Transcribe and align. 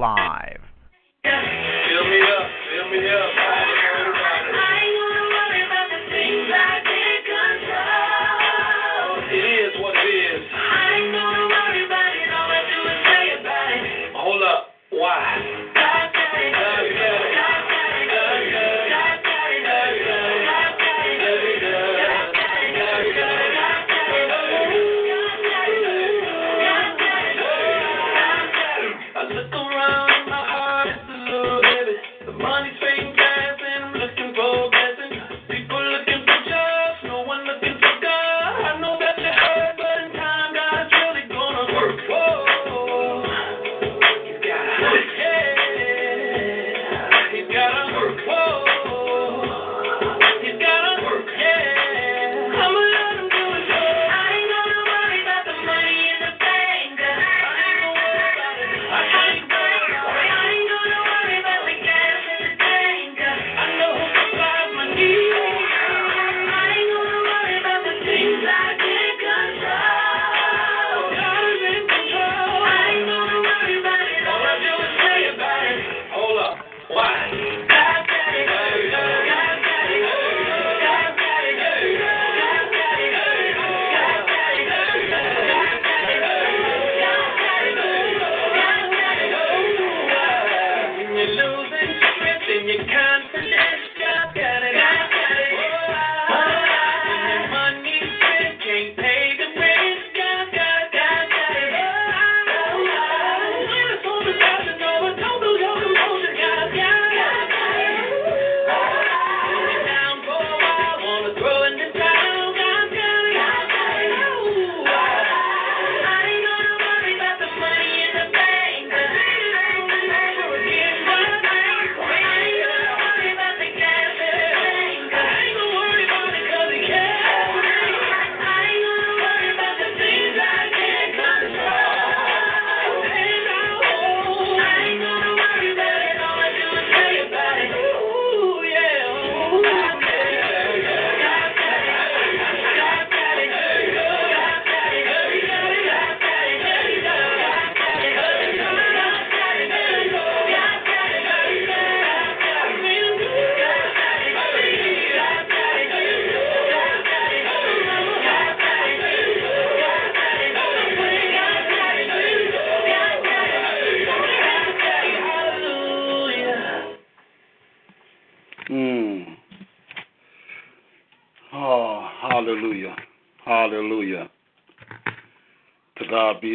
Live. 0.00 0.62
Fill 1.22 2.04
me 2.08 2.20
up, 2.22 2.48
fill 2.72 2.90
me 2.90 3.06
up. 3.06 3.79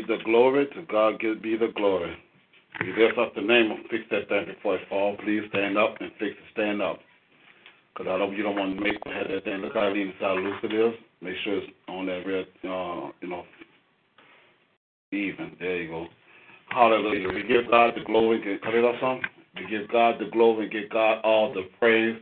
The 0.07 0.17
glory. 0.23 0.67
To 0.67 0.81
God 0.89 1.19
give 1.19 1.41
be 1.41 1.57
the 1.57 1.71
glory. 1.75 2.16
We 2.81 2.88
lift 2.97 3.17
up 3.17 3.33
the 3.35 3.41
name 3.41 3.71
of 3.71 3.77
Fix 3.89 4.03
That 4.11 4.27
Thing 4.27 4.45
before 4.45 4.75
it 4.75 4.88
fall. 4.89 5.16
Please 5.23 5.43
stand 5.49 5.77
up 5.77 5.95
and 6.01 6.11
fix 6.19 6.31
it. 6.31 6.51
Stand 6.53 6.81
up. 6.81 6.99
Because 7.93 8.11
I 8.11 8.17
don't, 8.17 8.35
you 8.35 8.43
don't 8.43 8.57
want 8.57 8.75
to 8.75 8.81
make 8.81 8.95
have 9.05 9.29
that 9.29 9.45
thing. 9.45 9.61
Look 9.61 9.73
how 9.73 9.89
lean 9.89 10.13
how 10.19 10.35
loose 10.35 10.59
it 10.63 10.73
is. 10.73 10.93
Make 11.21 11.35
sure 11.43 11.57
it's 11.59 11.71
on 11.88 12.07
that 12.07 12.27
red, 12.27 12.45
uh, 12.66 13.11
you 13.21 13.29
know, 13.29 13.43
even. 15.11 15.55
There 15.59 15.81
you 15.81 15.89
go. 15.89 16.07
Hallelujah. 16.69 17.29
We 17.29 17.43
give 17.43 17.72
God 17.72 17.93
the 17.95 18.03
glory. 18.03 18.41
Can 18.41 18.59
cut 18.61 18.73
it 18.73 18.83
off 18.83 18.95
some? 18.99 19.22
We 19.55 19.69
give 19.69 19.89
God 19.89 20.16
the 20.19 20.29
glory 20.29 20.63
and 20.66 20.73
give 20.73 20.89
God 20.89 21.22
all 21.23 21.53
the 21.53 21.63
praise. 21.79 22.17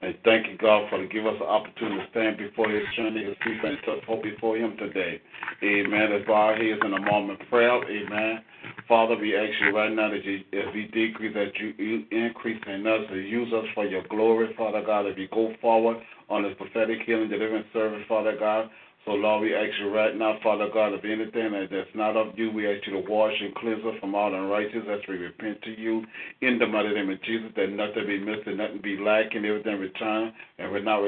And 0.00 0.14
thank 0.24 0.46
you, 0.46 0.56
God, 0.58 0.88
for 0.90 1.04
giving 1.08 1.26
us 1.26 1.34
the 1.40 1.44
opportunity 1.44 1.98
to 1.98 2.10
stand 2.10 2.38
before 2.38 2.70
His 2.70 2.84
journey, 2.96 3.24
His 3.24 3.34
feet, 3.42 3.58
and 3.64 3.78
to 3.84 4.06
hope 4.06 4.22
before 4.22 4.56
Him 4.56 4.76
today. 4.76 5.20
Amen. 5.62 6.22
Bow 6.24 6.34
our 6.34 6.54
heads 6.54 6.80
in 6.84 6.92
a 6.92 7.00
moment 7.00 7.40
of 7.40 7.48
prayer. 7.48 7.82
Amen. 7.82 8.40
Father, 8.86 9.16
we 9.16 9.36
ask 9.36 9.50
you 9.60 9.76
right 9.76 9.92
now 9.92 10.08
that 10.10 10.24
you, 10.24 10.40
if 10.52 10.72
we 10.72 10.84
decrease, 10.86 11.34
that 11.34 11.50
you, 11.58 12.04
increase 12.12 12.62
in 12.66 12.86
us 12.86 13.00
and 13.10 13.28
use 13.28 13.52
us 13.52 13.64
for 13.74 13.86
your 13.86 14.02
glory, 14.08 14.54
Father 14.56 14.82
God, 14.86 15.06
as 15.06 15.16
we 15.16 15.28
go 15.32 15.52
forward 15.60 15.96
on 16.28 16.44
this 16.44 16.54
prophetic 16.56 16.98
healing 17.04 17.28
deliverance 17.28 17.66
service, 17.72 18.04
Father 18.08 18.36
God. 18.38 18.70
So, 19.08 19.14
Lord, 19.14 19.40
we 19.40 19.54
ask 19.54 19.70
you 19.80 19.88
right 19.88 20.14
now, 20.14 20.36
Father 20.42 20.68
God, 20.70 20.92
if 20.92 21.02
anything 21.02 21.52
that's 21.72 21.88
not 21.94 22.14
of 22.14 22.38
you, 22.38 22.50
we 22.52 22.70
ask 22.70 22.86
you 22.86 22.92
to 22.92 23.10
wash 23.10 23.32
and 23.40 23.54
cleanse 23.54 23.82
us 23.86 23.94
from 24.00 24.14
all 24.14 24.34
unrighteousness 24.34 24.84
as 24.86 25.00
we 25.08 25.16
repent 25.16 25.62
to 25.62 25.70
you 25.80 26.04
in 26.42 26.58
the 26.58 26.66
mighty 26.66 26.92
name 26.92 27.08
of 27.08 27.22
Jesus, 27.22 27.48
that 27.56 27.70
nothing 27.70 28.04
be 28.06 28.20
missed 28.20 28.46
and 28.46 28.58
nothing 28.58 28.82
be 28.82 28.98
lacking, 28.98 29.46
everything 29.46 29.80
return, 29.80 30.30
and 30.58 30.70
we're 30.70 30.82
not, 30.82 31.00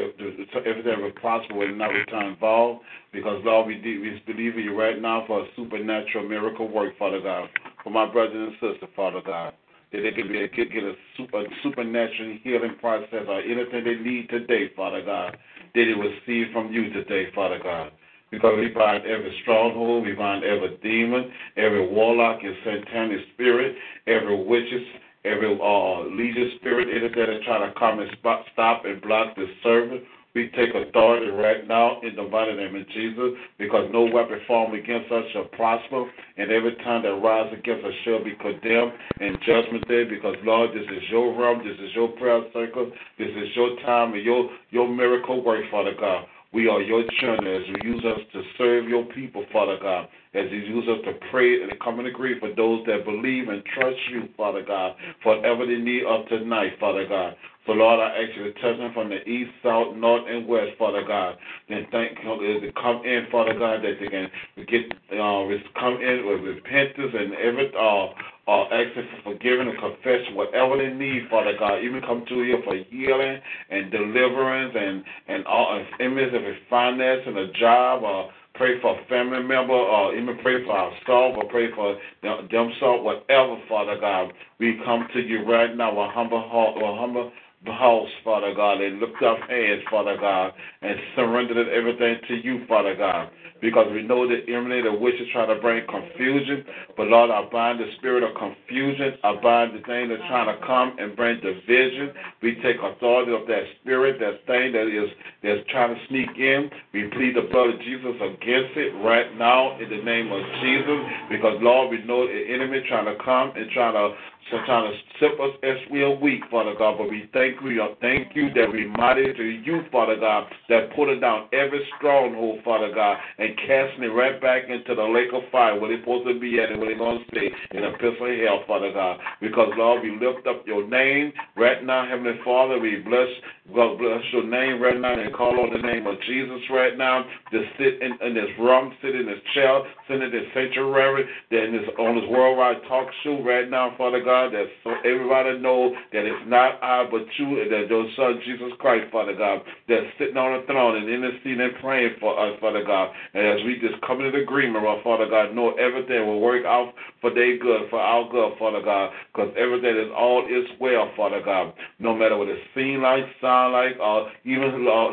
everything 0.64 1.02
will 1.02 1.12
prosper 1.20 1.62
and 1.62 1.76
not 1.76 1.88
return 1.88 2.38
void. 2.40 2.80
Because, 3.12 3.42
Lord, 3.44 3.66
we, 3.66 3.74
de- 3.74 3.98
we 3.98 4.22
believe 4.26 4.56
in 4.56 4.64
you 4.64 4.80
right 4.80 4.98
now 4.98 5.24
for 5.26 5.42
a 5.42 5.46
supernatural 5.54 6.26
miracle 6.26 6.72
work, 6.72 6.96
Father 6.98 7.20
God, 7.20 7.50
for 7.84 7.90
my 7.90 8.10
brothers 8.10 8.32
and 8.34 8.72
sisters, 8.72 8.88
Father 8.96 9.20
God 9.22 9.52
that 9.92 10.02
they 10.02 10.12
can 10.12 10.28
be 10.28 10.46
get 10.54 10.84
a, 10.84 10.94
super, 11.16 11.40
a 11.40 11.44
supernatural 11.62 12.38
healing 12.44 12.76
process 12.80 13.26
or 13.26 13.40
anything 13.40 13.84
they 13.84 13.96
need 13.96 14.28
today, 14.28 14.70
Father 14.76 15.02
God, 15.04 15.36
that 15.74 15.84
they 15.84 15.94
receive 15.94 16.52
from 16.52 16.72
you 16.72 16.92
today, 16.92 17.28
Father 17.34 17.58
God. 17.62 17.92
Because 18.30 18.54
we 18.58 18.68
bind 18.68 19.04
every 19.06 19.36
stronghold, 19.42 20.04
we 20.06 20.12
bind 20.12 20.44
every 20.44 20.78
demon, 20.82 21.32
every 21.56 21.86
warlock 21.88 22.40
and 22.42 22.54
satanic 22.64 23.18
spirit, 23.34 23.74
every 24.06 24.44
witches, 24.44 24.86
every 25.24 25.58
uh, 25.60 26.00
legion 26.14 26.52
spirit, 26.60 26.88
anything 26.88 27.18
that 27.18 27.28
is 27.28 27.44
trying 27.44 27.68
to 27.68 27.78
come 27.78 27.98
and 27.98 28.10
stop 28.52 28.84
and 28.84 29.02
block 29.02 29.34
the 29.34 29.46
service 29.62 30.02
We 30.34 30.48
take 30.54 30.70
authority 30.74 31.26
right 31.26 31.66
now 31.66 32.00
in 32.02 32.14
the 32.14 32.22
mighty 32.22 32.54
name 32.54 32.76
of 32.76 32.88
Jesus 32.90 33.34
because 33.58 33.90
no 33.92 34.04
weapon 34.04 34.38
formed 34.46 34.78
against 34.78 35.10
us 35.10 35.24
shall 35.32 35.44
prosper, 35.44 36.04
and 36.36 36.52
every 36.52 36.76
time 36.76 37.02
that 37.02 37.14
rises 37.14 37.58
against 37.58 37.84
us 37.84 37.92
shall 38.04 38.22
be 38.22 38.34
condemned 38.38 38.92
in 39.20 39.36
judgment 39.44 39.88
day 39.88 40.04
because, 40.04 40.36
Lord, 40.44 40.70
this 40.70 40.86
is 40.86 41.02
your 41.10 41.34
realm, 41.34 41.66
this 41.66 41.78
is 41.82 41.94
your 41.94 42.08
prayer 42.14 42.42
circle, 42.52 42.92
this 43.18 43.28
is 43.28 43.56
your 43.56 43.74
time 43.80 44.14
and 44.14 44.22
your, 44.22 44.48
your 44.70 44.88
miracle 44.88 45.42
work, 45.42 45.64
Father 45.70 45.94
God. 45.98 46.26
We 46.52 46.68
are 46.68 46.80
your 46.82 47.04
children 47.20 47.46
as 47.46 47.68
you 47.68 47.92
use 47.92 48.04
us 48.04 48.20
to 48.32 48.42
serve 48.58 48.88
your 48.88 49.04
people, 49.04 49.44
Father 49.52 49.78
God. 49.80 50.08
As 50.34 50.50
you 50.50 50.58
use 50.58 50.84
us 50.88 50.98
to 51.04 51.12
pray 51.30 51.62
and 51.62 51.72
come 51.80 52.00
and 52.00 52.08
agree 52.08 52.40
for 52.40 52.52
those 52.54 52.84
that 52.86 53.04
believe 53.04 53.48
and 53.48 53.62
trust 53.66 53.98
you, 54.10 54.28
Father 54.36 54.62
God, 54.66 54.96
for 55.22 55.36
whatever 55.36 55.64
they 55.64 55.76
need 55.76 56.04
of 56.04 56.26
tonight, 56.28 56.72
Father 56.80 57.06
God. 57.08 57.36
So, 57.70 57.74
Lord, 57.74 58.00
I 58.00 58.26
ask 58.26 58.36
you 58.36 58.50
to 58.50 58.52
touch 58.54 58.78
them 58.78 58.90
from 58.92 59.10
the 59.10 59.22
east, 59.28 59.52
south, 59.62 59.94
north, 59.94 60.24
and 60.26 60.44
west, 60.48 60.72
Father 60.76 61.04
God. 61.06 61.36
Then 61.68 61.86
thank 61.92 62.18
you 62.18 62.60
to 62.60 62.72
come 62.72 63.06
in, 63.06 63.28
Father 63.30 63.54
God, 63.54 63.78
that 63.84 63.94
they 64.00 64.08
can 64.08 64.26
get 64.66 64.90
uh, 65.14 65.46
come 65.78 66.02
in 66.02 66.26
with 66.26 66.50
repentance 66.50 67.14
and 67.14 67.32
every 67.34 67.70
uh, 67.78 68.06
uh, 68.50 68.64
asking 68.74 69.06
for 69.22 69.38
forgiveness 69.38 69.76
and 69.78 69.78
confession, 69.78 70.34
whatever 70.34 70.78
they 70.78 70.92
need, 70.92 71.30
Father 71.30 71.54
God. 71.56 71.78
Even 71.84 72.00
come 72.00 72.24
to 72.26 72.42
you 72.42 72.58
for 72.64 72.74
healing 72.74 73.38
and 73.70 73.92
deliverance 73.92 74.74
and 74.74 75.04
and 75.28 75.46
all 75.46 75.78
and 75.78 75.86
image 76.02 76.34
of 76.34 76.42
his 76.42 76.58
finance 76.68 77.22
and 77.24 77.38
a 77.38 77.52
job 77.52 78.02
or 78.02 78.32
pray 78.54 78.80
for 78.82 78.98
a 78.98 79.04
family 79.06 79.44
member 79.44 79.74
or 79.74 80.12
even 80.16 80.36
pray 80.42 80.64
for 80.64 80.72
ourselves 80.72 81.38
or 81.38 81.44
pray 81.48 81.70
for 81.72 81.96
them- 82.22 82.48
themselves, 82.50 83.04
whatever, 83.04 83.56
Father 83.68 83.96
God. 83.96 84.32
We 84.58 84.74
come 84.84 85.06
to 85.14 85.20
you 85.20 85.44
right 85.44 85.74
now 85.76 85.94
with 85.94 86.10
humble 86.10 86.42
heart, 86.42 86.74
with 86.74 86.98
humble 86.98 87.30
house, 87.66 88.08
Father 88.24 88.54
God, 88.54 88.80
and 88.80 89.00
lift 89.00 89.22
up 89.22 89.38
hands, 89.48 89.82
Father 89.90 90.16
God, 90.18 90.52
and 90.82 90.96
surrender 91.14 91.70
everything 91.70 92.16
to 92.28 92.34
you, 92.36 92.64
Father 92.66 92.96
God. 92.96 93.30
Because 93.60 93.92
we 93.92 94.02
know 94.02 94.26
that 94.26 94.48
enemy, 94.48 94.80
the 94.80 94.92
witch 94.92 95.20
is 95.20 95.28
trying 95.32 95.54
to 95.54 95.60
bring 95.60 95.84
confusion. 95.86 96.64
But 96.96 97.08
Lord, 97.08 97.28
I 97.28 97.44
bind 97.52 97.78
the 97.78 97.92
spirit 97.98 98.22
of 98.22 98.34
confusion. 98.34 99.18
I 99.22 99.36
bind 99.36 99.76
the 99.76 99.84
thing 99.84 100.08
that's 100.08 100.24
trying 100.28 100.48
to 100.48 100.66
come 100.66 100.96
and 100.98 101.14
bring 101.14 101.40
division. 101.40 102.14
We 102.42 102.54
take 102.64 102.76
authority 102.80 103.36
of 103.36 103.46
that 103.48 103.64
spirit, 103.80 104.18
that 104.20 104.46
thing 104.46 104.72
that 104.72 104.88
is 104.88 105.10
that's 105.42 105.60
trying 105.68 105.94
to 105.94 106.00
sneak 106.08 106.32
in. 106.38 106.70
We 106.94 107.12
plead 107.12 107.36
the 107.36 107.52
blood 107.52 107.76
of 107.76 107.80
Jesus 107.84 108.16
against 108.16 108.80
it 108.80 108.96
right 109.04 109.28
now 109.36 109.76
in 109.78 109.90
the 109.90 110.00
name 110.02 110.32
of 110.32 110.40
Jesus. 110.64 111.00
Because 111.28 111.60
Lord, 111.60 111.90
we 111.90 112.02
know 112.08 112.24
the 112.26 112.40
enemy 112.48 112.80
trying 112.88 113.12
to 113.12 113.22
come 113.22 113.52
and 113.56 113.70
trying 113.72 113.92
to 113.92 114.16
so 114.50 114.58
trying 114.66 114.90
to 114.90 114.98
sip 115.20 115.38
us 115.38 115.54
as 115.62 115.76
we 115.90 116.02
are 116.02 116.14
weak, 116.14 116.40
Father 116.50 116.74
God. 116.76 116.98
But 116.98 117.10
we 117.10 117.28
thank 117.32 117.60
you, 117.62 117.86
thank 118.00 118.34
you 118.34 118.52
that 118.54 118.72
we 118.72 118.86
mighty 118.86 119.32
to 119.32 119.44
you, 119.44 119.82
Father 119.92 120.16
God, 120.18 120.50
that 120.68 120.94
pulling 120.96 121.20
down 121.20 121.48
every 121.52 121.86
stronghold, 121.96 122.60
Father 122.64 122.92
God, 122.92 123.18
and 123.38 123.56
casting 123.56 124.04
it 124.04 124.14
right 124.14 124.40
back 124.40 124.64
into 124.68 124.94
the 124.94 125.02
lake 125.02 125.30
of 125.32 125.42
fire 125.52 125.78
where 125.78 125.90
they're 125.90 126.00
supposed 126.00 126.26
to 126.26 126.38
be 126.38 126.58
at 126.58 126.70
and 126.70 126.80
where 126.80 126.90
they're 126.90 126.98
going 126.98 127.18
to 127.18 127.24
stay 127.30 127.48
in 127.76 127.84
a 127.84 127.92
pit 127.98 128.14
of 128.20 128.28
hell, 128.40 128.64
Father 128.66 128.92
God. 128.92 129.20
Because 129.40 129.70
Lord, 129.76 130.02
we 130.02 130.12
lift 130.12 130.46
up 130.46 130.66
your 130.66 130.86
name 130.88 131.32
right 131.56 131.84
now, 131.84 132.08
Heavenly 132.08 132.40
Father. 132.44 132.78
We 132.78 132.96
bless 132.96 133.28
God 133.74 133.98
bless 133.98 134.22
your 134.32 134.42
name 134.42 134.82
right 134.82 134.98
now 134.98 135.14
and 135.14 135.32
call 135.32 135.60
on 135.60 135.70
the 135.70 135.78
name 135.78 136.06
of 136.06 136.16
Jesus 136.26 136.58
right 136.70 136.98
now 136.98 137.24
to 137.52 137.62
sit 137.78 138.02
in, 138.02 138.18
in 138.26 138.34
this 138.34 138.50
room, 138.58 138.92
sit 139.00 139.14
in 139.14 139.26
this 139.26 139.38
chair, 139.54 139.82
sit 140.08 140.20
in 140.20 140.30
this 140.32 140.46
sanctuary, 140.52 141.24
that 141.50 141.70
this, 141.70 141.86
on 141.96 142.16
this 142.18 142.28
worldwide 142.28 142.82
talk 142.88 143.06
show 143.22 143.40
right 143.44 143.70
now, 143.70 143.94
Father 143.96 144.24
God, 144.24 144.29
that 144.52 144.66
so 144.84 144.94
everybody 145.04 145.58
know 145.58 145.94
that 146.12 146.24
it's 146.24 146.46
not 146.46 146.82
I 146.82 147.06
but 147.10 147.26
you 147.38 147.60
and 147.60 147.70
that 147.72 147.88
your 147.88 148.06
son 148.16 148.40
Jesus 148.44 148.72
Christ, 148.78 149.10
Father 149.12 149.34
God, 149.34 149.62
that's 149.88 150.06
sitting 150.18 150.36
on 150.36 150.60
the 150.60 150.66
throne 150.66 150.96
and 150.96 151.08
interceding 151.08 151.60
and 151.60 151.74
praying 151.80 152.16
for 152.20 152.38
us, 152.38 152.58
Father 152.60 152.84
God. 152.84 153.10
And 153.34 153.46
as 153.46 153.64
we 153.64 153.78
just 153.80 154.00
come 154.02 154.20
into 154.20 154.38
agreement, 154.38 154.84
our 154.84 155.02
Father 155.02 155.28
God, 155.28 155.54
know 155.54 155.72
everything 155.74 156.26
will 156.26 156.40
work 156.40 156.64
out 156.64 156.92
for 157.20 157.32
their 157.32 157.58
good, 157.58 157.88
for 157.90 158.00
our 158.00 158.28
good, 158.30 158.58
Father 158.58 158.82
God, 158.82 159.12
because 159.32 159.52
everything 159.58 159.96
is 159.96 160.10
all 160.16 160.46
is 160.46 160.66
well, 160.80 161.10
Father 161.16 161.42
God. 161.44 161.72
No 161.98 162.14
matter 162.14 162.36
what 162.36 162.48
it 162.48 162.58
seems 162.74 163.02
like, 163.02 163.24
sound 163.40 163.72
like, 163.72 163.98
or 164.00 164.30
even 164.44 164.86
uh, 164.86 165.10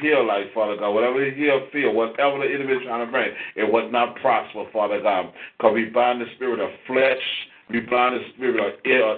hear, 0.00 0.22
like, 0.22 0.52
Father 0.54 0.76
God, 0.76 0.92
whatever 0.92 1.24
you 1.24 1.34
hear, 1.34 1.60
feel, 1.72 1.92
whatever 1.92 2.38
the 2.38 2.52
enemy 2.52 2.74
is 2.74 2.82
trying 2.84 3.04
to 3.04 3.10
bring, 3.10 3.30
it 3.56 3.70
would 3.70 3.92
not 3.92 4.16
prosper, 4.16 4.64
Father 4.72 5.00
God, 5.00 5.32
because 5.56 5.74
we 5.74 5.86
bind 5.86 6.20
the 6.20 6.26
spirit 6.36 6.60
of 6.60 6.70
flesh. 6.86 7.22
We 7.70 7.80
bind 7.80 8.16
the 8.16 8.24
spirit 8.34 8.60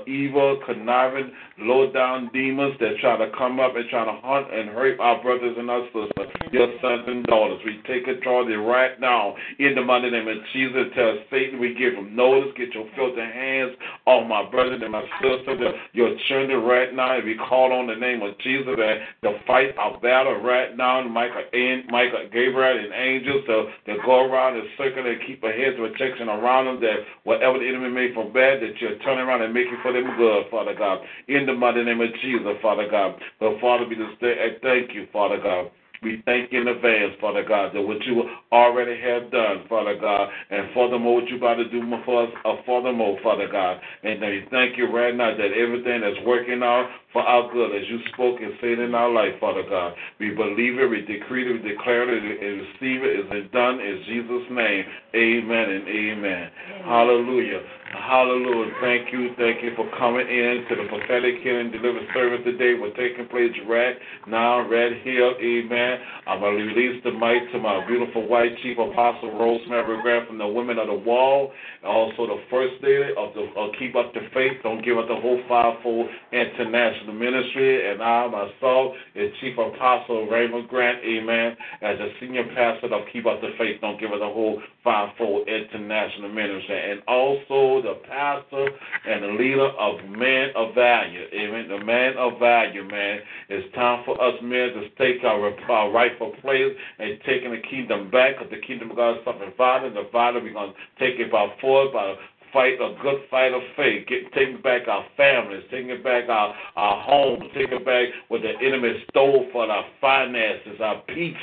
evil, 0.08 0.60
conniving, 0.66 1.30
low 1.60 1.92
down 1.92 2.30
demons 2.32 2.74
that 2.80 2.96
try 3.00 3.16
to 3.16 3.30
come 3.36 3.60
up 3.60 3.76
and 3.76 3.88
try 3.90 4.04
to 4.04 4.20
hunt 4.22 4.52
and 4.52 4.70
hurt 4.70 4.98
our 5.00 5.22
brothers 5.22 5.56
and 5.58 5.70
our 5.70 5.84
sisters, 5.86 6.28
your 6.52 6.68
sons 6.80 7.04
and 7.06 7.26
daughters. 7.26 7.60
We 7.64 7.80
take 7.86 8.08
authority 8.08 8.54
right 8.54 8.98
now 9.00 9.34
in 9.58 9.74
the 9.74 9.82
mighty 9.82 10.10
name 10.10 10.28
of 10.28 10.38
Jesus. 10.52 10.92
Tell 10.94 11.18
Satan 11.30 11.60
we 11.60 11.74
give 11.74 11.94
him 11.94 12.16
notice. 12.16 12.52
Get 12.56 12.72
your 12.74 12.88
filthy 12.96 13.20
hands 13.20 13.76
off 14.06 14.28
my 14.28 14.48
brothers 14.50 14.80
and 14.82 14.92
my 14.92 15.04
sisters, 15.20 15.60
your 15.92 16.16
children 16.28 16.62
right 16.64 16.94
now. 16.94 17.16
And 17.16 17.24
we 17.24 17.36
call 17.36 17.72
on 17.72 17.86
the 17.86 17.96
name 17.96 18.22
of 18.22 18.38
Jesus 18.38 18.76
and 18.78 19.00
to 19.22 19.38
fight 19.46 19.76
our 19.76 20.00
battle 20.00 20.40
right 20.40 20.76
now. 20.76 21.02
Michael, 21.02 21.44
and 21.52 21.84
Michael 21.88 22.28
Gabriel 22.32 22.78
and 22.78 22.92
angels 22.92 23.44
to, 23.46 23.56
to 23.86 23.98
go 24.04 24.24
around 24.24 24.56
and 24.56 24.66
circle 24.78 25.06
and 25.06 25.20
keep 25.26 25.42
a 25.42 25.52
hedge 25.52 25.78
of 25.78 25.92
protection 25.92 26.28
around 26.28 26.66
them 26.66 26.80
that 26.80 27.04
whatever 27.24 27.58
the 27.58 27.68
enemy 27.68 27.90
made 27.90 28.14
for 28.14 28.24
bad, 28.24 28.62
that 28.62 28.80
you're 28.80 28.98
turning 29.00 29.24
around 29.26 29.42
and 29.42 29.52
making 29.52 29.78
for 29.82 29.92
them 29.92 30.16
good, 30.16 30.44
Father 30.50 30.74
God. 30.74 31.00
In 31.28 31.46
the 31.54 31.58
mighty 31.58 31.82
name 31.84 32.00
of 32.00 32.08
Jesus, 32.22 32.56
Father 32.62 32.88
God. 32.90 33.20
But 33.38 33.60
Father, 33.60 33.86
we 33.88 33.96
just 33.96 34.20
thank 34.62 34.94
you, 34.94 35.06
Father 35.12 35.38
God. 35.42 35.70
We 36.02 36.22
thank 36.24 36.50
you 36.50 36.62
in 36.62 36.68
advance, 36.68 37.12
Father 37.20 37.44
God, 37.44 37.74
that 37.74 37.82
what 37.82 38.02
you 38.06 38.24
already 38.52 38.98
have 39.02 39.30
done, 39.30 39.66
Father 39.68 39.94
God, 40.00 40.30
and 40.48 40.72
furthermore, 40.72 41.20
what 41.20 41.28
you're 41.28 41.36
about 41.36 41.56
to 41.56 41.68
do 41.68 41.82
for 42.06 42.24
us, 42.24 42.32
uh, 42.46 42.56
furthermore, 42.64 43.18
Father 43.22 43.46
God. 43.52 43.78
And 44.02 44.18
we 44.18 44.46
thank 44.50 44.78
you 44.78 44.86
right 44.86 45.14
now 45.14 45.36
that 45.36 45.52
everything 45.52 46.00
that's 46.00 46.16
working 46.24 46.62
out 46.62 46.88
for 47.12 47.20
our 47.20 47.52
good, 47.52 47.76
as 47.76 47.86
you 47.90 48.00
spoke 48.14 48.40
and 48.40 48.54
said 48.62 48.78
in 48.78 48.94
our 48.94 49.10
life, 49.10 49.34
Father 49.40 49.62
God. 49.68 49.92
We 50.18 50.30
believe 50.30 50.78
it, 50.78 50.88
we 50.88 51.02
decree 51.02 51.44
it, 51.44 51.62
we 51.62 51.68
declare 51.68 52.08
it, 52.08 52.24
and 52.24 52.60
receive 52.62 53.04
it, 53.04 53.20
it. 53.20 53.44
Is 53.44 53.50
done 53.52 53.80
in 53.80 54.02
Jesus' 54.06 54.48
name. 54.50 54.84
Amen 55.14 55.68
and 55.68 55.88
amen. 55.88 56.50
Hallelujah. 56.84 57.60
Hallelujah. 57.90 58.70
Thank 58.80 59.12
you. 59.12 59.34
Thank 59.36 59.64
you 59.64 59.74
for 59.74 59.82
coming 59.98 60.22
in 60.22 60.64
to 60.70 60.76
the 60.78 60.86
prophetic 60.86 61.42
healing 61.42 61.72
deliverance 61.74 62.06
service 62.14 62.38
today. 62.44 62.78
We're 62.78 62.94
taking 62.94 63.26
place 63.26 63.50
right 63.66 63.96
now, 64.28 64.62
Red 64.68 65.02
here. 65.02 65.34
Amen. 65.34 65.98
I'm 66.26 66.38
going 66.38 66.58
to 66.58 66.64
release 66.70 67.02
the 67.02 67.10
mic 67.10 67.50
to 67.50 67.58
my 67.58 67.84
beautiful 67.88 68.28
white 68.28 68.54
chief 68.62 68.78
apostle, 68.78 69.34
Rosemary 69.34 70.00
Grant 70.02 70.28
from 70.28 70.38
the 70.38 70.46
Women 70.46 70.78
of 70.78 70.86
the 70.86 70.94
Wall. 70.94 71.50
Also, 71.84 72.30
the 72.30 72.38
first 72.48 72.74
lady 72.80 73.10
of 73.18 73.34
the 73.34 73.50
of 73.58 73.74
Keep 73.80 73.96
Up 73.96 74.14
the 74.14 74.22
Faith. 74.34 74.62
Don't 74.62 74.84
give 74.84 74.96
up 74.96 75.08
the 75.08 75.18
whole 75.18 75.42
fivefold 75.48 76.06
international 76.30 77.14
ministry. 77.14 77.90
And 77.90 78.00
I, 78.00 78.30
myself, 78.30 78.94
is 79.16 79.34
Chief 79.40 79.58
Apostle 79.58 80.30
Raymond 80.30 80.68
Grant. 80.68 81.02
Amen. 81.02 81.56
As 81.82 81.98
a 81.98 82.14
senior 82.20 82.44
pastor 82.54 82.86
of 82.94 83.02
Keep 83.12 83.26
Up 83.26 83.40
the 83.40 83.50
Faith. 83.58 83.80
Don't 83.80 83.98
give 83.98 84.12
up 84.12 84.22
the 84.22 84.30
whole 84.30 84.62
fivefold 84.84 85.48
international 85.48 86.30
ministry. 86.30 86.92
And 86.92 87.02
also, 87.08 87.79
the 87.82 88.00
pastor 88.08 88.68
and 89.06 89.24
the 89.24 89.42
leader 89.42 89.68
of 89.78 90.04
Men 90.08 90.50
of 90.56 90.74
Value. 90.74 91.26
Amen. 91.32 91.68
The 91.68 91.84
man 91.84 92.16
of 92.16 92.38
value, 92.38 92.84
man. 92.84 93.20
It's 93.48 93.74
time 93.74 94.02
for 94.04 94.20
us 94.22 94.34
men 94.42 94.70
to 94.74 94.88
take 94.98 95.24
our, 95.24 95.52
our 95.70 95.90
rightful 95.90 96.32
place 96.40 96.74
and 96.98 97.18
taking 97.26 97.50
the 97.50 97.62
kingdom 97.68 98.10
back 98.10 98.38
because 98.38 98.50
the 98.50 98.66
kingdom 98.66 98.90
of 98.90 98.96
God 98.96 99.18
is 99.18 99.24
something 99.24 99.52
violent. 99.56 99.94
The 99.94 100.08
violent, 100.12 100.44
we're 100.44 100.52
going 100.52 100.72
to 100.72 101.04
take 101.04 101.20
it 101.20 101.30
by 101.30 101.46
force, 101.60 101.90
by 101.92 102.14
fight 102.52 102.74
a 102.74 102.94
good 103.02 103.22
fight 103.30 103.52
of 103.52 103.62
faith, 103.76 104.06
get 104.08 104.32
taking 104.32 104.60
back 104.62 104.88
our 104.88 105.04
families, 105.16 105.62
taking 105.70 106.02
back 106.02 106.28
our, 106.28 106.54
our 106.76 107.02
homes, 107.02 107.44
taking 107.54 107.84
back 107.84 108.08
what 108.28 108.42
the 108.42 108.52
enemy 108.64 109.04
stole 109.10 109.46
for 109.52 109.70
our 109.70 109.84
finances, 110.00 110.80
our 110.80 111.02
peace, 111.08 111.36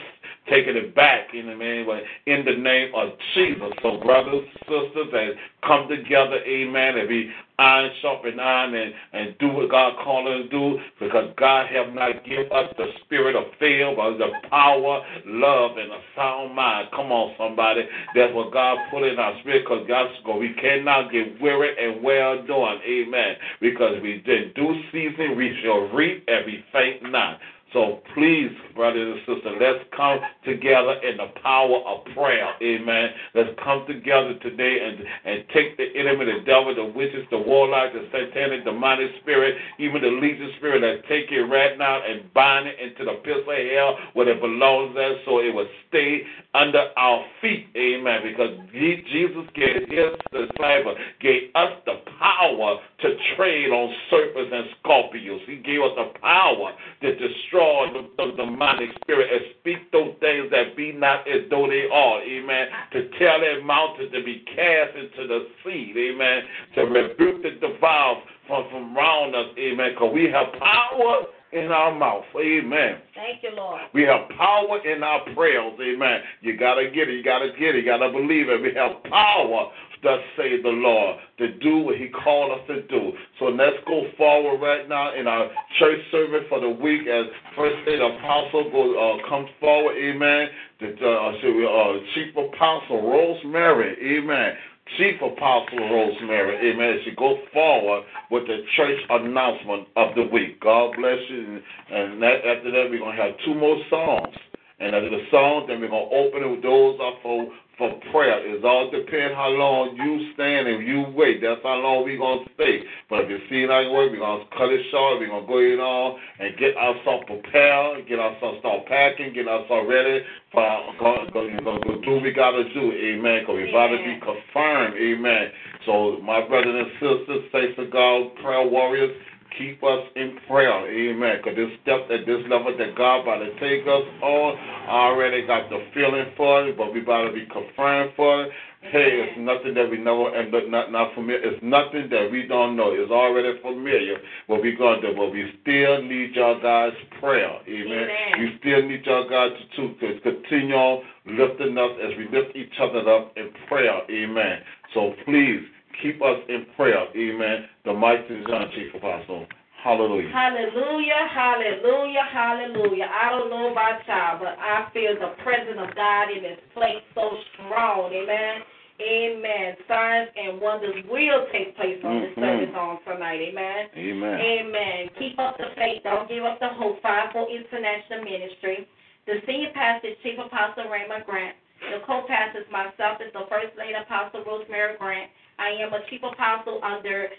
taking 0.49 0.75
it 0.75 0.95
back 0.95 1.33
in 1.33 1.47
the 1.47 1.55
name 1.55 1.87
in 2.25 2.45
the 2.45 2.55
name 2.55 2.93
of 2.95 3.09
Jesus. 3.33 3.71
So 3.81 3.99
brothers, 4.03 4.45
sisters, 4.61 5.13
and 5.13 5.35
come 5.63 5.87
together, 5.87 6.39
amen, 6.45 6.97
and 6.97 7.09
be 7.09 7.31
iron 7.59 7.89
sharpen 8.01 8.39
iron 8.39 8.75
and, 8.75 8.93
and 9.13 9.37
do 9.39 9.47
what 9.49 9.71
God 9.71 9.93
called 10.03 10.27
us 10.27 10.43
to 10.43 10.49
do 10.49 10.79
because 10.99 11.33
God 11.37 11.67
have 11.67 11.93
not 11.93 12.23
given 12.23 12.45
us 12.51 12.73
the 12.77 12.87
spirit 13.03 13.35
of 13.35 13.45
fear, 13.57 13.93
but 13.95 14.17
the 14.17 14.29
power, 14.49 15.01
love, 15.25 15.77
and 15.77 15.91
a 15.91 15.99
sound 16.15 16.55
mind. 16.55 16.89
Come 16.91 17.11
on, 17.11 17.33
somebody. 17.37 17.81
That's 18.15 18.33
what 18.33 18.53
God 18.53 18.77
put 18.91 19.03
in 19.03 19.17
our 19.17 19.39
spirit 19.41 19.63
because 19.65 19.87
God's 19.87 20.13
going. 20.25 20.39
We 20.39 20.53
cannot 20.61 21.11
get 21.11 21.41
weary 21.41 21.73
and 21.77 22.03
well 22.03 22.45
done. 22.45 22.79
Amen. 22.87 23.35
Because 23.59 24.01
we 24.01 24.23
in 24.25 24.51
due 24.55 24.81
season 24.91 25.35
we 25.35 25.57
shall 25.63 25.89
reap 25.93 26.23
and 26.27 26.45
we 26.45 26.63
faint 26.71 27.11
not. 27.11 27.39
So 27.73 27.99
please, 28.13 28.51
brothers 28.75 29.19
and 29.27 29.35
sisters, 29.35 29.57
let's 29.59 29.83
come 29.95 30.19
together 30.45 31.03
in 31.03 31.17
the 31.17 31.27
power 31.43 31.83
of 31.85 32.05
prayer. 32.15 32.53
Amen. 32.63 33.09
Let's 33.35 33.49
come 33.61 33.85
together 33.85 34.39
today 34.39 34.77
and, 34.87 35.03
and 35.25 35.43
take 35.53 35.75
the 35.75 35.87
enemy, 35.95 36.25
the 36.25 36.45
devil, 36.45 36.73
the 36.73 36.85
witches, 36.85 37.27
the 37.29 37.37
warlock, 37.37 37.91
the 37.91 38.07
satanic, 38.07 38.63
demonic 38.63 39.11
spirit, 39.21 39.57
even 39.79 40.01
the 40.01 40.07
legion 40.07 40.51
spirit, 40.57 40.81
let's 40.81 41.05
take 41.09 41.29
it 41.29 41.41
right 41.43 41.77
now 41.77 41.99
and 42.07 42.31
bind 42.33 42.67
it 42.67 42.79
into 42.79 43.03
the 43.03 43.19
pits 43.19 43.43
of 43.43 43.71
hell 43.73 43.97
where 44.13 44.29
it 44.29 44.39
belongs 44.39 44.95
at 44.95 45.25
so 45.25 45.39
it 45.39 45.53
will 45.53 45.67
stay 45.89 46.23
under 46.53 46.87
our 46.95 47.25
feet. 47.41 47.67
Amen. 47.75 48.21
Because 48.23 48.57
Jesus 48.71 49.43
gave 49.53 49.89
his 49.89 50.15
disciple, 50.31 50.95
gave 51.19 51.51
us 51.53 51.73
the 51.85 51.99
power 52.17 52.77
to 53.01 53.15
trade 53.35 53.71
on 53.71 53.93
serpents 54.09 54.51
and 54.53 54.67
scorpions. 54.79 55.41
He 55.45 55.57
gave 55.57 55.81
us 55.81 55.91
the 55.97 56.17
power 56.21 56.71
to 57.01 57.11
destroy 57.11 57.56
the, 57.57 58.09
the 58.17 58.31
demonic 58.35 58.89
spirit 59.01 59.31
and 59.31 59.41
speak 59.59 59.91
those 59.91 60.15
things 60.19 60.49
that 60.51 60.75
be 60.75 60.91
not 60.91 61.27
as 61.27 61.49
though 61.49 61.67
they 61.67 61.87
are. 61.91 62.21
Amen. 62.21 62.67
To 62.93 63.09
tell 63.19 63.39
that 63.39 63.63
mountain 63.65 64.11
to 64.11 64.23
be 64.23 64.43
cast 64.55 64.95
into 64.95 65.27
the 65.27 65.47
sea. 65.63 65.93
Amen. 65.97 66.43
To 66.75 66.81
rebuke 66.83 67.43
the 67.43 67.51
devour 67.51 68.21
from, 68.47 68.69
from 68.69 68.97
around 68.97 69.35
us. 69.35 69.47
Amen. 69.57 69.91
Because 69.93 70.13
we 70.13 70.25
have 70.31 70.53
power 70.59 71.23
in 71.57 71.71
our 71.71 71.93
mouth. 71.93 72.23
Amen. 72.35 72.97
Thank 73.15 73.43
you, 73.43 73.51
Lord. 73.55 73.81
We 73.93 74.03
have 74.03 74.29
power 74.37 74.79
in 74.85 75.03
our 75.03 75.21
prayers. 75.33 75.73
Amen. 75.81 76.21
You 76.41 76.57
got 76.57 76.75
to 76.75 76.89
get 76.89 77.09
it. 77.09 77.15
You 77.15 77.23
got 77.23 77.39
to 77.39 77.49
get 77.59 77.75
it. 77.75 77.83
You 77.83 77.85
got 77.85 77.97
to 77.97 78.11
believe 78.11 78.49
it. 78.49 78.61
We 78.61 78.73
have 78.75 79.03
power, 79.09 79.71
thus 80.03 80.19
say 80.37 80.61
the 80.61 80.69
Lord, 80.69 81.17
to 81.39 81.53
do 81.59 81.79
what 81.79 81.97
He 81.97 82.09
called 82.09 82.59
us 82.59 82.67
to 82.67 82.81
do. 82.83 83.11
So 83.39 83.45
let's 83.45 83.77
go 83.87 84.03
forward 84.17 84.61
right 84.61 84.87
now 84.87 85.15
in 85.15 85.27
our 85.27 85.49
church 85.79 85.99
service 86.11 86.43
for 86.49 86.59
the 86.59 86.69
week 86.69 87.07
as 87.07 87.25
First 87.55 87.87
Aid 87.87 88.01
Apostle 88.01 88.69
go, 88.71 88.93
uh, 88.93 89.29
comes 89.29 89.49
forward. 89.59 89.95
Amen. 89.97 90.47
The 90.79 90.93
uh, 91.01 91.31
uh, 91.31 91.97
Chief 92.13 92.35
Apostle 92.37 93.09
Rosemary. 93.09 94.19
Amen. 94.19 94.53
Chief 94.95 95.15
Apostle 95.21 95.79
Rosemary, 95.79 96.71
amen. 96.71 96.99
She 97.03 97.11
go 97.15 97.37
forward 97.53 98.03
with 98.31 98.47
the 98.47 98.63
church 98.75 98.99
announcement 99.09 99.87
of 99.95 100.15
the 100.15 100.23
week. 100.31 100.61
God 100.61 100.95
bless 100.95 101.19
you. 101.29 101.59
And 101.91 102.21
that, 102.21 102.45
after 102.45 102.71
that, 102.71 102.87
we're 102.89 102.99
going 102.99 103.17
to 103.17 103.21
have 103.21 103.33
two 103.45 103.53
more 103.53 103.77
songs. 103.89 104.35
And 104.79 104.95
after 104.95 105.09
the 105.09 105.25
songs, 105.31 105.65
then 105.67 105.81
we're 105.81 105.89
going 105.89 106.09
to 106.09 106.15
open 106.15 106.43
it 106.43 106.49
with 106.49 106.63
those 106.63 106.99
up 107.01 107.19
for, 107.21 107.47
for 107.77 107.93
prayer. 108.11 108.41
It 108.41 108.65
all 108.65 108.89
depends 108.89 109.35
how 109.35 109.49
long 109.49 109.95
you 109.95 110.33
stand 110.33 110.67
and 110.67 110.85
you 110.85 111.05
wait. 111.13 111.41
That's 111.41 111.61
how 111.61 111.77
long 111.77 112.03
we're 112.03 112.17
going 112.17 112.45
to 112.45 112.49
stay. 112.57 112.81
But 113.09 113.25
if 113.25 113.29
you 113.29 113.39
see 113.49 113.63
it 113.63 113.69
ain't 113.69 113.93
work, 113.93 114.09
we're 114.11 114.17
going 114.17 114.41
to 114.41 114.49
cut 114.57 114.73
it 114.73 114.81
short. 114.89 115.21
We're 115.21 115.29
going 115.29 115.45
to 115.45 115.47
go 115.47 115.59
in 115.61 115.79
on 115.79 116.17
and 116.39 116.57
get 116.57 116.75
ourselves 116.75 117.29
prepared, 117.29 118.09
get 118.09 118.17
ourselves 118.17 118.59
start 118.65 118.89
packing, 118.89 119.33
get 119.33 119.47
ourselves 119.47 119.85
ready 119.85 120.25
for 120.51 120.65
go, 120.99 121.29
go, 121.31 121.45
go, 121.63 121.77
go 121.85 122.01
do 122.01 122.19
we 122.19 122.33
got 122.33 122.51
to 122.51 122.65
do. 122.73 122.91
Amen. 122.91 123.45
Because 123.45 123.55
we 123.55 123.69
about 123.69 123.93
to 123.93 124.01
be 124.01 124.17
confirmed. 124.25 124.97
Amen. 124.97 125.53
So, 125.85 126.19
my 126.25 126.41
brothers 126.41 126.73
and 126.73 126.91
sisters, 126.97 127.43
say 127.53 127.73
to 127.77 127.89
God, 127.89 128.35
prayer 128.41 128.65
warriors, 128.67 129.13
keep 129.57 129.83
us 129.83 130.03
in 130.15 130.37
prayer. 130.47 130.87
Amen. 130.89 131.37
Because 131.37 131.55
this 131.55 131.71
step 131.83 132.09
at 132.09 132.25
this 132.25 132.41
level 132.49 132.75
that 132.77 132.95
God 132.95 133.21
about 133.21 133.39
to 133.39 133.51
take 133.59 133.87
us 133.87 134.05
on, 134.21 134.57
I 134.57 135.11
already 135.11 135.45
got 135.45 135.69
the 135.69 135.85
feeling 135.93 136.31
for 136.35 136.67
it, 136.67 136.77
but 136.77 136.93
we 136.93 137.01
about 137.01 137.27
to 137.27 137.33
be 137.33 137.45
confirmed 137.45 138.13
for 138.15 138.45
it. 138.45 138.51
Hey, 138.81 139.25
it's 139.25 139.39
nothing 139.39 139.73
that 139.73 139.89
we 139.89 139.97
know 139.97 140.27
and 140.27 140.51
but 140.51 140.69
not 140.69 140.91
not 140.91 141.13
familiar. 141.13 141.43
It's 141.43 141.61
nothing 141.63 142.09
that 142.09 142.29
we 142.31 142.47
don't 142.47 142.77
know. 142.77 142.91
It's 142.93 143.11
already 143.11 143.59
familiar. 143.61 144.17
What 144.45 144.61
we 144.61 144.75
gonna 144.75 145.01
do? 145.01 145.13
But 145.17 145.31
we 145.31 145.51
still 145.61 146.01
need 146.03 146.35
y'all 146.35 146.61
guys' 146.61 146.93
prayer. 147.19 147.51
Amen. 147.67 148.07
Amen. 148.07 148.39
We 148.39 148.57
still 148.59 148.87
need 148.87 149.03
y'all 149.05 149.27
guys 149.27 149.51
to, 149.75 149.93
to 149.95 150.19
continue 150.21 150.75
on 150.75 151.03
lifting 151.25 151.77
us 151.77 151.91
as 152.05 152.17
we 152.17 152.29
lift 152.31 152.55
each 152.55 152.73
other 152.79 153.03
up 153.09 153.35
in 153.35 153.49
prayer. 153.67 154.01
Amen. 154.09 154.59
So 154.93 155.13
please 155.25 155.65
keep 156.01 156.21
us 156.21 156.39
in 156.49 156.65
prayer. 156.75 157.07
Amen. 157.15 157.65
The 157.85 157.93
mighty 157.93 158.43
John 158.47 158.69
Chief 158.75 158.93
Apostle. 158.95 159.47
Hallelujah. 159.83 160.29
Hallelujah, 160.33 161.27
hallelujah, 161.31 162.25
hallelujah. 162.33 163.07
I 163.13 163.29
don't 163.29 163.49
know 163.49 163.71
about 163.71 164.01
y'all, 164.07 164.39
but 164.39 164.57
I 164.59 164.89
feel 164.91 165.13
the 165.13 165.37
presence 165.43 165.77
of 165.77 165.95
God 165.95 166.31
in 166.31 166.43
this 166.43 166.59
place 166.73 167.01
so 167.13 167.29
strong. 167.53 168.11
Amen. 168.11 168.61
Amen. 168.99 169.77
Signs 169.87 170.29
and 170.35 170.59
wonders 170.59 171.05
will 171.05 171.45
take 171.53 171.77
place 171.77 172.03
on 172.03 172.21
this 172.21 172.33
Mhm. 172.33 172.41
service 172.41 172.75
on 172.75 172.97
tonight. 173.05 173.41
Amen. 173.41 173.89
Amen. 173.95 174.41
Amen. 174.41 175.09
Keep 175.19 175.39
up 175.39 175.57
the 175.57 175.69
faith. 175.77 176.01
Don't 176.03 176.27
give 176.27 176.43
up 176.43 176.59
the 176.59 176.67
hope. 176.67 176.99
Fivefold 177.01 177.49
International 177.49 178.23
Ministry. 178.23 178.87
The 179.27 179.41
senior 179.45 179.69
pastor 179.69 180.15
Chief 180.23 180.39
Apostle 180.39 180.89
Raymond 180.89 181.25
Grant. 181.25 181.55
The 181.79 182.01
co-pastor 182.05 182.65
is 182.65 182.69
myself, 182.71 183.21
is 183.21 183.31
the 183.33 183.45
First 183.49 183.77
Lady 183.77 183.93
Apostle 183.93 184.43
Rosemary 184.43 184.97
Grant. 184.97 185.29
I 185.59 185.73
am 185.81 185.93
a 185.93 186.01
chief 186.09 186.21
apostle 186.21 186.81
under 186.83 187.29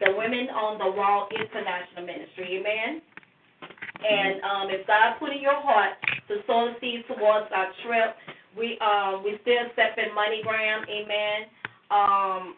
the 0.00 0.14
Women 0.14 0.50
on 0.50 0.78
the 0.78 0.90
Wall 0.90 1.28
International 1.30 2.06
Ministry. 2.06 2.58
Amen. 2.62 3.02
And 4.04 4.42
um, 4.42 4.66
if 4.70 4.86
God 4.86 5.18
put 5.18 5.32
in 5.32 5.40
your 5.40 5.58
heart 5.62 5.94
to 6.28 6.42
sow 6.46 6.70
a 6.70 6.76
seed 6.80 7.04
towards 7.08 7.46
our 7.54 7.70
trip, 7.86 8.14
we 8.56 8.78
um 8.78 9.24
we 9.24 9.38
still 9.42 9.66
accepting 9.66 10.14
MoneyGram, 10.14 10.86
amen. 10.86 11.50
Um, 11.90 12.54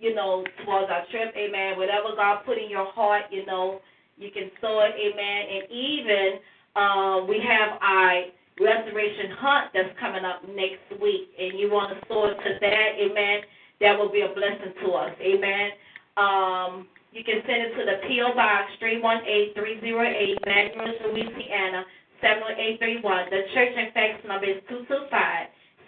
you 0.00 0.14
know, 0.14 0.44
towards 0.64 0.90
our 0.90 1.04
trip, 1.10 1.34
amen. 1.36 1.78
Whatever 1.78 2.14
God 2.16 2.44
put 2.44 2.58
in 2.58 2.70
your 2.70 2.90
heart, 2.92 3.24
you 3.30 3.46
know, 3.46 3.80
you 4.16 4.30
can 4.30 4.50
sow 4.60 4.80
it, 4.84 4.92
amen. 4.98 5.40
And 5.48 5.64
even 5.70 6.28
uh, 6.76 7.24
we 7.26 7.40
have 7.40 7.78
our 7.80 8.24
restoration 8.60 9.30
hunt 9.38 9.70
that's 9.74 9.98
coming 9.98 10.24
up 10.24 10.42
next 10.48 11.00
week, 11.00 11.30
and 11.38 11.58
you 11.58 11.70
want 11.70 11.90
to 11.94 12.00
sow 12.08 12.28
to 12.28 12.58
that, 12.60 12.88
amen. 12.98 13.42
That 13.80 13.98
will 13.98 14.10
be 14.10 14.22
a 14.22 14.28
blessing 14.34 14.74
to 14.84 14.92
us, 14.92 15.14
amen. 15.20 15.70
Um, 16.16 16.88
you 17.12 17.22
can 17.24 17.42
send 17.46 17.62
it 17.62 17.74
to 17.78 17.84
the 17.86 18.00
P.O. 18.06 18.34
Box 18.34 18.70
318-308, 18.82 20.44
Magnolia, 20.44 21.06
Louisiana 21.08 21.84
70831. 22.20 23.30
The 23.30 23.42
church 23.54 23.72
and 23.78 23.92
fax 23.94 24.18
number 24.26 24.46
is 24.46 24.60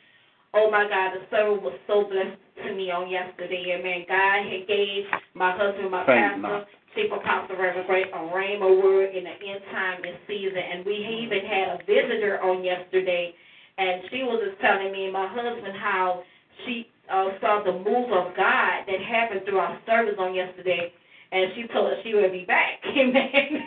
Oh 0.54 0.70
my 0.70 0.86
God, 0.88 1.18
the 1.18 1.25
server 1.32 1.60
was 1.60 1.74
so 1.88 2.06
blessed 2.06 2.38
to 2.63 2.75
me 2.75 2.92
on 2.92 3.10
yesterday. 3.10 3.74
Amen. 3.74 4.06
God 4.08 4.46
had 4.46 4.68
gave 4.68 5.04
my 5.34 5.52
husband, 5.58 5.90
my 5.90 6.06
Thank 6.06 6.46
pastor, 6.46 6.70
Chief 6.94 7.10
Apostle 7.10 7.58
Reverend 7.58 7.88
Great 7.90 8.08
a 8.13 8.22
rhema 8.30 8.70
word 8.70 9.16
in 9.18 9.25
the 9.25 9.34
end 9.34 9.66
time 9.74 10.06
and 10.06 10.16
season. 10.30 10.62
And 10.62 10.86
we 10.86 10.94
even 11.25 11.42
had 11.42 11.74
a 11.74 11.78
visitor 11.90 12.38
on 12.46 12.63
yesterday, 12.63 13.34
and 13.78 14.06
she 14.12 14.22
was 14.22 14.46
just 14.46 14.62
telling 14.62 14.94
me 14.94 15.10
and 15.10 15.13
my 15.13 15.25
husband 15.25 15.74
how 15.82 16.22
she 16.63 16.86
uh, 17.10 17.34
saw 17.42 17.66
the 17.66 17.74
move 17.74 18.13
of 18.13 18.38
God 18.38 18.86
that 18.86 19.00
happened 19.02 19.42
through 19.50 19.58
our 19.58 19.82
service 19.90 20.16
on 20.20 20.36
yesterday, 20.36 20.94
and 21.34 21.52
she 21.56 21.66
told 21.74 21.92
us 21.92 21.98
she 22.04 22.13
would 22.13 22.32
be 22.32 22.46
back. 22.46 22.80
Amen. 22.86 23.66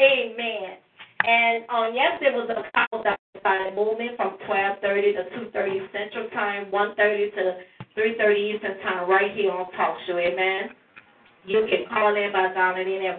Amen. 0.00 0.76
And 1.24 1.64
um, 1.68 1.76
on 1.76 1.94
yesterday 1.94 2.32
was 2.32 2.48
a 2.48 2.64
power 2.72 3.16
by 3.44 3.70
movement 3.76 4.16
from 4.16 4.38
12:30 4.48 4.80
to 4.80 5.24
2:30 5.52 5.92
Central 5.92 6.28
Time, 6.30 6.70
1:30 6.72 7.34
to 7.34 7.60
3.30 7.96 8.36
Eastern 8.36 8.78
Time, 8.80 9.08
right 9.08 9.32
here 9.34 9.50
on 9.50 9.70
Talk 9.72 9.96
Show. 10.06 10.18
Amen. 10.18 10.70
You 11.44 11.66
can 11.68 11.86
call 11.88 12.14
in 12.16 12.32
by 12.32 12.52
dialing 12.52 12.88
in 12.92 13.02
at 13.06 13.18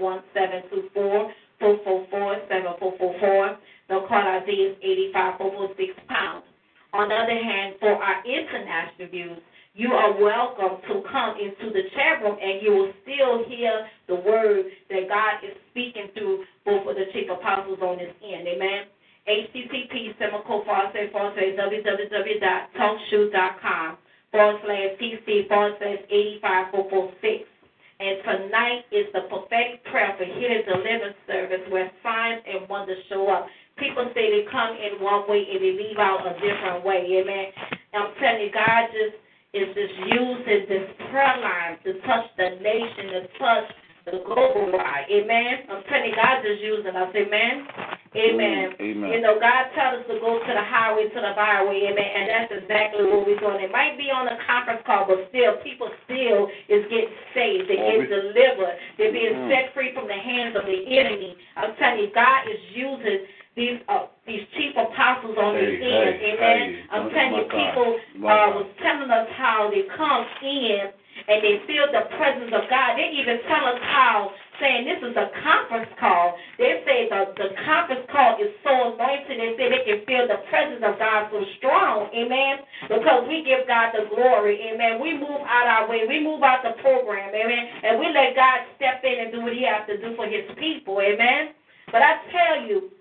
1724-444-7444. 1.61 3.57
The 3.89 4.05
call 4.07 4.21
ID 4.21 4.49
is 4.51 4.77
85446 4.83 5.93
pounds. 6.09 6.43
On 6.93 7.09
the 7.09 7.15
other 7.15 7.39
hand, 7.41 7.75
for 7.79 7.95
our 7.95 8.23
international 8.25 9.07
views, 9.09 9.39
you 9.77 9.93
are 9.93 10.09
welcome 10.17 10.81
to 10.89 11.05
come 11.05 11.37
into 11.37 11.69
the 11.69 11.85
chat 11.93 12.25
room 12.25 12.33
and 12.41 12.65
you 12.65 12.73
will 12.73 12.89
still 13.05 13.45
hear 13.45 13.85
the 14.09 14.15
word 14.15 14.65
that 14.89 15.05
God 15.05 15.37
is 15.45 15.53
speaking 15.69 16.09
through 16.17 16.49
both 16.65 16.89
of 16.89 16.97
the 16.97 17.05
chief 17.13 17.29
apostles 17.29 17.77
on 17.85 18.01
this 18.01 18.09
end. 18.25 18.49
Amen. 18.49 18.89
HTTP 19.29 20.17
semicolon 20.17 20.65
forward 20.65 20.89
slash 20.97 21.13
forward 21.13 21.37
slash 21.37 21.53
www.talkshoe.com 21.61 23.97
forward 24.33 24.57
slash 24.65 24.97
PC 24.97 25.45
forward 25.47 25.77
slash 25.77 26.01
85446. 26.09 27.45
And 28.01 28.17
tonight 28.25 28.81
is 28.89 29.05
the 29.13 29.29
prophetic 29.29 29.85
prayer 29.93 30.17
for 30.17 30.25
healing 30.25 30.65
deliverance 30.65 31.21
service 31.29 31.61
where 31.69 31.85
signs 32.01 32.41
and 32.49 32.65
wonders 32.65 32.97
show 33.09 33.29
up. 33.29 33.45
People 33.77 34.09
say 34.17 34.33
they 34.33 34.49
come 34.49 34.73
in 34.73 34.97
one 35.05 35.29
way 35.29 35.45
and 35.45 35.61
they 35.61 35.77
leave 35.77 36.01
out 36.01 36.25
a 36.25 36.33
different 36.41 36.81
way. 36.81 37.05
Amen. 37.21 37.53
I'm 37.93 38.09
telling 38.17 38.41
you, 38.41 38.49
God 38.49 38.89
just 38.89 39.21
is 39.53 39.67
just 39.73 39.93
using 40.11 40.65
this 40.67 40.87
prayer 41.09 41.37
line 41.39 41.79
to 41.83 41.99
touch 42.05 42.27
the 42.37 42.59
nation, 42.61 43.05
to 43.15 43.21
touch 43.39 43.67
the 44.05 44.23
global 44.23 44.71
wide. 44.71 45.07
Amen. 45.11 45.67
I'm 45.71 45.83
telling 45.87 46.11
you, 46.11 46.15
God 46.15 46.39
is 46.43 46.59
using 46.63 46.95
us. 46.95 47.11
Amen. 47.15 47.67
Amen. 48.15 48.73
Amen. 48.79 49.09
You 49.11 49.19
know, 49.21 49.35
God 49.39 49.67
tells 49.75 49.99
us 50.01 50.05
to 50.07 50.17
go 50.23 50.39
to 50.39 50.51
the 50.51 50.63
highway, 50.63 51.11
to 51.11 51.19
the 51.19 51.35
byway, 51.35 51.91
amen, 51.91 52.07
and 52.07 52.25
that's 52.31 52.51
exactly 52.63 53.03
what 53.03 53.27
we're 53.27 53.37
doing. 53.37 53.59
It 53.61 53.69
might 53.69 53.99
be 53.99 54.09
on 54.09 54.25
a 54.31 54.39
conference 54.47 54.81
call, 54.87 55.05
but 55.05 55.27
still, 55.29 55.59
people 55.61 55.91
still 56.07 56.47
is 56.71 56.87
getting 56.87 57.13
saved. 57.35 57.67
They're 57.67 57.77
getting 57.83 58.07
we- 58.07 58.11
delivered. 58.11 58.79
They're 58.97 59.11
being 59.11 59.35
Mm. 59.35 59.51
set 59.51 59.73
free 59.75 59.91
from 59.91 60.07
the 60.07 60.17
hands 60.17 60.55
of 60.55 60.65
the 60.65 60.79
enemy. 60.97 61.35
I'm 61.59 61.75
telling 61.75 61.99
you, 61.99 62.07
God 62.07 62.47
is 62.47 62.59
using 62.71 63.27
these 63.57 63.81
uh, 63.89 64.05
these 64.29 64.45
chief 64.53 64.77
apostles 64.77 65.35
on 65.35 65.57
Hey, 65.57 65.65
this 65.65 65.81
end. 65.81 66.05
hey, 66.21 66.37
amen. 66.37 66.37
hey, 66.37 66.83
I'm 66.93 67.09
telling 67.09 67.33
you, 67.41 67.45
people 67.49 67.89
uh, 68.29 68.53
was 68.53 68.69
telling 68.85 69.09
us 69.09 69.27
how 69.33 69.67
they 69.73 69.83
come 69.97 70.23
in 70.45 70.93
and 71.27 71.37
they 71.41 71.59
feel 71.65 71.89
the 71.89 72.05
presence 72.15 72.53
of 72.53 72.69
God. 72.69 72.95
They 72.95 73.09
even 73.17 73.41
tell 73.49 73.65
us 73.65 73.81
how, 73.81 74.31
saying 74.61 74.85
this 74.85 75.01
is 75.01 75.17
a 75.17 75.27
conference 75.41 75.89
call. 75.99 76.37
They 76.61 76.85
say 76.85 77.09
the, 77.09 77.33
the 77.35 77.49
conference 77.65 78.05
call 78.13 78.37
is 78.37 78.53
so 78.61 78.93
anointed. 78.93 79.35
They 79.41 79.51
say 79.57 79.65
they 79.73 79.83
can 79.89 79.99
feel 80.05 80.29
the 80.29 80.45
presence 80.53 80.85
of 80.85 81.01
God 81.01 81.33
so 81.33 81.41
strong. 81.57 82.13
Amen. 82.13 82.61
Because 82.85 83.25
we 83.25 83.41
give 83.41 83.65
God 83.65 83.91
the 83.97 84.05
glory. 84.13 84.61
Amen. 84.69 85.01
We 85.01 85.17
move 85.17 85.41
out 85.49 85.65
our 85.65 85.85
way. 85.89 86.05
We 86.05 86.21
move 86.21 86.45
out 86.45 86.61
the 86.61 86.77
program. 86.85 87.33
Amen. 87.33 87.63
And 87.83 87.97
we 87.97 88.13
let 88.13 88.37
God 88.37 88.69
step 88.77 89.01
in 89.01 89.17
and 89.25 89.29
do 89.33 89.41
what 89.41 89.53
he 89.57 89.65
has 89.65 89.83
to 89.89 89.97
do 89.97 90.13
for 90.15 90.29
his 90.29 90.45
people. 90.61 91.01
Amen. 91.01 91.57
But 91.91 92.05
I 92.05 92.21
tell 92.29 92.55
you, 92.67 92.91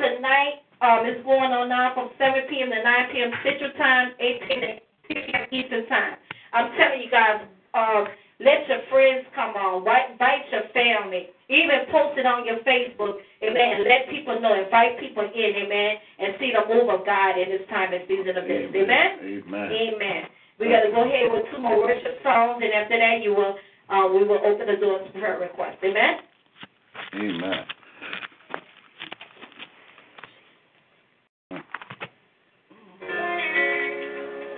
tonight 0.00 0.64
um, 0.80 1.04
it's 1.04 1.20
going 1.28 1.52
on 1.52 1.68
now 1.68 1.92
from 1.92 2.08
7 2.16 2.48
p.m. 2.48 2.72
to 2.72 2.80
9 2.80 3.12
p.m. 3.12 3.30
Central 3.44 3.72
Time, 3.76 4.16
8 4.16 4.40
p.m. 4.48 5.44
Eastern 5.52 5.84
Time. 5.92 6.16
I'm 6.56 6.72
telling 6.80 7.04
you 7.04 7.12
guys, 7.12 7.44
um, 7.76 8.08
let 8.40 8.64
your 8.64 8.80
friends 8.88 9.28
come 9.36 9.52
on, 9.60 9.84
invite, 9.84 10.16
invite 10.16 10.48
your 10.48 10.64
family, 10.72 11.28
even 11.52 11.84
post 11.92 12.16
it 12.16 12.24
on 12.24 12.48
your 12.48 12.64
Facebook, 12.64 13.20
amen. 13.44 13.84
Let 13.84 14.08
people 14.08 14.40
know, 14.40 14.56
invite 14.56 14.96
people 14.96 15.28
in, 15.28 15.68
amen, 15.68 16.00
and 16.16 16.32
see 16.40 16.48
the 16.56 16.64
move 16.64 16.88
of 16.88 17.04
God 17.04 17.36
in 17.36 17.52
this 17.52 17.68
time 17.68 17.92
and 17.92 18.00
season 18.08 18.40
of 18.40 18.48
this, 18.48 18.72
amen. 18.72 19.20
Amen. 19.20 19.68
Amen. 19.68 20.22
We 20.56 20.72
got 20.72 20.88
to 20.88 20.90
go 20.96 21.04
ahead 21.04 21.28
with 21.28 21.44
two 21.52 21.60
more 21.60 21.76
worship 21.76 22.24
songs, 22.24 22.64
and 22.64 22.72
after 22.72 22.96
that, 22.96 23.20
you 23.20 23.36
will, 23.36 23.60
uh, 23.92 24.08
we 24.08 24.24
will 24.24 24.40
open 24.40 24.64
the 24.64 24.80
doors 24.80 25.04
for 25.12 25.20
prayer 25.20 25.36
requests, 25.36 25.84
amen. 25.84 26.24
Amen. 27.20 27.79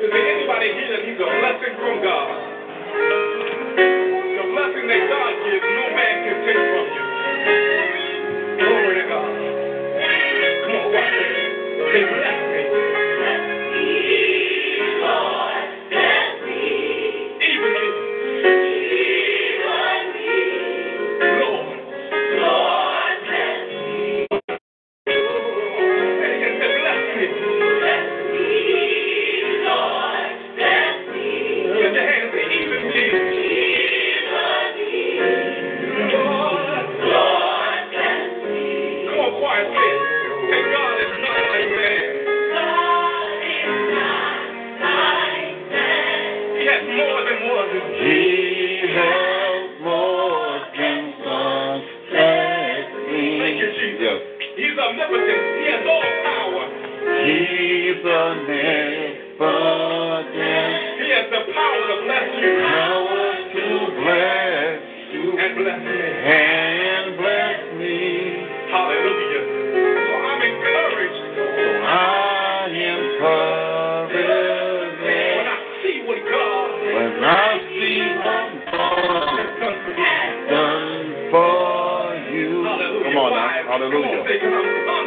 Is 0.02 0.10
there 0.10 0.18
anybody 0.36 0.66
here 0.74 0.88
that 0.98 1.06
needs 1.06 1.20
a 1.20 1.24
blessing 1.24 1.74
from 1.78 2.02
God? 2.02 2.58
The 4.20 4.44
blessing 4.50 4.86
that 4.88 5.02
God 5.08 5.32
gives, 5.44 5.62
no 5.62 5.86
man 5.94 6.14
can 6.26 6.36
take 6.46 6.62
from 6.74 6.86
you. 6.90 7.04
Glory 8.58 8.94
to 9.02 9.04
God. 9.08 9.32
Come 10.50 10.76
on, 10.76 10.92
watch 10.92 11.12
this. 11.14 12.41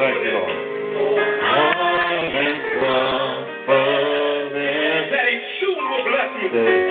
Thank 0.06 0.22
you, 0.24 0.32
confident 0.32 0.38
Lord. 0.38 0.54
I 1.42 2.14
am 2.30 2.58
confident 2.78 4.54
that 5.10 5.26
He 5.34 5.38
soon 5.60 5.82
will 5.82 6.06
bless 6.06 6.30
me. 6.54 6.85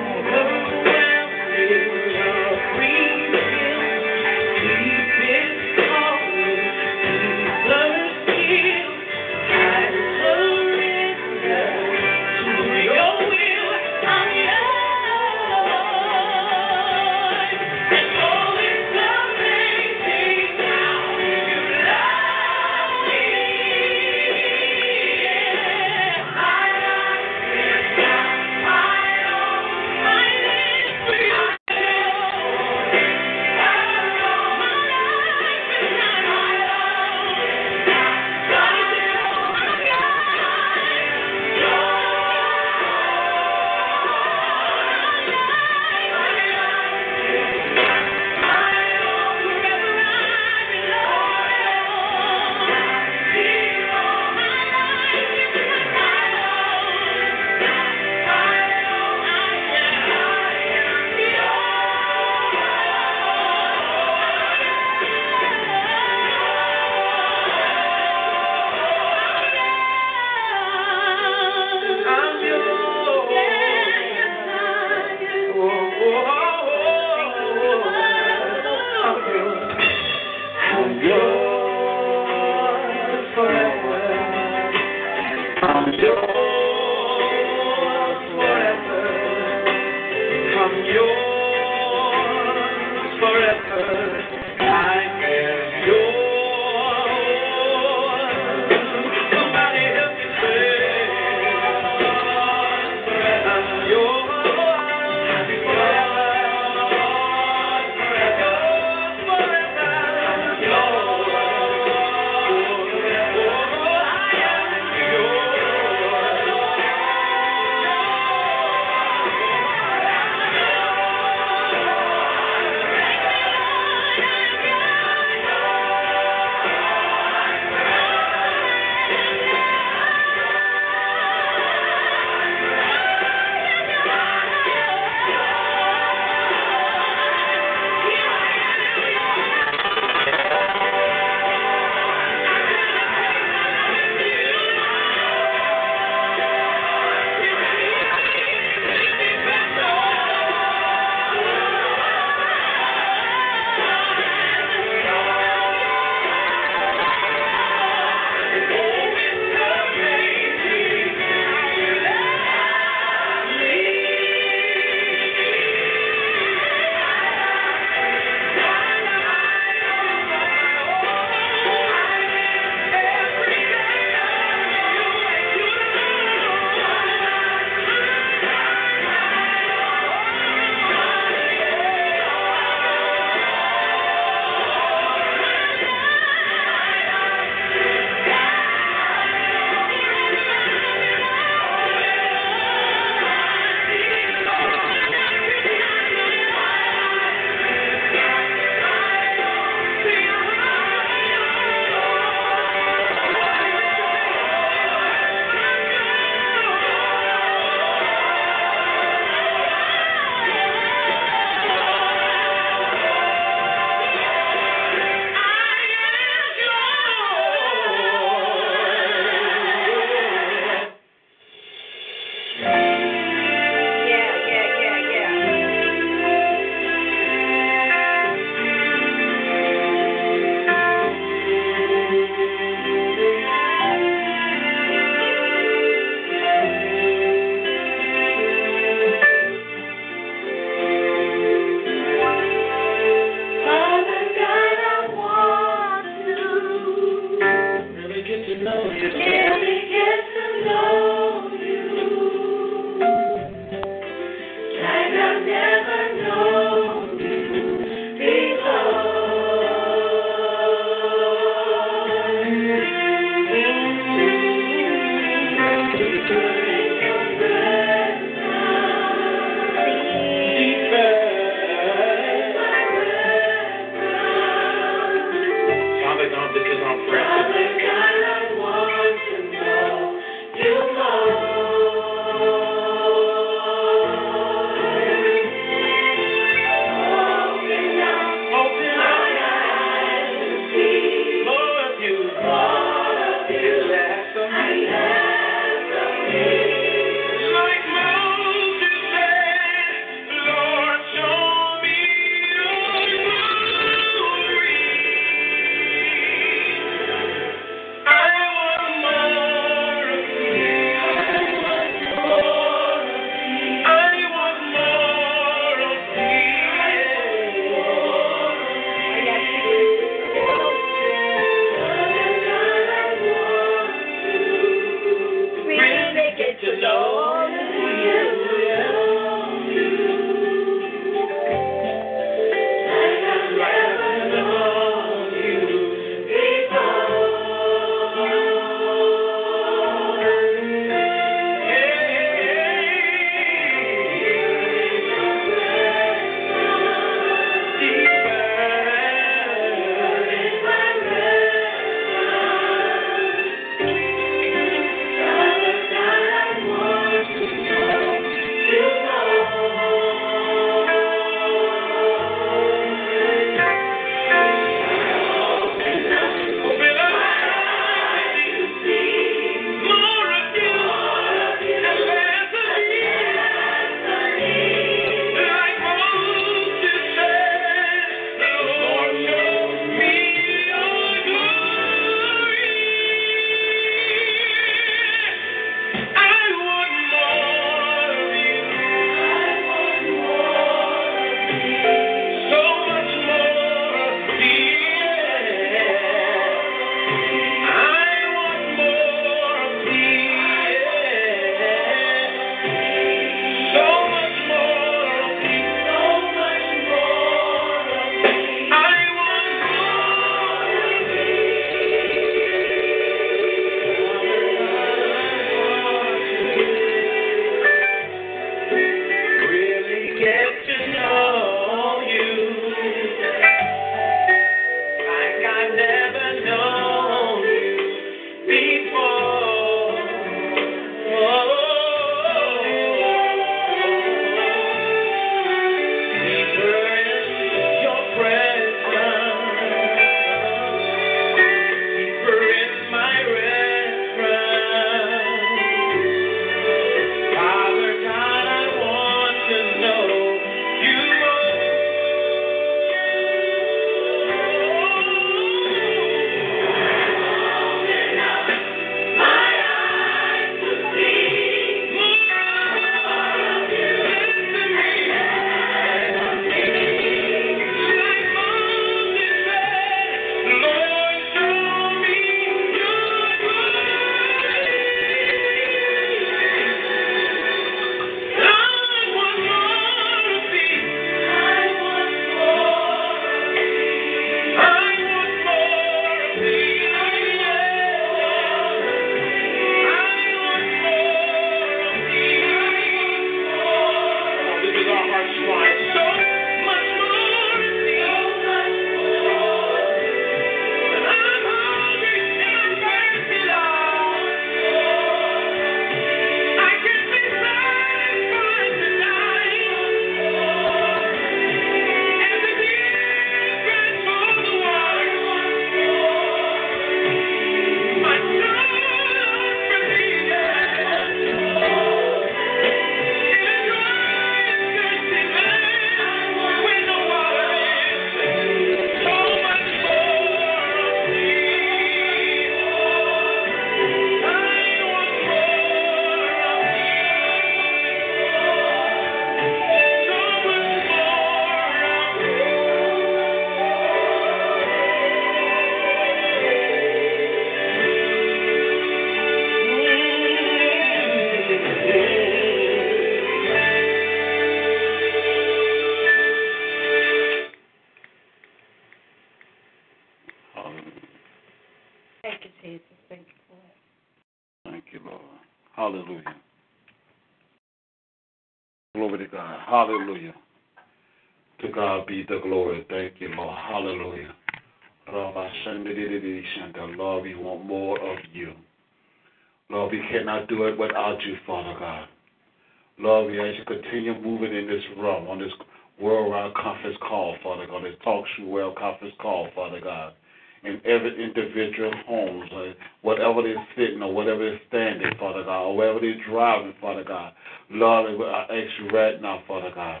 Father 597.06 597.32
God. 597.32 597.32
Lord, 597.70 598.20
I 598.20 598.42
ask 598.42 598.70
you 598.80 598.88
right 598.90 599.20
now, 599.20 599.42
Father 599.46 599.70
God, 599.74 600.00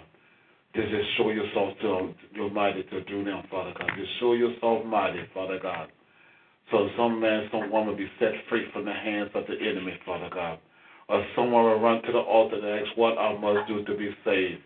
to 0.74 0.82
just 0.82 1.16
show 1.16 1.30
yourself 1.30 1.74
to 1.82 2.14
your 2.34 2.50
mighty 2.50 2.82
to 2.84 3.04
do 3.04 3.24
them, 3.24 3.42
Father 3.50 3.72
God. 3.78 3.90
Just 3.96 4.10
show 4.20 4.32
yourself 4.34 4.84
mighty, 4.84 5.20
Father 5.32 5.58
God. 5.62 5.88
So 6.70 6.88
some 6.96 7.20
man, 7.20 7.48
some 7.52 7.70
woman 7.70 7.96
be 7.96 8.08
set 8.18 8.32
free 8.48 8.66
from 8.72 8.84
the 8.84 8.92
hands 8.92 9.30
of 9.34 9.44
the 9.46 9.54
enemy, 9.54 9.94
Father 10.04 10.30
God. 10.32 10.58
Or 11.08 11.24
someone 11.36 11.64
will 11.64 11.80
run 11.80 12.02
to 12.02 12.12
the 12.12 12.18
altar 12.18 12.56
and 12.56 12.86
ask 12.86 12.96
what 12.96 13.18
I 13.18 13.38
must 13.38 13.68
do 13.68 13.84
to 13.84 13.96
be 13.96 14.10
saved. 14.24 14.62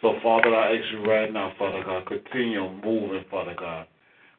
So, 0.00 0.14
Father, 0.20 0.52
I 0.54 0.76
ask 0.76 0.84
you 0.92 1.04
right 1.04 1.32
now, 1.32 1.52
Father 1.56 1.84
God, 1.84 2.06
continue 2.06 2.68
moving, 2.84 3.24
Father 3.30 3.54
God, 3.56 3.86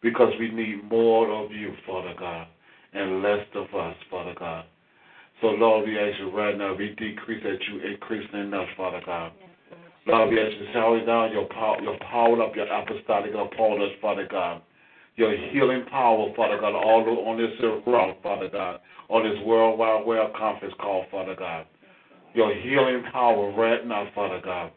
because 0.02 0.34
we 0.38 0.52
need 0.52 0.84
more 0.90 1.32
of 1.32 1.52
you, 1.54 1.74
Father 1.88 2.14
God, 2.20 2.48
and 2.92 3.24
less 3.24 3.48
of 3.56 3.74
us, 3.74 3.96
Father 4.12 4.36
God. 4.38 4.66
So, 5.44 5.50
Lord, 5.50 5.86
we 5.86 6.00
ask 6.00 6.18
you 6.22 6.32
right 6.32 6.58
now, 6.58 6.74
we 6.74 6.96
decrease 6.96 7.44
that 7.44 7.60
you 7.68 7.82
increase 7.82 8.26
in 8.32 8.54
us, 8.54 8.66
Father 8.78 9.02
God. 9.06 9.34
Lord, 10.08 10.30
we 10.30 10.40
ask 10.40 10.54
you 10.54 10.68
to 10.68 10.72
shower 10.72 11.06
down 11.06 11.34
your 11.34 11.48
power, 11.48 11.82
your 11.82 11.98
power 12.00 12.42
up, 12.42 12.56
your 12.56 12.66
apostolic 12.66 13.34
upon 13.34 13.82
us, 13.82 13.90
Father 14.02 14.26
God. 14.32 14.62
Your 15.18 15.36
healing 15.52 15.84
power, 15.92 16.32
Father 16.38 16.62
God, 16.62 16.74
all 16.74 17.04
on 17.28 17.38
this 17.38 17.52
rock, 17.86 18.24
Father 18.24 18.48
God, 18.48 18.80
on 19.10 19.30
this 19.30 19.38
worldwide 19.46 20.06
world 20.06 20.34
conference 20.34 20.74
call, 20.80 21.08
Father 21.12 21.36
God. 21.36 21.66
Your 22.34 22.56
healing 22.56 23.04
power 23.12 23.52
right 23.52 23.86
now, 23.86 24.08
Father 24.16 24.40
God. 24.42 24.72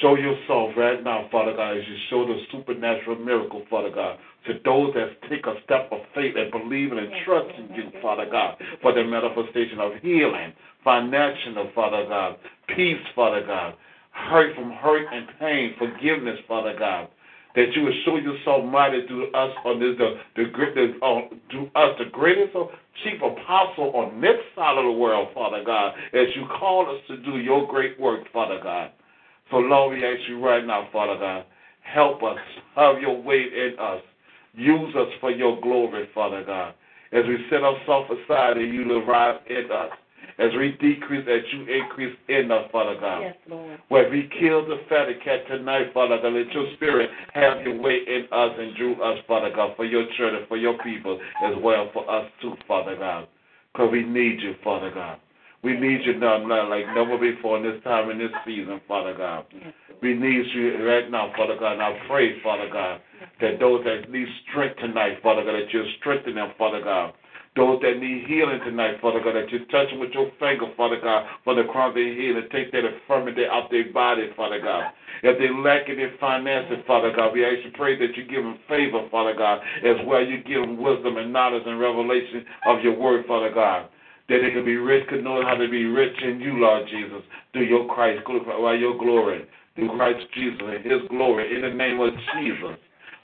Show 0.00 0.14
yourself 0.16 0.70
right 0.76 1.02
now, 1.02 1.28
Father 1.30 1.54
God, 1.54 1.76
as 1.76 1.84
you 1.86 1.96
show 2.08 2.26
the 2.26 2.40
supernatural 2.50 3.16
miracle, 3.16 3.62
Father 3.68 3.90
God, 3.90 4.18
to 4.46 4.54
those 4.64 4.94
that 4.94 5.20
take 5.28 5.44
a 5.46 5.54
step 5.64 5.90
of 5.92 6.00
faith 6.14 6.34
and 6.36 6.50
believe 6.50 6.92
and 6.92 7.12
trust 7.24 7.50
in 7.58 7.74
you, 7.74 7.90
Father 8.00 8.26
God, 8.30 8.56
for 8.80 8.92
the 8.92 9.04
manifestation 9.04 9.80
of 9.80 9.92
healing, 10.00 10.52
financial, 10.82 11.70
Father 11.74 12.06
God, 12.08 12.36
peace, 12.74 13.04
Father 13.14 13.44
God, 13.46 13.74
hurt 14.12 14.54
from 14.54 14.70
hurt 14.72 15.06
and 15.12 15.26
pain, 15.38 15.74
forgiveness, 15.78 16.38
Father 16.48 16.74
God. 16.78 17.08
That 17.54 17.74
you 17.76 17.82
would 17.82 17.94
show 18.06 18.16
yourself 18.16 18.64
mighty 18.64 19.06
to 19.06 19.24
us 19.34 19.52
on 19.66 19.78
this 19.78 19.98
the 19.98 20.16
the, 20.36 20.44
the 20.74 21.04
uh, 21.04 21.20
to 21.50 21.78
us 21.78 21.98
the 21.98 22.06
greatest 22.10 22.56
chief 23.04 23.20
apostle 23.20 23.92
on 23.94 24.22
this 24.22 24.40
side 24.56 24.78
of 24.78 24.84
the 24.84 24.92
world, 24.92 25.28
Father 25.34 25.62
God, 25.62 25.92
as 26.14 26.28
you 26.34 26.46
call 26.58 26.88
us 26.88 27.02
to 27.08 27.18
do 27.18 27.38
your 27.38 27.66
great 27.68 28.00
work, 28.00 28.20
Father 28.32 28.58
God. 28.62 28.90
So 29.52 29.58
Lord, 29.58 29.98
we 29.98 30.02
ask 30.02 30.26
you 30.30 30.42
right 30.42 30.66
now, 30.66 30.88
Father 30.90 31.20
God, 31.20 31.44
help 31.82 32.22
us, 32.22 32.38
have 32.74 33.02
your 33.02 33.20
way 33.20 33.42
in 33.42 33.78
us. 33.78 34.00
Use 34.54 34.96
us 34.96 35.08
for 35.20 35.30
your 35.30 35.60
glory, 35.60 36.08
Father 36.14 36.42
God. 36.42 36.72
As 37.12 37.24
we 37.28 37.36
set 37.50 37.62
ourselves 37.62 38.10
aside 38.10 38.56
and 38.56 38.72
you 38.72 39.04
rise 39.04 39.38
in 39.50 39.70
us. 39.70 39.90
As 40.38 40.50
we 40.58 40.70
decrease, 40.80 41.28
as 41.28 41.42
you 41.52 41.66
increase 41.66 42.16
in 42.28 42.50
us, 42.50 42.64
Father 42.72 42.98
God. 42.98 43.20
Yes, 43.20 43.34
Lord. 43.46 43.78
Where 43.88 44.08
we 44.08 44.30
kill 44.40 44.64
the 44.64 44.80
fatty 44.88 45.14
cat 45.22 45.46
tonight, 45.46 45.92
Father 45.92 46.16
God, 46.22 46.32
let 46.32 46.50
your 46.52 46.72
spirit 46.76 47.10
have 47.34 47.60
your 47.60 47.78
way 47.78 47.98
in 48.06 48.24
us 48.32 48.52
and 48.58 48.74
through 48.78 49.02
us, 49.02 49.18
Father 49.28 49.50
God, 49.54 49.76
for 49.76 49.84
your 49.84 50.06
children, 50.16 50.46
for 50.48 50.56
your 50.56 50.78
people 50.82 51.20
as 51.44 51.54
well, 51.62 51.90
for 51.92 52.10
us 52.10 52.24
too, 52.40 52.54
Father 52.66 52.96
God. 52.96 53.28
Because 53.74 53.90
we 53.92 54.02
need 54.02 54.40
you, 54.40 54.54
Father 54.64 54.90
God. 54.94 55.18
We 55.62 55.78
need 55.78 56.00
you 56.04 56.18
now, 56.18 56.38
now 56.44 56.68
like 56.68 56.86
never 56.94 57.16
before 57.18 57.56
in 57.56 57.62
this 57.62 57.82
time 57.84 58.10
in 58.10 58.18
this 58.18 58.32
season, 58.44 58.80
Father 58.88 59.14
God. 59.14 59.46
We 60.02 60.14
need 60.14 60.46
you 60.54 60.84
right 60.84 61.08
now, 61.08 61.32
Father 61.36 61.56
God. 61.58 61.74
And 61.74 61.82
I 61.82 61.98
pray, 62.08 62.42
Father 62.42 62.68
God, 62.72 63.00
that 63.40 63.60
those 63.60 63.84
that 63.84 64.10
need 64.10 64.26
strength 64.50 64.78
tonight, 64.80 65.22
Father 65.22 65.44
God, 65.44 65.54
that 65.54 65.72
you 65.72 65.84
strengthen 66.00 66.34
them, 66.34 66.50
Father 66.58 66.82
God. 66.82 67.14
Those 67.54 67.80
that 67.82 68.00
need 68.00 68.24
healing 68.26 68.60
tonight, 68.64 68.96
Father 69.00 69.20
God, 69.22 69.36
that 69.36 69.52
you 69.52 69.60
touch 69.66 69.90
them 69.90 70.00
with 70.00 70.10
your 70.12 70.32
finger, 70.40 70.66
Father 70.74 70.98
God, 71.00 71.28
for 71.44 71.54
the 71.54 71.64
crown 71.70 71.90
of 71.90 71.94
their 71.94 72.10
head 72.10 72.42
and 72.42 72.50
take 72.50 72.72
that 72.72 72.82
infirmity 72.84 73.44
out 73.44 73.70
their 73.70 73.92
body, 73.92 74.30
Father 74.34 74.58
God. 74.58 74.90
If 75.22 75.38
they 75.38 75.52
lack 75.62 75.88
in 75.88 75.96
their 75.96 76.16
finances, 76.18 76.78
Father 76.86 77.12
God, 77.14 77.34
we 77.34 77.44
ask 77.44 77.62
you 77.62 77.70
pray 77.74 77.94
that 77.98 78.16
you 78.16 78.24
give 78.24 78.42
them 78.42 78.58
favor, 78.66 79.06
Father 79.10 79.34
God, 79.36 79.60
as 79.84 80.00
well 80.06 80.24
you 80.24 80.42
give 80.42 80.62
them 80.62 80.82
wisdom 80.82 81.18
and 81.18 81.32
knowledge 81.32 81.62
and 81.66 81.78
revelation 81.78 82.44
of 82.66 82.80
your 82.80 82.98
word, 82.98 83.26
Father 83.28 83.52
God. 83.54 83.86
That 84.28 84.38
they 84.42 84.50
could 84.52 84.64
be 84.64 84.76
rich, 84.76 85.08
could 85.08 85.24
know 85.24 85.42
how 85.44 85.54
to 85.54 85.68
be 85.68 85.84
rich 85.84 86.16
in 86.22 86.40
you, 86.40 86.54
Lord 86.54 86.88
Jesus, 86.88 87.22
through 87.52 87.66
your 87.66 87.86
Christ, 87.92 88.22
by 88.26 88.74
your 88.74 88.96
glory, 88.96 89.46
through 89.74 89.96
Christ 89.96 90.26
Jesus 90.34 90.60
and 90.62 90.84
his 90.84 91.02
glory, 91.10 91.54
in 91.54 91.62
the 91.62 91.74
name 91.74 92.00
of 92.00 92.10
Jesus. 92.34 92.78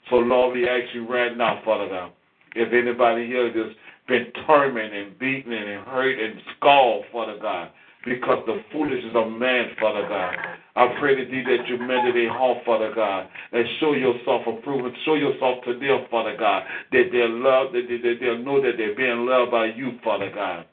So, 0.09 0.17
Lord, 0.17 0.55
we 0.55 0.67
ask 0.67 0.93
you 0.93 1.07
right 1.07 1.35
now, 1.35 1.61
Father 1.63 1.87
God, 1.87 2.11
if 2.55 2.73
anybody 2.73 3.27
here 3.27 3.47
has 3.47 3.75
been 4.07 4.27
tormented 4.45 5.07
and 5.07 5.19
beaten 5.19 5.53
and 5.53 5.85
hurt 5.85 6.19
and 6.19 6.41
scalded, 6.57 7.05
Father 7.11 7.37
God, 7.39 7.69
because 8.05 8.43
the 8.45 8.61
foolishness 8.71 9.13
of 9.13 9.31
man, 9.31 9.71
Father 9.79 10.07
God. 10.07 10.35
I 10.75 10.95
pray 10.99 11.15
to 11.15 11.25
thee 11.25 11.43
that 11.43 11.67
you 11.67 11.77
mend 11.77 12.15
their 12.15 12.31
heart, 12.31 12.59
Father 12.65 12.93
God, 12.95 13.27
and 13.51 13.65
show 13.79 13.93
yourself 13.93 14.43
approved 14.47 14.85
and 14.85 14.95
show 15.05 15.15
yourself 15.15 15.63
to 15.65 15.77
them, 15.77 16.07
Father 16.09 16.35
God, 16.37 16.63
that 16.91 17.09
they're 17.11 17.29
loved, 17.29 17.75
that, 17.75 17.85
they, 17.89 17.97
that 17.97 18.17
they'll 18.21 18.43
know 18.43 18.61
that 18.61 18.77
they're 18.77 18.95
being 18.95 19.25
loved 19.25 19.51
by 19.51 19.65
you, 19.65 19.99
Father 20.03 20.31
God. 20.33 20.65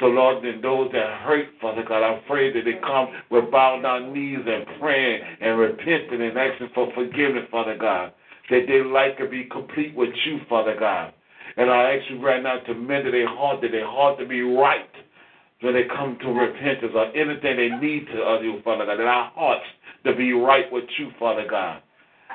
So, 0.00 0.06
Lord, 0.06 0.44
then 0.44 0.60
those 0.60 0.90
that 0.92 1.20
hurt, 1.22 1.46
Father 1.60 1.82
God, 1.82 2.02
I 2.02 2.22
pray 2.26 2.52
that 2.52 2.64
they 2.64 2.78
come 2.80 3.08
with 3.30 3.50
bowed 3.50 3.82
down 3.82 4.12
knees 4.12 4.44
and 4.46 4.66
praying 4.78 5.22
and 5.40 5.58
repenting 5.58 6.20
and 6.20 6.36
asking 6.36 6.70
for 6.74 6.92
forgiveness, 6.94 7.44
Father 7.50 7.76
God. 7.76 8.12
That 8.50 8.66
their 8.68 8.84
life 8.84 9.16
can 9.16 9.30
be 9.30 9.44
complete 9.44 9.94
with 9.96 10.10
you, 10.24 10.40
Father 10.48 10.76
God. 10.78 11.12
And 11.56 11.70
I 11.70 11.96
ask 11.96 12.10
you 12.10 12.24
right 12.24 12.42
now 12.42 12.58
to 12.58 12.74
mend 12.74 13.06
their 13.06 13.28
heart, 13.28 13.62
that 13.62 13.72
their 13.72 13.86
heart 13.86 14.18
to 14.18 14.26
be 14.26 14.42
right 14.42 14.90
when 15.62 15.74
they 15.74 15.84
come 15.84 16.18
to 16.20 16.28
repentance 16.28 16.92
or 16.94 17.06
anything 17.16 17.56
they 17.56 17.70
need 17.70 18.06
to 18.08 18.22
of 18.22 18.44
you, 18.44 18.60
Father 18.62 18.84
God. 18.84 18.98
That 18.98 19.06
our 19.06 19.32
hearts 19.34 19.64
to 20.04 20.14
be 20.14 20.32
right 20.32 20.70
with 20.70 20.84
you, 20.98 21.10
Father 21.18 21.46
God. 21.48 21.82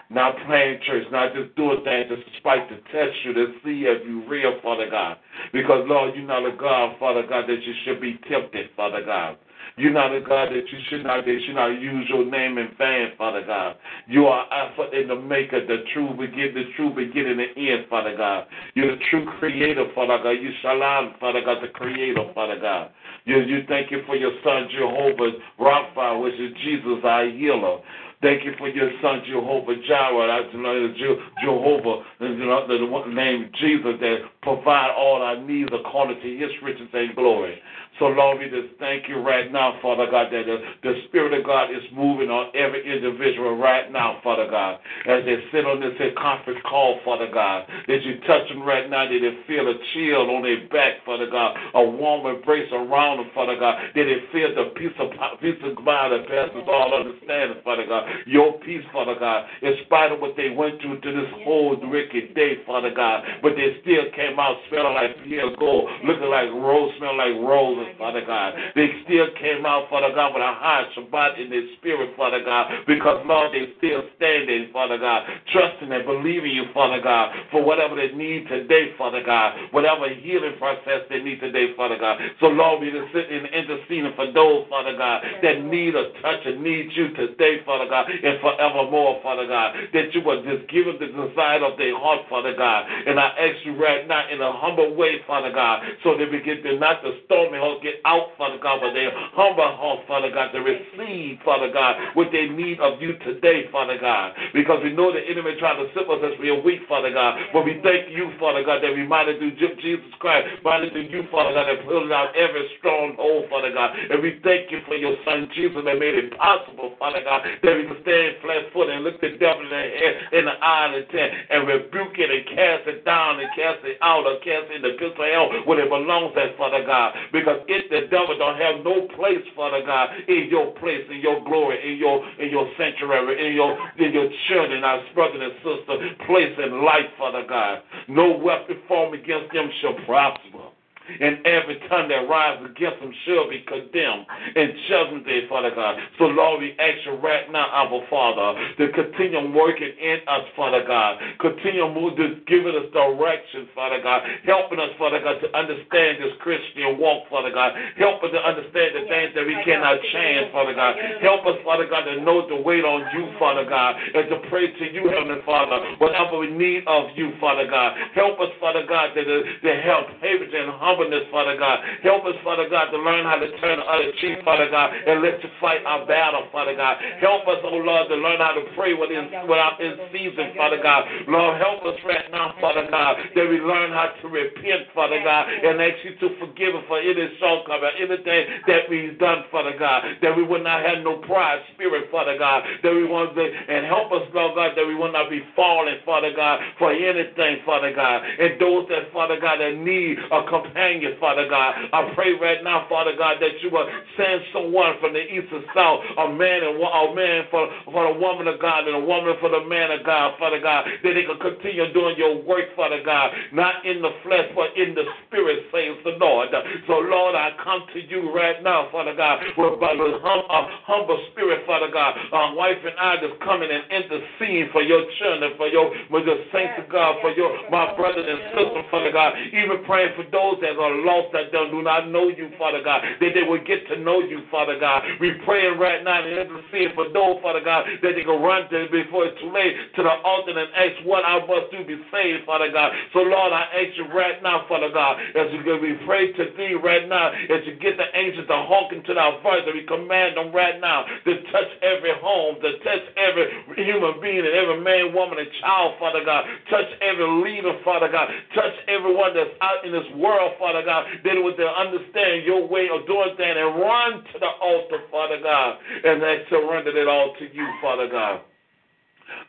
Not 0.10 0.36
playing 0.46 0.80
church, 0.86 1.06
not 1.12 1.34
just 1.34 1.56
doing 1.56 1.84
things 1.86 2.10
just 2.10 2.38
spite, 2.38 2.68
to 2.68 2.76
test 2.92 3.16
you 3.24 3.34
to 3.34 3.46
see 3.64 3.86
if 3.88 4.06
you 4.06 4.28
real, 4.28 4.60
Father 4.62 4.89
God. 4.89 5.18
Because, 5.54 5.86
Lord, 5.88 6.16
you're 6.16 6.28
not 6.28 6.46
a 6.46 6.56
God, 6.56 6.98
Father 7.00 7.24
God, 7.28 7.46
that 7.48 7.62
you 7.64 7.74
should 7.86 8.02
be 8.02 8.20
tempted, 8.30 8.70
Father 8.76 9.04
God. 9.06 9.38
You're 9.78 9.94
not 9.94 10.14
a 10.14 10.20
God 10.22 10.50
that 10.50 10.64
you 10.70 10.80
should 10.89 11.04
not 11.04 11.26
that 11.26 11.39
you 11.48 11.54
not 11.54 11.68
use 11.80 12.06
your 12.10 12.26
name 12.26 12.58
in 12.58 12.70
vain, 12.78 13.12
Father 13.18 13.44
God. 13.46 13.78
You 14.08 14.28
are 14.28 14.46
Alpha 14.52 14.88
and 14.94 15.10
the 15.10 15.16
Maker, 15.16 15.66
the 15.66 15.84
true 15.94 16.10
begin, 16.10 16.54
the 16.54 16.66
true 16.76 16.94
beginning 16.94 17.39
and 17.39 17.58
end, 17.58 17.86
Father 17.89 18.16
God. 18.18 18.48
You're 18.74 18.98
the 18.98 19.02
true 19.10 19.26
Creator, 19.39 19.86
Father 19.96 20.20
God. 20.22 20.32
You 20.32 20.52
Shalom, 20.62 21.16
Father 21.20 21.42
God, 21.46 21.64
the 21.64 21.70
Creator, 21.70 22.32
Father 22.36 22.60
God. 22.60 22.92
You, 23.26 23.39
you 23.42 23.64
thank 23.68 23.92
you 23.92 24.02
for 24.06 24.16
your 24.16 24.34
Son 24.44 24.68
Jehovah 24.72 25.32
Rapha, 25.60 26.22
which 26.22 26.36
is 26.36 26.52
Jesus, 26.64 27.00
our 27.04 27.30
healer. 27.30 27.80
Thank 28.22 28.45
you 28.45 28.53
for 28.59 28.69
your 28.69 28.91
son 29.01 29.24
Jehovah 29.26 29.74
Jireh, 29.88 30.28
that's 30.30 30.53
another 30.53 30.93
Jehovah, 31.41 32.03
the 32.19 32.86
one 32.86 33.15
named 33.15 33.49
Jesus 33.59 33.97
that 33.99 34.17
provide 34.43 34.91
all 34.95 35.24
our 35.24 35.41
needs 35.41 35.72
according 35.74 36.22
to 36.22 36.38
His 36.38 36.51
riches 36.61 36.88
and 36.93 37.15
glory. 37.15 37.57
So 37.97 38.05
Lord, 38.05 38.39
we 38.39 38.45
just 38.45 38.78
thank 38.80 39.09
you 39.09 39.17
right 39.17 39.51
now, 39.51 39.78
Father 39.82 40.05
God, 40.09 40.32
that 40.32 40.45
the, 40.45 40.57
the 40.82 41.01
Spirit 41.07 41.34
of 41.38 41.45
God 41.45 41.69
is 41.72 41.82
moving 41.93 42.30
on 42.30 42.49
every 42.55 42.82
individual 42.86 43.57
right 43.57 43.91
now, 43.91 44.19
Father 44.24 44.47
God, 44.49 44.80
as 45.05 45.26
they 45.26 45.38
sit 45.51 45.65
on 45.65 45.82
this 45.82 45.93
conference 46.17 46.59
call, 46.65 46.99
Father 47.03 47.30
God, 47.32 47.65
that 47.88 48.01
you 48.01 48.22
touch 48.26 48.47
them 48.49 48.61
right 48.61 48.89
now, 48.89 49.05
that 49.05 49.17
they 49.17 49.34
feel 49.45 49.67
a 49.67 49.74
chill 49.93 50.30
on 50.30 50.41
their 50.41 50.65
back, 50.69 51.05
Father 51.05 51.30
God, 51.30 51.57
a 51.74 51.84
warm 51.84 52.26
embrace 52.26 52.69
around 52.72 53.17
them, 53.17 53.30
Father 53.34 53.57
God, 53.57 53.82
that 53.93 54.05
they 54.05 54.22
feel 54.32 54.53
the 54.53 54.74
peace 54.78 54.93
of 54.97 55.09
peace 55.41 55.61
of 55.61 55.78
mind 55.84 56.13
that 56.13 56.30
passes 56.30 56.65
all 56.69 56.93
understanding, 56.93 57.57
Father 57.65 57.86
God 57.86 58.11
Your 58.26 58.53
peace, 58.59 58.84
Father 58.93 59.16
God, 59.20 59.45
in 59.62 59.74
spite 59.86 60.12
of 60.12 60.20
what 60.20 60.36
they 60.36 60.49
went 60.49 60.82
through 60.82 61.01
to 61.01 61.12
this 61.12 61.30
whole 61.43 61.78
wicked 61.82 62.36
day, 62.36 62.64
Father 62.66 62.93
God, 62.93 63.24
but 63.41 63.53
they 63.55 63.78
still 63.82 64.09
came 64.16 64.39
out 64.39 64.57
smelling 64.70 64.93
like 64.93 65.24
pure 65.24 65.55
gold, 65.57 65.89
looking 66.05 66.30
like 66.30 66.49
rose, 66.51 66.91
smelling 66.97 67.18
like 67.18 67.36
roses, 67.41 67.93
Father 67.97 68.24
God. 68.26 68.53
They 68.76 68.89
still 69.03 69.28
came 69.39 69.66
out, 69.66 69.89
Father 69.89 70.14
God, 70.14 70.34
with 70.34 70.43
a 70.43 70.53
high 70.53 70.86
Shabbat 70.95 71.39
in 71.39 71.49
their 71.49 71.66
spirit, 71.78 72.16
Father 72.18 72.43
God, 72.43 72.72
because, 72.88 73.22
Lord, 73.26 73.53
they 73.53 73.74
still 73.78 74.03
standing, 74.18 74.70
Father 74.74 74.97
God, 74.97 75.28
trusting 75.51 75.91
and 75.91 76.05
believing 76.05 76.51
you, 76.51 76.66
Father 76.74 77.01
God, 77.01 77.34
for 77.51 77.64
whatever 77.64 77.95
they 77.95 78.12
need 78.12 78.47
today, 78.47 78.93
Father 78.97 79.24
God, 79.24 79.57
whatever 79.72 80.09
healing 80.09 80.55
process 80.57 81.01
they 81.09 81.22
need 81.22 81.39
today, 81.39 81.74
Father 81.76 81.97
God. 81.97 82.20
So, 82.39 82.47
Lord, 82.47 82.82
we 82.82 82.91
just 82.91 83.12
sit 83.14 83.30
and 83.32 83.47
interceding 83.47 84.14
for 84.16 84.32
those, 84.32 84.66
Father 84.70 84.95
God, 84.97 85.24
that 85.41 85.64
need 85.64 85.95
a 85.95 86.12
touch 86.22 86.41
and 86.45 86.64
need 86.64 86.91
you 86.95 87.14
today, 87.14 87.62
Father 87.66 87.88
God, 87.89 88.01
and 88.08 88.39
forevermore, 88.41 89.20
Father 89.24 89.47
God, 89.47 89.76
that 89.93 90.14
you 90.14 90.22
will 90.22 90.43
just 90.43 90.70
give 90.70 90.86
them 90.86 90.97
the 90.99 91.10
desire 91.12 91.64
of 91.64 91.78
their 91.78 91.97
heart, 91.97 92.26
Father 92.30 92.56
God. 92.56 92.86
And 92.88 93.20
I 93.20 93.34
ask 93.38 93.66
you 93.66 93.76
right 93.76 94.08
now 94.08 94.28
in 94.30 94.41
a 94.41 94.52
humble 94.54 94.95
way, 94.95 95.22
Father 95.28 95.52
God, 95.52 95.84
so 96.04 96.18
they 96.18 96.26
begin 96.26 96.64
to 96.64 96.78
not 96.78 97.02
the 97.02 97.20
stormy 97.26 97.58
heart 97.58 97.84
get 97.84 98.02
out, 98.06 98.34
Father 98.38 98.58
God, 98.62 98.80
but 98.82 98.93
their 98.93 99.12
humble 99.34 99.72
heart, 99.76 100.08
Father 100.08 100.32
God, 100.32 100.52
to 100.52 100.60
receive, 100.60 101.39
Father 101.43 101.72
God, 101.72 101.95
what 102.14 102.30
they 102.32 102.47
need 102.47 102.80
of 102.80 103.02
you 103.02 103.18
today, 103.20 103.70
Father 103.72 103.97
God. 103.99 104.34
Because 104.54 104.80
we 104.84 104.93
know 104.93 105.12
the 105.12 105.22
enemy 105.22 105.56
trying 105.60 105.78
to 105.78 105.88
sip 105.93 106.10
us 106.10 106.22
as 106.24 106.39
we 106.39 106.49
are 106.49 106.62
weak, 106.62 106.82
Father 106.88 107.12
God. 107.12 107.38
But 107.54 107.66
we 107.66 107.80
thank 107.84 108.10
you, 108.10 108.32
Father 108.39 108.64
God, 108.64 108.84
that 108.84 108.93
we 108.93 109.06
might 109.06 109.28
have 109.28 109.38
through 109.38 109.56
Jesus 109.58 110.12
Christ, 110.20 110.47
might 110.64 110.84
have 110.84 110.91
through 110.91 111.10
you, 111.10 111.24
Father 111.32 111.54
God, 111.54 111.68
that 111.68 111.86
pulling 111.86 112.12
out 112.12 112.36
every 112.36 112.68
stronghold, 112.80 113.49
Father 113.49 113.74
God. 113.74 113.91
And 114.10 114.22
we 114.22 114.39
thank 114.43 114.72
you 114.72 114.80
for 114.88 114.95
your 114.95 115.16
son 115.26 115.49
Jesus 115.56 115.82
that 115.86 115.99
made 115.99 116.16
it 116.16 116.38
possible, 116.38 116.95
Father 116.99 117.22
God, 117.24 117.41
that 117.45 117.74
we 117.76 117.88
stand 118.02 118.39
flat 118.42 118.64
foot 118.74 118.89
and 118.89 119.04
look 119.04 119.20
the 119.22 119.38
devil 119.38 119.64
in 119.64 119.70
the 119.70 119.86
head 120.00 120.14
in 120.34 120.46
the 120.46 120.56
eye 120.60 120.89
and 120.92 121.06
tent 121.10 121.32
and 121.50 121.68
rebuke 121.68 122.16
it 122.18 122.30
and 122.32 122.44
cast 122.56 122.88
it 122.88 123.06
down 123.06 123.39
and 123.39 123.50
cast 123.56 123.84
it 123.84 123.98
out 124.02 124.26
or 124.26 124.39
cast 124.39 124.72
it 124.72 124.80
in 124.80 124.82
the 124.82 124.96
pit 124.98 125.14
of 125.14 125.22
hell 125.22 125.52
where 125.66 125.80
it 125.80 125.89
belongs 125.89 126.34
at, 126.39 126.58
Father 126.58 126.84
God. 126.86 127.14
Because 127.32 127.62
it 127.68 127.92
the 127.92 128.08
devil 128.10 128.38
don't 128.38 128.58
have 128.58 128.84
no 128.84 129.08
place, 129.16 129.44
Father 129.56 129.84
God, 129.86 130.10
in 130.28 130.48
your 130.50 130.72
place, 130.80 131.04
in 131.12 131.20
your 131.20 131.44
glory, 131.44 131.78
in 131.84 132.00
your 132.00 132.24
in 132.39 132.50
your 132.50 132.66
sanctuary, 132.78 133.36
in 133.36 133.54
your 133.54 133.76
in 134.00 134.14
your 134.14 134.30
children, 134.48 134.84
our 134.84 135.04
brothers 135.14 135.42
and 135.44 135.56
sisters, 135.62 136.00
place 136.26 136.56
in 136.58 136.84
life, 136.84 137.12
Father 137.18 137.44
God. 137.48 137.84
No 138.08 138.38
weapon 138.38 138.80
formed 138.88 139.16
against 139.16 139.54
them 139.54 139.70
shall 139.82 139.96
prosper. 140.06 140.70
And 141.20 141.45
every 141.45 141.82
tongue 141.89 142.07
that 142.09 142.30
rises 142.30 142.72
against 142.72 142.99
them 143.01 143.14
shall 143.26 143.49
be 143.49 143.66
condemned 143.68 144.26
in 144.55 144.74
judgment 144.88 145.26
day, 145.26 145.47
Father 145.49 145.72
God. 145.74 145.97
So, 146.18 146.26
Lord, 146.26 146.62
we 146.62 146.76
ask 146.80 147.05
you 147.05 147.14
right 147.20 147.51
now, 147.51 147.68
our 147.72 148.03
Father, 148.09 148.59
to 148.78 148.91
continue 148.93 149.51
working 149.53 149.91
in 149.99 150.20
us, 150.28 150.45
Father 150.55 150.84
God. 150.86 151.18
Continue 151.39 151.88
moving, 151.93 152.41
giving 152.47 152.76
us 152.76 152.88
direction, 152.93 153.68
Father 153.76 154.01
God. 154.01 154.22
Helping 154.45 154.80
us, 154.80 154.89
Father 154.97 155.20
God, 155.20 155.39
to 155.41 155.49
understand 155.55 156.22
this 156.22 156.34
Christian 156.39 156.97
walk, 156.97 157.30
Father 157.30 157.51
God. 157.51 157.74
Help 157.97 158.24
us 158.24 158.32
to 158.32 158.41
understand 158.41 158.95
the 158.95 159.05
things 159.07 159.32
that 159.36 159.45
we 159.45 159.57
cannot 159.66 159.97
change, 160.14 160.51
Father 160.51 160.74
God. 160.74 160.95
Help 161.22 161.45
us, 161.45 161.57
Father 161.64 161.88
God, 161.88 162.05
to 162.05 162.22
know 162.22 162.47
to 162.47 162.57
wait 162.62 162.84
on 162.84 163.05
you, 163.16 163.34
Father 163.39 163.66
God, 163.66 163.95
and 163.95 164.30
to 164.30 164.38
pray 164.49 164.72
to 164.72 164.86
you, 164.93 165.09
Heavenly 165.09 165.41
Father, 165.45 165.78
whatever 165.97 166.39
we 166.39 166.51
need 166.51 166.84
of 166.88 167.09
you, 167.16 167.34
Father 167.39 167.68
God. 167.68 167.97
Help 168.14 168.39
us, 168.39 168.49
Father 168.59 168.86
God, 168.88 169.14
to, 169.16 169.24
to 169.24 169.72
help 169.82 170.07
patience 170.22 170.53
and 170.53 170.72
humbleness, 171.02 171.28
Father 171.32 171.58
God. 171.58 171.80
Help 172.04 172.26
us, 172.26 172.36
Father 172.43 172.70
God, 172.70 172.91
to 172.91 172.97
learn 172.97 173.26
how 173.26 173.38
to 173.38 173.49
turn 173.60 173.80
the 173.80 173.86
other 173.86 174.12
cheek, 174.22 174.38
Father 174.45 174.70
God, 174.70 174.93
and 174.93 175.22
let 175.22 175.41
you 175.41 175.49
fight 175.60 175.82
our 175.86 176.06
battle, 176.06 176.47
Father 176.52 176.76
God. 176.76 176.97
Help 177.20 177.47
us, 177.47 177.58
oh 177.64 177.82
Lord, 177.82 178.10
to 178.10 178.16
learn 178.16 178.38
how 178.39 178.54
to 178.54 178.64
pray 178.76 178.93
within, 178.93 179.30
without 179.49 179.82
in 179.82 179.97
season, 180.14 180.54
Father 180.58 180.80
God. 180.82 181.06
Lord, 181.28 181.58
help 181.62 181.86
us 181.86 181.97
right 182.06 182.30
now, 182.32 182.54
Father 182.62 182.88
God, 182.89 183.18
that 183.36 183.47
we 183.49 183.60
learn 183.60 183.91
how 183.91 184.14
to 184.22 184.28
repent, 184.28 184.93
Father 184.93 185.22
God, 185.24 185.49
and 185.49 185.82
ask 185.82 185.97
you 186.06 186.14
to 186.22 186.38
forgive 186.38 186.76
us 186.76 186.86
for 186.88 186.99
any 186.99 187.26
shortcoming, 187.39 187.97
anything 187.97 188.43
that 188.68 188.86
we've 188.89 189.18
done, 189.18 189.45
Father 189.52 189.74
God, 189.78 190.04
that 190.22 190.36
we 190.36 190.43
would 190.43 190.64
not 190.64 190.86
have 190.86 191.04
no 191.04 191.18
pride 191.26 191.62
spirit, 191.74 192.10
Father 192.12 192.38
God, 192.38 192.64
that 192.84 192.93
we 192.93 193.06
want 193.06 193.34
to, 193.36 193.41
and 193.41 193.86
help 193.86 194.12
us, 194.12 194.28
Lord 194.34 194.56
God, 194.56 194.78
that 194.78 194.86
we 194.86 194.95
will 194.95 195.12
not 195.12 195.30
be 195.30 195.41
falling, 195.56 195.97
Father 196.06 196.32
God, 196.36 196.60
for 196.78 196.91
anything, 196.91 197.64
Father 197.66 197.93
God, 197.93 198.22
and 198.22 198.60
those 198.60 198.88
that, 198.89 199.12
Father 199.14 199.39
God, 199.39 199.60
that 199.60 199.76
need 199.78 200.18
a 200.32 200.43
companion, 200.47 200.91
Father 201.20 201.48
God. 201.48 201.74
I 201.94 202.12
pray 202.16 202.34
right 202.36 202.64
now, 202.64 202.86
Father 202.89 203.16
God, 203.16 203.38
that 203.39 203.62
you 203.64 203.72
will 203.72 203.88
send 204.18 204.42
someone 204.52 205.00
from 205.00 205.14
the 205.14 205.24
east 205.24 205.48
and 205.52 205.64
south, 205.74 206.04
a 206.18 206.28
man 206.34 206.64
and 206.68 206.76
a 206.76 207.16
man 207.16 207.46
for, 207.52 207.70
for 207.86 208.12
the 208.12 208.20
woman 208.20 208.48
of 208.48 208.60
God 208.60 208.88
and 208.88 208.96
a 208.98 209.06
woman 209.06 209.36
for 209.39 209.50
the 209.50 209.64
man 209.64 209.92
of 209.92 210.04
God, 210.06 210.36
Father 210.39 210.60
God, 210.60 210.86
that 211.04 211.14
they 211.14 211.24
can 211.24 211.39
continue 211.39 211.88
doing 211.94 212.18
your 212.18 212.44
work, 212.44 212.76
Father 212.76 213.00
God, 213.06 213.32
not 213.54 213.86
in 213.86 214.02
the 214.02 214.12
flesh, 214.24 214.52
but 214.56 214.76
in 214.76 214.96
the 214.96 215.06
spirit, 215.28 215.70
says 215.72 215.96
the 216.04 216.18
Lord. 216.20 216.50
So, 216.88 217.00
Lord, 217.00 217.36
I 217.36 217.52
come 217.64 217.88
to 217.94 218.00
you 218.02 218.34
right 218.34 218.62
now, 218.64 218.89
Father 218.92 219.16
God, 219.16 219.39
with 219.56 219.80
a 219.80 220.20
hum, 220.20 220.42
a 220.50 220.60
humble 220.84 221.20
spirit, 221.32 221.64
Father 221.66 221.89
God. 221.92 222.18
Our 222.32 222.56
wife 222.56 222.82
and 222.84 222.98
I 223.00 223.16
just 223.22 223.39
coming 223.42 223.70
and 223.70 223.86
interceding 223.92 224.70
for 224.72 224.82
your 224.82 225.06
children, 225.20 225.54
for 225.58 225.68
your, 225.68 225.92
with 226.10 226.26
the 226.26 226.44
saints 226.52 226.76
of 226.80 226.89
God, 226.92 227.16
for 227.22 227.32
your, 227.32 227.52
my 227.70 227.96
brothers 227.96 228.26
and 228.28 228.39
sisters, 228.52 228.86
Father 228.92 229.12
God, 229.12 229.34
even 229.54 229.84
praying 229.86 230.14
for 230.16 230.26
those 230.32 230.58
that 230.62 230.70
are 230.78 230.95
lost 231.03 231.34
that 231.34 231.51
do 231.51 231.82
not 231.82 232.09
know 232.09 232.30
you, 232.30 232.51
Father 232.57 232.84
God, 232.84 233.01
that 233.19 233.32
they 233.34 233.43
will 233.43 233.63
get 233.63 233.88
to 233.88 233.99
know 233.99 234.19
you, 234.19 234.43
Father 234.51 234.80
God. 234.80 235.03
We 235.19 235.34
praying 235.45 235.80
right 235.80 236.03
now 236.03 236.24
and 236.24 236.32
interceding 236.32 236.95
for 236.95 237.09
those, 237.09 237.41
Father 237.41 237.61
God, 237.63 237.86
that 238.01 238.13
they 238.15 238.24
can 238.24 238.41
run 238.41 238.69
to 238.69 238.88
before 238.91 239.26
it's 239.26 239.39
too 239.41 239.51
late 239.51 239.76
to 239.95 240.03
the 240.03 240.13
altar 240.24 240.57
and 240.57 240.69
ask 240.76 241.05
what 241.05 241.24
I 241.26 241.39
must 241.45 241.72
do 241.72 241.84
to 241.84 241.88
be 241.88 241.99
saved, 242.11 242.45
Father 242.45 242.72
God. 242.72 242.91
So, 243.13 243.24
Lord, 243.24 243.53
I 243.53 243.67
ask 243.72 243.97
you 243.97 244.07
right 244.11 244.41
now, 244.43 244.65
Father 244.67 244.91
God, 244.91 245.19
as 245.36 245.51
we, 245.51 245.95
pray 246.05 246.32
to 246.34 246.43
thee 246.57 246.76
right 246.76 247.07
now, 247.07 247.32
as 247.32 247.61
you 247.65 247.76
get 247.80 247.97
the 247.97 248.07
angels 248.13 248.47
to 248.47 248.57
hearken 248.67 249.03
to 249.05 249.13
our 249.17 249.41
voice, 249.41 249.63
and 249.65 249.76
we 249.76 249.84
command 249.86 250.38
them 250.38 250.51
right 250.51 250.80
now 250.80 251.05
to 251.26 251.32
touch 251.51 251.72
every 251.82 252.13
home, 252.22 252.55
to 252.61 252.80
touch 252.84 253.03
every 253.17 253.47
human 253.76 254.19
being 254.22 254.43
and 254.43 254.55
every 254.55 254.80
man, 254.82 255.13
woman, 255.13 255.39
and 255.39 255.49
child, 255.61 255.95
Father 255.99 256.24
God. 256.24 256.45
Touch 256.69 256.89
every 257.01 257.28
leader, 257.43 257.78
Father 257.84 258.09
God. 258.11 258.30
Touch 258.55 258.76
everyone 258.88 259.34
that's 259.34 259.53
out 259.61 259.86
in 259.86 259.91
this 259.91 260.07
world, 260.15 260.53
Father 260.62 260.86
God, 260.86 261.07
that 261.26 261.41
would 261.41 261.59
understand 261.59 262.45
your 262.45 262.68
way 262.68 262.88
of 262.93 263.07
doing 263.07 263.34
things 263.36 263.57
and 263.57 263.82
run 263.82 264.24
to 264.32 264.39
the 264.39 264.51
altar, 264.62 265.01
Father 265.09 265.41
God, 265.41 265.78
and 266.05 266.22
they 266.22 266.45
surrender 266.49 266.95
it 266.95 267.07
all 267.07 267.34
to 267.39 267.45
you, 267.51 267.68
Father 267.82 268.07
God. 268.07 268.41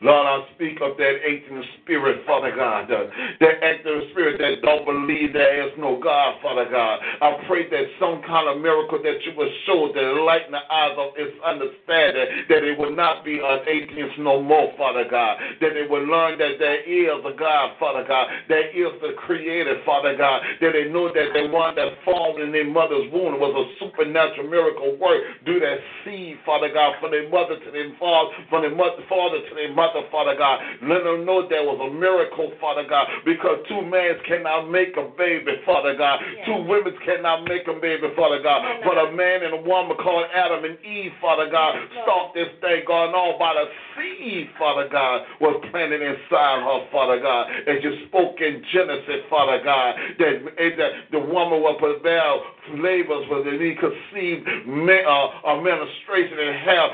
Lord, 0.01 0.27
I 0.27 0.47
speak 0.55 0.79
of 0.81 0.97
that 0.97 1.15
aching 1.23 1.63
spirit, 1.81 2.25
Father 2.25 2.55
God, 2.55 2.91
uh, 2.91 3.07
that 3.39 3.55
aching 3.63 4.09
spirit 4.11 4.39
that 4.39 4.61
don't 4.65 4.85
believe 4.85 5.33
there 5.33 5.67
is 5.67 5.73
no 5.77 5.99
God, 5.99 6.35
Father 6.41 6.67
God. 6.69 6.99
I 7.21 7.43
pray 7.47 7.69
that 7.69 7.85
some 7.99 8.21
kind 8.23 8.47
of 8.49 8.61
miracle 8.61 8.99
that 9.03 9.17
you 9.25 9.33
will 9.35 9.51
show 9.65 9.91
that 9.93 10.07
lighten 10.23 10.51
the 10.51 10.63
eyes 10.71 10.95
of 10.97 11.15
its 11.15 11.35
understanding, 11.43 12.47
that 12.49 12.63
it 12.63 12.77
will 12.77 12.95
not 12.95 13.23
be 13.23 13.39
an 13.39 13.59
atheist 13.67 14.19
no 14.19 14.41
more, 14.41 14.71
Father 14.77 15.05
God, 15.09 15.37
that 15.61 15.71
they 15.73 15.87
will 15.87 16.05
learn 16.05 16.37
that 16.39 16.59
there 16.59 16.83
is 16.83 17.19
a 17.25 17.33
God, 17.37 17.75
Father 17.79 18.05
God, 18.07 18.27
there 18.47 18.69
is 18.69 18.91
the 19.01 19.13
Creator, 19.25 19.81
Father 19.85 20.15
God, 20.15 20.41
that 20.61 20.71
they 20.73 20.89
know 20.89 21.07
that 21.11 21.33
the 21.33 21.47
one 21.49 21.75
that 21.75 21.89
formed 22.05 22.41
in 22.41 22.51
their 22.51 22.67
mother's 22.67 23.11
womb 23.11 23.39
was 23.39 23.53
a 23.53 23.65
supernatural 23.79 24.47
miracle 24.47 24.95
work. 24.97 25.21
Do 25.45 25.59
that 25.59 25.77
seed, 26.03 26.37
Father 26.45 26.69
God, 26.73 26.95
from 27.01 27.11
their 27.11 27.29
mother 27.29 27.59
to 27.59 27.69
their 27.71 27.91
father, 27.99 28.31
from 28.49 28.61
their 28.61 28.75
mother, 28.75 29.03
father 29.09 29.39
to 29.41 29.55
their 29.55 29.72
mother, 29.73 30.05
Father 30.11 30.35
God. 30.37 30.61
Let 30.85 31.03
them 31.03 31.25
know 31.25 31.47
there 31.49 31.65
was 31.65 31.81
a 31.81 31.89
miracle, 31.89 32.53
Father 32.61 32.85
God, 32.87 33.07
because 33.25 33.65
two 33.67 33.81
men 33.81 34.21
cannot 34.27 34.69
make 34.69 34.93
a 34.97 35.09
baby, 35.17 35.57
Father 35.65 35.97
God. 35.97 36.19
Two 36.45 36.61
women 36.69 36.93
cannot 37.01 37.49
make 37.49 37.65
a 37.67 37.73
baby, 37.79 38.13
Father 38.15 38.41
God. 38.41 38.61
But 38.85 39.01
a 39.01 39.11
man 39.11 39.41
and 39.41 39.53
a 39.57 39.61
woman 39.65 39.97
called 39.97 40.29
Adam 40.33 40.65
and 40.65 40.77
Eve, 40.85 41.11
Father 41.21 41.49
God, 41.49 41.73
start 42.03 42.37
this 42.37 42.51
thing 42.61 42.85
going 42.85 43.17
on 43.17 43.39
by 43.39 43.57
the 43.57 43.65
seed, 43.97 44.49
Father 44.59 44.87
God, 44.89 45.25
was 45.41 45.57
planted 45.71 46.01
inside 46.01 46.61
her, 46.61 46.79
Father 46.91 47.19
God. 47.19 47.49
As 47.65 47.81
you 47.81 48.05
spoke 48.07 48.37
in 48.41 48.61
Genesis, 48.73 49.25
Father 49.29 49.63
God, 49.63 49.95
that, 50.19 50.35
that 50.77 50.91
the 51.11 51.19
woman 51.19 51.61
will 51.61 51.79
prevail 51.79 52.43
labors 52.77 53.25
for 53.27 53.43
the 53.43 53.53
he 53.63 53.75
conceived 53.75 54.47
uh, 54.47 55.47
a 55.47 55.63
and 55.63 56.55
have 56.67 56.91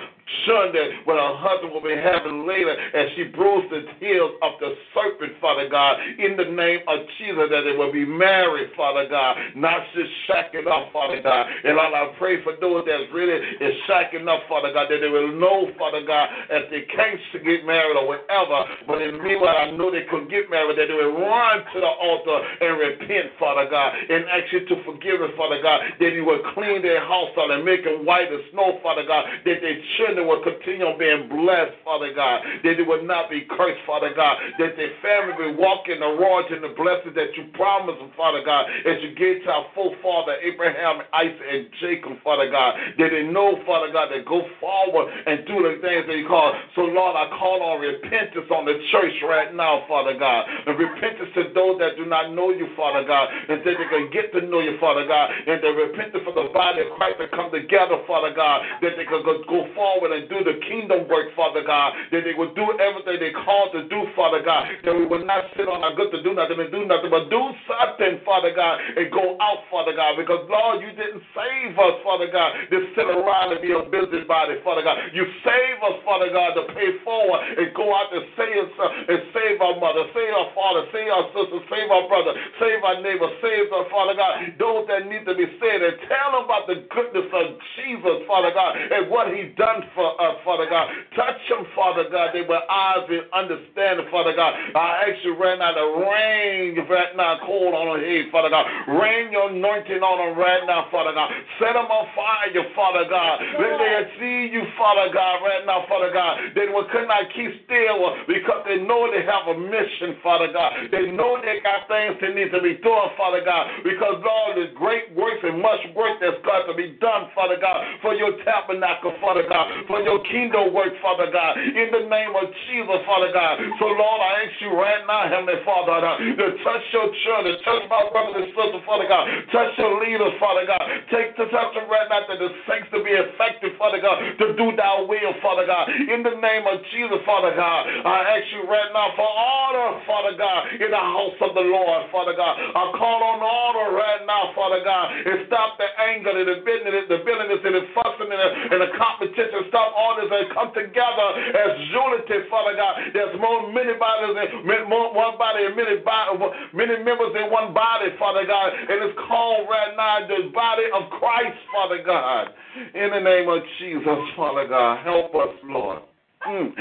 that 0.49 1.05
what 1.05 1.17
her 1.17 1.35
husband 1.37 1.73
will 1.73 1.81
be 1.81 1.95
having 1.95 2.47
later 2.47 2.73
as 2.73 3.09
she 3.15 3.25
bruised 3.29 3.69
the 3.69 3.85
heels 3.99 4.33
of 4.41 4.53
the 4.59 4.75
serpent, 4.93 5.33
Father 5.41 5.69
God, 5.69 5.97
in 6.17 6.37
the 6.37 6.45
name 6.45 6.81
of 6.87 7.05
Jesus, 7.17 7.49
that 7.49 7.63
they 7.65 7.75
will 7.77 7.91
be 7.91 8.05
married, 8.05 8.69
Father 8.75 9.07
God, 9.09 9.37
not 9.55 9.81
just 9.93 10.09
shacking 10.29 10.65
up, 10.69 10.93
Father 10.93 11.21
God. 11.21 11.47
And 11.63 11.79
I 11.79 12.13
pray 12.17 12.43
for 12.43 12.53
those 12.59 12.85
that 12.85 13.09
really 13.13 13.37
is 13.61 13.73
shacking 13.89 14.27
up, 14.29 14.41
Father 14.47 14.73
God, 14.73 14.87
that 14.89 14.99
they 15.01 15.09
will 15.09 15.33
know, 15.33 15.71
Father 15.77 16.05
God, 16.05 16.29
as 16.49 16.63
they 16.69 16.85
can't 16.89 17.19
get 17.33 17.65
married 17.65 17.97
or 17.97 18.07
whatever, 18.07 18.65
but 18.87 19.01
in 19.01 19.21
meanwhile, 19.21 19.57
I 19.57 19.71
know 19.71 19.91
they 19.91 20.05
could 20.09 20.29
get 20.29 20.49
married, 20.49 20.77
that 20.77 20.87
they 20.87 20.97
will 20.97 21.19
run 21.19 21.65
to 21.73 21.77
the 21.79 21.93
altar 21.99 22.39
and 22.61 22.79
repent, 22.79 23.33
Father 23.39 23.69
God, 23.69 23.93
and 24.09 24.25
ask 24.29 24.51
you 24.53 24.65
to 24.65 24.75
forgive 24.83 25.21
us, 25.21 25.31
Father 25.37 25.61
God, 25.61 25.81
that 25.99 26.11
you 26.13 26.25
will 26.25 26.41
clean 26.53 26.81
their 26.81 27.01
house 27.01 27.31
out 27.37 27.51
and 27.51 27.65
make 27.65 27.83
them 27.83 28.05
white 28.05 28.31
as 28.31 28.41
snow, 28.51 28.79
Father 28.81 29.03
God, 29.05 29.25
that 29.45 29.61
their 29.61 29.77
children 29.97 30.18
children 30.19 30.27
will 30.27 30.43
continue 30.43 30.85
on 30.85 30.99
being 30.99 31.29
blessed, 31.29 31.75
Father 31.83 32.13
God. 32.13 32.43
That 32.63 32.75
they 32.77 32.83
will 32.83 33.03
not 33.03 33.29
be 33.29 33.47
cursed, 33.49 33.79
Father 33.85 34.11
God. 34.15 34.37
That 34.59 34.75
their 34.75 34.91
family 35.01 35.33
will 35.37 35.55
walk 35.55 35.87
in 35.87 35.99
the 35.99 36.07
royalty 36.07 36.55
and 36.55 36.63
the 36.63 36.75
blessings 36.75 37.15
that 37.15 37.35
you 37.35 37.47
promised 37.53 37.99
them, 37.99 38.11
Father 38.17 38.43
God, 38.43 38.67
as 38.85 38.99
you 39.01 39.15
gave 39.15 39.43
to 39.43 39.49
our 39.49 39.65
forefather 39.75 40.35
Abraham, 40.43 41.01
Isaac, 41.13 41.39
and 41.39 41.67
Jacob, 41.79 42.19
Father 42.23 42.49
God. 42.51 42.75
That 42.97 43.09
they 43.11 43.23
know, 43.23 43.59
Father 43.65 43.91
God, 43.91 44.11
that 44.11 44.25
go 44.25 44.43
forward 44.59 45.07
and 45.25 45.45
do 45.47 45.63
the 45.63 45.79
things 45.81 46.07
that 46.07 46.15
you 46.15 46.27
call. 46.27 46.53
So, 46.75 46.89
Lord, 46.89 47.15
I 47.15 47.29
call 47.37 47.63
on 47.63 47.79
repentance 47.79 48.47
on 48.51 48.65
the 48.65 48.75
church 48.91 49.15
right 49.23 49.53
now, 49.55 49.85
Father 49.87 50.17
God. 50.17 50.45
And 50.67 50.77
repentance 50.77 51.31
to 51.35 51.51
those 51.55 51.79
that 51.79 51.95
do 51.95 52.05
not 52.05 52.33
know 52.33 52.51
you, 52.51 52.67
Father 52.75 53.05
God, 53.05 53.29
and 53.49 53.61
that 53.61 53.75
they 53.77 53.87
can 53.89 54.09
get 54.11 54.33
to 54.33 54.41
know 54.41 54.59
you, 54.59 54.77
Father 54.79 55.05
God. 55.07 55.31
And 55.47 55.61
the 55.63 55.71
repentance 55.71 56.23
for 56.25 56.33
the 56.33 56.49
body 56.51 56.81
of 56.81 56.91
Christ 56.97 57.19
to 57.19 57.27
come 57.29 57.51
together, 57.51 58.01
Father 58.07 58.33
God, 58.33 58.65
that 58.81 58.97
they 58.97 59.05
could 59.05 59.23
go- 59.23 59.43
go 59.43 59.67
and 60.11 60.29
do 60.29 60.43
the 60.43 60.59
kingdom 60.67 61.07
work, 61.07 61.33
Father 61.35 61.63
God. 61.63 61.93
That 62.11 62.23
they 62.25 62.33
will 62.33 62.53
do 62.53 62.65
everything 62.79 63.17
they 63.19 63.33
called 63.45 63.73
to 63.73 63.87
do, 63.87 64.05
Father 64.15 64.41
God. 64.43 64.69
That 64.83 64.95
we 64.95 65.05
will 65.05 65.25
not 65.25 65.45
sit 65.55 65.67
on 65.67 65.83
our 65.83 65.93
good 65.95 66.11
to 66.11 66.21
do 66.23 66.33
nothing 66.33 66.59
and 66.59 66.71
do 66.71 66.85
nothing, 66.85 67.09
but 67.11 67.29
do 67.29 67.43
something, 67.67 68.21
Father 68.23 68.53
God, 68.55 68.79
and 68.95 69.11
go 69.11 69.37
out, 69.41 69.65
Father 69.69 69.93
God. 69.93 70.15
Because, 70.17 70.47
Lord, 70.47 70.81
you 70.81 70.91
didn't 70.95 71.23
save 71.35 71.75
us, 71.77 71.95
Father 72.03 72.29
God, 72.31 72.55
to 72.71 72.77
sit 72.95 73.07
around 73.07 73.51
and 73.53 73.61
be 73.61 73.73
a 73.75 73.83
busybody, 73.83 74.61
Father 74.63 74.83
God. 74.85 74.97
You 75.11 75.25
save 75.43 75.77
us, 75.83 75.97
Father 76.05 76.31
God, 76.31 76.55
to 76.55 76.63
pay 76.73 76.95
forward 77.03 77.41
and 77.57 77.73
go 77.75 77.91
out 77.91 78.13
and 78.13 78.23
save 78.39 78.71
us 78.79 78.89
and 79.09 79.19
save 79.35 79.57
our 79.59 79.75
mother, 79.79 80.07
save 80.15 80.31
our 80.31 80.49
father, 80.55 80.87
save 80.93 81.09
our 81.11 81.27
sister, 81.35 81.59
save 81.67 81.89
our 81.91 82.05
brother, 82.07 82.31
save 82.61 82.79
our 82.85 83.01
neighbor, 83.03 83.27
save 83.43 83.67
us, 83.73 83.85
Father 83.91 84.15
God. 84.15 84.55
Those 84.55 84.87
that 84.87 85.07
need 85.09 85.27
to 85.27 85.35
be 85.35 85.47
saved 85.59 85.83
and 85.83 85.97
tell 86.07 86.39
them 86.39 86.47
about 86.47 86.65
the 86.71 86.87
goodness 86.87 87.27
of 87.33 87.59
Jesus, 87.75 88.23
Father 88.29 88.51
God, 88.55 88.77
and 88.79 89.11
what 89.11 89.33
He 89.33 89.51
done 89.59 89.83
for 89.91 89.98
us, 89.99 90.37
Father 90.43 90.67
God. 90.69 90.87
Touch 91.15 91.39
them, 91.49 91.65
Father 91.75 92.07
God. 92.11 92.31
They 92.33 92.43
will 92.43 92.63
eyes 92.69 93.07
and 93.09 93.25
understand, 93.33 93.99
Father 94.11 94.35
God. 94.35 94.53
I 94.75 95.09
ask 95.09 95.23
you 95.23 95.35
right 95.35 95.57
now 95.59 95.73
to 95.75 95.85
rain 96.05 96.79
right 96.89 97.13
now 97.15 97.39
cold 97.45 97.73
on 97.73 97.99
head, 97.99 98.31
Father 98.31 98.49
God. 98.49 98.65
Rain 98.87 99.31
your 99.31 99.49
anointing 99.49 100.01
on 100.01 100.15
them 100.21 100.33
right 100.37 100.63
now, 100.65 100.87
Father 100.91 101.13
God. 101.13 101.29
Set 101.61 101.73
them 101.73 101.89
on 101.89 102.05
fire, 102.15 102.65
Father 102.75 103.05
God. 103.09 103.41
Let 103.59 103.77
they 103.79 103.93
see 104.19 104.39
you, 104.53 104.63
Father 104.77 105.13
God, 105.13 105.41
right 105.43 105.63
now, 105.65 105.85
Father 105.89 106.11
God. 106.13 106.53
They 106.55 106.67
will 106.69 106.85
could 106.89 107.07
not 107.07 107.29
keep 107.33 107.51
still 107.65 108.15
because 108.25 108.65
they 108.65 108.81
know 108.81 109.09
they 109.09 109.25
have 109.25 109.49
a 109.49 109.55
mission, 109.57 110.17
Father 110.21 110.49
God. 110.51 110.73
They 110.91 111.11
know 111.11 111.37
they 111.41 111.61
got 111.61 111.89
things 111.89 112.17
they 112.21 112.33
need 112.33 112.51
to 112.51 112.61
be 112.61 112.77
doing, 112.81 113.09
Father 113.17 113.41
God. 113.45 113.69
Because 113.83 114.21
Lord, 114.21 114.57
there's 114.57 114.73
great 114.75 115.13
works 115.15 115.41
and 115.43 115.61
much 115.61 115.81
work 115.95 116.19
that's 116.21 116.39
got 116.45 116.65
to 116.67 116.73
be 116.73 116.97
done, 117.01 117.29
Father 117.33 117.57
God, 117.59 117.81
for 118.01 118.13
your 118.13 118.35
tabernacle, 118.43 119.13
Father 119.21 119.45
God, 119.47 119.67
for 119.89 120.05
your 120.05 120.21
kingdom 120.29 120.69
work, 120.69 120.93
Father 121.01 121.33
God. 121.33 121.57
In 121.57 121.89
the 121.89 122.05
name 122.05 122.37
of 122.37 122.45
Jesus, 122.69 123.01
Father 123.09 123.33
God. 123.33 123.57
So 123.81 123.89
Lord, 123.89 124.21
I 124.21 124.45
ask 124.45 124.53
you 124.61 124.69
right 124.77 125.01
now, 125.09 125.25
Heavenly 125.25 125.65
Father, 125.65 125.97
uh, 125.97 126.21
to 126.21 126.45
touch 126.61 126.85
your 126.93 127.09
children, 127.25 127.57
touch 127.65 127.89
my 127.89 128.05
brothers 128.13 128.45
and 128.45 128.53
sisters, 128.53 128.85
Father 128.85 129.09
God. 129.09 129.25
Touch 129.49 129.73
your 129.81 129.97
leaders, 130.05 130.37
Father 130.37 130.69
God. 130.69 130.85
Take 131.09 131.33
to 131.41 131.49
touch 131.49 131.73
them 131.73 131.89
right 131.89 132.05
now 132.05 132.21
that 132.21 132.37
the 132.37 132.53
saints 132.69 132.93
to 132.93 133.01
be 133.01 133.17
effective, 133.17 133.73
Father 133.81 133.97
God, 133.97 134.21
to 134.21 134.53
do 134.53 134.77
thy 134.77 135.09
will, 135.09 135.33
Father 135.41 135.65
God. 135.65 135.89
In 135.89 136.21
the 136.21 136.37
name 136.37 136.69
of 136.69 136.85
Jesus, 136.93 137.25
Father 137.25 137.57
God, 137.57 137.89
I 138.05 138.37
ask 138.37 138.45
you 138.53 138.69
right 138.69 138.93
now 138.93 139.09
for 139.17 139.25
order, 139.25 140.05
Father 140.05 140.37
God, 140.37 140.69
in 140.77 140.93
the 140.93 141.01
house 141.01 141.37
of 141.41 141.57
the 141.57 141.65
Lord, 141.65 142.13
Father 142.13 142.37
God. 142.37 142.53
I 142.77 142.93
call 142.93 143.25
on 143.25 143.41
order 143.41 143.97
right 143.97 144.21
now, 144.29 144.53
Father 144.53 144.85
God, 144.85 145.17
and 145.25 145.49
stop 145.49 145.81
the 145.81 145.89
anger 145.97 146.29
and 146.29 146.45
the 146.45 146.61
bitterness, 146.61 147.09
the 147.09 147.25
bitterness 147.25 147.61
and 147.65 147.73
the 147.73 147.85
fussing 147.97 148.29
the, 148.29 148.37
and 148.69 148.79
the 148.85 148.91
competition. 148.93 149.68
Stop 149.69 149.93
all 149.95 150.17
this 150.17 150.29
and 150.29 150.49
come 150.53 150.73
together 150.73 151.27
as 151.53 151.79
unity, 151.89 152.49
Father 152.49 152.75
God. 152.75 153.13
There's 153.13 153.39
more 153.39 153.71
many 153.71 153.93
bodies 153.97 154.35
and 154.35 154.89
more 154.89 155.13
one 155.13 155.37
body 155.37 155.65
and 155.65 155.75
many 155.75 155.97
body, 156.01 156.37
many 156.73 157.03
members 157.03 157.33
in 157.37 157.49
one 157.49 157.73
body, 157.73 158.11
Father 158.17 158.45
God. 158.45 158.73
And 158.73 158.97
it's 159.05 159.17
called 159.27 159.69
right 159.69 159.93
now 159.95 160.27
the 160.27 160.49
body 160.51 160.85
of 160.93 161.09
Christ, 161.21 161.57
Father 161.73 162.03
God. 162.03 162.49
In 162.93 163.09
the 163.11 163.21
name 163.21 163.49
of 163.49 163.61
Jesus, 163.79 164.19
Father 164.35 164.67
God, 164.67 165.05
help 165.05 165.33
us, 165.35 165.55
Lord. 165.63 166.01
Mm. 166.47 166.73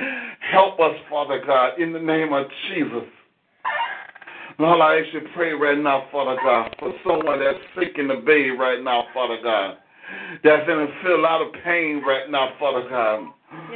Help 0.52 0.78
us, 0.80 0.94
Father 1.10 1.42
God, 1.44 1.80
in 1.80 1.92
the 1.92 1.98
name 1.98 2.32
of 2.32 2.46
Jesus. 2.68 3.04
Lord, 4.58 4.80
I 4.80 5.00
to 5.12 5.20
pray 5.34 5.52
right 5.52 5.78
now, 5.78 6.08
Father 6.10 6.36
God, 6.42 6.74
for 6.80 6.92
someone 7.06 7.38
that's 7.38 7.58
sick 7.78 7.96
in 7.96 8.08
the 8.08 8.16
bed 8.16 8.58
right 8.58 8.82
now, 8.82 9.04
Father 9.14 9.38
God, 9.42 9.76
that's 10.44 10.68
in 10.68 10.88
feel 11.02 11.16
a 11.16 11.22
lot 11.22 11.42
of 11.42 11.52
pain 11.64 12.02
right 12.06 12.30
now, 12.30 12.54
Father 12.58 12.88
God. 12.88 13.32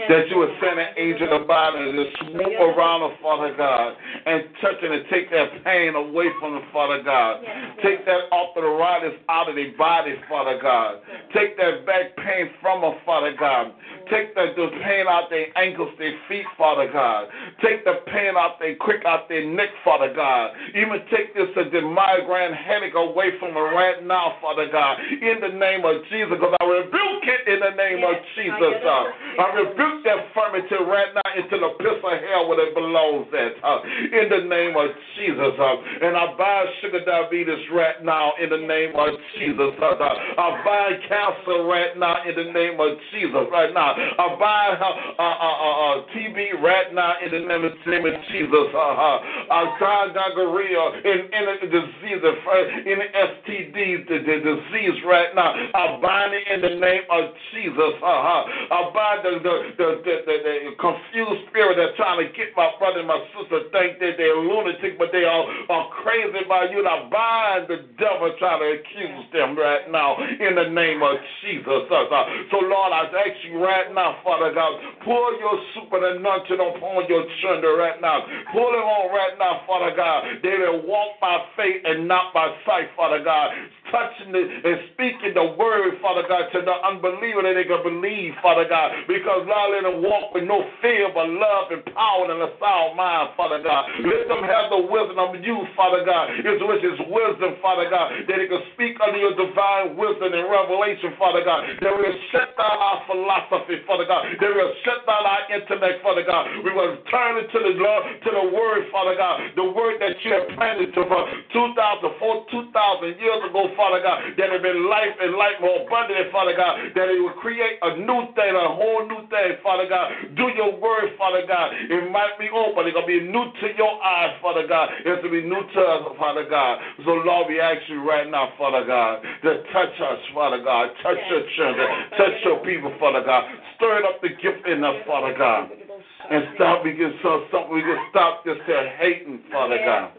That 0.08 0.28
you 0.28 0.36
would 0.36 0.52
send 0.60 0.78
an 0.78 0.92
angel 0.98 1.32
of 1.32 1.48
and 1.48 1.96
just 1.96 2.12
swoop 2.20 2.60
around 2.60 3.00
them, 3.00 3.16
Father 3.22 3.54
God, 3.56 3.96
and 4.26 4.44
touch 4.60 4.76
it 4.82 4.90
and 4.92 5.04
take 5.08 5.30
that 5.30 5.64
pain 5.64 5.94
away 5.94 6.28
from 6.40 6.60
the 6.60 6.64
Father 6.72 7.02
God. 7.02 7.40
Take 7.82 8.04
that 8.04 8.28
arthritis 8.32 9.16
out 9.30 9.48
of 9.48 9.54
their 9.54 9.72
body, 9.78 10.16
Father 10.28 10.58
God. 10.60 11.00
Take 11.32 11.56
that 11.56 11.86
back 11.86 12.16
pain 12.16 12.52
from 12.60 12.82
them, 12.82 13.00
Father 13.06 13.32
God. 13.38 13.72
Take 14.10 14.34
that 14.34 14.56
the 14.56 14.68
pain 14.84 15.06
out 15.08 15.30
their 15.30 15.48
ankles, 15.56 15.88
their 15.98 16.12
feet, 16.28 16.44
Father 16.58 16.90
God. 16.92 17.28
Take 17.62 17.84
the 17.84 18.04
pain 18.12 18.36
out 18.36 18.58
their 18.58 18.76
quick 18.76 19.04
out 19.06 19.28
their 19.28 19.46
neck, 19.48 19.70
Father 19.84 20.12
God. 20.12 20.52
Even 20.74 21.00
take 21.08 21.32
this 21.32 21.48
uh, 21.56 21.64
the 21.72 21.80
migraine 21.80 22.52
headache 22.52 22.96
away 22.96 23.38
from 23.38 23.54
them 23.54 23.72
right 23.72 24.04
now, 24.04 24.36
Father 24.42 24.68
God. 24.70 24.98
In 25.00 25.40
the 25.40 25.54
name 25.56 25.84
of 25.84 26.02
Jesus, 26.10 26.28
because 26.34 26.52
I 26.60 26.64
rebuke 26.64 27.24
it 27.24 27.42
in 27.48 27.60
the 27.60 27.72
name 27.72 28.04
of 28.04 28.16
Jesus. 28.36 28.76
Uh, 28.84 29.40
I 29.40 29.61
rebuke 29.62 30.02
that 30.04 30.18
infirmity 30.28 30.78
right 30.86 31.12
now 31.14 31.28
into 31.38 31.56
the 31.58 31.70
pit 31.78 31.98
of 32.02 32.02
hell 32.02 32.48
where 32.48 32.60
it 32.60 32.74
belongs 32.74 33.28
at. 33.32 33.54
Uh, 33.62 33.78
in 34.12 34.26
the 34.28 34.42
name 34.48 34.74
of 34.76 34.90
Jesus. 35.16 35.54
Uh, 35.58 36.06
and 36.06 36.16
I 36.16 36.34
bind 36.36 36.68
sugar 36.82 37.04
diabetes 37.04 37.62
right 37.72 38.02
now 38.02 38.32
in 38.42 38.50
the 38.50 38.62
name 38.66 38.92
of 38.96 39.14
Jesus. 39.38 39.72
Uh, 39.78 39.94
I 39.96 40.46
bind 40.64 40.96
cancer 41.08 41.64
right 41.64 41.96
now 41.96 42.22
in 42.26 42.34
the 42.34 42.52
name 42.52 42.80
of 42.80 42.98
Jesus. 43.12 43.46
Right 43.50 43.72
now. 43.72 43.94
I 43.94 44.26
bind 44.38 44.74
uh, 44.82 45.22
uh, 45.22 45.22
uh, 45.22 45.94
TB 46.12 46.62
right 46.62 46.92
now 46.94 47.14
in 47.24 47.30
the 47.32 47.42
name 47.46 47.64
of, 47.64 47.72
name 47.86 48.06
of 48.06 48.16
Jesus. 48.32 48.68
Uh, 48.74 48.78
uh, 48.78 49.18
I 49.50 49.60
bind 49.78 50.14
gonorrhea 50.14 50.84
in, 51.04 51.42
the 51.62 51.68
disease, 51.68 52.22
in 52.22 52.98
STD, 53.12 54.08
the, 54.08 54.16
the 54.24 54.36
disease 54.42 54.98
right 55.06 55.34
now. 55.34 55.52
I 55.52 55.98
bind 56.00 56.34
it 56.34 56.44
in 56.48 56.60
the 56.60 56.74
name 56.80 57.04
of 57.10 57.32
Jesus. 57.52 57.94
Uh, 58.02 58.06
uh, 58.06 58.42
I 58.46 58.78
bind 58.94 59.20
the, 59.24 59.32
the, 59.42 59.51
the, 59.78 59.88
the, 60.04 60.14
the, 60.26 60.36
the 60.44 60.56
confused 60.78 61.48
spirit 61.48 61.76
that's 61.78 61.96
trying 61.96 62.20
to 62.20 62.28
get 62.32 62.54
my 62.56 62.70
brother 62.78 63.00
and 63.00 63.08
my 63.08 63.20
sister 63.34 63.68
think 63.72 63.98
that 64.00 64.16
they're 64.16 64.36
lunatic, 64.36 64.98
but 64.98 65.10
they 65.12 65.24
are, 65.24 65.44
are 65.70 65.86
crazy 66.02 66.44
by 66.48 66.68
you. 66.70 66.84
I 66.84 67.08
bind 67.08 67.68
the 67.68 67.84
devil 67.98 68.32
trying 68.38 68.60
to 68.60 68.68
accuse 68.80 69.24
them 69.32 69.56
right 69.56 69.88
now 69.90 70.16
in 70.18 70.54
the 70.56 70.68
name 70.68 71.02
of 71.02 71.16
Jesus. 71.40 71.86
Uh, 71.90 72.08
uh, 72.08 72.24
so, 72.50 72.58
Lord, 72.60 72.92
I 72.92 73.08
ask 73.08 73.36
you 73.44 73.58
right 73.62 73.88
now, 73.94 74.18
Father 74.24 74.52
God, 74.54 74.78
pour 75.04 75.32
your 75.38 75.56
super 75.74 76.00
anointing 76.00 76.60
upon 76.60 77.06
your 77.08 77.24
children 77.40 77.78
right 77.78 78.00
now. 78.00 78.24
Pull 78.52 78.72
them 78.72 78.86
on 78.86 79.10
right 79.14 79.36
now, 79.38 79.62
Father 79.66 79.94
God. 79.96 80.24
They 80.42 80.56
will 80.58 80.86
walk 80.86 81.20
by 81.20 81.38
faith 81.56 81.82
and 81.84 82.08
not 82.08 82.34
by 82.34 82.52
sight, 82.66 82.88
Father 82.96 83.22
God. 83.22 83.50
Touching 83.90 84.34
it 84.34 84.64
and 84.64 84.78
speaking 84.94 85.34
the 85.34 85.54
word, 85.58 85.98
Father 86.00 86.24
God, 86.28 86.48
to 86.52 86.60
the 86.62 86.76
unbeliever 86.86 87.42
that 87.42 87.54
they 87.54 87.64
can 87.64 87.82
believe, 87.82 88.32
Father 88.42 88.66
God. 88.68 88.92
Because, 89.08 89.41
Lord, 89.46 89.68
let 89.74 89.82
them 89.84 90.02
walk 90.02 90.34
with 90.34 90.44
no 90.44 90.62
fear 90.80 91.10
but 91.12 91.28
love 91.28 91.70
and 91.70 91.82
power 91.94 92.30
and 92.30 92.42
a 92.42 92.50
sound 92.58 92.96
mind, 92.96 93.34
Father 93.36 93.62
God. 93.62 93.90
Let 94.02 94.28
them 94.28 94.42
have 94.46 94.70
the 94.70 94.82
wisdom 94.86 95.18
of 95.18 95.36
you, 95.42 95.66
Father 95.76 96.04
God, 96.04 96.32
is 96.38 96.60
which 96.62 96.84
is 96.84 96.98
wisdom, 97.10 97.58
Father 97.60 97.90
God, 97.90 98.12
that 98.26 98.36
they 98.38 98.48
can 98.48 98.62
speak 98.74 98.98
under 99.02 99.18
your 99.18 99.34
divine 99.34 99.96
wisdom 99.98 100.32
and 100.32 100.46
revelation, 100.46 101.14
Father 101.18 101.44
God. 101.44 101.66
That 101.82 101.92
will 101.92 102.16
shut 102.30 102.54
down 102.56 102.76
our 102.76 102.98
philosophy, 103.06 103.82
Father 103.86 104.06
God. 104.06 104.26
That 104.38 104.50
will 104.52 104.72
shut 104.86 105.04
down 105.06 105.24
our 105.26 105.42
intellect, 105.50 106.02
Father 106.02 106.24
God. 106.24 106.48
We 106.64 106.70
will 106.72 106.98
turn 107.10 107.42
it 107.42 107.50
to 107.52 107.58
the 107.58 107.74
Lord, 107.78 108.02
to 108.22 108.30
the 108.30 108.46
word, 108.54 108.88
Father 108.90 109.16
God. 109.18 109.40
The 109.56 109.66
word 109.66 109.98
that 110.00 110.16
you 110.22 110.30
have 110.32 110.48
planted 110.56 110.94
to 110.94 111.00
from 111.06 111.24
2004, 111.52 112.46
2,000 112.50 113.20
years 113.20 113.40
ago, 113.48 113.68
Father 113.76 114.00
God. 114.02 114.22
That 114.38 114.52
have 114.52 114.62
been 114.62 114.88
life 114.88 115.16
and 115.20 115.34
life 115.34 115.58
more 115.60 115.86
abundant, 115.86 116.30
Father 116.30 116.54
God. 116.56 116.92
That 116.94 117.08
it 117.10 117.20
will 117.20 117.36
create 117.40 117.78
a 117.82 117.98
new 117.98 118.30
thing, 118.36 118.52
a 118.54 118.68
whole 118.72 119.08
new 119.08 119.26
Father 119.62 119.88
God. 119.88 120.36
Do 120.36 120.52
your 120.52 120.76
word, 120.76 121.16
Father 121.16 121.42
God. 121.48 121.72
It 121.88 122.10
might 122.12 122.36
be 122.38 122.48
old, 122.52 122.76
but 122.76 122.86
it's 122.86 122.94
going 122.94 123.08
to 123.08 123.12
be 123.12 123.24
new 123.24 123.48
to 123.48 123.66
your 123.76 123.96
eyes, 124.04 124.36
Father 124.44 124.66
God. 124.68 124.92
It's 125.00 125.24
going 125.24 125.24
to 125.24 125.32
be 125.32 125.44
new 125.48 125.64
to 125.64 125.80
us, 125.80 126.02
Father 126.18 126.44
God. 126.48 126.78
So, 127.04 127.24
Lord, 127.24 127.48
we 127.48 127.60
ask 127.60 127.80
you 127.88 128.04
right 128.04 128.28
now, 128.28 128.52
Father 128.58 128.84
God, 128.84 129.24
to 129.42 129.62
touch 129.72 129.94
us, 129.96 130.20
Father 130.34 130.62
God. 130.62 130.92
Touch 131.02 131.18
your 131.30 131.42
children. 131.56 131.88
Touch 132.16 132.36
your 132.44 132.60
people, 132.64 132.92
Father 133.00 133.24
God. 133.24 133.48
Stir 133.76 134.04
up 134.04 134.20
the 134.20 134.36
gift 134.36 134.68
in 134.68 134.84
us, 134.84 134.96
Father 135.06 135.34
God. 135.36 135.81
And 136.30 136.54
stop, 136.54 136.84
we 136.84 136.94
can 136.94 137.12
so, 137.22 137.44
so 137.50 137.66
we 137.72 137.82
can 137.82 137.98
stop 138.10 138.44
just 138.46 138.62
uh, 138.62 138.94
hating, 138.98 139.42
Father 139.50 139.78
God. 139.82 140.14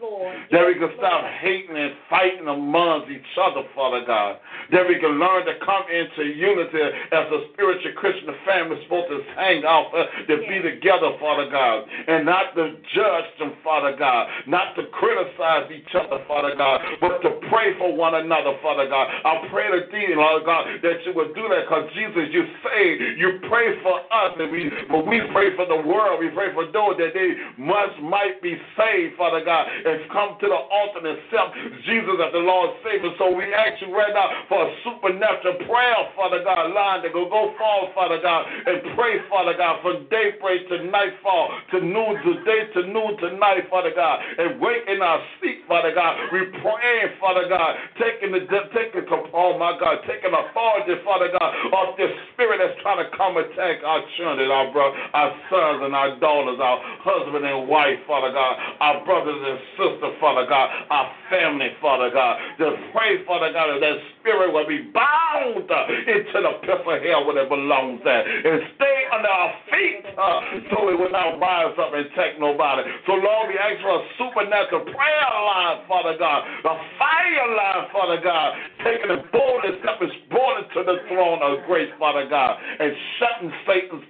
That 0.52 0.66
we 0.68 0.74
can 0.76 0.92
stop 0.98 1.24
hating 1.40 1.76
and 1.76 1.96
fighting 2.10 2.46
amongst 2.46 3.08
each 3.08 3.32
other, 3.40 3.64
Father 3.74 4.04
God. 4.04 4.36
That 4.70 4.84
we 4.86 5.00
can 5.00 5.16
learn 5.16 5.46
to 5.46 5.56
come 5.64 5.88
into 5.88 6.28
unity 6.28 6.84
as 7.08 7.26
a 7.32 7.40
spiritual 7.52 7.96
Christian 7.96 8.28
family 8.44 8.76
supposed 8.84 9.08
to 9.08 9.24
hang 9.32 9.64
out, 9.64 9.88
uh, 9.96 10.04
to 10.28 10.36
be 10.44 10.60
together, 10.60 11.16
Father 11.18 11.48
God. 11.48 11.88
And 11.88 12.26
not 12.28 12.52
to 12.54 12.76
judge 12.92 13.28
them, 13.40 13.56
Father 13.64 13.96
God. 13.96 14.28
Not 14.46 14.76
to 14.76 14.84
criticize 14.92 15.72
each 15.72 15.88
other, 15.96 16.20
Father 16.28 16.52
God. 16.56 16.84
But 17.00 17.24
to 17.24 17.40
pray 17.48 17.72
for 17.78 17.96
one 17.96 18.14
another, 18.14 18.60
Father 18.60 18.88
God. 18.88 19.08
I 19.08 19.48
pray 19.48 19.72
to 19.72 19.88
thee, 19.88 20.12
Lord 20.12 20.44
God, 20.44 20.68
that 20.82 21.00
you 21.06 21.16
would 21.16 21.34
do 21.34 21.48
that 21.48 21.64
because 21.64 21.88
Jesus, 21.96 22.28
you 22.28 22.44
say 22.60 23.16
you 23.16 23.40
pray 23.48 23.80
for 23.82 24.04
us, 24.12 24.36
and 24.38 24.52
we, 24.52 24.70
but 24.90 25.06
we 25.08 25.20
pray 25.32 25.56
for 25.56 25.64
the 25.64 25.76
world. 25.80 25.93
We 26.18 26.30
pray 26.34 26.50
for 26.50 26.66
those 26.66 26.98
that 26.98 27.14
they 27.14 27.38
must 27.54 28.02
might 28.02 28.42
be 28.42 28.58
saved, 28.74 29.14
Father 29.14 29.44
God, 29.44 29.70
and 29.70 30.10
come 30.10 30.34
to 30.42 30.46
the 30.50 30.58
altar 30.58 31.06
and 31.06 31.14
accept 31.14 31.54
Jesus 31.86 32.18
as 32.18 32.32
the 32.34 32.42
Lord 32.42 32.74
Savior. 32.82 33.14
So 33.18 33.30
we 33.30 33.46
ask 33.54 33.78
you 33.78 33.94
right 33.94 34.10
now 34.10 34.26
for 34.50 34.66
a 34.66 34.70
supernatural 34.82 35.62
prayer, 35.70 36.00
Father 36.18 36.42
God, 36.42 36.74
line 36.74 37.02
to 37.06 37.10
go 37.14 37.30
go 37.30 37.54
forward, 37.54 37.94
Father 37.94 38.18
God, 38.18 38.42
and 38.46 38.82
pray, 38.98 39.22
Father 39.30 39.54
God, 39.54 39.82
from 39.82 40.06
daybreak 40.10 40.66
to 40.68 40.84
nightfall, 40.90 41.50
to 41.70 41.78
noon 41.78 42.18
to 42.26 42.32
day 42.42 42.66
to 42.74 42.86
noon 42.90 43.14
to 43.22 43.38
night, 43.38 43.70
Father 43.70 43.92
God, 43.94 44.18
and 44.18 44.58
wake 44.60 44.82
in 44.90 44.98
our 45.00 45.22
sleep, 45.38 45.62
Father 45.68 45.94
God. 45.94 46.18
We 46.34 46.50
praying, 46.58 47.14
Father 47.22 47.46
God, 47.48 47.78
taking 48.02 48.34
the 48.34 48.42
taking 48.74 49.06
oh 49.32 49.58
my 49.58 49.78
God, 49.78 50.02
taking 50.06 50.34
authority, 50.34 50.98
Father 51.04 51.30
God, 51.30 51.50
of 51.72 51.96
this 51.96 52.10
spirit 52.32 52.58
that's 52.62 52.80
trying 52.82 53.02
to 53.02 53.08
come 53.16 53.36
attack 53.36 53.82
our 53.84 54.02
children, 54.16 54.50
our 54.50 54.72
brother, 54.72 54.96
our 55.14 55.30
sons 55.50 55.83
and 55.84 55.94
our 55.94 56.18
daughters, 56.18 56.58
our 56.60 56.78
husband 57.04 57.44
and 57.44 57.68
wife, 57.68 58.00
Father 58.06 58.32
God, 58.32 58.56
our 58.80 59.04
brothers 59.04 59.38
and 59.38 59.58
sisters, 59.76 60.14
Father 60.20 60.46
God, 60.48 60.68
our 60.90 61.08
family, 61.30 61.70
Father 61.80 62.10
God. 62.10 62.40
Just 62.58 62.76
pray, 62.92 63.24
Father 63.24 63.52
God, 63.52 63.76
that 63.76 63.80
that 63.80 63.98
spirit 64.20 64.52
will 64.52 64.66
be 64.66 64.88
bound 64.92 65.68
uh, 65.68 66.10
into 66.10 66.38
the 66.40 66.52
pit 66.64 66.80
of 66.80 67.02
hell 67.04 67.28
where 67.28 67.38
it 67.38 67.48
belongs 67.48 68.00
at, 68.08 68.24
and 68.24 68.60
stay 68.76 68.98
under 69.12 69.28
our 69.28 69.52
feet 69.70 70.04
uh, 70.16 70.40
so 70.72 70.88
it 70.88 70.96
will 70.98 71.12
not 71.12 71.38
rise 71.38 71.76
up 71.78 71.92
and 71.92 72.08
take 72.16 72.40
nobody. 72.40 72.82
So 73.06 73.14
Lord, 73.14 73.52
we 73.52 73.58
ask 73.60 73.80
for 73.82 74.00
a 74.00 74.02
supernatural 74.18 74.88
prayer 74.88 75.28
line, 75.44 75.84
Father 75.88 76.16
God, 76.18 76.40
a 76.64 76.74
fire 76.98 77.48
line, 77.52 77.84
Father 77.92 78.20
God, 78.22 78.48
taking 78.84 79.08
the 79.08 79.20
boldest 79.30 79.84
step 79.84 80.00
and 80.00 80.12
boldness 80.30 80.68
to 80.74 80.82
the 80.84 80.96
throne 81.08 81.40
of 81.42 81.66
grace, 81.66 81.90
Father 81.98 82.26
God, 82.28 82.58
and 82.80 82.92
shutting 83.18 83.52
Satan's 83.66 84.04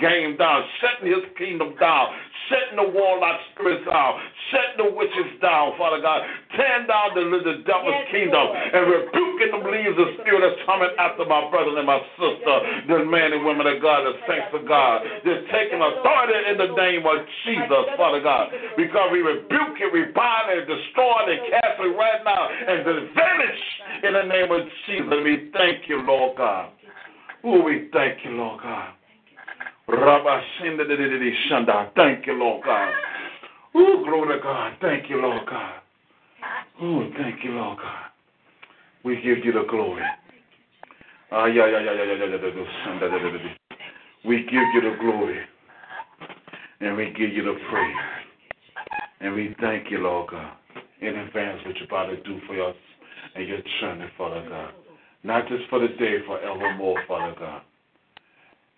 game 0.00 0.36
down, 0.36 0.64
shutting 0.80 1.12
his 1.12 1.17
kingdom 1.36 1.74
down, 1.80 2.12
shutting 2.48 2.76
the 2.78 2.88
warlock 2.90 3.38
spirits 3.54 3.84
down, 3.86 4.18
shutting 4.50 4.78
the 4.84 4.90
witches 4.94 5.38
down, 5.40 5.74
Father 5.78 6.00
God, 6.00 6.22
tearing 6.56 6.86
down 6.86 7.14
the, 7.14 7.22
the 7.44 7.56
devil's 7.66 7.94
Yes, 8.04 8.10
kingdom, 8.12 8.44
Lord. 8.52 8.56
and 8.74 8.82
rebuking 8.88 9.50
the 9.54 9.62
leaves 9.68 9.96
of 9.98 10.08
spirit 10.22 10.40
that's 10.44 10.60
coming 10.66 10.90
after 10.98 11.24
my 11.26 11.46
brother 11.50 11.76
and 11.76 11.86
my 11.86 12.00
sister, 12.16 12.54
the 12.88 12.98
men 13.04 13.32
and 13.36 13.44
women 13.44 13.66
of 13.66 13.78
God, 13.82 14.04
the 14.06 14.14
saints 14.28 14.52
of 14.54 14.66
God. 14.68 15.02
They're 15.24 15.44
taking 15.52 15.80
authority 15.82 16.38
in 16.50 16.56
the 16.58 16.70
name 16.76 17.04
of 17.06 17.18
Jesus, 17.44 17.84
Father 17.96 18.20
God, 18.22 18.48
because 18.76 19.08
we 19.12 19.20
rebuke 19.20 19.78
it, 19.80 19.90
we 19.92 20.08
bind 20.14 20.50
it, 20.54 20.66
destroy 20.66 21.28
it, 21.32 21.40
cast 21.52 21.78
it 21.80 21.92
right 21.96 22.22
now, 22.24 22.48
and 22.48 22.84
vanish 23.14 23.60
in 24.04 24.12
the 24.14 24.26
name 24.26 24.50
of 24.50 24.62
Jesus. 24.86 25.16
We 25.24 25.50
thank 25.52 25.88
you, 25.88 26.02
Lord 26.02 26.36
God. 26.36 26.70
Oh, 27.44 27.62
we 27.62 27.88
thank 27.92 28.24
you, 28.24 28.32
Lord 28.32 28.62
God. 28.62 28.97
Thank 31.96 32.26
you, 32.26 32.34
Lord 32.34 32.62
God. 32.64 32.92
Oh, 33.74 34.04
glory 34.04 34.36
to 34.36 34.42
God. 34.42 34.76
Thank 34.80 35.08
you, 35.08 35.20
Lord 35.20 35.46
God. 35.48 35.80
Oh, 36.80 37.08
thank 37.16 37.42
you, 37.42 37.52
Lord 37.52 37.78
God. 37.78 38.04
We 39.04 39.16
give 39.16 39.44
you 39.44 39.52
the 39.52 39.64
glory. 39.68 40.02
We 44.24 44.42
give 44.42 44.68
you 44.74 44.80
the 44.82 44.96
glory. 45.00 45.40
And 46.80 46.96
we 46.96 47.06
give 47.06 47.32
you 47.32 47.44
the 47.44 47.56
praise. 47.70 47.96
And 49.20 49.34
we 49.34 49.54
thank 49.60 49.90
you, 49.90 49.98
Lord 49.98 50.30
God, 50.30 50.52
in 51.00 51.16
advance 51.16 51.60
what 51.66 51.76
you're 51.76 51.86
about 51.86 52.06
to 52.06 52.22
do 52.22 52.40
for 52.46 52.62
us 52.62 52.76
and 53.34 53.48
your 53.48 53.58
journey, 53.80 54.06
Father 54.16 54.46
God. 54.48 54.72
Not 55.24 55.48
just 55.48 55.68
for 55.68 55.80
the 55.80 55.88
day, 55.88 56.18
forevermore, 56.26 57.02
Father 57.08 57.34
God. 57.38 57.62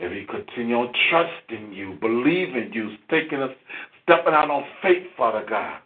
And 0.00 0.10
we 0.10 0.26
continue 0.26 0.76
on 0.76 0.92
trusting 1.10 1.72
you, 1.72 1.98
believing 2.00 2.72
you, 2.72 2.96
taking 3.10 3.42
us, 3.42 3.50
stepping 4.02 4.32
out 4.32 4.50
on 4.50 4.64
faith, 4.82 5.06
Father 5.16 5.44
God. 5.48 5.78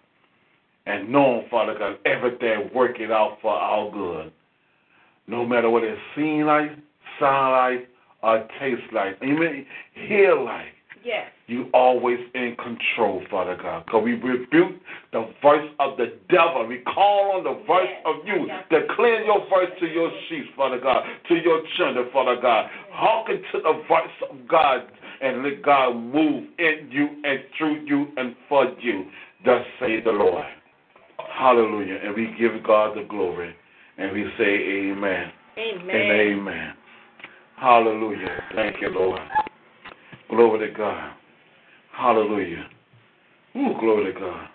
And 0.87 1.11
knowing, 1.11 1.47
Father 1.51 1.77
God, 1.79 1.99
everything 2.05 2.71
working 2.75 3.11
out 3.11 3.39
for 3.41 3.53
our 3.55 3.91
good. 3.91 4.33
No 5.27 5.45
matter 5.47 5.71
what 5.71 5.83
it 5.83 5.99
seems 6.15 6.47
like, 6.47 6.71
sound 7.19 7.79
like, 7.79 7.89
or 8.23 8.47
taste 8.61 8.93
like, 8.93 9.17
even 9.23 9.67
hear 9.95 10.35
like 10.39 10.74
Yes. 11.05 11.27
you 11.47 11.69
always 11.75 12.19
in 12.35 12.57
control, 12.57 13.23
Father 13.31 13.57
God. 13.61 13.85
Because 13.85 14.03
we 14.05 14.13
rebuke 14.15 14.81
the 15.13 15.29
voice 15.43 15.69
of 15.79 15.97
the 15.99 16.15
devil. 16.31 16.67
We 16.67 16.79
call 16.79 17.33
on 17.37 17.45
the 17.45 17.63
voice 17.67 17.89
Yes. 17.91 18.03
of 18.07 18.27
you. 18.27 18.47
Yes. 18.47 18.65
Declare 18.71 19.25
your 19.25 19.41
voice 19.49 19.69
to 19.81 19.87
your 19.87 20.11
sheep, 20.29 20.47
Father 20.57 20.81
God, 20.81 21.05
to 21.29 21.35
your 21.35 21.63
children, 21.77 22.07
Father 22.13 22.41
God. 22.41 22.71
Hearken 22.91 23.43
to 23.53 23.59
the 23.61 23.83
voice 23.87 24.31
of 24.31 24.49
God 24.49 24.85
and 25.21 25.43
let 25.43 25.63
God 25.63 25.93
move 25.95 26.45
in 26.59 26.89
you 26.91 27.09
and 27.25 27.41
through 27.57 27.85
you 27.87 28.09
and 28.17 28.35
for 28.49 28.67
you. 28.81 29.05
Thus 29.45 29.65
say 29.81 30.01
the 30.01 30.11
Lord. 30.13 30.45
Hallelujah. 31.37 31.99
And 32.03 32.15
we 32.15 32.35
give 32.39 32.63
God 32.65 32.97
the 32.97 33.05
glory. 33.05 33.55
And 33.99 34.13
we 34.13 34.25
say 34.39 34.45
amen 34.45 35.31
Amen. 35.57 35.91
and 35.97 36.13
amen. 36.21 36.73
Hallelujah. 37.57 38.43
Thank 38.55 38.81
you, 38.81 38.89
Lord. 38.89 39.21
Glory 40.29 40.69
to 40.69 40.75
God. 40.75 41.13
Hallelujah. 41.93 42.67
Ooh, 43.57 43.75
glory 43.79 44.13
to 44.13 44.21
God. 44.21 44.49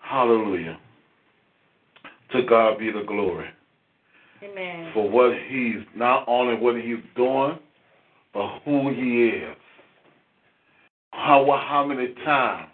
Hallelujah. 0.00 0.78
To 2.32 2.42
God 2.42 2.78
be 2.78 2.90
the 2.90 3.04
glory 3.06 3.46
Amen. 4.42 4.90
for 4.92 5.08
what 5.08 5.32
He's 5.48 5.86
not 5.94 6.24
only 6.26 6.56
what 6.56 6.76
He's 6.76 7.02
doing, 7.16 7.58
but 8.32 8.58
who 8.64 8.90
He 8.90 9.28
is. 9.28 9.56
How 11.12 11.46
how 11.68 11.86
many 11.86 12.12
times 12.24 12.68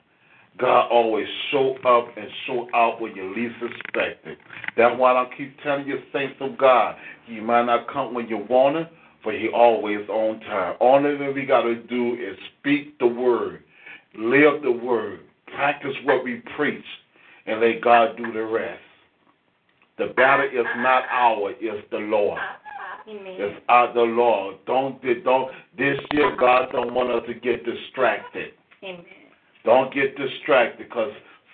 God 0.59 0.89
always 0.91 1.27
show 1.51 1.77
up 1.87 2.09
and 2.17 2.27
show 2.47 2.69
out 2.75 3.01
when 3.01 3.15
you 3.15 3.35
least 3.35 3.55
expect 3.63 4.27
it. 4.27 4.39
That's 4.77 4.99
why 4.99 5.13
I 5.13 5.29
keep 5.37 5.57
telling 5.63 5.87
you, 5.87 5.99
saints 6.13 6.37
of 6.41 6.59
God, 6.59 6.97
He 7.27 7.41
might 7.41 7.65
not 7.65 7.89
come 7.93 8.15
when 8.15 8.29
you 8.29 8.45
want 8.49 8.77
it, 8.77 8.89
but 9.25 9.35
He 9.35 9.49
always 9.49 10.09
on 10.09 10.41
time. 10.41 10.77
Only 10.81 11.19
thing 11.19 11.35
we 11.35 11.47
got 11.47 11.63
to 11.63 11.75
do 11.75 12.15
is 12.15 12.37
speak 12.59 12.99
the 12.99 13.07
word, 13.07 13.63
live 14.17 14.63
the 14.63 14.73
word, 14.73 15.21
practice 15.55 15.95
what 16.05 16.25
we 16.25 16.43
preach, 16.57 16.85
and 17.47 17.61
let 17.61 17.83
God 17.83 18.17
do 18.17 18.33
the 18.33 18.45
rest. 18.45 18.81
The 19.99 20.09
battle 20.17 20.47
is 20.47 20.67
not 20.77 21.05
ours, 21.11 21.55
it's 21.61 21.87
the 21.91 21.99
Lord. 21.99 22.41
Amen. 23.09 23.35
It's 23.39 23.61
out 23.69 23.95
the 23.95 24.01
Lord. 24.01 24.57
Don't 24.67 25.03
don't 25.25 25.51
this 25.77 25.99
year 26.13 26.37
God 26.39 26.69
don't 26.73 26.95
want 26.95 27.11
us 27.11 27.23
to 27.27 27.35
get 27.35 27.65
distracted. 27.65 28.53
Amen. 28.83 29.05
Don't 29.65 29.93
get 29.93 30.17
distracted 30.17 30.87
because 30.89 31.13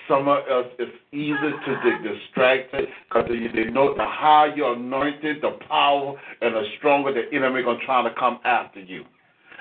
some 0.08 0.28
of 0.28 0.38
us 0.38 0.66
it's 0.78 0.96
easy 1.12 1.34
to 1.34 1.80
get 1.84 2.02
distracted 2.02 2.88
because 3.08 3.28
they 3.28 3.64
know 3.64 3.94
the 3.94 4.04
higher 4.04 4.54
you're 4.54 4.74
anointed, 4.74 5.42
the 5.42 5.58
power 5.68 6.16
and 6.40 6.54
the 6.54 6.64
stronger 6.78 7.12
the 7.12 7.34
enemy 7.36 7.62
gonna 7.62 7.78
try 7.84 8.02
to 8.02 8.14
come 8.18 8.38
after 8.44 8.80
you 8.80 9.04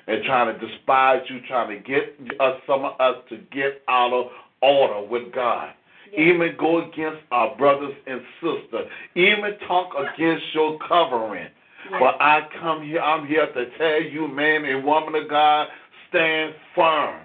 and 0.08 0.24
trying 0.24 0.54
to 0.54 0.68
despise 0.68 1.22
you, 1.30 1.40
trying 1.48 1.70
to 1.70 1.84
get 1.84 2.16
us 2.40 2.60
some 2.68 2.86
of 2.86 3.00
us 3.00 3.16
to 3.30 3.38
get 3.52 3.82
out 3.88 4.14
of 4.14 4.28
order 4.62 5.08
with 5.08 5.34
God. 5.34 5.74
Even 6.16 6.56
go 6.58 6.88
against 6.88 7.22
our 7.32 7.56
brothers 7.58 7.94
and 8.08 8.22
sisters. 8.40 8.88
Even 9.16 9.58
talk 9.68 9.92
against 9.98 10.44
your 10.54 10.78
covering. 10.88 11.48
But 11.92 12.16
I 12.20 12.48
come 12.60 12.84
here, 12.84 13.02
I'm 13.02 13.28
here 13.28 13.48
to 13.52 13.78
tell 13.78 14.02
you, 14.02 14.28
man 14.28 14.66
and 14.66 14.84
woman 14.84 15.16
of 15.16 15.30
God, 15.30 15.68
stand 16.10 16.54
firm. 16.74 17.22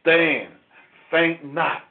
Stand. 0.00 0.52
Think 1.10 1.44
not. 1.44 1.82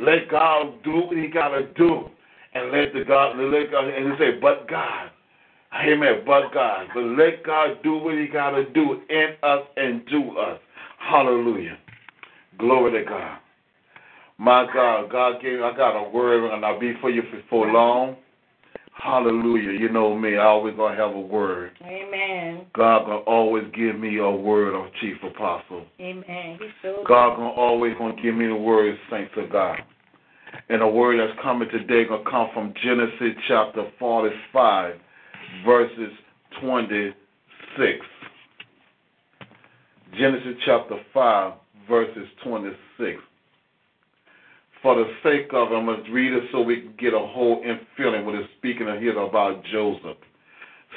Let 0.00 0.30
God 0.30 0.82
do 0.82 1.06
what 1.06 1.16
he 1.16 1.28
gotta 1.28 1.68
do. 1.76 2.08
And 2.54 2.70
let 2.70 2.92
the 2.92 3.04
God 3.04 3.36
let 3.38 3.70
God 3.70 3.88
and 3.88 4.12
he 4.12 4.18
say, 4.18 4.38
but 4.40 4.68
God. 4.68 5.10
Amen. 5.74 6.22
But 6.24 6.52
God. 6.52 6.88
But 6.94 7.02
let 7.02 7.44
God 7.44 7.82
do 7.82 7.98
what 7.98 8.16
he 8.16 8.26
gotta 8.26 8.64
do 8.70 9.00
in 9.08 9.34
us 9.42 9.62
and 9.76 10.06
do 10.06 10.36
us. 10.38 10.60
Hallelujah. 10.98 11.78
Glory 12.58 13.02
to 13.02 13.08
God. 13.08 13.38
My 14.38 14.66
God, 14.72 15.10
God 15.10 15.40
gave 15.40 15.60
I 15.60 15.76
got 15.76 15.96
a 15.96 16.10
word 16.10 16.52
and 16.52 16.64
I'll 16.64 16.78
be 16.78 16.94
for 17.00 17.10
you 17.10 17.22
before 17.22 17.70
long. 17.70 18.16
Hallelujah. 18.96 19.78
You 19.78 19.90
know 19.90 20.16
me, 20.16 20.36
I 20.36 20.44
always 20.44 20.74
gonna 20.76 20.96
have 20.96 21.14
a 21.14 21.20
word. 21.20 21.72
Amen. 21.82 22.66
God 22.74 23.04
gonna 23.04 23.16
always 23.18 23.64
give 23.74 23.98
me 23.98 24.18
a 24.18 24.30
word 24.30 24.74
of 24.74 24.92
chief 25.00 25.16
apostle. 25.22 25.84
Amen. 26.00 26.58
So 26.80 27.04
God 27.06 27.36
gonna 27.36 27.50
always 27.50 27.94
gonna 27.98 28.20
give 28.22 28.34
me 28.34 28.46
the 28.46 28.54
word, 28.54 28.96
saints 29.10 29.32
of 29.36 29.50
God. 29.50 29.78
And 30.68 30.80
the 30.80 30.86
word 30.86 31.18
that's 31.18 31.38
coming 31.42 31.68
today 31.68 32.04
gonna 32.08 32.28
come 32.30 32.48
from 32.54 32.72
Genesis 32.82 33.36
chapter 33.48 33.90
forty-five, 33.98 34.94
verses 35.66 36.12
twenty-six. 36.60 38.06
Genesis 40.18 40.54
chapter 40.64 40.96
five, 41.12 41.54
verses 41.88 42.28
twenty-six. 42.44 43.20
For 44.84 44.96
the 44.96 45.10
sake 45.22 45.48
of 45.54 45.72
I'm 45.72 45.86
gonna 45.86 46.02
read 46.12 46.34
it 46.34 46.42
so 46.52 46.60
we 46.60 46.82
can 46.82 46.92
get 46.98 47.14
a 47.14 47.18
whole 47.18 47.62
in 47.64 47.80
feeling 47.96 48.26
when 48.26 48.34
it's 48.34 48.50
speaking 48.58 48.86
here 49.00 49.18
about 49.18 49.64
Joseph. 49.72 50.18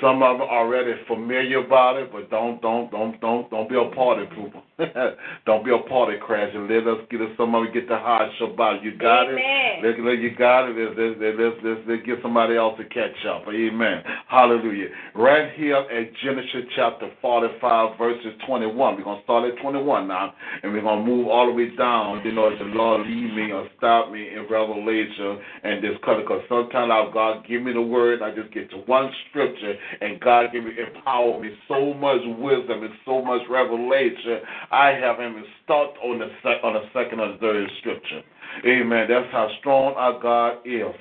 Some 0.01 0.21
of 0.21 0.37
them 0.37 0.47
already 0.47 0.93
familiar 1.07 1.65
about 1.65 1.97
it, 1.97 2.11
but 2.11 2.29
don't 2.29 2.61
don't 2.61 2.91
don't 2.91 3.19
don't 3.19 3.49
don't 3.49 3.69
be 3.69 3.75
a 3.75 3.95
party 3.95 4.25
pooper. 4.35 4.61
don't 5.45 5.65
be 5.65 5.71
a 5.71 5.89
party 5.89 6.17
crasher. 6.21 6.69
Let 6.69 6.85
us 6.87 7.07
get 7.09 7.21
us 7.21 7.29
some 7.37 7.55
of 7.55 7.65
it 7.65 7.73
get 7.73 7.87
the 7.87 7.97
hard 7.97 8.29
Shabbat. 8.39 8.83
You 8.83 8.95
got 8.97 9.25
Amen. 9.25 9.81
it. 9.81 9.97
Let, 9.97 10.05
let 10.05 10.19
you 10.19 10.35
got 10.35 10.69
it. 10.69 10.77
Let's, 10.77 11.17
let's, 11.17 11.35
let's, 11.37 11.57
let's, 11.63 11.81
let's 11.87 12.05
get 12.05 12.19
somebody 12.21 12.55
else 12.55 12.77
to 12.77 12.85
catch 12.85 13.17
up. 13.25 13.43
Amen. 13.49 14.03
Hallelujah. 14.27 14.89
Right 15.15 15.51
here 15.55 15.77
at 15.77 16.13
Genesis 16.23 16.69
chapter 16.75 17.09
45, 17.21 17.97
verses 17.97 18.33
21. 18.45 18.97
We're 18.97 19.03
going 19.03 19.17
to 19.17 19.23
start 19.23 19.51
at 19.51 19.61
21 19.61 20.07
now, 20.07 20.33
and 20.61 20.73
we're 20.73 20.81
going 20.81 21.01
to 21.01 21.05
move 21.05 21.27
all 21.27 21.47
the 21.47 21.53
way 21.53 21.75
down, 21.75 22.21
you 22.23 22.31
know, 22.31 22.53
as 22.53 22.59
the 22.59 22.65
Lord 22.65 23.01
lead 23.01 23.33
me 23.33 23.51
or 23.51 23.67
stop 23.77 24.11
me 24.11 24.29
in 24.29 24.45
Revelation 24.49 25.39
and 25.63 25.83
this 25.83 25.97
color. 26.05 26.21
Because 26.21 26.41
sometimes 26.49 26.91
I'll 26.93 27.11
God 27.11 27.45
give 27.47 27.63
me 27.63 27.73
the 27.73 27.81
word, 27.81 28.21
I 28.21 28.33
just 28.35 28.53
get 28.53 28.69
to 28.71 28.77
one 28.85 29.09
scripture, 29.29 29.73
and 30.01 30.19
God 30.19 30.47
give 30.51 30.63
me, 30.63 30.71
empower 30.79 31.39
me 31.41 31.51
so 31.67 31.93
much 31.93 32.21
wisdom 32.39 32.83
and 32.83 32.93
so 33.05 33.21
much 33.23 33.41
revelation. 33.49 34.39
I 34.71 34.89
haven't 34.89 35.31
even 35.31 35.45
start 35.63 35.91
on 36.03 36.19
the, 36.19 36.29
sec- 36.43 36.63
on 36.63 36.73
the 36.73 36.83
second 36.93 37.19
or 37.19 37.37
third 37.39 37.69
scripture. 37.79 38.21
Amen. 38.65 39.07
That's 39.09 39.31
how 39.31 39.49
strong 39.59 39.93
our 39.95 40.19
God 40.21 40.59
is. 40.65 40.95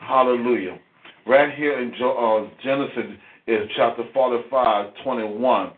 Hallelujah. 0.00 0.78
Right 1.26 1.54
here 1.54 1.80
in 1.80 1.94
Jo- 1.98 2.48
uh, 2.50 2.62
Genesis 2.62 3.18
is 3.46 3.68
chapter 3.76 4.04
45, 4.12 4.92
21. 5.02 5.72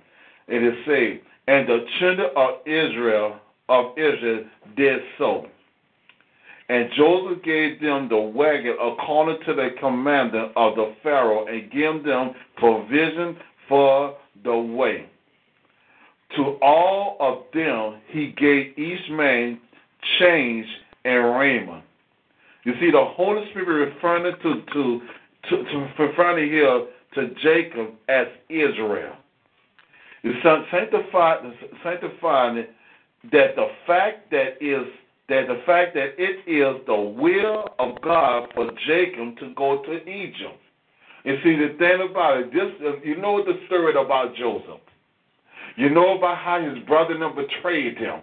It 0.48 0.62
is 0.62 0.74
said, 0.86 1.20
And 1.48 1.68
the 1.68 1.84
children 1.98 2.30
of 2.36 2.66
Israel 2.66 3.40
of 3.68 3.98
Israel 3.98 4.44
did 4.76 5.00
so. 5.18 5.46
And 6.68 6.90
Joseph 6.96 7.44
gave 7.44 7.80
them 7.80 8.08
the 8.08 8.18
wagon 8.18 8.76
according 8.80 9.44
to 9.46 9.54
the 9.54 9.70
commandment 9.78 10.52
of 10.56 10.74
the 10.74 10.94
Pharaoh, 11.02 11.46
and 11.46 11.70
gave 11.70 12.04
them 12.04 12.34
provision 12.56 13.36
for 13.68 14.16
the 14.42 14.56
way. 14.56 15.08
To 16.36 16.58
all 16.60 17.16
of 17.20 17.44
them 17.54 18.00
he 18.08 18.34
gave 18.36 18.76
each 18.76 19.10
man 19.10 19.60
change 20.18 20.66
and 21.04 21.36
raiment. 21.38 21.84
You 22.64 22.74
see, 22.80 22.90
the 22.90 23.04
Holy 23.04 23.48
Spirit 23.50 23.94
referring 23.94 24.34
to 24.42 24.62
to 24.72 25.00
to, 25.48 25.64
to 25.64 25.88
referring 25.98 26.50
here 26.50 26.86
to 27.14 27.34
Jacob 27.42 27.94
as 28.08 28.26
Israel. 28.48 29.14
You 30.22 30.32
sanctify 30.42 31.36
sanctifying 31.84 32.66
that 33.30 33.54
the 33.54 33.68
fact 33.86 34.30
that 34.32 34.60
is 34.60 34.86
that 35.28 35.48
the 35.48 35.60
fact 35.66 35.94
that 35.94 36.14
it 36.18 36.48
is 36.48 36.86
the 36.86 36.94
will 36.94 37.68
of 37.78 38.00
God 38.02 38.48
for 38.54 38.70
Jacob 38.86 39.36
to 39.38 39.52
go 39.54 39.82
to 39.82 40.08
Egypt. 40.08 40.60
And 41.24 41.38
see 41.42 41.56
the 41.56 41.74
thing 41.78 42.08
about 42.08 42.38
it, 42.38 42.52
this 42.52 43.00
you 43.04 43.16
know 43.16 43.44
the 43.44 43.58
story 43.66 43.90
about 43.92 44.36
Joseph. 44.36 44.80
You 45.76 45.90
know 45.90 46.16
about 46.16 46.38
how 46.38 46.60
his 46.60 46.78
brother 46.84 47.18
betrayed 47.30 47.98
him 47.98 48.20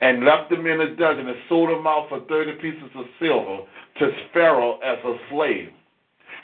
and 0.00 0.24
left 0.24 0.52
him 0.52 0.64
in 0.66 0.80
a 0.80 0.94
dungeon 0.94 1.28
and 1.28 1.36
sold 1.48 1.70
him 1.70 1.86
out 1.86 2.06
for 2.08 2.20
30 2.28 2.52
pieces 2.62 2.90
of 2.94 3.06
silver 3.18 3.58
to 3.98 4.10
Pharaoh 4.32 4.78
as 4.84 4.98
a 5.04 5.16
slave. 5.30 5.70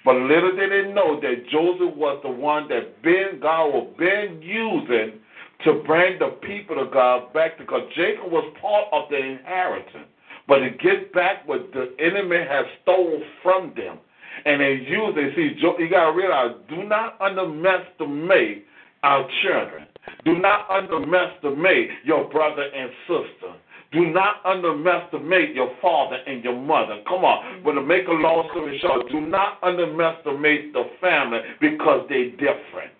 But 0.04 0.16
little 0.16 0.56
did 0.56 0.70
they 0.70 0.92
know 0.92 1.20
that 1.20 1.48
Joseph 1.50 1.96
was 1.96 2.20
the 2.22 2.30
one 2.30 2.68
that 2.68 3.00
Ben 3.02 3.38
God 3.40 3.68
was 3.68 3.94
been 3.96 4.42
using 4.42 5.20
to 5.64 5.82
bring 5.86 6.18
the 6.18 6.36
people 6.42 6.80
of 6.80 6.92
God 6.92 7.32
back 7.32 7.58
because 7.58 7.82
Jacob 7.96 8.30
was 8.30 8.44
part 8.60 8.86
of 8.92 9.08
the 9.10 9.16
inheritance. 9.16 10.08
But 10.46 10.58
to 10.58 10.70
get 10.70 11.12
back 11.12 11.48
what 11.48 11.72
the 11.72 11.94
enemy 11.98 12.36
has 12.48 12.66
stolen 12.82 13.22
from 13.42 13.72
them. 13.76 13.98
And 14.44 14.60
they 14.60 14.72
use 14.72 15.14
it. 15.16 15.34
See, 15.36 15.56
you 15.60 15.88
got 15.88 16.10
to 16.10 16.16
realize 16.16 16.56
do 16.68 16.84
not 16.84 17.20
underestimate 17.20 18.66
our 19.02 19.26
children. 19.42 19.86
Do 20.24 20.38
not 20.38 20.68
underestimate 20.68 21.90
your 22.04 22.28
brother 22.28 22.62
and 22.62 22.90
sister. 23.06 23.54
Do 23.92 24.06
not 24.06 24.44
underestimate 24.44 25.54
your 25.54 25.70
father 25.80 26.16
and 26.26 26.42
your 26.42 26.60
mother. 26.60 27.00
Come 27.08 27.24
on. 27.24 27.62
But 27.62 27.72
to 27.72 27.82
make 27.82 28.08
a 28.08 28.12
long 28.12 28.48
story 28.50 28.78
short, 28.80 29.08
do 29.08 29.20
not 29.20 29.58
underestimate 29.62 30.72
the 30.72 30.90
family 31.00 31.38
because 31.60 32.04
they're 32.08 32.30
different. 32.32 32.90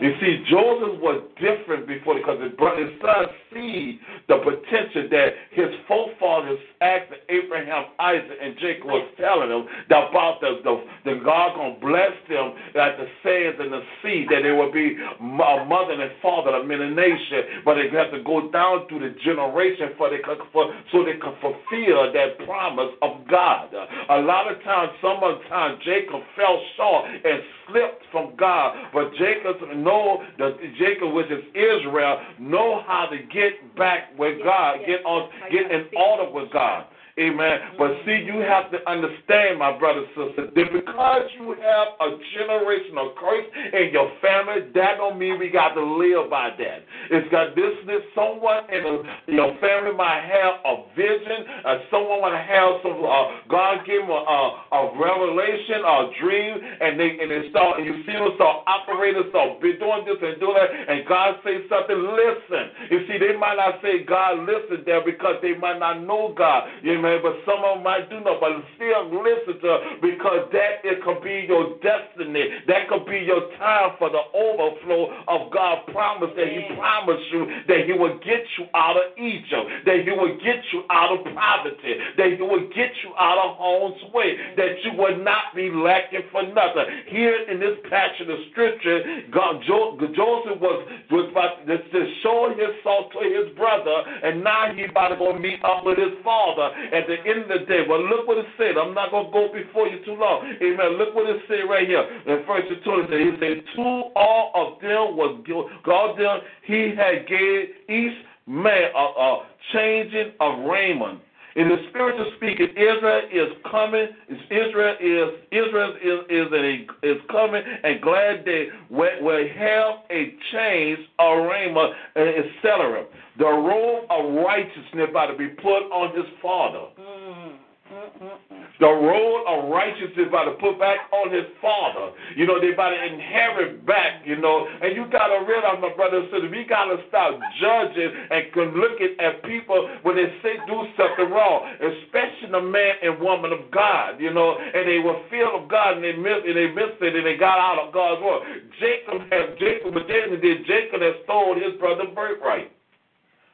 You 0.00 0.12
see, 0.20 0.42
Joseph 0.50 0.98
was 1.00 1.22
different 1.38 1.86
before 1.86 2.16
because 2.16 2.42
his 2.42 2.52
brother, 2.58 2.90
son, 3.00 3.26
see 3.54 4.00
the 4.26 4.38
potential 4.42 5.06
that 5.10 5.28
his 5.52 5.70
forefathers, 5.86 6.58
asked 6.82 7.14
Abraham, 7.30 7.94
Isaac, 8.00 8.38
and 8.42 8.58
Jacob 8.58 8.90
was 8.90 9.06
telling 9.14 9.48
them 9.48 9.70
about 9.86 10.42
the 10.42 10.58
the, 10.66 10.74
the 11.06 11.14
God 11.22 11.54
gonna 11.54 11.78
bless 11.78 12.10
them 12.26 12.50
like 12.74 12.98
the 12.98 13.06
sands 13.22 13.62
and 13.62 13.70
the 13.70 13.82
sea, 14.02 14.26
that 14.26 14.42
they 14.42 14.50
would 14.50 14.74
be 14.74 14.98
a 14.98 15.22
mother 15.22 15.94
and 15.94 16.10
father 16.20 16.58
of 16.58 16.66
many 16.66 16.90
nations, 16.90 17.62
but 17.64 17.78
they 17.78 17.86
have 17.94 18.10
to 18.10 18.22
go 18.26 18.50
down 18.50 18.88
through 18.88 19.06
the 19.06 19.14
generation 19.22 19.94
for 19.94 20.10
they 20.10 20.18
could, 20.18 20.42
for 20.50 20.66
so 20.90 21.06
they 21.06 21.14
can 21.22 21.38
fulfill 21.38 22.10
that 22.10 22.42
promise 22.42 22.90
of 23.00 23.22
God. 23.30 23.70
A 23.70 24.18
lot 24.18 24.50
of 24.50 24.58
times, 24.66 24.90
some 24.98 25.22
of 25.22 25.38
the 25.38 25.42
time, 25.46 25.78
Jacob 25.86 26.26
fell 26.34 26.58
short 26.74 27.06
and 27.06 27.38
slipped 27.70 28.02
from 28.10 28.34
God, 28.34 28.90
but 28.90 29.14
Jacob 29.22 29.56
know 29.76 30.22
that 30.38 30.58
Jacob, 30.78 31.12
which 31.14 31.30
is 31.30 31.44
Israel, 31.54 32.18
know 32.40 32.82
how 32.86 33.06
to 33.06 33.18
get 33.32 33.76
back 33.76 34.18
with 34.18 34.42
God, 34.42 34.78
get 34.86 35.04
on, 35.04 35.30
get 35.50 35.70
in 35.70 35.86
order 35.96 36.30
with 36.32 36.52
God. 36.52 36.86
Amen. 37.20 37.76
But 37.76 37.92
see, 38.06 38.24
you 38.24 38.40
have 38.40 38.72
to 38.72 38.80
understand, 38.88 39.58
my 39.58 39.76
brother, 39.76 40.04
sister, 40.16 40.48
that 40.48 40.72
because 40.72 41.28
you 41.36 41.52
have 41.60 41.88
a 42.00 42.16
generational 42.32 43.12
curse 43.20 43.44
in 43.52 43.92
your 43.92 44.08
family, 44.24 44.72
that 44.74 44.96
don't 44.96 45.18
mean 45.18 45.38
we 45.38 45.50
got 45.50 45.74
to 45.74 45.84
live 45.84 46.30
by 46.30 46.56
that. 46.56 46.78
It's 47.10 47.28
got 47.30 47.54
this, 47.54 47.76
this 47.86 48.00
someone 48.16 48.64
in 48.72 49.04
your 49.28 49.52
family 49.60 49.92
might 49.92 50.24
have 50.24 50.64
a 50.64 50.88
vision, 50.96 51.44
uh, 51.64 51.84
someone 51.90 52.22
might 52.22 52.48
have 52.48 52.80
some, 52.80 53.04
uh, 53.04 53.44
God 53.48 53.84
them 53.84 54.08
a, 54.08 54.20
a, 54.24 54.40
a 54.72 54.80
revelation, 54.96 55.84
a 55.84 56.08
dream, 56.16 56.56
and 56.80 56.98
they 56.98 57.20
and 57.20 57.28
they 57.28 57.50
start, 57.50 57.76
and 57.76 57.84
you 57.84 58.00
see 58.08 58.12
them 58.16 58.32
start 58.36 58.64
operating, 58.64 59.28
start 59.28 59.60
doing 59.60 60.04
this 60.08 60.16
and 60.22 60.40
doing 60.40 60.56
that, 60.56 60.70
and 60.88 61.04
God 61.06 61.36
say 61.44 61.60
something, 61.68 62.00
listen. 62.16 62.88
You 62.88 63.04
see, 63.06 63.18
they 63.18 63.36
might 63.36 63.60
not 63.60 63.82
say 63.82 64.04
God 64.04 64.48
listen 64.48 64.82
there 64.86 65.04
because 65.04 65.36
they 65.42 65.54
might 65.58 65.78
not 65.78 66.00
know 66.00 66.32
God. 66.36 66.68
You 66.82 67.01
Amen. 67.02 67.18
But 67.22 67.42
some 67.44 67.64
of 67.64 67.76
them 67.76 67.82
might 67.82 68.08
do 68.10 68.20
know, 68.20 68.38
but 68.38 68.62
still 68.78 69.10
listen 69.10 69.58
to 69.58 69.66
her 69.66 69.80
because 69.98 70.46
that 70.54 70.86
it 70.86 71.02
could 71.02 71.22
be 71.22 71.46
your 71.50 71.74
destiny. 71.82 72.62
That 72.70 72.86
could 72.88 73.06
be 73.06 73.26
your 73.26 73.50
time 73.58 73.98
for 73.98 74.10
the 74.10 74.22
overflow 74.30 75.10
of 75.26 75.50
God 75.50 75.86
promise 75.90 76.30
that 76.36 76.46
He 76.46 76.62
promised 76.78 77.26
you 77.32 77.42
that 77.66 77.86
He 77.86 77.92
will 77.92 78.18
get 78.22 78.46
you 78.58 78.70
out 78.74 78.94
of 78.94 79.18
Egypt, 79.18 79.66
that 79.86 80.06
He 80.06 80.10
will 80.14 80.38
get 80.38 80.62
you 80.70 80.86
out 80.90 81.10
of 81.10 81.26
poverty, 81.34 81.98
that 82.16 82.38
He 82.38 82.42
will 82.42 82.70
get 82.70 82.94
you 83.02 83.10
out 83.18 83.38
of 83.42 83.58
harm's 83.58 84.02
way, 84.14 84.38
that 84.56 84.78
you 84.86 84.94
will 84.94 85.18
not 85.18 85.50
be 85.54 85.70
lacking 85.70 86.22
for 86.30 86.46
nothing. 86.46 86.86
Here 87.10 87.50
in 87.50 87.58
this 87.58 87.78
passage 87.90 88.28
of 88.30 88.38
scripture, 88.52 89.26
God, 89.34 89.62
jo- 89.66 89.98
Joseph 90.14 90.60
was 90.62 90.86
was 91.10 91.28
about 91.30 91.66
to, 91.66 91.78
to 91.78 92.00
show 92.22 92.54
his 92.54 92.78
salt 92.82 93.10
to 93.12 93.20
his 93.26 93.50
brother, 93.56 93.96
and 94.22 94.44
now 94.44 94.72
he 94.74 94.84
about 94.84 95.08
to 95.08 95.16
go 95.16 95.34
meet 95.38 95.58
up 95.64 95.84
with 95.84 95.98
his 95.98 96.14
father 96.22 96.70
at 96.92 97.06
the 97.08 97.16
end 97.24 97.50
of 97.50 97.60
the 97.60 97.66
day. 97.66 97.80
Well, 97.88 98.04
look 98.04 98.28
what 98.28 98.38
it 98.38 98.46
said. 98.58 98.76
I'm 98.76 98.94
not 98.94 99.10
going 99.10 99.26
to 99.26 99.32
go 99.32 99.48
before 99.52 99.88
you 99.88 100.04
too 100.04 100.14
long. 100.14 100.44
Amen. 100.62 100.98
Look 100.98 101.14
what 101.14 101.28
it 101.28 101.40
said 101.48 101.64
right 101.68 101.88
here. 101.88 102.04
In 102.26 102.44
first 102.46 102.68
and 102.68 103.08
20, 103.08 103.08
he 103.08 103.30
said, 103.40 103.64
To 103.76 103.82
all 104.14 104.52
of 104.54 104.80
them 104.80 105.16
was 105.16 105.40
God 105.84 106.18
them, 106.18 106.40
he 106.64 106.92
had 106.94 107.26
gave 107.26 107.68
each 107.88 108.16
man 108.46 108.90
a, 108.94 108.98
a 108.98 109.46
changing 109.72 110.32
of 110.40 110.68
raiment. 110.68 111.20
In 111.54 111.68
the 111.68 111.76
spiritual 111.90 112.32
speaking, 112.36 112.68
Israel 112.70 113.22
is 113.30 113.52
coming. 113.70 114.08
Israel 114.50 114.96
is 115.00 115.28
Israel 115.50 115.94
is 116.02 116.20
is, 116.30 116.52
a, 116.52 116.86
is 117.06 117.20
coming, 117.30 117.62
and 117.84 118.00
glad 118.00 118.44
they 118.44 118.68
will, 118.88 119.10
will 119.20 119.46
have 119.48 119.94
a 120.10 120.34
change, 120.52 120.98
of 121.18 121.38
a 121.38 121.48
raiment, 121.48 121.94
etc. 122.16 123.04
The 123.38 123.44
robe 123.44 124.06
of 124.08 124.44
righteousness 124.44 125.08
about 125.10 125.26
to 125.26 125.36
be 125.36 125.48
put 125.48 125.90
on 125.92 126.16
his 126.16 126.26
father. 126.40 126.86
Mm-hmm. 126.98 127.94
Mm-hmm. 127.94 128.61
The 128.80 128.88
road 128.88 129.44
of 129.46 129.70
righteousness 129.70 130.26
about 130.26 130.48
to 130.50 130.56
put 130.58 130.78
back 130.80 131.06
on 131.12 131.30
his 131.32 131.46
father. 131.60 132.16
You 132.34 132.46
know, 132.46 132.58
they 132.58 132.72
about 132.72 132.90
to 132.90 132.98
inherit 132.98 133.86
back, 133.86 134.24
you 134.24 134.36
know. 134.40 134.66
And 134.66 134.96
you 134.96 135.06
got 135.12 135.28
to 135.28 135.44
realize, 135.44 135.78
my 135.78 135.92
brother 135.94 136.24
and 136.24 136.28
sister, 136.32 136.50
we 136.50 136.64
got 136.64 136.90
to 136.90 136.98
stop 137.08 137.38
judging 137.60 138.10
and 138.10 138.48
looking 138.74 139.14
at 139.20 139.44
people 139.44 139.86
when 140.02 140.16
they 140.16 140.26
say 140.42 140.58
do 140.66 140.88
something 140.98 141.30
wrong, 141.30 141.68
especially 141.78 142.50
the 142.50 142.60
man 142.60 142.96
and 143.02 143.20
woman 143.20 143.52
of 143.52 143.70
God, 143.70 144.18
you 144.18 144.32
know. 144.32 144.56
And 144.58 144.88
they 144.88 144.98
were 144.98 145.20
filled 145.30 145.62
of 145.62 145.70
God 145.70 146.00
and 146.00 146.04
they 146.04 146.16
missed, 146.16 146.44
and 146.48 146.56
they 146.56 146.72
missed 146.72 146.98
it 147.00 147.14
and 147.14 147.26
they 147.26 147.36
got 147.36 147.60
out 147.60 147.78
of 147.78 147.94
God's 147.94 148.22
word. 148.24 148.42
Jacob 148.80 149.22
had 149.30 149.58
Jacob, 149.60 149.94
but 149.94 150.08
then 150.08 150.34
did 150.40 150.66
Jacob 150.66 151.00
has 151.02 151.14
stole 151.24 151.54
his 151.54 151.78
brother's 151.78 152.10
birthright. 152.14 152.72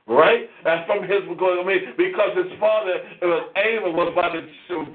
Right? 0.08 0.48
That's 0.64 0.86
from 0.86 1.02
his 1.02 1.20
because 1.28 1.58
I 1.60 1.66
mean 1.66 1.80
because 1.96 2.32
his 2.36 2.58
father 2.58 2.96
it 3.20 3.26
was 3.26 3.52
Abel 3.56 3.92
was 3.92 4.08
about 4.12 4.32
to 4.32 4.40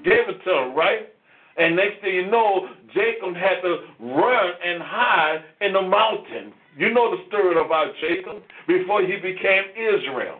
give 0.04 0.26
it 0.28 0.44
to 0.44 0.52
him, 0.52 0.76
right? 0.76 1.14
And 1.58 1.76
next 1.76 2.02
thing 2.02 2.16
you 2.16 2.32
know, 2.32 2.68
Jacob 2.94 3.36
had 3.36 3.62
to 3.62 3.78
run 4.00 4.52
and 4.66 4.82
hide 4.82 5.44
in 5.62 5.74
the 5.74 5.82
mountain. 5.82 6.54
You 6.76 6.92
know 6.92 7.16
the 7.16 7.24
story 7.28 7.54
about 7.64 7.94
Jacob 8.02 8.42
before 8.68 9.04
he 9.04 9.18
became 9.18 9.64
Israel. 9.78 10.40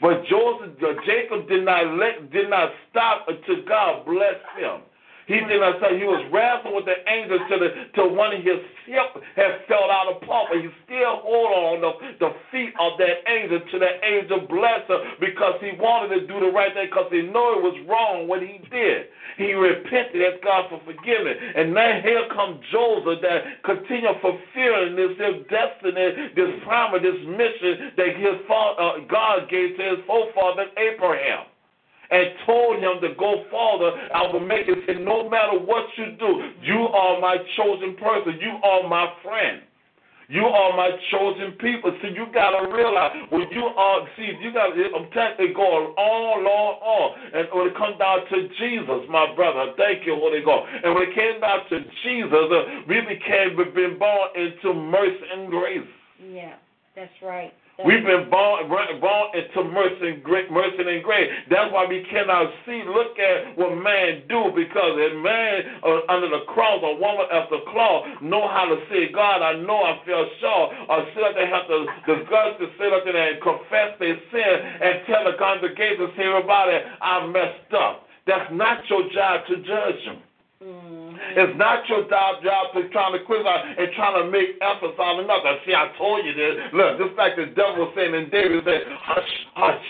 But 0.00 0.24
Joseph, 0.26 0.78
Jacob 1.06 1.48
did 1.48 1.64
not 1.64 1.96
let, 1.96 2.30
did 2.32 2.50
not 2.50 2.70
stop 2.90 3.26
until 3.28 3.64
God 3.66 4.04
blessed 4.04 4.46
him. 4.58 4.82
He 5.28 5.36
did 5.44 5.60
not 5.60 5.76
say 5.84 6.00
he 6.00 6.08
was 6.08 6.24
wrestling 6.32 6.72
with 6.74 6.88
the 6.88 6.96
angel 7.04 7.36
till 7.52 7.60
the 7.60 7.70
till 7.94 8.16
one 8.16 8.32
of 8.32 8.40
his 8.40 8.64
hip 8.88 9.12
had 9.36 9.60
fell 9.68 9.92
out 9.92 10.08
of 10.08 10.18
apart, 10.22 10.48
but 10.50 10.60
he 10.60 10.68
still 10.84 11.20
hold 11.20 11.52
on 11.52 11.76
the, 11.84 11.92
the 12.16 12.32
feet 12.50 12.72
of 12.80 12.96
that 12.98 13.28
angel 13.28 13.60
till 13.70 13.80
that 13.80 14.00
angel 14.02 14.48
blessed 14.48 14.88
him 14.88 15.00
because 15.20 15.60
he 15.60 15.76
wanted 15.76 16.16
to 16.16 16.20
do 16.26 16.40
the 16.40 16.50
right 16.50 16.72
thing 16.72 16.88
because 16.88 17.12
he 17.12 17.22
knew 17.22 17.48
it 17.58 17.62
was 17.62 17.76
wrong 17.86 18.28
what 18.28 18.42
he 18.42 18.60
did. 18.70 19.08
He 19.36 19.52
repented, 19.52 20.22
asked 20.22 20.44
God 20.44 20.72
for 20.72 20.80
forgiveness. 20.84 21.36
And 21.56 21.74
now 21.74 22.00
here 22.00 22.26
comes 22.32 22.64
Joseph 22.72 23.20
that 23.22 23.62
continue 23.64 24.12
fulfilling 24.20 24.96
this, 24.96 25.12
this 25.20 25.36
destiny, 25.52 26.32
this 26.34 26.52
promise, 26.64 27.02
this 27.02 27.20
mission 27.28 27.92
that 27.96 28.16
his 28.16 28.40
father, 28.48 28.80
uh, 28.80 29.04
God 29.06 29.48
gave 29.50 29.76
to 29.76 29.82
his 29.82 30.00
forefather 30.06 30.72
Abraham 30.76 31.46
and 32.10 32.26
told 32.46 32.78
him 32.78 33.00
to 33.02 33.14
go 33.18 33.44
farther. 33.50 33.92
I 34.14 34.32
will 34.32 34.40
make 34.40 34.68
it 34.68 34.78
say, 34.86 34.94
no 35.00 35.28
matter 35.28 35.58
what 35.58 35.84
you 35.96 36.16
do, 36.18 36.30
you 36.62 36.88
are 36.88 37.20
my 37.20 37.36
chosen 37.56 37.96
person. 37.96 38.40
You 38.40 38.56
are 38.62 38.88
my 38.88 39.12
friend. 39.22 39.62
You 40.28 40.44
are 40.44 40.76
my 40.76 40.90
chosen 41.10 41.52
people. 41.56 41.88
See, 42.02 42.12
you 42.12 42.26
gotta 42.34 42.68
realize 42.68 43.16
when 43.30 43.48
you 43.48 43.64
are 43.64 44.06
see, 44.14 44.28
you 44.44 44.52
gotta 44.52 44.76
I'm 44.94 45.08
telling 45.16 45.40
you, 45.40 45.54
go 45.56 45.94
all, 45.96 46.44
all, 46.44 46.74
on. 46.84 47.08
And 47.32 47.48
when 47.48 47.68
it 47.68 47.76
comes 47.76 47.96
down 47.98 48.28
to 48.28 48.36
Jesus, 48.60 49.08
my 49.08 49.32
brother, 49.34 49.72
thank 49.78 50.04
you, 50.04 50.16
Holy 50.20 50.44
Ghost. 50.44 50.68
And 50.84 50.94
when 50.94 51.08
it 51.08 51.14
came 51.16 51.40
down 51.40 51.64
to 51.72 51.80
Jesus, 52.04 52.44
uh, 52.52 52.84
we 52.86 53.00
became 53.08 53.56
we've 53.56 53.72
been 53.72 53.98
born 53.98 54.28
into 54.36 54.76
mercy 54.76 55.24
and 55.32 55.48
grace. 55.48 55.88
Yeah, 56.20 56.56
that's 56.94 57.16
right. 57.22 57.54
We've 57.78 58.02
been 58.02 58.26
born 58.26 58.66
into 59.38 59.62
mercy 59.70 60.10
and, 60.10 60.22
grace, 60.24 60.50
mercy 60.50 60.82
and 60.82 60.98
grace. 60.98 61.30
That's 61.48 61.70
why 61.70 61.86
we 61.86 62.02
cannot 62.10 62.50
see, 62.66 62.82
look 62.82 63.14
at 63.22 63.54
what 63.54 63.78
man 63.78 64.26
do, 64.26 64.50
because 64.50 64.98
a 64.98 65.14
man 65.22 65.78
uh, 65.86 66.10
under 66.10 66.26
the 66.26 66.42
cross, 66.50 66.82
a 66.82 66.98
woman 66.98 67.30
the 67.30 67.62
cross, 67.70 68.02
know 68.20 68.50
how 68.50 68.66
to 68.66 68.82
say, 68.90 69.14
God, 69.14 69.46
I 69.46 69.62
know 69.62 69.78
I 69.78 69.94
fell 70.02 70.26
short, 70.42 70.74
or 70.90 71.06
sit 71.14 71.22
up 71.22 71.38
have 71.38 71.70
to, 71.70 71.86
the 72.10 72.26
guts 72.26 72.58
to 72.58 72.66
sit 72.82 72.90
up 72.90 73.06
there 73.06 73.14
and 73.14 73.38
confess 73.46 73.94
their 74.02 74.18
sin 74.34 74.54
and 74.82 75.06
tell 75.06 75.22
the 75.22 75.38
congregation, 75.38 76.10
say, 76.18 76.26
everybody, 76.26 76.82
I 76.82 77.30
messed 77.30 77.74
up. 77.78 78.10
That's 78.26 78.50
not 78.50 78.82
your 78.90 79.06
job 79.14 79.46
to 79.46 79.56
judge 79.62 80.02
them. 80.04 80.18
It's 81.36 81.58
not 81.58 81.88
your 81.88 82.08
job, 82.08 82.42
job 82.42 82.74
to 82.74 82.88
trying 82.90 83.12
to 83.12 83.22
out 83.22 83.62
and 83.66 83.88
trying 83.94 84.22
to 84.22 84.30
make 84.30 84.58
efforts 84.60 84.98
on 84.98 85.24
another. 85.24 85.58
See, 85.66 85.74
I 85.74 85.90
told 85.98 86.24
you 86.24 86.34
this. 86.34 86.54
Look, 86.72 86.98
just 86.98 87.14
like 87.18 87.36
the 87.36 87.52
devil 87.54 87.92
saying 87.94 88.14
and 88.14 88.30
David 88.30 88.64
said, 88.64 88.82
hush, 89.04 89.32
hush. 89.54 89.88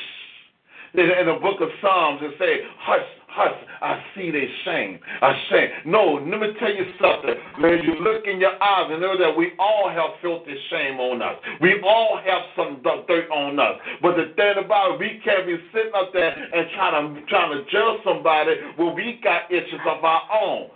In, 0.94 1.04
in 1.04 1.26
the 1.26 1.38
book 1.40 1.60
of 1.60 1.68
Psalms, 1.80 2.20
it 2.22 2.32
say, 2.40 2.64
hush, 2.80 3.08
hush, 3.28 3.58
I 3.80 4.02
see 4.16 4.30
their 4.30 4.48
shame. 4.64 4.98
I 5.22 5.32
shame. 5.50 5.68
No, 5.86 6.18
let 6.18 6.40
me 6.40 6.48
tell 6.58 6.72
you 6.72 6.86
something. 7.00 7.36
When 7.60 7.84
you 7.84 8.00
look 8.00 8.26
in 8.26 8.40
your 8.40 8.56
eyes 8.56 8.88
and 8.90 9.00
know 9.00 9.16
that 9.18 9.36
we 9.36 9.52
all 9.58 9.90
have 9.92 10.18
filthy 10.22 10.56
shame 10.70 10.98
on 10.98 11.22
us. 11.22 11.36
We 11.60 11.80
all 11.84 12.18
have 12.24 12.42
some 12.56 12.80
dirt 12.82 13.30
on 13.30 13.60
us. 13.60 13.76
But 14.02 14.16
the 14.16 14.32
thing 14.34 14.64
about 14.64 14.94
it, 14.94 15.00
we 15.00 15.20
can't 15.22 15.46
be 15.46 15.56
sitting 15.72 15.92
up 15.94 16.10
there 16.12 16.32
and 16.32 16.66
trying 16.74 17.14
to 17.14 17.20
trying 17.26 17.52
to 17.52 17.62
judge 17.70 18.00
somebody 18.02 18.56
when 18.76 18.94
we 18.96 19.20
got 19.22 19.52
issues 19.52 19.84
of 19.86 20.02
our 20.02 20.22
own. 20.42 20.70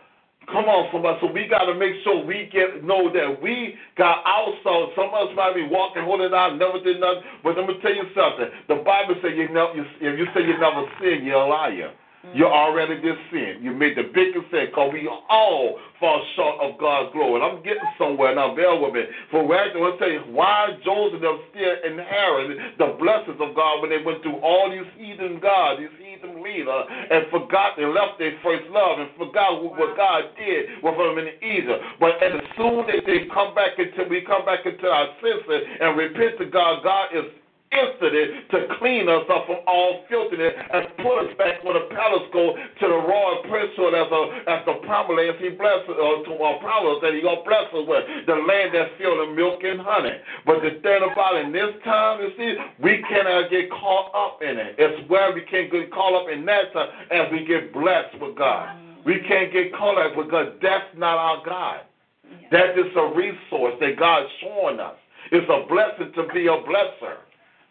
Come 0.52 0.68
on, 0.68 0.92
somebody. 0.92 1.16
So 1.24 1.32
we 1.32 1.48
got 1.48 1.64
to 1.64 1.74
make 1.74 1.96
sure 2.04 2.20
we 2.24 2.48
get 2.52 2.84
know 2.84 3.08
that 3.08 3.40
we 3.40 3.74
got 3.96 4.20
also. 4.28 4.92
Some 4.92 5.08
of 5.08 5.28
us 5.28 5.32
might 5.34 5.56
be 5.56 5.64
walking, 5.64 6.04
holding 6.04 6.32
out, 6.36 6.60
never 6.60 6.76
did 6.84 7.00
nothing. 7.00 7.24
But 7.42 7.56
let 7.56 7.66
me 7.66 7.80
tell 7.80 7.94
you 7.96 8.04
something. 8.12 8.52
The 8.68 8.84
Bible 8.84 9.16
says 9.24 9.32
you 9.32 9.48
never. 9.48 9.72
If 9.72 10.12
you 10.20 10.26
say 10.36 10.44
you 10.44 10.60
never 10.60 10.84
sin, 11.00 11.24
you're 11.24 11.40
a 11.40 11.48
liar. 11.48 11.96
You 12.34 12.46
already 12.46 13.02
did 13.02 13.18
sin. 13.34 13.58
You 13.66 13.74
made 13.74 13.98
the 13.98 14.06
biggest 14.14 14.46
sin 14.54 14.70
because 14.70 14.94
we 14.94 15.10
all 15.10 15.78
fall 15.98 16.22
short 16.38 16.62
of 16.62 16.78
God's 16.78 17.10
glory. 17.10 17.42
And 17.42 17.44
I'm 17.44 17.58
getting 17.66 17.82
somewhere 17.98 18.30
now. 18.30 18.54
Bear 18.54 18.78
with 18.78 18.94
me. 18.94 19.02
For 19.34 19.42
where 19.42 19.66
I 19.66 19.74
want 19.74 19.98
to 19.98 20.00
tell 20.00 20.12
you 20.12 20.22
why 20.30 20.70
Joseph 20.86 21.18
still 21.18 21.76
inherited 21.82 22.78
the 22.78 22.94
blessings 23.02 23.42
of 23.42 23.58
God 23.58 23.82
when 23.82 23.90
they 23.90 23.98
went 23.98 24.22
through 24.22 24.38
all 24.38 24.70
these 24.70 24.86
heathen 24.94 25.42
gods, 25.42 25.82
these 25.82 25.96
heathen 25.98 26.38
leaders, 26.46 26.86
and 27.10 27.26
forgot 27.34 27.74
they 27.74 27.90
left 27.90 28.22
their 28.22 28.38
first 28.38 28.70
love 28.70 29.02
and 29.02 29.10
forgot 29.18 29.58
what, 29.58 29.74
what 29.74 29.98
God 29.98 30.30
did 30.38 30.78
with 30.78 30.94
them 30.94 31.18
in 31.18 31.26
Egypt. 31.42 31.82
But 31.98 32.22
as 32.22 32.38
soon 32.54 32.86
as 32.86 33.02
they 33.02 33.26
come 33.34 33.50
back 33.58 33.82
into 33.82 34.06
we 34.06 34.22
come 34.22 34.46
back 34.46 34.62
into 34.62 34.86
our 34.86 35.10
senses 35.18 35.62
and 35.82 35.98
repent 35.98 36.38
to 36.38 36.46
God, 36.46 36.86
God 36.86 37.10
is 37.18 37.26
instant 37.72 38.48
to 38.52 38.58
clean 38.78 39.08
us 39.08 39.24
up 39.32 39.48
from 39.48 39.64
all 39.66 40.04
filthiness 40.08 40.52
and 40.52 40.86
put 41.00 41.24
us 41.24 41.32
back 41.40 41.64
on 41.64 41.74
the 41.74 41.88
pedestal 41.88 42.54
to 42.54 42.84
the 42.86 43.00
royal 43.08 43.42
priesthood 43.48 43.96
as 43.96 44.08
a 44.12 44.22
as 44.46 44.60
the 44.68 44.76
promise 44.84 45.34
he 45.40 45.48
blesses 45.56 45.96
uh, 45.96 46.20
to 46.28 46.32
our 46.36 46.60
promise 46.60 47.00
that 47.00 47.16
he 47.16 47.24
gonna 47.24 47.42
bless 47.42 47.66
us 47.72 47.84
with 47.88 48.04
the 48.28 48.36
land 48.44 48.76
that's 48.76 48.92
filled 49.00 49.18
with 49.24 49.36
milk 49.36 49.60
and 49.64 49.80
honey. 49.80 50.14
But 50.44 50.60
the 50.60 50.78
thing 50.84 51.00
about 51.02 51.40
in 51.40 51.52
this 51.52 51.72
time, 51.84 52.20
you 52.20 52.30
see, 52.36 52.52
we 52.82 53.02
cannot 53.08 53.50
get 53.50 53.70
caught 53.70 54.12
up 54.14 54.42
in 54.42 54.58
it. 54.58 54.76
It's 54.78 55.08
where 55.08 55.32
we 55.32 55.42
can't 55.48 55.72
get 55.72 55.90
caught 55.90 56.14
up 56.14 56.28
in 56.28 56.44
that 56.46 56.72
time 56.72 56.90
as 57.10 57.32
we 57.32 57.44
get 57.44 57.72
blessed 57.72 58.20
with 58.20 58.36
God. 58.36 58.68
We 59.04 59.18
can't 59.26 59.52
get 59.52 59.74
caught 59.74 59.98
up 59.98 60.14
because 60.14 60.54
that's 60.62 60.92
not 60.96 61.18
our 61.18 61.42
God. 61.44 61.80
That 62.50 62.78
is 62.78 62.92
a 62.96 63.06
resource 63.16 63.74
that 63.80 63.98
God's 63.98 64.28
showing 64.40 64.78
us. 64.78 64.94
It's 65.30 65.48
a 65.48 65.66
blessing 65.68 66.12
to 66.14 66.32
be 66.32 66.46
a 66.46 66.58
blesser. 66.68 67.16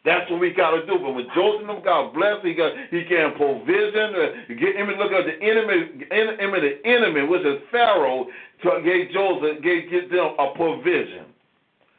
That's 0.03 0.29
what 0.31 0.39
we 0.39 0.51
got 0.51 0.71
to 0.71 0.85
do. 0.85 0.97
But 0.97 1.13
when 1.13 1.27
Joseph 1.35 1.83
got 1.83 2.13
blessed, 2.13 2.43
he 2.45 2.53
got 2.53 2.73
he 2.89 3.03
can 3.05 3.33
provision. 3.37 4.15
Uh, 4.15 4.53
get 4.59 4.75
him 4.75 4.89
look 4.97 5.11
at 5.11 5.25
the 5.25 5.37
enemy, 5.41 6.05
enemy, 6.09 6.59
the 6.59 6.89
enemy, 6.89 7.27
which 7.27 7.45
is 7.45 7.61
Pharaoh, 7.71 8.25
to 8.63 8.81
gave 8.83 9.11
Joseph, 9.11 9.61
gave 9.61 9.91
get 9.91 10.09
them 10.09 10.33
a 10.39 10.53
provision. 10.55 11.25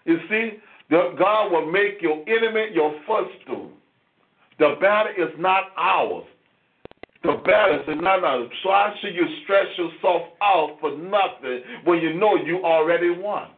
You 0.05 0.19
see, 0.29 0.59
the, 0.91 1.15
God 1.17 1.53
will 1.53 1.71
make 1.71 2.03
your 2.03 2.25
enemy 2.29 2.75
your 2.75 2.93
footstool. 3.07 3.71
The 4.59 4.77
battle 4.81 5.13
is 5.17 5.33
not 5.39 5.71
ours. 5.77 6.25
The 7.23 7.41
battle 7.47 7.81
is 7.81 8.03
not 8.03 8.25
ours. 8.25 8.51
So 8.65 8.71
why 8.71 8.95
should 9.01 9.15
you 9.15 9.27
stress 9.45 9.67
yourself 9.79 10.23
out 10.43 10.77
for 10.81 10.91
nothing 10.99 11.63
when 11.85 12.01
you 12.01 12.15
know 12.15 12.35
you 12.35 12.65
already 12.65 13.11
won? 13.11 13.49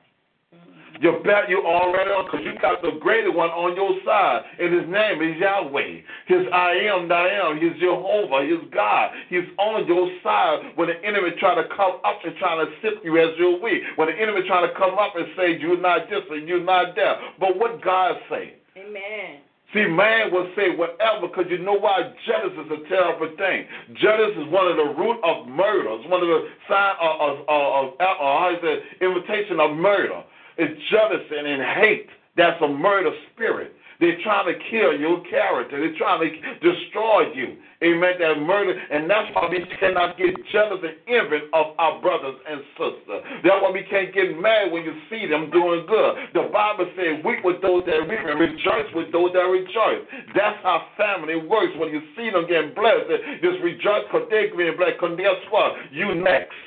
You 1.01 1.19
bet 1.25 1.51
you 1.51 1.59
already 1.67 2.11
on 2.11 2.27
because 2.27 2.47
you 2.47 2.55
got 2.63 2.83
the 2.83 2.95
greater 3.01 3.33
one 3.33 3.51
on 3.51 3.75
your 3.75 3.99
side, 4.07 4.47
and 4.61 4.71
his 4.71 4.87
name 4.87 5.19
is 5.23 5.35
Yahweh. 5.43 6.07
His 6.31 6.47
I 6.55 6.87
am 6.87 7.09
that 7.11 7.27
I 7.27 7.51
am. 7.51 7.59
He's 7.59 7.75
Jehovah. 7.83 8.47
He's 8.47 8.63
God. 8.71 9.11
He's 9.29 9.49
on 9.59 9.87
your 9.91 10.07
side 10.23 10.77
when 10.79 10.89
the 10.89 10.99
enemy 11.03 11.35
try 11.41 11.55
to 11.59 11.67
come 11.75 11.99
up 12.07 12.23
and 12.23 12.37
try 12.39 12.55
to 12.63 12.71
sift 12.79 13.03
you 13.03 13.19
as 13.19 13.35
you're 13.39 13.59
weak. 13.59 13.83
When 13.97 14.07
the 14.07 14.15
enemy 14.15 14.47
try 14.47 14.63
to 14.63 14.73
come 14.79 14.95
up 14.95 15.19
and 15.19 15.27
say 15.37 15.59
you're 15.59 15.81
not 15.81 16.07
this 16.09 16.23
and 16.31 16.47
you're 16.47 16.63
not 16.63 16.95
that. 16.95 17.15
But 17.41 17.59
what 17.59 17.83
God 17.83 18.15
say? 18.31 18.55
Amen. 18.79 19.43
See, 19.75 19.91
man 19.91 20.31
will 20.31 20.47
say 20.55 20.71
whatever 20.71 21.27
because 21.27 21.51
you 21.51 21.59
know 21.59 21.75
why? 21.75 22.15
Jealousy 22.23 22.63
is 22.63 22.71
a 22.71 22.89
terrible 22.89 23.35
thing. 23.35 23.67
Jealousy 23.99 24.47
is 24.47 24.49
one 24.53 24.71
of 24.71 24.79
the 24.79 24.95
root 24.95 25.19
of 25.27 25.51
murder. 25.51 25.99
It's 25.99 26.07
one 26.07 26.23
of 26.23 26.31
the 26.31 26.47
sign 26.71 26.95
of, 27.03 27.13
of, 27.19 27.35
of, 27.51 27.65
of, 27.75 27.87
of 27.99 28.15
how 28.15 28.55
is 28.55 28.63
it, 28.63 29.03
invitation 29.03 29.59
of 29.59 29.75
murder. 29.75 30.23
It's 30.57 30.81
jealousy 30.91 31.37
and 31.37 31.63
hate. 31.81 32.09
That's 32.37 32.61
a 32.63 32.69
murder 32.69 33.11
spirit. 33.33 33.73
They're 34.01 34.19
trying 34.23 34.51
to 34.51 34.59
kill 34.71 34.99
your 34.99 35.23
character. 35.31 35.79
They're 35.79 35.97
trying 35.97 36.27
to 36.27 36.31
destroy 36.59 37.31
you. 37.33 37.57
Amen. 37.83 38.19
That 38.19 38.43
murder. 38.43 38.75
And 38.75 39.09
that's 39.09 39.31
why 39.35 39.47
we 39.49 39.63
cannot 39.79 40.19
get 40.19 40.35
jealous 40.51 40.83
and 40.83 40.99
envy 41.07 41.47
of 41.55 41.79
our 41.79 42.03
brothers 42.03 42.35
and 42.49 42.61
sisters. 42.75 43.23
That's 43.47 43.63
why 43.63 43.71
we 43.71 43.87
can't 43.87 44.13
get 44.13 44.35
mad 44.35 44.73
when 44.73 44.83
you 44.83 44.95
see 45.09 45.31
them 45.31 45.51
doing 45.51 45.87
good. 45.87 46.13
The 46.35 46.51
Bible 46.51 46.91
says, 46.99 47.23
weep 47.25 47.45
with 47.45 47.63
those 47.63 47.87
that 47.87 48.03
weep 48.03 48.19
and 48.19 48.41
rejoice 48.41 48.91
with 48.95 49.13
those 49.13 49.31
that 49.33 49.47
rejoice. 49.47 50.03
That's 50.35 50.59
how 50.67 50.91
family 50.99 51.39
works. 51.39 51.79
When 51.79 51.95
you 51.95 52.03
see 52.19 52.35
them 52.35 52.51
getting 52.51 52.75
blessed, 52.75 53.09
just 53.47 53.63
rejoice 53.63 54.11
because 54.11 54.27
they're 54.29 54.51
getting 54.51 54.77
blessed. 54.77 54.99
Because 54.99 55.17
guess 55.17 55.39
what? 55.55 55.79
You 55.95 56.19
next. 56.19 56.59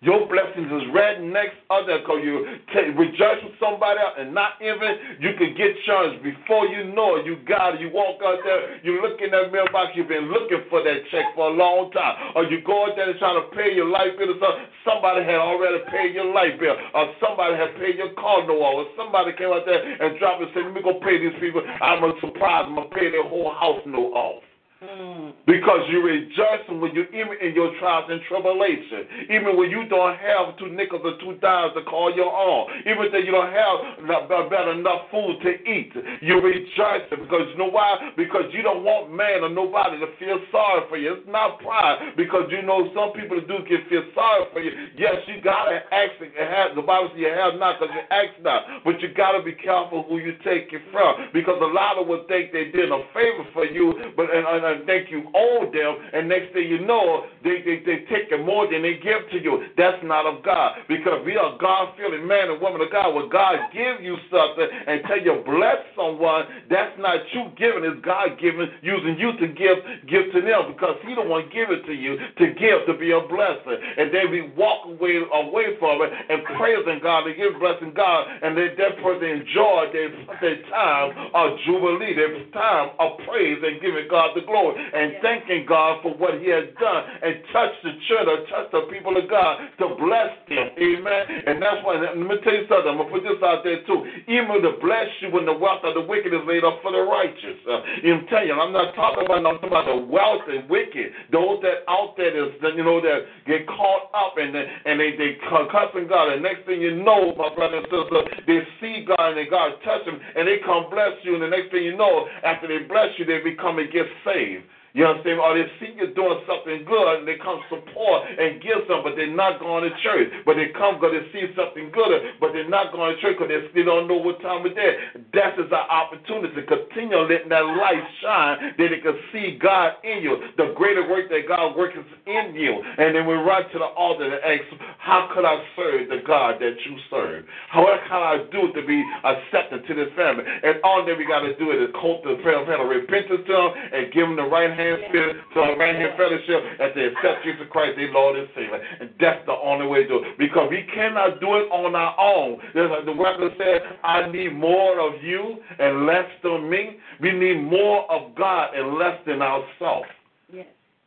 Your 0.00 0.24
blessings 0.32 0.72
is 0.72 0.88
right 0.96 1.20
next 1.20 1.60
other 1.68 2.00
because 2.00 2.24
you 2.24 2.56
take, 2.72 2.96
rejoice 2.96 3.44
with 3.44 3.52
somebody 3.60 4.00
else 4.00 4.16
and 4.16 4.32
not 4.32 4.56
even 4.56 5.20
you 5.20 5.36
can 5.36 5.52
get 5.52 5.76
yours 5.84 6.16
before 6.24 6.64
you 6.72 6.88
know 6.96 7.20
it. 7.20 7.28
You 7.28 7.36
got 7.44 7.76
it. 7.76 7.84
You 7.84 7.92
walk 7.92 8.16
out 8.24 8.40
there, 8.40 8.80
you 8.80 8.96
look 9.04 9.20
in 9.20 9.28
that 9.36 9.52
mailbox, 9.52 9.92
you've 9.92 10.08
been 10.08 10.32
looking 10.32 10.64
for 10.72 10.80
that 10.80 11.04
check 11.12 11.36
for 11.36 11.52
a 11.52 11.54
long 11.54 11.92
time. 11.92 12.32
Or 12.32 12.48
you 12.48 12.64
go 12.64 12.88
out 12.88 12.96
there 12.96 13.12
and 13.12 13.18
trying 13.20 13.44
to 13.44 13.52
pay 13.52 13.76
your 13.76 13.92
light 13.92 14.16
bill 14.16 14.32
or 14.32 14.40
something. 14.40 14.72
Somebody 14.88 15.20
had 15.20 15.36
already 15.36 15.84
paid 15.92 16.16
your 16.16 16.32
light 16.32 16.56
bill. 16.56 16.80
Or 16.96 17.12
somebody 17.20 17.60
had 17.60 17.76
paid 17.76 18.00
your 18.00 18.16
car 18.16 18.40
off. 18.40 18.56
Or 18.80 18.88
somebody 18.96 19.36
came 19.36 19.52
out 19.52 19.68
there 19.68 19.84
and 19.84 20.16
dropped 20.16 20.40
and 20.40 20.48
said, 20.56 20.64
Let 20.64 20.72
me 20.72 20.80
go 20.80 20.96
pay 21.04 21.20
these 21.20 21.36
people. 21.44 21.60
I'm 21.60 22.00
surprised 22.24 22.72
I'm 22.72 22.80
gonna 22.80 22.88
pay 22.88 23.12
their 23.12 23.28
whole 23.28 23.52
house 23.52 23.84
note 23.84 24.16
off. 24.16 24.40
Because 24.80 25.84
you're 25.92 26.08
rejoicing 26.08 26.80
when 26.80 26.96
you 26.96 27.04
even 27.12 27.36
in 27.36 27.52
your 27.52 27.68
trials 27.76 28.08
and 28.08 28.16
tribulation, 28.24 29.28
even 29.28 29.60
when 29.60 29.68
you 29.68 29.84
don't 29.92 30.16
have 30.16 30.56
two 30.56 30.72
nickels 30.72 31.04
or 31.04 31.20
two 31.20 31.36
dimes 31.44 31.76
to 31.76 31.84
call 31.84 32.08
your 32.08 32.32
own, 32.32 32.64
even 32.88 33.12
though 33.12 33.20
you 33.20 33.28
don't 33.28 33.52
have 33.52 33.76
about 34.08 34.72
enough 34.72 35.12
food 35.12 35.36
to 35.44 35.52
eat, 35.68 35.92
you're 36.24 36.40
rejoicing 36.40 37.20
because 37.28 37.52
you 37.52 37.60
know 37.60 37.68
why? 37.68 38.08
Because 38.16 38.48
you 38.56 38.64
don't 38.64 38.80
want 38.80 39.12
man 39.12 39.44
or 39.44 39.52
nobody 39.52 40.00
to 40.00 40.08
feel 40.16 40.40
sorry 40.48 40.88
for 40.88 40.96
you. 40.96 41.12
It's 41.20 41.28
not 41.28 41.60
pride 41.60 42.16
because 42.16 42.48
you 42.48 42.64
know 42.64 42.88
some 42.96 43.12
people 43.12 43.36
do 43.44 43.60
get 43.68 43.84
feel 43.92 44.08
sorry 44.16 44.48
for 44.48 44.64
you. 44.64 44.72
Yes, 44.96 45.20
you 45.28 45.44
gotta 45.44 45.84
ask. 45.92 46.16
It 46.24 46.32
have, 46.40 46.72
the 46.72 46.80
Bible 46.80 47.12
says 47.12 47.20
you 47.20 47.28
have 47.28 47.60
not 47.60 47.76
because 47.76 47.92
you 47.92 48.04
ask 48.08 48.32
not, 48.40 48.64
but 48.88 48.96
you 49.04 49.12
gotta 49.12 49.44
be 49.44 49.52
careful 49.52 50.08
who 50.08 50.24
you 50.24 50.40
take 50.40 50.72
it 50.72 50.80
from 50.88 51.28
because 51.36 51.60
a 51.60 51.68
lot 51.68 52.00
of 52.00 52.08
would 52.08 52.24
think 52.32 52.48
they 52.52 52.72
did 52.72 52.88
a 52.88 53.04
favor 53.12 53.44
for 53.52 53.68
you, 53.68 53.92
but 54.16 54.32
and, 54.32 54.48
and, 54.48 54.69
and 54.70 54.86
think 54.86 55.10
you 55.10 55.26
owe 55.34 55.70
them, 55.70 55.96
and 56.12 56.28
next 56.28 56.52
thing 56.52 56.68
you 56.68 56.84
know, 56.86 57.26
they, 57.42 57.62
they, 57.62 57.82
they 57.84 58.04
take 58.06 58.30
more 58.44 58.70
than 58.70 58.82
they 58.82 59.00
give 59.02 59.26
to 59.32 59.38
you. 59.42 59.66
That's 59.76 59.98
not 60.04 60.26
of 60.26 60.44
God. 60.44 60.76
Because 60.88 61.24
we 61.24 61.36
are 61.36 61.56
God 61.58 61.94
feeling 61.96 62.26
man 62.26 62.50
and 62.50 62.60
woman 62.60 62.80
of 62.80 62.92
God. 62.92 63.14
When 63.14 63.28
God 63.28 63.58
give 63.72 64.00
you 64.04 64.16
something 64.30 64.68
and 64.86 65.02
tell 65.08 65.20
you 65.20 65.42
bless 65.44 65.80
someone, 65.96 66.44
that's 66.68 66.94
not 66.98 67.20
you 67.32 67.50
giving, 67.56 67.82
it's 67.82 68.04
God 68.04 68.38
giving, 68.38 68.68
using 68.82 69.16
you 69.18 69.32
to 69.40 69.46
give 69.48 69.78
give 70.06 70.30
to 70.32 70.40
them 70.40 70.70
because 70.70 71.00
He 71.06 71.14
don't 71.14 71.28
want 71.28 71.48
to 71.48 71.50
give 71.50 71.70
it 71.70 71.82
to 71.86 71.94
you 71.94 72.16
to 72.16 72.44
give 72.54 72.86
to 72.86 72.94
be 72.94 73.10
a 73.10 73.22
blessing. 73.26 73.78
And 73.96 74.12
then 74.12 74.30
we 74.30 74.52
walk 74.54 74.86
away 74.86 75.24
away 75.32 75.76
from 75.78 76.02
it 76.04 76.10
and 76.12 76.44
praising 76.56 77.00
God 77.02 77.26
and 77.26 77.36
give 77.36 77.58
blessing 77.58 77.92
God, 77.96 78.28
and 78.42 78.56
then 78.56 78.76
that 78.76 79.00
person 79.02 79.42
enjoy 79.42 79.90
their, 79.92 80.10
their 80.40 80.60
time 80.68 81.16
of 81.34 81.58
jubilee, 81.66 82.14
their 82.14 82.44
time 82.52 82.92
of 83.00 83.18
praise 83.26 83.58
and 83.64 83.80
giving 83.80 84.06
God 84.08 84.36
the 84.36 84.42
glory 84.44 84.59
and 84.68 85.20
thanking 85.22 85.64
God 85.66 86.02
for 86.02 86.12
what 86.16 86.40
He 86.40 86.48
has 86.52 86.68
done 86.78 87.02
and 87.22 87.40
touch 87.52 87.72
the 87.82 87.92
church 88.08 88.26
or 88.26 88.38
touch 88.48 88.68
the 88.72 88.82
people 88.92 89.16
of 89.16 89.28
God 89.28 89.60
to 89.80 89.96
bless 89.96 90.32
them. 90.48 90.70
Amen. 90.76 91.22
And 91.46 91.62
that's 91.62 91.80
why, 91.84 92.00
let 92.00 92.16
me 92.16 92.36
tell 92.44 92.54
you 92.54 92.66
something. 92.68 92.90
I'm 92.90 93.00
going 93.00 93.08
to 93.08 93.14
put 93.14 93.24
this 93.24 93.40
out 93.42 93.64
there 93.64 93.80
too. 93.84 94.04
Even 94.28 94.62
to 94.62 94.76
bless 94.80 95.08
you 95.20 95.30
when 95.32 95.46
the 95.46 95.56
wealth 95.56 95.84
of 95.84 95.94
the 95.94 96.04
wicked 96.04 96.32
is 96.32 96.44
laid 96.46 96.64
up 96.64 96.80
for 96.82 96.92
the 96.92 97.02
righteous. 97.02 97.58
Uh, 97.64 97.80
I'm 98.04 98.26
telling 98.28 98.48
you, 98.48 98.56
I'm 98.56 98.72
not 98.72 98.94
talking 98.94 99.24
about, 99.24 99.42
I'm 99.42 99.58
talking 99.60 99.72
about 99.72 99.88
the 99.88 100.00
wealth 100.04 100.46
and 100.48 100.68
wicked. 100.68 101.12
Those 101.32 101.62
that 101.62 101.86
out 101.88 102.14
there 102.16 102.32
is, 102.32 102.52
you 102.60 102.84
know, 102.84 103.00
that 103.00 103.26
get 103.46 103.66
caught 103.66 104.10
up 104.12 104.36
and, 104.36 104.54
and 104.54 105.00
they, 105.00 105.16
they 105.16 105.38
cussing 105.48 106.08
God. 106.08 106.32
And 106.32 106.42
next 106.42 106.66
thing 106.66 106.80
you 106.80 107.00
know, 107.00 107.34
my 107.36 107.52
brother 107.54 107.80
and 107.80 107.88
sister, 107.88 108.20
they 108.46 108.60
see 108.80 109.04
God 109.06 109.34
and 109.34 109.38
they 109.38 109.48
God 109.48 109.78
touch 109.84 110.04
them 110.04 110.18
and 110.18 110.46
they 110.46 110.58
come 110.64 110.90
bless 110.90 111.14
you. 111.22 111.34
And 111.34 111.42
the 111.42 111.48
next 111.48 111.70
thing 111.70 111.84
you 111.84 111.96
know, 111.96 112.26
after 112.44 112.66
they 112.66 112.84
bless 112.86 113.14
you, 113.18 113.24
they 113.24 113.40
become 113.40 113.78
and 113.78 113.92
get 113.92 114.06
saved 114.24 114.49
believe 114.50 114.64
you 114.92 115.06
understand? 115.06 115.38
Or 115.38 115.54
they 115.54 115.70
see 115.78 115.94
you 115.94 116.10
doing 116.14 116.42
something 116.50 116.82
good 116.84 117.06
and 117.18 117.28
they 117.28 117.38
come 117.38 117.62
support 117.70 118.26
and 118.26 118.58
give 118.58 118.82
some, 118.90 119.06
but 119.06 119.14
they're 119.14 119.30
not 119.30 119.60
going 119.62 119.86
to 119.86 119.92
church. 120.02 120.28
But 120.42 120.58
they 120.58 120.74
come 120.74 120.98
because 120.98 121.14
they 121.14 121.24
see 121.30 121.46
something 121.54 121.94
good, 121.94 122.10
but 122.42 122.52
they're 122.52 122.68
not 122.68 122.90
going 122.90 123.14
to 123.14 123.16
church 123.22 123.38
because 123.38 123.50
they 123.50 123.62
still 123.70 123.86
don't 123.86 124.08
know 124.10 124.18
what 124.18 124.42
time 124.42 124.66
of 124.66 124.74
day. 124.74 124.98
That 125.34 125.54
is 125.58 125.70
our 125.70 125.86
opportunity 125.86 126.54
to 126.58 126.64
continue 126.66 127.22
letting 127.22 127.54
that 127.54 127.62
light 127.62 128.02
shine 128.18 128.74
that 128.78 128.88
they 128.90 128.98
can 128.98 129.14
see 129.30 129.58
God 129.62 130.02
in 130.02 130.22
you. 130.26 130.50
The 130.58 130.74
greater 130.74 131.06
work 131.06 131.30
that 131.30 131.46
God 131.46 131.76
works 131.78 131.94
in 132.26 132.54
you. 132.54 132.82
And 132.98 133.14
then 133.14 133.26
we 133.26 133.34
run 133.34 133.70
to 133.70 133.78
the 133.78 133.90
altar 133.94 134.26
and 134.26 134.42
ask, 134.42 134.66
how 134.98 135.30
could 135.34 135.44
I 135.46 135.62
serve 135.76 136.08
the 136.10 136.22
God 136.26 136.58
that 136.58 136.74
you 136.82 136.98
serve? 137.10 137.46
How 137.70 137.86
can 137.86 138.22
I 138.22 138.42
do 138.50 138.72
to 138.74 138.82
be 138.86 138.98
accepted 139.22 139.86
to 139.86 139.94
this 139.94 140.10
family? 140.16 140.42
And 140.46 140.82
all 140.82 141.06
that 141.06 141.16
we 141.16 141.26
got 141.26 141.40
to 141.46 141.54
do 141.56 141.70
is 141.70 141.90
cult 141.94 142.24
the 142.24 142.42
prayer 142.42 142.58
of 142.58 142.66
repentance 142.66 143.46
to 143.46 143.52
them 143.52 143.70
and 143.92 144.12
give 144.12 144.26
them 144.26 144.36
the 144.36 144.50
right 144.50 144.70
hand 144.70 144.79
spirit, 145.08 145.36
to 145.54 145.60
the 145.60 145.76
right 145.76 145.94
hand 145.94 146.12
fellowship, 146.16 146.60
as 146.80 146.90
they 146.94 147.04
accept 147.10 147.44
Jesus 147.44 147.66
Christ, 147.70 147.96
their 147.96 148.12
Lord 148.12 148.38
and 148.38 148.48
Savior. 148.54 148.80
And 149.00 149.10
that's 149.20 149.44
the 149.46 149.52
only 149.52 149.86
way 149.86 150.02
to 150.04 150.08
do 150.08 150.16
it. 150.24 150.38
Because 150.38 150.68
we 150.70 150.82
cannot 150.94 151.40
do 151.40 151.56
it 151.56 151.66
on 151.70 151.94
our 151.94 152.14
own. 152.18 152.58
Like 152.74 153.04
the 153.04 153.12
word 153.12 153.38
said, 153.58 153.98
I 154.02 154.30
need 154.30 154.54
more 154.54 155.00
of 155.00 155.22
you 155.22 155.56
and 155.78 156.06
less 156.06 156.28
than 156.42 156.68
me. 156.68 156.98
We 157.20 157.32
need 157.32 157.62
more 157.62 158.10
of 158.10 158.34
God 158.34 158.74
and 158.74 158.98
less 158.98 159.18
than 159.26 159.42
ourselves. 159.42 160.08
Yes. 160.52 160.66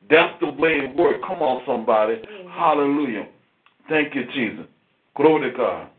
That's 0.09 0.33
the 0.41 0.51
way 0.51 0.71
it 0.83 0.95
works. 0.95 1.19
Come 1.27 1.41
on, 1.41 1.63
somebody. 1.65 2.21
Hallelujah. 2.51 3.27
Thank 3.89 4.15
you, 4.15 4.25
Jesus. 4.33 4.65
Glory 5.15 5.51
to 5.51 5.57
God. 5.57 5.89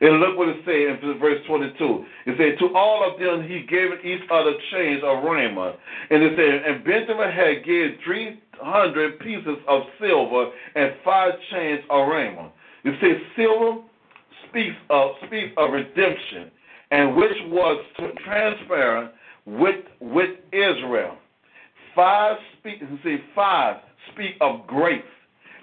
And 0.00 0.20
look 0.20 0.38
what 0.38 0.48
it 0.48 0.62
says 0.64 1.02
in 1.02 1.18
verse 1.18 1.40
22. 1.46 2.04
It 2.26 2.34
said, 2.38 2.58
To 2.60 2.74
all 2.74 3.02
of 3.02 3.18
them 3.18 3.42
he 3.48 3.66
gave 3.66 3.90
each 4.04 4.22
other 4.30 4.52
chains 4.70 5.02
of 5.04 5.24
raiment. 5.24 5.76
And 6.10 6.22
it 6.22 6.32
said, 6.36 6.70
And 6.70 6.84
Benjamin 6.84 7.30
had 7.30 7.64
gave 7.64 7.98
300 8.04 9.18
pieces 9.18 9.58
of 9.66 9.82
silver 10.00 10.50
and 10.76 10.92
five 11.04 11.32
chains 11.50 11.80
of 11.90 12.08
raiment. 12.08 12.52
It 12.84 12.94
says, 13.00 13.20
Silver 13.36 13.82
speaks 14.48 14.76
of, 14.90 15.12
speaks 15.26 15.52
of 15.56 15.72
redemption, 15.72 16.50
and 16.90 17.16
which 17.16 17.36
was 17.46 17.84
transparent 18.24 19.12
with, 19.46 19.84
with 20.00 20.30
Israel. 20.52 21.16
Five 21.94 22.36
speak, 22.58 22.80
see, 23.02 23.18
five 23.34 23.78
speak 24.12 24.36
of 24.40 24.66
grace 24.68 25.02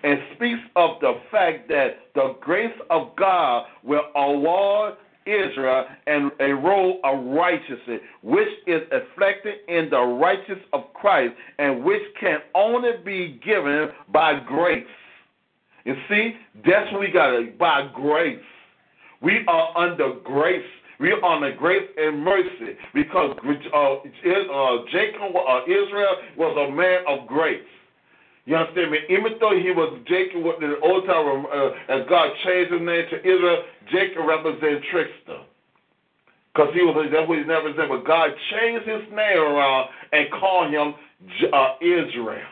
and 0.05 0.19
speaks 0.35 0.61
of 0.75 0.99
the 1.01 1.15
fact 1.31 1.67
that 1.67 1.97
the 2.13 2.35
grace 2.39 2.77
of 2.91 3.15
God 3.17 3.65
will 3.83 4.03
award 4.15 4.93
Israel 5.25 5.85
and 6.05 6.31
a 6.39 6.53
role 6.53 6.99
of 7.03 7.25
righteousness, 7.25 7.99
which 8.21 8.47
is 8.67 8.81
reflected 8.91 9.55
in 9.67 9.89
the 9.89 9.99
righteousness 9.99 10.59
of 10.73 10.93
Christ 10.93 11.33
and 11.57 11.83
which 11.83 12.03
can 12.19 12.37
only 12.53 12.91
be 13.03 13.41
given 13.43 13.89
by 14.13 14.39
grace. 14.45 14.85
You 15.85 15.95
see, 16.07 16.35
that's 16.63 16.91
what 16.91 17.01
we 17.01 17.11
got 17.11 17.31
to 17.31 17.51
by 17.57 17.89
grace. 17.93 18.37
We 19.23 19.43
are 19.47 19.75
under 19.75 20.13
grace. 20.23 20.61
We 20.99 21.13
are 21.13 21.23
under 21.23 21.55
grace 21.55 21.89
and 21.97 22.23
mercy 22.23 22.77
because 22.93 23.35
uh, 23.73 23.79
uh, 23.79 24.77
Jacob, 24.91 25.35
uh, 25.35 25.63
Israel, 25.63 26.15
was 26.37 26.69
a 26.69 26.75
man 26.75 27.03
of 27.07 27.27
grace. 27.27 27.63
You 28.45 28.55
understand 28.55 28.91
me? 28.91 28.99
Even 29.09 29.33
though 29.39 29.57
he 29.57 29.71
was 29.71 29.99
Jacob 30.07 30.45
in 30.61 30.69
the 30.69 30.79
old 30.81 31.05
time, 31.05 31.45
uh, 31.49 31.93
as 31.93 32.07
God 32.07 32.29
changed 32.45 32.71
his 32.71 32.81
name 32.81 33.05
to 33.09 33.17
Israel, 33.19 33.63
Jacob 33.91 34.25
represents 34.25 34.85
trickster. 34.91 35.41
Because 36.53 36.73
he 36.73 36.81
was 36.81 37.09
that's 37.11 37.27
what 37.27 37.39
he 37.39 37.43
never 37.43 37.73
said. 37.75 37.89
But 37.89 38.05
God 38.05 38.29
changed 38.51 38.87
his 38.87 39.01
name 39.09 39.37
around 39.37 39.89
and 40.13 40.31
called 40.31 40.71
him 40.71 40.93
uh, 41.51 41.75
Israel. 41.81 42.47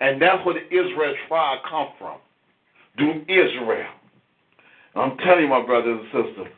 And 0.00 0.20
that's 0.20 0.44
where 0.44 0.54
the 0.54 0.66
Israel 0.68 1.14
tribe 1.28 1.58
come 1.68 1.88
from. 1.98 2.18
Do 2.98 3.24
Israel. 3.26 3.90
I'm 4.94 5.16
telling 5.18 5.44
you, 5.44 5.48
my 5.48 5.64
brothers 5.64 6.00
and 6.00 6.24
sisters, 6.26 6.52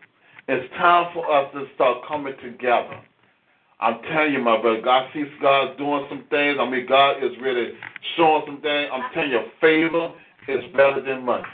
it's 0.48 0.74
time 0.74 1.12
for 1.14 1.30
us 1.30 1.52
to 1.54 1.66
start 1.74 1.98
coming 2.08 2.34
together. 2.42 3.00
I'm 3.82 4.00
telling 4.02 4.32
you, 4.32 4.38
my 4.38 4.60
brother, 4.62 4.80
God 4.80 5.10
sees 5.12 5.26
God 5.40 5.76
doing 5.76 6.06
some 6.08 6.24
things. 6.30 6.56
I 6.60 6.70
mean, 6.70 6.86
God 6.86 7.18
is 7.18 7.32
really 7.40 7.72
showing 8.16 8.42
some 8.46 8.60
things. 8.60 8.88
I'm 8.92 9.12
telling 9.12 9.30
you, 9.30 9.42
favor 9.60 10.12
is 10.46 10.64
better 10.76 11.02
than 11.02 11.24
money. 11.24 11.44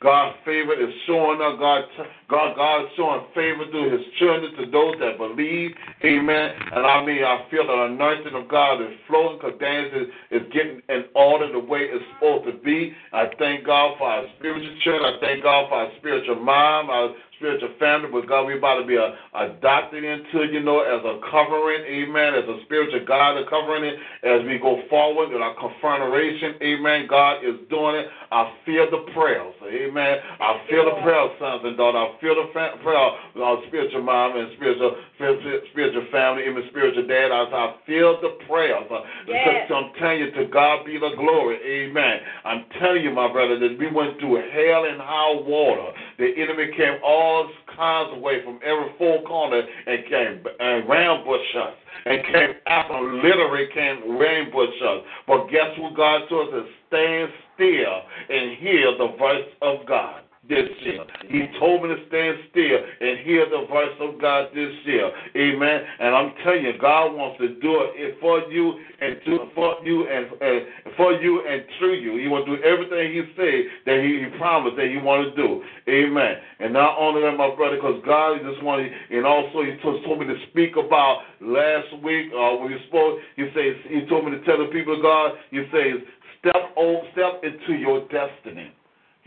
God's 0.00 0.36
favor 0.44 0.74
is 0.74 0.94
showing 1.06 1.42
up. 1.42 1.58
God, 1.58 1.82
God, 2.30 2.54
God 2.54 2.84
is 2.84 2.90
showing 2.96 3.26
favor 3.34 3.64
through 3.72 3.90
His 3.90 4.06
children 4.20 4.54
to 4.54 4.70
those 4.70 4.94
that 5.00 5.18
believe. 5.18 5.72
Amen. 6.04 6.50
And 6.70 6.86
I 6.86 7.04
mean, 7.04 7.24
I 7.24 7.44
feel 7.50 7.66
the 7.66 7.90
anointing 7.90 8.34
of 8.34 8.48
God 8.48 8.80
is 8.80 8.94
flowing 9.08 9.38
because 9.38 9.58
things 9.58 9.90
is, 9.92 10.06
is 10.30 10.52
getting 10.52 10.82
in 10.88 11.04
order 11.16 11.50
the 11.50 11.58
way 11.58 11.90
it's 11.90 12.04
supposed 12.14 12.46
to 12.46 12.52
be. 12.62 12.94
I 13.12 13.26
thank 13.40 13.66
God 13.66 13.98
for 13.98 14.06
our 14.06 14.24
spiritual 14.38 14.76
church. 14.84 15.02
I 15.02 15.18
thank 15.18 15.42
God 15.42 15.68
for 15.68 15.74
our 15.74 15.90
spiritual 15.98 16.36
mind, 16.36 16.90
our 16.90 17.10
spiritual 17.38 17.70
family, 17.78 18.08
but 18.10 18.28
God, 18.28 18.46
we're 18.46 18.58
about 18.58 18.80
to 18.80 18.86
be 18.86 18.96
a, 18.96 19.14
adopted 19.34 20.04
into, 20.04 20.44
you 20.52 20.60
know, 20.60 20.80
as 20.82 21.02
a 21.04 21.20
covering, 21.30 21.82
amen, 21.86 22.34
as 22.34 22.44
a 22.48 22.58
spiritual 22.66 23.04
God, 23.06 23.38
a 23.38 23.48
covering 23.48 23.84
it 23.84 23.96
as 24.26 24.44
we 24.46 24.58
go 24.58 24.82
forward 24.90 25.34
in 25.34 25.40
our 25.40 25.54
confederation, 25.56 26.54
amen. 26.62 27.06
God 27.08 27.44
is 27.44 27.56
doing 27.70 27.96
it. 27.96 28.06
I 28.30 28.52
feel 28.66 28.90
the 28.90 29.10
prayers, 29.12 29.54
amen. 29.64 30.18
I 30.40 30.60
feel 30.68 30.84
the 30.84 31.00
prayers, 31.02 31.30
sons 31.40 31.62
and 31.64 31.76
daughters. 31.76 32.10
I 32.16 32.20
feel 32.20 32.34
the 32.34 32.50
fa- 32.52 32.76
prayer 32.82 32.98
of 32.98 33.40
our 33.40 33.58
spiritual 33.68 34.02
mom 34.02 34.36
and 34.36 34.50
spiritual 34.56 34.96
spiritual, 35.14 35.60
spiritual 35.72 36.06
family, 36.12 36.46
even 36.46 36.62
spiritual 36.70 37.06
dad. 37.06 37.30
I, 37.32 37.42
I 37.48 37.74
feel 37.86 38.20
the 38.20 38.36
prayers. 38.46 38.86
Uh, 38.90 39.00
Yes. 39.28 39.70
I'm 39.70 39.92
telling 40.00 40.18
you, 40.20 40.30
to 40.32 40.44
God 40.46 40.84
be 40.84 40.98
the 40.98 41.12
glory, 41.16 41.56
amen. 41.62 42.20
I'm 42.44 42.64
telling 42.80 43.02
you, 43.02 43.10
my 43.10 43.30
brother, 43.30 43.58
that 43.58 43.78
we 43.78 43.86
went 43.90 44.18
through 44.18 44.36
hell 44.50 44.84
and 44.84 45.00
high 45.00 45.34
water. 45.44 45.92
The 46.18 46.32
enemy 46.36 46.72
came 46.76 46.98
all 47.04 47.27
kinds 47.76 48.16
of 48.16 48.20
way 48.20 48.42
from 48.44 48.58
every 48.64 48.92
four 48.98 49.22
corner 49.22 49.62
and 49.86 50.04
came 50.08 50.44
and 50.60 50.90
ambush 50.90 51.56
us. 51.56 51.74
And 52.06 52.24
came 52.24 52.50
after 52.66 53.00
literally 53.00 53.66
came 53.74 54.02
ambush 54.20 54.82
us. 54.82 55.04
But 55.26 55.48
guess 55.48 55.76
what 55.78 55.96
God 55.96 56.22
told 56.28 56.54
us? 56.54 56.66
Stand 56.88 57.30
still 57.54 58.02
and 58.30 58.56
hear 58.58 58.96
the 58.96 59.14
voice 59.18 59.48
of 59.62 59.86
God 59.86 60.22
this 60.48 60.68
year. 60.80 61.04
He 61.28 61.46
told 61.58 61.82
me 61.82 61.94
to 61.94 62.00
stand 62.08 62.38
still 62.50 62.78
and 63.00 63.20
hear 63.20 63.44
the 63.44 63.66
voice 63.68 63.92
of 64.00 64.20
God 64.20 64.48
this 64.54 64.72
year. 64.84 65.10
Amen. 65.36 65.80
And 66.00 66.14
I'm 66.14 66.32
telling 66.42 66.64
you, 66.64 66.72
God 66.80 67.12
wants 67.12 67.38
to 67.38 67.48
do 67.60 67.92
it 67.92 68.16
for 68.20 68.40
you 68.48 68.80
and 69.00 69.20
to, 69.26 69.52
for 69.54 69.76
you 69.84 70.08
and, 70.08 70.26
and 70.40 70.94
for 70.96 71.12
you 71.12 71.44
and 71.46 71.62
through 71.78 72.00
you. 72.00 72.16
He 72.16 72.28
wants 72.28 72.48
to 72.48 72.56
do 72.56 72.62
everything 72.64 73.12
He 73.12 73.22
said 73.36 73.60
that 73.86 74.00
He, 74.00 74.24
he 74.24 74.38
promised 74.38 74.76
that 74.76 74.88
He 74.88 74.96
want 74.96 75.28
to 75.28 75.32
do. 75.36 75.62
Amen. 75.88 76.34
And 76.60 76.72
not 76.72 76.96
only 76.98 77.22
that, 77.22 77.36
my 77.36 77.54
brother, 77.54 77.76
because 77.76 78.00
God 78.04 78.40
just 78.42 78.64
wanted, 78.64 78.90
and 79.10 79.26
also 79.28 79.62
He 79.62 79.76
told, 79.84 80.02
told 80.04 80.20
me 80.20 80.26
to 80.26 80.38
speak 80.50 80.80
about 80.80 81.28
last 81.40 81.92
week 82.02 82.32
uh, 82.32 82.56
when 82.56 82.72
we 82.72 82.80
spoke. 82.88 83.20
He 83.36 83.46
says 83.52 83.76
He 83.88 84.08
told 84.08 84.24
me 84.24 84.32
to 84.32 84.40
tell 84.48 84.58
the 84.58 84.72
people 84.72 84.96
of 84.96 85.02
God. 85.04 85.36
He 85.52 85.60
says, 85.68 86.00
step 86.40 86.72
over, 86.76 87.02
step 87.12 87.42
into 87.44 87.78
your 87.78 88.06
destiny. 88.08 88.72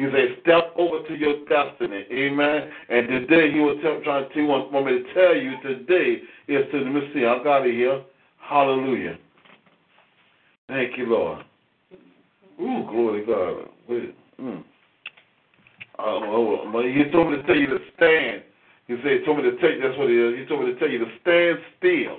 He 0.02 0.08
said, 0.12 0.38
step 0.42 0.74
over 0.78 1.08
to 1.08 1.14
your 1.14 1.46
destiny. 1.46 2.06
Amen. 2.12 2.72
And 2.90 3.08
today 3.08 3.52
he 3.52 3.60
was 3.60 3.78
tell, 3.84 4.02
trying 4.02 4.28
to 4.34 4.46
want, 4.48 4.72
want 4.72 4.88
me 4.88 4.94
to 4.94 5.14
tell 5.14 5.36
you 5.36 5.62
today 5.62 6.24
is 6.48 6.66
to 6.72 6.78
let 6.80 6.92
me 6.92 7.12
see, 7.14 7.24
I 7.24 7.38
got 7.44 7.68
it 7.68 7.76
here. 7.76 8.02
Hallelujah. 8.40 9.20
Thank 10.68 10.98
you, 10.98 11.06
Lord. 11.06 11.46
Ooh, 12.60 12.84
glory 12.90 13.26
to 13.26 13.28
God. 13.28 13.70
Wait. 13.88 14.16
Mm. 14.42 14.64
Uh, 16.00 16.82
he 16.82 17.12
told 17.12 17.30
me 17.30 17.38
to 17.38 17.44
tell 17.44 17.56
you 17.56 17.68
to 17.68 17.78
stand. 17.96 18.42
He 18.88 18.96
said, 19.04 19.20
he 19.20 19.26
told 19.26 19.38
me 19.38 19.44
to 19.44 19.52
take, 19.62 19.84
that's 19.84 19.96
what 20.00 20.10
it 20.10 20.18
is. 20.18 20.40
He 20.40 20.46
told 20.48 20.66
me 20.66 20.74
to 20.74 20.80
tell 20.80 20.90
you 20.90 20.98
to 20.98 21.12
stand 21.22 21.60
still. 21.78 22.18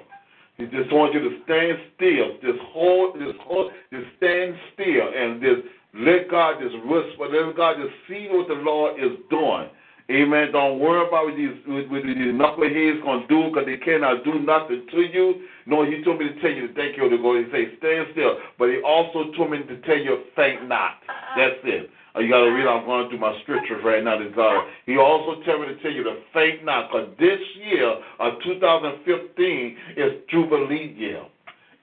He 0.57 0.67
just 0.67 0.93
wants 0.93 1.17
you 1.19 1.21
to 1.29 1.37
stand 1.43 1.79
still. 1.97 2.39
Just 2.43 2.63
hold, 2.71 3.19
just 3.19 3.39
hold, 3.41 3.73
just 3.93 4.07
stand 4.19 4.55
still 4.73 5.11
and 5.11 5.43
just 5.43 5.63
let 5.95 6.31
God 6.31 6.57
just 6.61 6.75
whisper. 6.87 7.29
Let 7.29 7.57
God 7.57 7.77
just 7.77 7.93
see 8.09 8.29
what 8.31 8.49
the 8.49 8.55
Lord 8.55 8.99
is 8.99 9.19
doing. 9.29 9.69
Amen. 10.11 10.53
Don't 10.53 10.79
worry 10.81 11.07
about 11.07 11.27
what 11.27 11.37
these, 11.37 11.55
what, 11.67 11.89
what 11.91 12.03
these 12.03 12.17
knuckleheads 12.17 13.03
going 13.03 13.23
to 13.23 13.29
do 13.29 13.49
because 13.49 13.67
they 13.67 13.77
cannot 13.77 14.25
do 14.25 14.41
nothing 14.41 14.87
to 14.91 15.01
you. 15.01 15.47
No, 15.67 15.85
he 15.85 16.03
told 16.03 16.19
me 16.19 16.29
to 16.29 16.41
tell 16.41 16.51
you 16.51 16.69
to 16.69 16.75
thank 16.75 16.97
you 16.97 17.09
to 17.09 17.19
go. 17.19 17.39
He 17.39 17.45
said, 17.53 17.79
stand 17.79 18.09
still. 18.13 18.37
But 18.59 18.71
he 18.71 18.81
also 18.83 19.33
told 19.37 19.53
me 19.53 19.59
to 19.63 19.81
tell 19.83 19.97
you, 19.97 20.25
faint 20.35 20.69
not. 20.69 20.99
That's 21.37 21.61
it. 21.65 21.89
Uh, 22.17 22.21
You 22.21 22.31
got 22.31 22.45
to 22.45 22.51
read. 22.51 22.67
I'm 22.67 22.85
going 22.85 23.09
through 23.09 23.21
my 23.21 23.39
scriptures 23.43 23.81
right 23.85 24.03
now. 24.03 24.19
This 24.19 24.35
God. 24.35 24.65
He 24.87 24.99
also 24.99 25.41
told 25.45 25.63
me 25.63 25.75
to 25.75 25.83
tell 25.83 25.93
you 25.93 26.05
to 26.05 26.17
faint 26.35 26.65
not, 26.65 26.91
because 26.91 27.09
this 27.19 27.41
year 27.65 27.95
of 28.19 28.33
2015 28.45 29.77
is 29.97 30.13
Jubilee 30.29 30.95
year. 30.99 31.23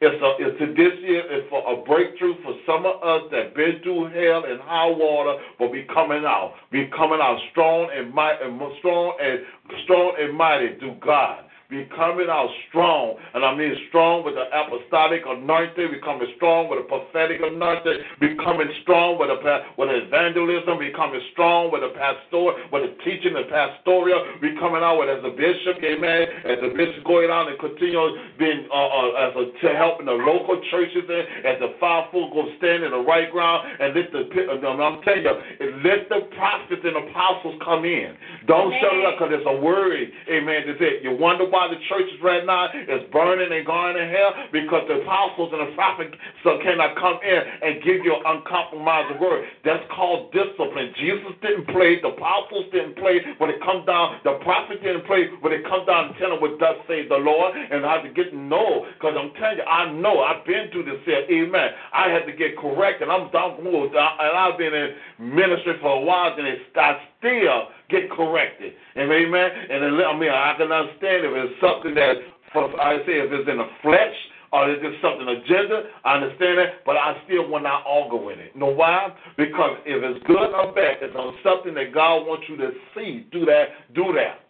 It's 0.02 0.22
a, 0.23 0.32
it's 0.40 0.61
a, 0.61 0.68
this 0.76 0.95
year 1.02 1.28
is 1.28 1.44
for 1.49 1.60
a 1.68 1.84
breakthrough 1.84 2.36
for 2.41 2.56
some 2.65 2.86
of 2.86 3.03
us 3.03 3.30
that 3.32 3.53
been 3.53 3.82
through 3.84 4.11
hell 4.15 4.45
and 4.48 4.61
high 4.61 4.88
water, 4.88 5.41
but 5.60 5.72
we 5.72 5.84
coming 5.94 6.23
out. 6.23 6.53
We 6.72 6.90
coming 6.95 7.19
out 7.22 7.38
strong 7.52 7.90
and 7.94 8.14
mighty, 8.14 8.45
and 8.45 8.61
strong 8.80 9.18
and 9.22 9.40
strong 9.84 10.14
and 10.18 10.38
mighty 10.38 10.80
through 10.80 10.95
God. 11.02 11.44
We 11.70 11.86
coming 11.94 12.26
out 12.34 12.50
strong, 12.68 13.14
and 13.38 13.46
I 13.46 13.54
mean 13.54 13.70
strong 13.94 14.26
with 14.26 14.34
the 14.34 14.50
apostolic 14.50 15.22
anointing. 15.22 15.94
We 15.94 16.02
coming 16.02 16.26
strong 16.34 16.66
with 16.66 16.82
the 16.82 16.90
prophetic 16.90 17.46
anointing. 17.46 17.94
We 18.18 18.34
coming 18.41 18.74
strong 18.82 19.22
with 19.22 19.30
the 19.30 19.38
with 19.78 19.94
evangelism. 19.94 20.82
We 20.82 20.90
coming 20.98 21.22
strong 21.38 21.70
with 21.70 21.86
the 21.86 21.94
pastor, 21.94 22.58
with 22.74 22.90
the 22.90 22.98
teaching 23.06 23.38
and 23.38 23.46
pastoral. 23.54 24.18
We 24.41 24.58
coming 24.58 24.82
out 24.82 24.98
with 24.98 25.14
as 25.14 25.22
a 25.22 25.30
bishop, 25.30 25.78
amen. 25.86 26.41
As 26.50 26.58
a 26.58 26.74
bishop 26.74 27.06
going 27.06 27.30
out 27.30 27.46
and 27.46 27.62
continue 27.62 28.18
being 28.41 28.66
uh, 28.74 28.90
uh, 28.90 29.30
as 29.30 29.38
a 29.38 29.46
to 29.62 29.70
helping 29.78 30.10
the 30.10 30.18
local 30.18 30.58
churches 30.74 31.06
and 31.06 31.54
as 31.54 31.62
the 31.62 31.78
fivefold 31.78 32.34
go 32.34 32.50
stand 32.58 32.82
in 32.82 32.98
the 32.98 33.04
right 33.06 33.30
ground 33.30 33.70
and 33.78 33.94
let 33.94 34.10
the 34.10 34.26
I'm 34.26 35.06
telling 35.06 35.22
you, 35.22 35.38
let 35.86 36.10
the 36.10 36.34
prophets 36.34 36.82
and 36.82 36.98
apostles 36.98 37.62
come 37.62 37.86
in. 37.86 38.18
Don't 38.50 38.74
shut 38.82 38.90
it 38.98 39.06
up 39.06 39.22
because 39.22 39.38
it's 39.38 39.46
a 39.46 39.54
worry, 39.62 40.10
amen. 40.34 40.66
That's 40.66 40.82
it. 40.82 41.06
You 41.06 41.14
wonder 41.14 41.46
why 41.46 41.59
the 41.68 41.81
churches 41.91 42.15
right 42.23 42.45
now 42.45 42.72
is 42.72 43.03
burning 43.11 43.52
and 43.52 43.65
going 43.65 43.95
to 43.99 44.06
hell 44.07 44.31
because 44.53 44.88
the 44.88 45.03
apostles 45.03 45.52
and 45.52 45.68
the 45.68 45.76
prophets 45.76 46.15
cannot 46.64 46.95
come 46.95 47.19
in 47.26 47.41
and 47.65 47.84
give 47.84 48.06
you 48.06 48.15
an 48.15 48.23
uncompromised 48.23 49.19
word. 49.19 49.44
That's 49.65 49.84
called 49.91 50.31
discipline. 50.31 50.94
Jesus 50.95 51.36
didn't 51.41 51.68
play, 51.68 51.99
the 51.99 52.15
apostles 52.15 52.72
didn't 52.72 52.95
play 52.95 53.19
when 53.38 53.49
it 53.49 53.60
comes 53.60 53.86
down, 53.86 54.22
the 54.23 54.40
prophets 54.45 54.80
didn't 54.84 55.06
play 55.06 55.27
when 55.41 55.52
it 55.52 55.68
comes 55.68 55.88
down 55.88 56.15
telling 56.15 56.40
what 56.40 56.60
thus 56.60 56.80
say 56.88 57.07
the 57.07 57.19
Lord, 57.19 57.57
and 57.57 57.84
have 57.84 58.03
to 58.03 58.14
get 58.14 58.34
know 58.34 58.86
because 58.95 59.18
I'm 59.18 59.34
telling 59.36 59.57
you, 59.57 59.68
I 59.68 59.91
know 59.91 60.22
I've 60.22 60.45
been 60.45 60.69
through 60.72 60.86
this 60.86 61.02
here, 61.03 61.26
amen. 61.30 61.69
I 61.94 62.10
had 62.10 62.26
to 62.26 62.34
get 62.34 62.56
corrected. 62.57 63.10
I'm 63.10 63.31
down 63.31 63.57
and 63.60 64.38
I've 64.38 64.57
been 64.57 64.73
in 64.73 64.95
ministry 65.18 65.76
for 65.81 65.98
a 65.98 66.02
while, 66.02 66.34
and 66.38 66.48
it's, 66.48 66.61
I 66.76 67.02
still 67.18 67.68
get 67.90 68.10
corrected. 68.11 68.74
And 68.95 69.11
amen. 69.11 69.49
And 69.70 69.84
I 70.02 70.18
mean, 70.18 70.30
I 70.30 70.56
can 70.57 70.72
understand 70.72 71.26
if 71.26 71.34
it's 71.34 71.61
something 71.61 71.94
that, 71.95 72.16
I 72.56 72.98
say, 73.06 73.22
if 73.22 73.32
it's 73.32 73.49
in 73.49 73.57
the 73.57 73.70
flesh 73.82 74.16
or 74.52 74.70
is 74.72 74.78
it 74.82 74.94
something 75.02 75.28
agenda, 75.28 75.84
I 76.03 76.16
understand 76.18 76.57
that, 76.57 76.86
but 76.86 76.98
I 76.98 77.22
still 77.26 77.49
will 77.49 77.61
not 77.61 77.84
argue 77.86 78.24
with 78.24 78.40
it. 78.40 78.52
You 78.53 78.61
know 78.61 78.74
why? 78.74 79.14
Because 79.38 79.78
if 79.86 80.02
it's 80.02 80.26
good 80.26 80.53
or 80.53 80.74
bad, 80.74 80.98
it's 81.02 81.16
on 81.16 81.36
something 81.44 81.74
that 81.76 81.94
God 81.94 82.26
wants 82.26 82.45
you 82.49 82.57
to 82.57 82.72
see. 82.95 83.28
Do 83.32 83.45
that. 83.45 83.94
Do 83.94 84.14
that. 84.18 84.48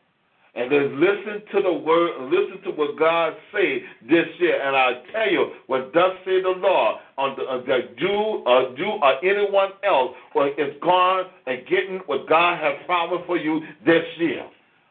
And 0.60 0.70
then 0.70 1.00
listen 1.00 1.42
to 1.54 1.62
the 1.62 1.72
word, 1.72 2.30
listen 2.30 2.62
to 2.64 2.72
what 2.72 3.00
God 3.00 3.32
say 3.54 3.82
this 4.10 4.26
year. 4.40 4.62
And 4.62 4.76
I 4.76 5.02
tell 5.14 5.32
you, 5.32 5.52
what 5.68 5.94
does 5.94 6.12
say 6.26 6.42
the 6.42 6.50
Lord, 6.50 6.98
on 7.18 7.38
the, 7.38 7.64
that 7.66 7.98
you, 7.98 8.44
uh, 8.46 8.76
you 8.76 9.00
or 9.02 9.24
anyone 9.24 9.70
else 9.86 10.12
or 10.36 10.50
is 10.50 10.76
gone 10.82 11.28
and 11.48 11.66
getting 11.66 12.00
what 12.08 12.28
God 12.28 12.60
has 12.62 12.74
promised 12.86 13.26
for 13.26 13.38
you 13.38 13.62
this 13.86 14.04
year. 14.18 14.46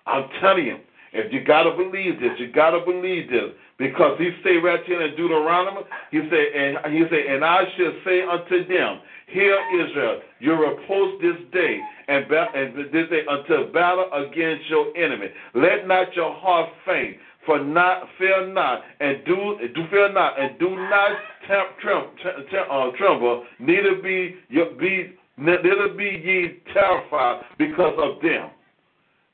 I'm 0.06 0.24
telling 0.40 0.64
you, 0.64 0.78
if 1.12 1.30
you 1.32 1.44
gotta 1.44 1.76
believe 1.76 2.18
this, 2.18 2.32
you 2.38 2.50
gotta 2.50 2.80
believe 2.84 3.28
this. 3.28 3.52
Because 3.78 4.18
he 4.18 4.30
say 4.42 4.56
right 4.56 4.84
here 4.86 5.00
in 5.02 5.14
Deuteronomy, 5.16 5.82
he 6.10 6.18
say, 6.30 6.46
and 6.52 6.92
he 6.92 7.04
say, 7.10 7.28
and 7.28 7.44
I 7.44 7.62
shall 7.76 7.92
say 8.04 8.22
unto 8.22 8.66
them, 8.66 9.00
Hear 9.28 9.56
Israel, 9.80 10.20
you 10.40 10.52
repose 10.54 11.20
this 11.20 11.36
day 11.52 11.78
and, 12.08 12.24
and 12.32 12.92
this 12.92 13.08
day 13.08 13.22
until 13.28 13.70
battle 13.72 14.10
against 14.12 14.68
your 14.68 14.96
enemy. 14.96 15.26
Let 15.54 15.86
not 15.86 16.14
your 16.16 16.34
heart 16.34 16.70
faint, 16.86 17.18
for 17.44 17.62
not 17.62 18.08
fear 18.18 18.52
not, 18.52 18.82
and 19.00 19.24
do 19.26 19.58
do 19.74 19.82
fear 19.90 20.12
not, 20.12 20.40
and 20.40 20.58
do 20.58 20.70
not 20.70 21.12
tem, 21.46 21.66
trem, 21.80 22.06
trem, 22.22 22.46
trem, 22.50 22.66
uh, 22.70 22.90
tremble, 22.96 23.44
neither 23.58 23.96
be 24.02 24.36
be 24.78 25.12
neither 25.36 25.88
be 25.96 26.04
ye 26.04 26.60
terrified 26.72 27.42
because 27.58 27.96
of 27.98 28.20
them. 28.22 28.50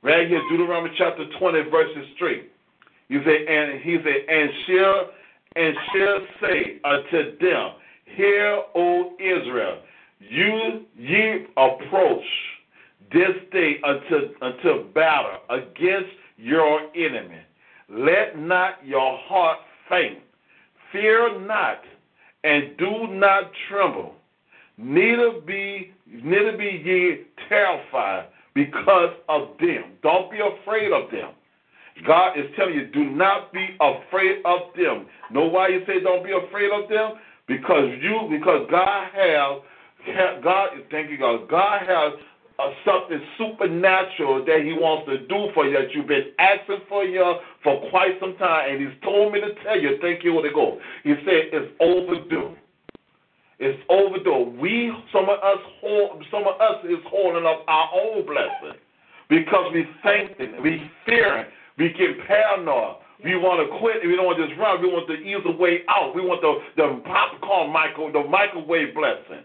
Right 0.02 0.28
here, 0.28 0.42
Deuteronomy 0.50 0.94
chapter 0.98 1.24
twenty, 1.38 1.62
verses 1.70 2.06
three. 2.18 2.50
You 3.08 3.22
say, 3.24 3.46
and 3.46 3.80
he 3.80 3.98
said, 4.02 4.28
and 4.28 4.50
shall 4.66 5.10
and 5.56 5.76
shall 5.94 6.18
say 6.40 6.80
unto 6.84 7.38
them, 7.38 7.72
Hear, 8.16 8.62
O 8.74 9.12
Israel, 9.20 9.78
you 10.18 10.84
ye 10.96 11.46
approach 11.56 12.24
this 13.12 13.36
day 13.52 13.76
unto 13.84 14.34
unto 14.42 14.92
battle 14.92 15.38
against 15.50 16.10
your 16.36 16.80
enemy. 16.96 17.40
Let 17.88 18.38
not 18.38 18.84
your 18.84 19.18
heart 19.18 19.58
faint. 19.88 20.18
Fear 20.90 21.40
not, 21.40 21.80
and 22.42 22.76
do 22.78 23.06
not 23.08 23.50
tremble. 23.68 24.14
Neither 24.78 25.40
be 25.46 25.92
neither 26.06 26.56
be 26.56 26.82
ye 26.84 27.26
terrified 27.48 28.26
because 28.54 29.14
of 29.28 29.48
them. 29.60 29.92
Don't 30.02 30.30
be 30.30 30.38
afraid 30.38 30.92
of 30.92 31.10
them. 31.10 31.30
God 32.06 32.38
is 32.38 32.46
telling 32.56 32.74
you, 32.74 32.86
do 32.88 33.04
not 33.04 33.52
be 33.52 33.76
afraid 33.80 34.42
of 34.44 34.74
them. 34.76 35.06
Know 35.30 35.46
why 35.46 35.68
you 35.68 35.80
say 35.86 36.00
don't 36.02 36.24
be 36.24 36.32
afraid 36.32 36.70
of 36.72 36.88
them? 36.88 37.12
Because 37.46 37.90
you, 38.02 38.28
because 38.30 38.66
God 38.70 39.08
has, 39.14 40.42
God, 40.42 40.70
thank 40.90 41.10
you, 41.10 41.18
God. 41.18 41.48
God 41.48 41.80
has 41.86 42.12
uh, 42.58 42.70
something 42.84 43.20
supernatural 43.38 44.44
that 44.44 44.62
He 44.64 44.72
wants 44.72 45.08
to 45.08 45.26
do 45.26 45.48
for 45.54 45.66
you 45.66 45.72
that 45.78 45.94
you've 45.94 46.08
been 46.08 46.32
asking 46.38 46.80
for 46.88 47.04
you 47.04 47.36
for 47.62 47.88
quite 47.90 48.18
some 48.20 48.36
time, 48.36 48.70
and 48.74 48.80
He's 48.80 49.02
told 49.02 49.32
me 49.32 49.40
to 49.40 49.54
tell 49.62 49.78
you, 49.78 49.98
thank 50.00 50.24
you, 50.24 50.40
to 50.42 50.50
go. 50.52 50.80
He 51.04 51.14
said 51.24 51.50
it's 51.52 51.72
overdue. 51.80 52.54
It's 53.60 53.80
overdue. 53.88 54.58
We, 54.60 54.92
some 55.12 55.24
of 55.24 55.38
us, 55.38 55.62
hold, 55.80 56.24
some 56.30 56.42
of 56.42 56.60
us 56.60 56.84
is 56.84 56.98
holding 57.06 57.46
up 57.46 57.64
our 57.68 57.88
own 57.94 58.26
blessing 58.26 58.80
because 59.28 59.72
we 59.72 59.86
thinking, 60.02 60.60
we 60.62 60.90
fear 61.06 61.22
fearing, 61.22 61.46
we 61.78 61.90
get 61.90 62.26
paranoid. 62.26 62.96
We 63.24 63.36
want 63.36 63.62
to 63.62 63.78
quit. 63.78 64.06
We 64.06 64.16
don't 64.16 64.26
want 64.26 64.38
to 64.38 64.46
just 64.46 64.58
run. 64.60 64.82
We 64.82 64.88
want 64.88 65.08
the 65.08 65.14
easy 65.14 65.56
way 65.58 65.82
out. 65.88 66.14
We 66.14 66.20
want 66.20 66.42
the 66.42 66.60
the 66.76 67.00
popcorn 67.04 67.72
micro, 67.72 68.12
the 68.12 68.28
microwave 68.28 68.94
blessing. 68.94 69.44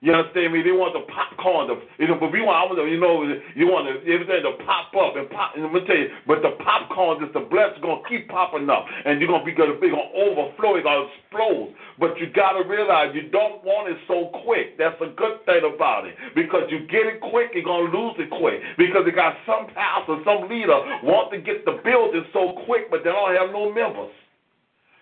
You 0.00 0.16
understand 0.16 0.56
me? 0.56 0.64
They 0.64 0.72
want 0.72 0.96
the 0.96 1.04
popcorn, 1.12 1.68
the 1.68 1.76
you 2.00 2.08
know, 2.08 2.16
but 2.16 2.32
we 2.32 2.40
want, 2.40 2.56
I 2.56 2.64
want, 2.64 2.80
you 2.88 2.96
know, 2.96 3.20
you 3.52 3.68
want 3.68 3.84
the, 3.84 4.00
everything 4.08 4.48
to 4.48 4.56
pop 4.64 4.96
up 4.96 5.12
and 5.12 5.28
pop. 5.28 5.52
And 5.52 5.68
let 5.68 5.76
me 5.76 5.84
tell 5.84 6.00
you, 6.00 6.08
but 6.24 6.40
the 6.40 6.56
popcorn 6.56 7.20
is 7.20 7.28
the 7.36 7.44
blessing 7.44 7.84
gonna 7.84 8.00
keep 8.08 8.24
popping 8.32 8.64
up, 8.72 8.88
and 9.04 9.20
you're 9.20 9.28
gonna 9.28 9.44
be 9.44 9.52
gonna 9.52 9.76
be 9.76 9.92
gonna 9.92 10.08
overflow, 10.16 10.80
it's 10.80 10.88
gonna 10.88 11.04
explode. 11.04 11.76
But 12.00 12.16
you 12.16 12.32
gotta 12.32 12.64
realize 12.64 13.12
you 13.12 13.28
don't 13.28 13.60
want 13.60 13.92
it 13.92 14.00
so 14.08 14.32
quick. 14.40 14.80
That's 14.80 14.96
a 15.04 15.12
good 15.12 15.44
thing 15.44 15.68
about 15.68 16.08
it 16.08 16.16
because 16.32 16.72
you 16.72 16.88
get 16.88 17.04
it 17.04 17.20
quick, 17.20 17.52
you're 17.52 17.68
gonna 17.68 17.92
lose 17.92 18.16
it 18.24 18.32
quick 18.32 18.64
because 18.80 19.04
they 19.04 19.12
got 19.12 19.36
some 19.44 19.68
pastor, 19.76 20.16
some 20.24 20.48
leader 20.48 20.80
want 21.04 21.28
to 21.36 21.44
get 21.44 21.68
the 21.68 21.76
building 21.84 22.24
so 22.32 22.56
quick, 22.64 22.88
but 22.88 23.04
they 23.04 23.12
don't 23.12 23.36
have 23.36 23.52
no 23.52 23.68
members. 23.68 24.16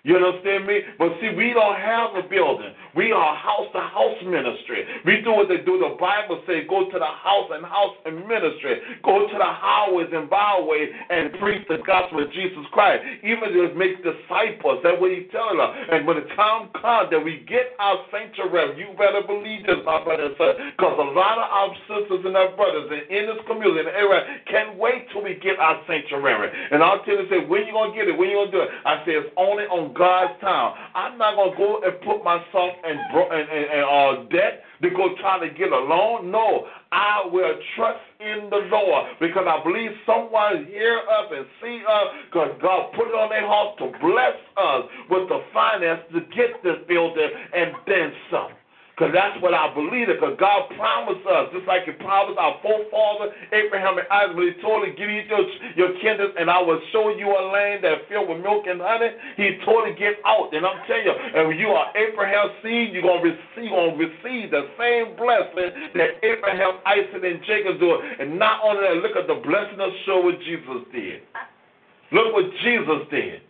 You 0.04 0.16
understand 0.16 0.66
me? 0.66 0.80
But 0.98 1.18
see, 1.20 1.34
we 1.34 1.52
don't 1.52 1.76
have 1.76 2.14
a 2.14 2.22
building. 2.28 2.72
We 2.94 3.10
are 3.12 3.34
house 3.34 3.66
to 3.74 3.80
house 3.80 4.18
ministry. 4.24 4.86
We 5.04 5.20
do 5.22 5.32
what 5.34 5.48
they 5.48 5.58
do. 5.58 5.78
The 5.78 5.98
Bible 5.98 6.42
says 6.46 6.64
go 6.70 6.86
to 6.86 6.98
the 6.98 7.12
house 7.18 7.50
and 7.50 7.66
house 7.66 7.98
and 8.06 8.22
ministry. 8.26 8.78
Go 9.02 9.26
to 9.26 9.36
the 9.36 9.50
highways 9.50 10.08
and 10.14 10.30
byways 10.30 10.88
and 11.10 11.34
preach 11.42 11.66
the 11.68 11.82
gospel 11.82 12.22
of 12.22 12.30
Jesus 12.32 12.62
Christ. 12.70 13.02
Even 13.26 13.52
to 13.52 13.74
make 13.74 13.98
disciples. 14.06 14.80
That's 14.86 14.96
what 15.02 15.10
he's 15.10 15.26
telling 15.34 15.58
us. 15.58 15.70
And 15.90 16.06
when 16.06 16.22
the 16.22 16.30
time 16.38 16.70
comes 16.78 17.10
that 17.10 17.20
we 17.20 17.44
get 17.50 17.74
our 17.82 17.98
sanctuary, 18.14 18.78
you 18.78 18.94
better 18.94 19.26
believe 19.26 19.66
this, 19.66 19.82
my 19.84 20.02
brother. 20.02 20.30
Because 20.32 20.96
a 20.96 21.10
lot 21.10 21.42
of 21.42 21.48
our 21.50 21.70
sisters 21.90 22.22
and 22.22 22.38
our 22.38 22.54
brothers 22.54 22.86
in 23.10 23.26
this 23.26 23.42
community, 23.50 23.82
in 23.82 23.86
the 23.90 23.96
area, 23.98 24.22
can't 24.46 24.78
wait 24.78 25.10
till 25.12 25.26
we 25.26 25.34
get 25.42 25.58
our 25.58 25.82
sanctuary. 25.90 26.48
And 26.70 26.82
I'll 26.82 27.02
tell 27.02 27.18
you, 27.18 27.26
say, 27.28 27.44
when 27.44 27.66
you 27.66 27.74
going 27.74 27.92
to 27.92 27.96
get 27.98 28.08
it? 28.08 28.16
When 28.16 28.30
you 28.30 28.40
going 28.40 28.52
to 28.54 28.56
do 28.56 28.62
it? 28.62 28.70
I 28.86 29.02
say, 29.04 29.18
it's 29.18 29.34
only 29.36 29.64
on 29.66 29.87
God's 29.94 30.40
time. 30.40 30.74
I'm 30.94 31.18
not 31.18 31.36
going 31.36 31.52
to 31.52 31.56
go 31.56 31.80
and 31.84 32.00
put 32.02 32.24
myself 32.24 32.72
in, 32.84 32.96
bro- 33.12 33.30
in, 33.32 33.46
in, 33.48 33.64
in 33.72 33.84
uh, 33.84 34.28
debt 34.30 34.62
to 34.82 34.90
go 34.90 35.14
try 35.20 35.38
to 35.40 35.50
get 35.54 35.72
a 35.72 35.78
loan. 35.78 36.30
No, 36.30 36.66
I 36.92 37.26
will 37.30 37.54
trust 37.76 38.00
in 38.20 38.50
the 38.50 38.68
Lord 38.70 39.06
because 39.20 39.46
I 39.48 39.62
believe 39.64 39.90
someone 40.06 40.66
hear 40.66 40.98
us 40.98 41.26
and 41.32 41.46
see 41.62 41.82
us 41.88 42.06
because 42.30 42.56
God 42.62 42.92
put 42.94 43.08
it 43.08 43.14
on 43.14 43.30
their 43.30 43.46
heart 43.46 43.78
to 43.78 43.92
bless 44.00 44.36
us 44.56 44.84
with 45.10 45.28
the 45.28 45.40
finance 45.52 46.00
to 46.12 46.20
get 46.34 46.62
this 46.62 46.78
building 46.88 47.30
and 47.54 47.72
then 47.86 48.12
some. 48.30 48.52
Because 48.98 49.14
that's 49.14 49.38
what 49.38 49.54
I 49.54 49.70
believe. 49.70 50.10
Because 50.10 50.34
God 50.42 50.66
promised 50.74 51.22
us, 51.22 51.54
just 51.54 51.70
like 51.70 51.86
He 51.86 51.94
promised 52.02 52.34
our 52.34 52.58
forefather 52.58 53.30
Abraham 53.54 53.94
and 53.94 54.10
Isaac, 54.10 54.34
He 54.34 54.58
told 54.58 54.82
him, 54.82 54.98
"Give 54.98 55.06
your 55.06 55.46
your 55.78 55.94
and 56.34 56.50
I 56.50 56.58
will 56.58 56.82
show 56.90 57.14
you 57.14 57.30
a 57.30 57.42
land 57.54 57.84
that 57.84 58.08
filled 58.08 58.28
with 58.28 58.42
milk 58.42 58.66
and 58.66 58.82
honey." 58.82 59.14
He 59.36 59.62
told 59.64 59.86
him, 59.86 59.94
"Get 59.94 60.18
out." 60.26 60.50
And 60.52 60.66
I'm 60.66 60.82
telling 60.90 61.06
you, 61.06 61.12
and 61.14 61.46
when 61.46 61.58
you 61.58 61.70
are 61.70 61.94
Abraham's 61.94 62.58
seed, 62.60 62.92
you're 62.92 63.06
gonna 63.06 63.22
receive, 63.22 63.70
you're 63.70 63.70
gonna 63.70 63.96
receive 63.96 64.50
the 64.50 64.66
same 64.74 65.14
blessing 65.14 65.94
that 65.94 66.18
Abraham, 66.26 66.82
Isaac, 66.84 67.22
and 67.22 67.42
Jacob 67.44 67.78
do. 67.78 68.02
And 68.18 68.36
not 68.36 68.64
only 68.64 68.82
that, 68.82 68.96
look 68.96 69.14
at 69.14 69.28
the 69.28 69.38
blessing 69.46 69.78
of 69.78 69.94
show 70.06 70.22
what 70.22 70.40
Jesus 70.40 70.82
did. 70.90 71.22
Look 72.10 72.32
what 72.32 72.50
Jesus 72.64 73.06
did. 73.10 73.42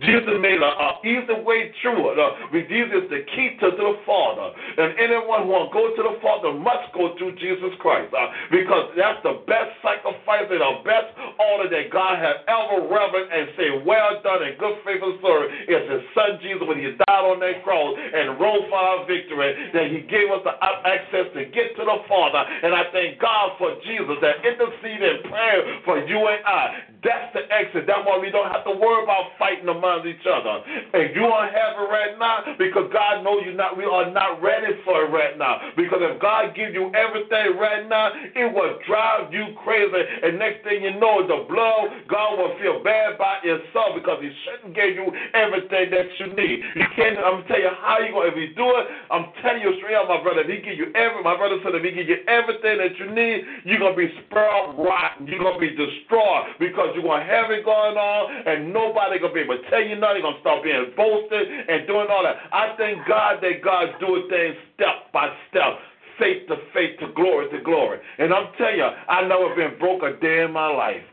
Jesus 0.00 0.36
made 0.38 0.62
an 0.62 0.74
easy 1.02 1.36
way 1.42 1.72
through 1.82 2.14
it. 2.14 2.18
Uh, 2.18 2.36
Jesus 2.52 3.04
is 3.04 3.10
the 3.10 3.22
key 3.34 3.56
to 3.58 3.74
the 3.74 3.90
Father. 4.06 4.54
And 4.78 4.94
anyone 4.98 5.46
who 5.46 5.50
wants 5.50 5.70
to 5.70 5.74
go 5.74 5.84
to 5.90 6.02
the 6.14 6.16
Father 6.22 6.52
must 6.54 6.92
go 6.94 7.16
through 7.18 7.34
Jesus 7.40 7.74
Christ. 7.82 8.14
Uh, 8.14 8.30
because 8.50 8.94
that's 8.94 9.18
the 9.26 9.42
best 9.48 9.74
sacrifice 9.82 10.46
and 10.50 10.62
the 10.62 10.74
best 10.86 11.10
order 11.38 11.66
that 11.70 11.90
God 11.90 12.20
has 12.20 12.44
ever 12.46 12.86
revered 12.86 13.26
and 13.32 13.50
say, 13.58 13.68
well 13.82 14.20
done 14.22 14.44
and 14.44 14.54
good 14.60 14.78
faithful 14.86 15.18
servant 15.18 15.50
is 15.66 15.82
his 15.88 16.04
son 16.14 16.38
Jesus 16.42 16.62
when 16.66 16.78
he 16.78 16.94
died 17.08 17.24
on 17.26 17.42
that 17.42 17.64
cross 17.64 17.96
and 17.96 18.38
rose 18.38 18.66
for 18.70 18.78
our 18.78 19.02
victory, 19.08 19.50
that 19.74 19.90
he 19.90 20.06
gave 20.06 20.30
us 20.30 20.42
the 20.46 20.54
access 20.86 21.26
to 21.34 21.42
get 21.50 21.74
to 21.74 21.82
the 21.82 21.98
Father. 22.06 22.42
And 22.44 22.74
I 22.74 22.86
thank 22.94 23.18
God 23.18 23.58
for 23.58 23.74
Jesus 23.82 24.16
that 24.22 24.44
intercede 24.46 25.02
in 25.02 25.26
prayer 25.26 25.82
for 25.82 25.98
you 26.04 26.18
and 26.28 26.42
I. 26.44 26.64
That's 27.02 27.30
the 27.34 27.46
exit. 27.50 27.86
That's 27.86 28.02
why 28.06 28.18
we 28.18 28.30
don't 28.30 28.50
have 28.50 28.66
to 28.66 28.74
worry 28.74 29.02
about 29.02 29.34
fighting 29.38 29.66
each 30.06 30.26
other. 30.26 30.60
And 30.92 31.14
you 31.14 31.22
don't 31.22 31.50
have 31.52 31.78
it 31.78 31.88
right 31.88 32.14
now 32.18 32.44
because 32.58 32.90
God 32.92 33.24
knows 33.24 33.42
you 33.44 33.54
not. 33.54 33.76
We 33.76 33.84
are 33.84 34.10
not 34.10 34.42
ready 34.42 34.74
for 34.84 35.04
it 35.04 35.10
right 35.10 35.38
now. 35.38 35.72
Because 35.76 36.00
if 36.02 36.20
God 36.20 36.54
gives 36.54 36.74
you 36.74 36.90
everything 36.92 37.56
right 37.56 37.88
now, 37.88 38.10
it 38.12 38.48
will 38.52 38.78
drive 38.86 39.32
you 39.32 39.54
crazy. 39.64 40.02
And 40.22 40.38
next 40.38 40.64
thing 40.64 40.82
you 40.82 40.98
know, 40.98 41.24
the 41.24 41.46
blow, 41.48 41.88
God 42.08 42.38
will 42.38 42.54
feel 42.58 42.82
bad 42.82 43.18
by 43.18 43.38
yourself 43.44 43.96
because 43.96 44.18
He 44.20 44.30
shouldn't 44.44 44.74
give 44.74 44.94
you 44.94 45.08
everything 45.34 45.90
that 45.90 46.08
you 46.18 46.34
need. 46.34 46.64
You 46.74 46.86
can't. 46.96 47.18
I'm 47.18 47.44
telling 47.46 47.64
you 47.64 47.74
how 47.80 47.98
you 48.00 48.12
going. 48.12 48.32
If 48.32 48.36
He 48.36 48.54
do 48.54 48.68
it, 48.78 48.86
I'm 49.10 49.32
telling 49.42 49.62
you 49.62 49.72
straight 49.78 49.96
up, 49.96 50.08
my 50.08 50.20
brother. 50.22 50.42
If 50.44 50.50
He 50.50 50.58
give 50.60 50.78
you 50.78 50.92
every, 50.94 51.22
my 51.22 51.36
brother 51.36 51.56
said, 51.62 51.74
if 51.74 51.82
He 51.84 51.92
give 51.92 52.08
you 52.08 52.20
everything 52.28 52.78
that 52.78 52.94
you 52.98 53.08
need, 53.12 53.44
you're 53.64 53.80
gonna 53.80 53.96
be 53.96 54.10
sparrowed 54.26 54.76
rotten. 54.78 55.26
You're 55.26 55.42
gonna 55.42 55.58
be 55.58 55.70
destroyed 55.70 56.56
because 56.58 56.92
you're 56.94 57.04
gonna 57.06 57.24
have 57.24 57.50
it 57.50 57.64
going 57.64 57.96
on, 57.96 58.22
and 58.46 58.72
nobody 58.72 59.18
gonna 59.18 59.34
be 59.34 59.40
able 59.40 59.58
to 59.58 59.70
tell 59.70 59.77
you 59.86 59.96
nothing. 59.96 60.22
You're 60.22 60.32
gonna 60.32 60.40
start 60.40 60.64
being 60.64 60.92
boasted 60.96 61.46
and 61.68 61.86
doing 61.86 62.08
all 62.10 62.22
that. 62.24 62.36
I 62.52 62.74
thank 62.76 63.06
God 63.06 63.38
that 63.42 63.62
God's 63.62 63.92
doing 64.00 64.28
things 64.28 64.56
step 64.74 65.12
by 65.12 65.30
step. 65.50 65.78
Faith 66.18 66.48
to 66.48 66.56
faith 66.74 66.98
to 66.98 67.12
glory 67.14 67.48
to 67.50 67.60
glory. 67.62 68.00
And 68.18 68.34
I'm 68.34 68.50
telling 68.58 68.78
you, 68.78 68.90
I 69.08 69.22
never 69.22 69.54
been 69.54 69.78
broke 69.78 70.02
a 70.02 70.18
day 70.18 70.42
in 70.42 70.52
my 70.52 70.66
life. 70.66 71.04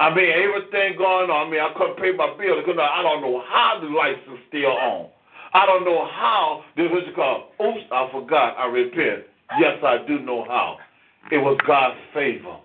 I 0.00 0.12
mean, 0.12 0.30
everything 0.30 0.98
going 0.98 1.30
on. 1.30 1.46
I 1.46 1.50
mean, 1.50 1.60
I 1.60 1.72
couldn't 1.78 1.96
pay 1.96 2.10
my 2.10 2.34
bill. 2.36 2.58
I 2.58 3.02
don't 3.02 3.22
know 3.22 3.44
how 3.46 3.78
the 3.80 3.86
lights 3.86 4.20
are 4.28 4.38
still 4.48 4.72
on. 4.72 5.10
I 5.54 5.66
don't 5.66 5.84
know 5.84 6.06
how 6.06 6.64
this 6.76 6.90
was 6.90 7.04
called. 7.14 7.52
Oops, 7.60 7.86
I 7.92 8.08
forgot. 8.10 8.56
I 8.58 8.66
repent. 8.66 9.24
Yes, 9.60 9.78
I 9.84 9.98
do 10.08 10.18
know 10.18 10.44
how. 10.44 10.78
It 11.30 11.38
was 11.38 11.56
God's 11.66 12.00
favor. 12.12 12.56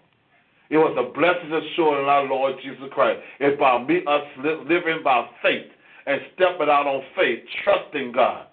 It 0.70 0.78
was 0.78 0.96
a 1.00 1.14
blessing 1.16 1.52
assured 1.52 2.04
in 2.04 2.10
our 2.10 2.28
Lord 2.28 2.56
Jesus 2.62 2.84
Christ. 2.92 3.20
It's 3.40 3.60
by 3.60 3.82
me 3.84 4.04
us 4.06 4.24
living 4.68 5.00
by 5.04 5.28
faith 5.42 5.72
and 6.06 6.22
stepping 6.36 6.68
out 6.68 6.88
on 6.88 7.04
faith, 7.16 7.40
trusting 7.64 8.12
God. 8.12 8.48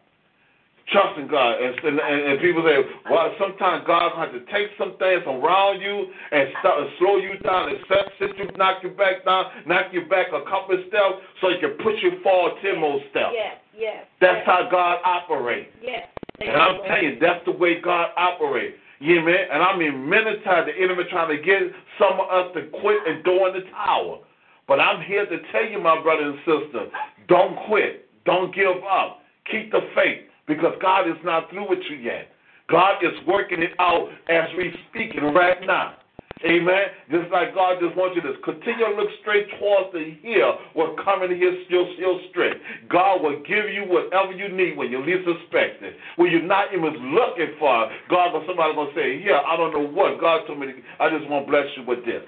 Trusting 0.92 1.28
God. 1.28 1.56
And, 1.58 1.74
and, 1.80 1.98
and 1.98 2.40
people 2.40 2.62
say, 2.62 2.76
well, 3.10 3.32
sometimes 3.40 3.82
God 3.86 4.12
has 4.20 4.30
to 4.36 4.44
take 4.52 4.68
some 4.76 4.98
things 4.98 5.24
around 5.26 5.80
you 5.80 6.12
and 6.30 6.50
start 6.60 6.82
and 6.82 6.90
slow 6.98 7.16
you 7.16 7.38
down 7.40 7.70
and 7.70 7.78
set, 7.88 8.04
sit 8.20 8.36
you, 8.36 8.46
knock 8.58 8.82
you 8.82 8.90
back 8.90 9.24
down, 9.24 9.46
knock 9.66 9.86
you 9.92 10.04
back 10.06 10.28
a 10.28 10.44
couple 10.44 10.76
of 10.76 10.84
steps 10.86 11.24
so 11.40 11.50
he 11.50 11.58
can 11.58 11.78
push 11.82 11.96
you 12.02 12.20
forward 12.22 12.60
10 12.60 12.78
more 12.78 13.00
steps. 13.10 13.32
Yes, 13.32 13.56
yes. 13.74 14.04
That's 14.20 14.44
yes. 14.44 14.46
how 14.46 14.68
God 14.70 14.98
operates. 15.02 15.72
Yes. 15.80 16.06
And 16.40 16.50
I'm 16.50 16.82
telling 16.84 17.04
you, 17.04 17.18
that's 17.18 17.44
the 17.46 17.52
way 17.52 17.80
God 17.80 18.10
operates. 18.16 18.76
You 19.04 19.20
mean? 19.20 19.36
And 19.52 19.62
I 19.62 19.76
mean, 19.76 20.08
many 20.08 20.38
times 20.44 20.66
the 20.66 20.82
enemy 20.82 21.04
trying 21.10 21.28
to 21.36 21.42
get 21.42 21.60
some 21.98 22.18
of 22.18 22.30
us 22.30 22.54
to 22.54 22.62
quit 22.80 22.96
and 23.06 23.22
throw 23.22 23.48
in 23.48 23.52
the 23.52 23.70
towel. 23.70 24.22
But 24.66 24.80
I'm 24.80 25.02
here 25.02 25.26
to 25.26 25.36
tell 25.52 25.66
you, 25.66 25.78
my 25.78 26.02
brother 26.02 26.22
and 26.22 26.38
sister, 26.38 26.86
don't 27.28 27.54
quit. 27.66 28.08
Don't 28.24 28.54
give 28.54 28.82
up. 28.90 29.20
Keep 29.52 29.72
the 29.72 29.80
faith 29.94 30.22
because 30.48 30.72
God 30.80 31.06
is 31.06 31.18
not 31.22 31.50
through 31.50 31.68
with 31.68 31.80
you 31.90 31.96
yet. 31.96 32.28
God 32.70 33.04
is 33.04 33.12
working 33.26 33.62
it 33.62 33.72
out 33.78 34.08
as 34.30 34.48
we 34.56 34.72
speak 34.88 35.14
it 35.14 35.20
right 35.20 35.58
now. 35.66 35.96
Amen. 36.44 36.92
Just 37.08 37.32
like 37.32 37.56
God 37.56 37.80
just 37.80 37.96
wants 37.96 38.20
you 38.20 38.22
to 38.28 38.36
continue 38.44 38.84
to 38.84 38.92
look 39.00 39.08
straight 39.24 39.48
towards 39.56 39.96
the 39.96 40.12
hill 40.20 40.60
where 40.76 40.92
coming 41.00 41.32
his 41.32 41.56
your, 41.72 41.88
your 41.96 42.20
strength. 42.28 42.60
God 42.92 43.24
will 43.24 43.40
give 43.48 43.72
you 43.72 43.88
whatever 43.88 44.36
you 44.36 44.52
need 44.52 44.76
when 44.76 44.92
you 44.92 45.00
least 45.00 45.24
expect 45.24 45.80
it. 45.80 45.96
When 46.20 46.28
you're 46.30 46.44
not 46.44 46.68
even 46.76 47.16
looking 47.16 47.56
for 47.56 47.88
it, 47.88 47.96
God 48.12 48.36
or 48.36 48.44
somebody 48.44 48.76
gonna 48.76 48.92
say, 48.92 49.24
Yeah, 49.24 49.40
I 49.40 49.56
don't 49.56 49.72
know 49.72 49.88
what. 49.88 50.20
God 50.20 50.44
told 50.46 50.60
me 50.60 50.68
to, 50.68 50.76
I 51.00 51.08
just 51.08 51.24
want 51.32 51.48
to 51.48 51.50
bless 51.50 51.64
you 51.80 51.88
with 51.88 52.04
this. 52.04 52.20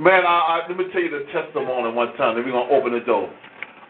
Man, 0.00 0.24
I, 0.24 0.64
I, 0.64 0.66
let 0.66 0.80
me 0.80 0.88
tell 0.88 1.04
you 1.04 1.12
the 1.12 1.28
testimony 1.28 1.92
one 1.92 2.16
time, 2.16 2.40
then 2.40 2.48
we're 2.48 2.56
gonna 2.56 2.72
open 2.72 2.96
the 2.96 3.04
door. 3.04 3.28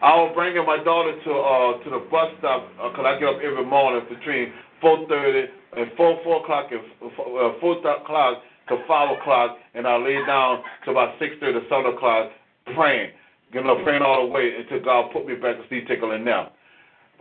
I 0.03 0.19
was 0.19 0.35
bringing 0.35 0.67
my 0.67 0.83
daughter 0.83 1.15
to 1.15 1.31
uh 1.31 1.71
to 1.79 1.87
the 1.95 2.03
bus 2.11 2.27
stop 2.43 2.67
because 2.75 3.07
uh, 3.07 3.07
I 3.07 3.19
get 3.23 3.31
up 3.31 3.39
every 3.39 3.63
morning 3.65 4.03
between 4.11 4.51
four 4.83 5.07
thirty 5.07 5.47
and 5.79 5.87
four 5.95 6.19
four 6.27 6.43
o'clock 6.43 6.75
and 6.75 6.83
uh, 6.99 7.55
four 7.63 7.79
o'clock 7.79 8.43
to 8.69 8.83
five 8.87 9.17
o'clock, 9.17 9.57
and 9.73 9.87
I 9.87 9.97
lay 9.97 10.25
down 10.25 10.63
to 10.85 10.91
about 10.91 11.15
six 11.19 11.35
thirty, 11.39 11.59
seven 11.69 11.93
o'clock, 11.93 12.31
praying, 12.73 13.11
getting 13.53 13.69
up 13.69 13.83
praying 13.83 14.01
all 14.01 14.25
the 14.25 14.33
way 14.33 14.55
until 14.57 14.83
God 14.83 15.11
put 15.11 15.27
me 15.27 15.35
back 15.35 15.57
to 15.57 15.67
sleep, 15.69 15.87
a 15.89 16.17
nap. 16.19 16.53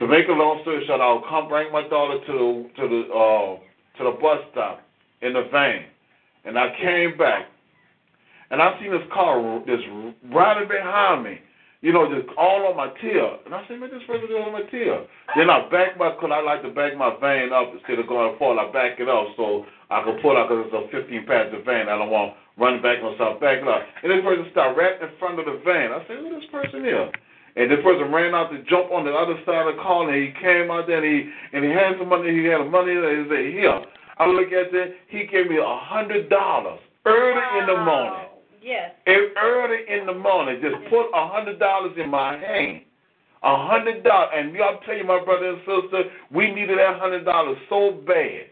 To 0.01 0.07
make 0.09 0.27
a 0.29 0.33
long 0.33 0.61
story 0.63 0.85
short, 0.87 1.01
I'll 1.01 1.23
come 1.29 1.49
bring 1.49 1.71
my 1.73 1.87
daughter 1.89 2.19
to 2.27 2.71
to 2.77 2.89
the 2.89 3.03
uh 3.13 3.59
to 3.99 4.05
the 4.05 4.19
bus 4.21 4.41
stop 4.53 4.81
in 5.23 5.35
the 5.35 5.49
van, 5.53 5.85
and 6.45 6.59
I 6.59 6.75
came 6.81 7.17
back, 7.17 7.47
and 8.51 8.61
I 8.61 8.79
seen 8.81 8.91
this 8.91 9.07
car 9.13 9.63
just 9.67 9.85
riding 10.33 10.69
behind 10.69 11.25
me, 11.25 11.39
you 11.85 11.93
know, 11.93 12.09
just 12.09 12.33
all 12.41 12.65
on 12.65 12.81
my 12.81 12.89
tail. 12.97 13.45
And 13.45 13.53
I 13.53 13.61
said, 13.69 13.77
man, 13.77 13.93
this 13.93 14.01
person 14.09 14.25
is 14.25 14.41
on 14.41 14.57
my 14.57 14.65
tail. 14.73 15.05
Then 15.37 15.53
I 15.53 15.69
back 15.69 16.01
my, 16.01 16.17
because 16.17 16.33
I 16.33 16.41
like 16.41 16.65
to 16.65 16.73
back 16.73 16.97
my 16.97 17.13
van 17.21 17.53
up 17.53 17.77
instead 17.77 18.01
of 18.01 18.09
going 18.09 18.41
forward. 18.41 18.57
I 18.57 18.73
back 18.73 18.97
it 18.97 19.05
up 19.05 19.37
so 19.37 19.69
I 19.93 20.01
can 20.01 20.17
pull 20.25 20.33
out 20.33 20.49
because 20.49 20.73
it's 20.73 20.81
a 20.81 20.89
15 20.89 21.29
passenger 21.29 21.61
van. 21.61 21.93
I 21.93 22.01
don't 22.01 22.09
want 22.09 22.33
to 22.33 22.41
run 22.57 22.81
back 22.81 23.05
myself, 23.05 23.37
back 23.37 23.61
it 23.61 23.69
up. 23.69 23.85
And 24.01 24.09
this 24.09 24.25
person 24.25 24.49
started 24.49 24.81
right 24.81 24.97
in 24.97 25.13
front 25.21 25.37
of 25.37 25.45
the 25.45 25.61
van. 25.61 25.93
I 25.93 26.01
said, 26.09 26.25
who 26.25 26.33
this 26.33 26.49
person 26.49 26.89
here? 26.89 27.13
And 27.61 27.69
this 27.69 27.85
person 27.85 28.09
ran 28.09 28.33
out 28.33 28.49
to 28.49 28.65
jump 28.65 28.89
on 28.89 29.05
the 29.05 29.13
other 29.13 29.37
side 29.45 29.69
of 29.69 29.77
the 29.77 29.83
car, 29.85 30.09
and 30.09 30.17
he 30.17 30.33
came 30.41 30.73
out 30.73 30.89
there, 30.89 31.05
and 31.05 31.07
he 31.07 31.31
and 31.55 31.63
he 31.63 31.71
had 31.71 32.01
some 32.01 32.09
money. 32.09 32.35
He 32.35 32.49
had 32.51 32.67
money. 32.67 32.97
And 32.97 33.07
he 33.07 33.31
said, 33.31 33.47
"Here." 33.55 33.79
I 34.19 34.27
look 34.27 34.51
at 34.51 34.73
that. 34.73 34.91
He 35.07 35.27
gave 35.31 35.47
me 35.47 35.63
a 35.63 35.79
hundred 35.87 36.27
dollars 36.31 36.81
early 37.07 37.61
in 37.61 37.67
the 37.71 37.79
morning. 37.79 38.34
Yes. 38.65 38.93
Early 39.07 39.85
in 39.89 40.07
the 40.07 40.15
morning, 40.15 40.59
just 40.63 40.77
put 40.89 41.13
a 41.13 41.29
hundred 41.29 41.59
dollars 41.59 41.93
in 42.03 42.09
my 42.09 42.39
hand. 42.39 42.81
A 43.43 43.69
hundred 43.69 44.03
dollars, 44.03 44.31
and 44.35 44.57
I'll 44.57 44.81
tell 44.81 44.97
you, 44.97 45.05
my 45.05 45.23
brother 45.23 45.51
and 45.51 45.59
sister, 45.61 46.05
we 46.33 46.51
needed 46.51 46.79
that 46.79 46.99
hundred 46.99 47.27
dollars 47.27 47.59
so 47.69 47.93
bad. 48.07 48.49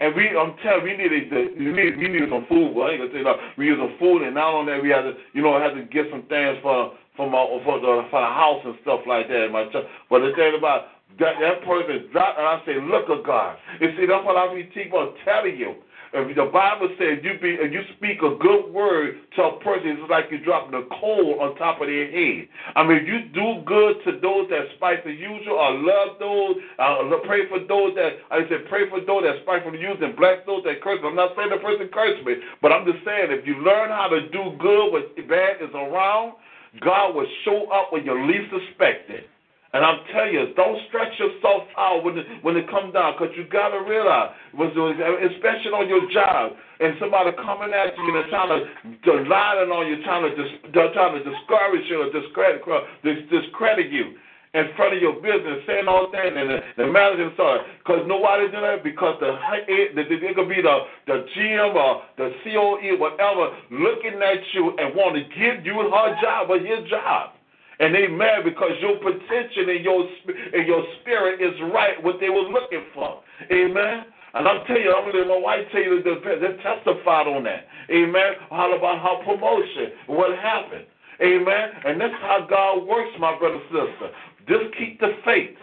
And 0.00 0.12
we, 0.16 0.26
I'm 0.36 0.58
telling 0.58 0.90
you, 0.90 0.90
we 0.90 0.96
needed, 0.98 1.30
the, 1.30 1.54
we 1.56 1.70
needed, 1.70 1.98
we 1.98 2.08
needed 2.08 2.28
some 2.28 2.46
food. 2.48 2.74
Well, 2.74 2.88
I 2.88 2.98
ain't 2.98 3.00
gonna 3.06 3.14
tell 3.14 3.22
you 3.22 3.30
that. 3.30 3.38
We 3.56 3.70
needed 3.70 3.78
some 3.78 3.94
food, 4.00 4.26
and 4.26 4.34
not 4.34 4.50
only 4.52 4.72
that, 4.72 4.82
we 4.82 4.90
had 4.90 5.06
to, 5.06 5.14
you 5.34 5.42
know, 5.42 5.54
had 5.62 5.78
to 5.78 5.86
get 5.86 6.10
some 6.10 6.26
things 6.26 6.58
for 6.66 6.98
for 7.14 7.30
my 7.30 7.46
for 7.62 7.78
the 7.78 8.10
for 8.10 8.18
the 8.18 8.32
house 8.34 8.58
and 8.66 8.74
stuff 8.82 9.06
like 9.06 9.28
that. 9.28 9.54
My 9.54 9.70
church. 9.70 9.86
But 10.10 10.26
the 10.26 10.34
thing 10.34 10.58
about 10.58 10.90
that, 11.22 11.38
that 11.38 11.62
person 11.62 12.10
dropped, 12.10 12.42
and 12.42 12.46
I 12.48 12.58
say, 12.66 12.82
look 12.82 13.06
at 13.06 13.22
God. 13.22 13.54
You 13.78 13.94
see, 13.94 14.10
that's 14.10 14.26
what 14.26 14.34
I 14.34 14.50
be 14.50 14.66
keep 14.74 14.90
on 14.90 15.14
telling 15.22 15.54
you. 15.54 15.78
If 16.14 16.30
the 16.38 16.46
Bible 16.46 16.94
says 16.94 17.18
you 17.26 17.34
be 17.42 17.58
you 17.58 17.82
speak 17.98 18.22
a 18.22 18.38
good 18.38 18.70
word 18.70 19.18
to 19.34 19.40
a 19.50 19.52
person, 19.66 19.98
it's 19.98 20.06
like 20.06 20.30
you're 20.30 20.46
dropping 20.46 20.78
a 20.78 20.86
coal 21.02 21.42
on 21.42 21.58
top 21.58 21.82
of 21.82 21.90
their 21.90 22.06
head. 22.06 22.46
I 22.78 22.86
mean, 22.86 23.02
you 23.02 23.34
do 23.34 23.66
good 23.66 23.98
to 24.06 24.22
those 24.22 24.46
that 24.54 24.70
spitefully 24.78 25.18
use 25.18 25.42
you, 25.42 25.58
or 25.58 25.74
love 25.74 26.22
those, 26.22 26.62
uh, 26.78 27.02
pray 27.26 27.50
for 27.50 27.58
those 27.66 27.98
that 27.98 28.22
I 28.30 28.46
said 28.46 28.70
pray 28.70 28.86
for 28.86 29.02
those 29.02 29.26
that 29.26 29.42
spitefully 29.42 29.82
use 29.82 29.98
and 29.98 30.14
bless 30.14 30.38
those 30.46 30.62
that 30.70 30.78
curse. 30.86 31.02
I'm 31.02 31.18
not 31.18 31.34
saying 31.34 31.50
the 31.50 31.58
person 31.58 31.90
cursed 31.90 32.22
me, 32.22 32.38
but 32.62 32.70
I'm 32.70 32.86
just 32.86 33.02
saying 33.02 33.34
if 33.34 33.42
you 33.42 33.58
learn 33.66 33.90
how 33.90 34.06
to 34.06 34.30
do 34.30 34.54
good 34.62 34.94
when 34.94 35.10
bad 35.26 35.58
is 35.66 35.74
around, 35.74 36.38
God 36.78 37.18
will 37.18 37.26
show 37.42 37.66
up 37.74 37.90
when 37.90 38.06
you 38.06 38.14
least 38.30 38.54
suspect 38.54 39.10
it. 39.10 39.33
And 39.74 39.82
I'm 39.82 40.06
telling 40.14 40.38
you, 40.38 40.54
don't 40.54 40.78
stretch 40.86 41.18
yourself 41.18 41.66
out 41.74 42.06
when 42.06 42.14
it, 42.14 42.26
when 42.46 42.54
it 42.54 42.70
comes 42.70 42.94
down, 42.94 43.18
because 43.18 43.34
you 43.34 43.42
got 43.50 43.74
to 43.74 43.82
realize, 43.82 44.30
especially 44.54 45.74
on 45.74 45.90
your 45.90 46.06
job, 46.14 46.54
and 46.78 46.94
somebody 47.02 47.34
coming 47.42 47.74
at 47.74 47.90
you 47.98 48.06
and 48.06 48.30
trying 48.30 48.54
to, 48.54 49.12
lying 49.26 49.74
on 49.74 49.90
you, 49.90 49.98
trying 50.06 50.30
to, 50.30 50.30
dis, 50.30 50.46
trying 50.70 51.18
to 51.18 51.26
discourage 51.26 51.90
you 51.90 52.06
or 52.06 52.08
discredit, 52.14 52.62
discredit 53.02 53.90
you 53.90 54.14
in 54.54 54.70
front 54.78 54.94
of 54.94 55.02
your 55.02 55.18
business, 55.18 55.66
saying 55.66 55.90
all 55.90 56.06
that, 56.06 56.30
and 56.30 56.46
the, 56.46 56.58
the 56.78 56.86
manager 56.86 57.34
sorry, 57.34 57.66
because 57.82 58.06
nobody 58.06 58.46
do 58.54 58.62
that 58.62 58.86
because 58.86 59.18
the 59.18 59.34
it, 59.66 59.98
eh, 59.98 60.06
it, 60.06 60.22
it 60.22 60.34
could 60.38 60.46
be 60.46 60.62
the 60.62 60.86
the 61.10 61.26
GM 61.34 61.74
or 61.74 62.06
the 62.14 62.30
COE, 62.46 62.94
whatever, 63.02 63.50
looking 63.74 64.22
at 64.22 64.38
you 64.54 64.70
and 64.78 64.94
want 64.94 65.18
to 65.18 65.26
give 65.34 65.66
you 65.66 65.82
her 65.90 66.08
job 66.22 66.46
or 66.46 66.62
his 66.62 66.86
job. 66.86 67.33
And 67.80 67.92
mad 68.16 68.44
because 68.44 68.70
your 68.80 68.96
potential 68.98 69.66
and 69.66 69.84
your 69.84 70.06
and 70.54 70.66
your 70.66 70.84
spirit 71.00 71.42
is 71.42 71.54
right 71.74 71.98
what 72.02 72.20
they 72.20 72.30
was 72.30 72.46
looking 72.54 72.86
for. 72.94 73.22
Amen. 73.50 74.06
And 74.34 74.48
I'm 74.48 74.66
telling 74.66 74.82
you, 74.82 74.94
I'm 74.94 75.06
gonna 75.06 75.18
let 75.18 75.28
my 75.28 75.38
wife 75.38 75.66
tell 75.70 75.82
you 75.82 76.02
that 76.02 76.18
they 76.22 76.62
testified 76.62 77.26
on 77.26 77.44
that. 77.44 77.66
Amen. 77.90 78.34
All 78.50 78.76
about 78.76 78.98
how 78.98 79.22
promotion, 79.24 79.94
what 80.06 80.38
happened. 80.38 80.86
Amen. 81.22 81.66
And 81.86 82.00
that's 82.00 82.18
how 82.22 82.46
God 82.48 82.86
works, 82.86 83.14
my 83.18 83.38
brother 83.38 83.62
sister. 83.70 84.10
Just 84.48 84.74
keep 84.78 84.98
the 85.00 85.18
faith. 85.24 85.54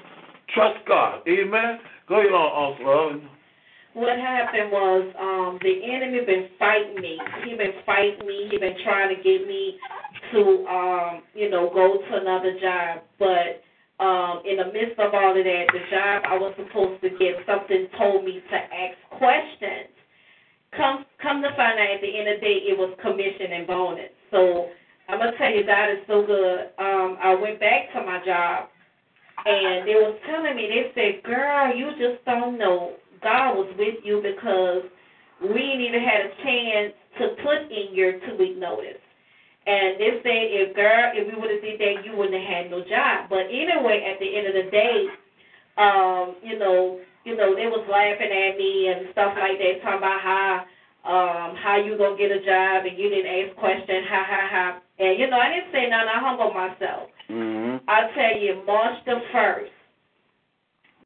Trust 0.56 0.80
God. 0.88 1.20
Amen. 1.28 1.80
Go 2.08 2.20
ahead 2.20 2.32
on, 2.32 2.80
on 2.84 3.30
What 3.94 4.18
happened 4.20 4.72
was 4.72 5.04
um, 5.20 5.60
the 5.62 5.84
enemy 5.84 6.24
been 6.26 6.48
fighting 6.58 6.96
me. 7.02 7.20
He 7.44 7.56
been 7.56 7.76
fighting 7.86 8.26
me. 8.26 8.48
He 8.52 8.58
been 8.58 8.76
trying 8.84 9.16
to 9.16 9.22
get 9.22 9.48
me 9.48 9.76
to, 10.34 10.66
um, 10.68 11.24
you 11.34 11.50
know, 11.50 11.70
go 11.74 11.98
to 11.98 12.22
another 12.22 12.60
job. 12.60 13.02
But 13.20 13.62
um, 14.04 14.42
in 14.46 14.58
the 14.58 14.72
midst 14.74 15.00
of 15.00 15.14
all 15.14 15.38
of 15.38 15.44
that, 15.44 15.66
the 15.74 15.84
job 15.90 16.24
I 16.28 16.38
was 16.38 16.54
supposed 16.58 17.02
to 17.02 17.10
get, 17.10 17.46
something 17.46 17.88
told 17.98 18.26
me 18.26 18.42
to 18.50 18.58
ask 18.58 18.98
questions. 19.18 19.94
Come, 20.76 21.06
come 21.22 21.42
to 21.42 21.50
find 21.56 21.78
out 21.78 21.96
at 21.96 22.02
the 22.02 22.12
end 22.18 22.30
of 22.30 22.40
the 22.40 22.46
day, 22.46 22.58
it 22.66 22.78
was 22.78 22.96
commission 23.02 23.52
and 23.52 23.68
bonus. 23.68 24.10
So 24.32 24.70
I'm 25.12 25.20
gonna 25.20 25.38
tell 25.38 25.52
you, 25.52 25.66
God 25.66 25.92
is 25.92 26.00
so 26.08 26.26
good. 26.26 26.72
Um, 26.80 27.18
I 27.22 27.36
went 27.36 27.60
back 27.60 27.92
to 27.94 28.00
my 28.00 28.24
job, 28.26 28.70
and 29.46 29.88
they 29.88 29.96
was 29.96 30.18
telling 30.26 30.56
me, 30.56 30.68
they 30.72 30.92
said, 30.96 31.24
"Girl, 31.24 31.76
you 31.76 31.92
just 32.00 32.24
don't 32.24 32.58
know. 32.58 32.94
God 33.22 33.58
was 33.58 33.76
with 33.78 34.06
you 34.06 34.22
because 34.22 34.84
we 35.42 35.60
ain't 35.60 35.82
even 35.82 36.02
had 36.02 36.28
a 36.28 36.36
chance 36.44 36.94
to 37.20 37.36
put 37.44 37.70
in 37.70 37.94
your 37.94 38.14
two 38.22 38.38
week 38.38 38.58
notice." 38.58 39.02
And 39.68 40.00
they 40.02 40.18
say, 40.26 40.58
if 40.58 40.76
girl, 40.76 41.14
if 41.14 41.30
we 41.30 41.40
would 41.40 41.52
have 41.52 41.62
did 41.62 41.78
that, 41.78 42.02
you 42.04 42.18
wouldn't 42.18 42.34
have 42.34 42.50
had 42.50 42.72
no 42.72 42.82
job. 42.82 43.30
But 43.30 43.46
anyway, 43.46 44.02
at 44.10 44.18
the 44.18 44.26
end 44.26 44.50
of 44.50 44.56
the 44.58 44.72
day, 44.74 45.06
um, 45.78 46.36
you 46.42 46.58
know, 46.58 47.00
you 47.26 47.38
know, 47.38 47.54
they 47.54 47.70
was 47.70 47.86
laughing 47.86 48.34
at 48.34 48.58
me 48.58 48.90
and 48.90 49.14
stuff 49.14 49.38
like 49.38 49.62
that, 49.62 49.86
talking 49.86 50.02
about 50.02 50.22
how 50.22 50.66
um 51.02 51.58
how 51.58 51.82
you 51.82 51.98
gonna 51.98 52.18
get 52.18 52.30
a 52.30 52.42
job 52.46 52.86
and 52.86 52.98
you 52.98 53.10
didn't 53.10 53.30
ask 53.30 53.58
questions, 53.58 54.06
ha 54.10 54.26
ha 54.26 54.42
ha. 54.50 54.66
And 54.98 55.20
you 55.20 55.30
know, 55.30 55.38
I 55.38 55.54
didn't 55.54 55.72
say 55.72 55.90
nothing, 55.90 56.10
I 56.10 56.20
humbled 56.20 56.54
myself. 56.54 57.10
Mm-hmm. 57.30 57.86
I 57.88 58.10
tell 58.14 58.38
you, 58.42 58.64
March 58.66 58.98
the 59.06 59.22
first, 59.32 59.72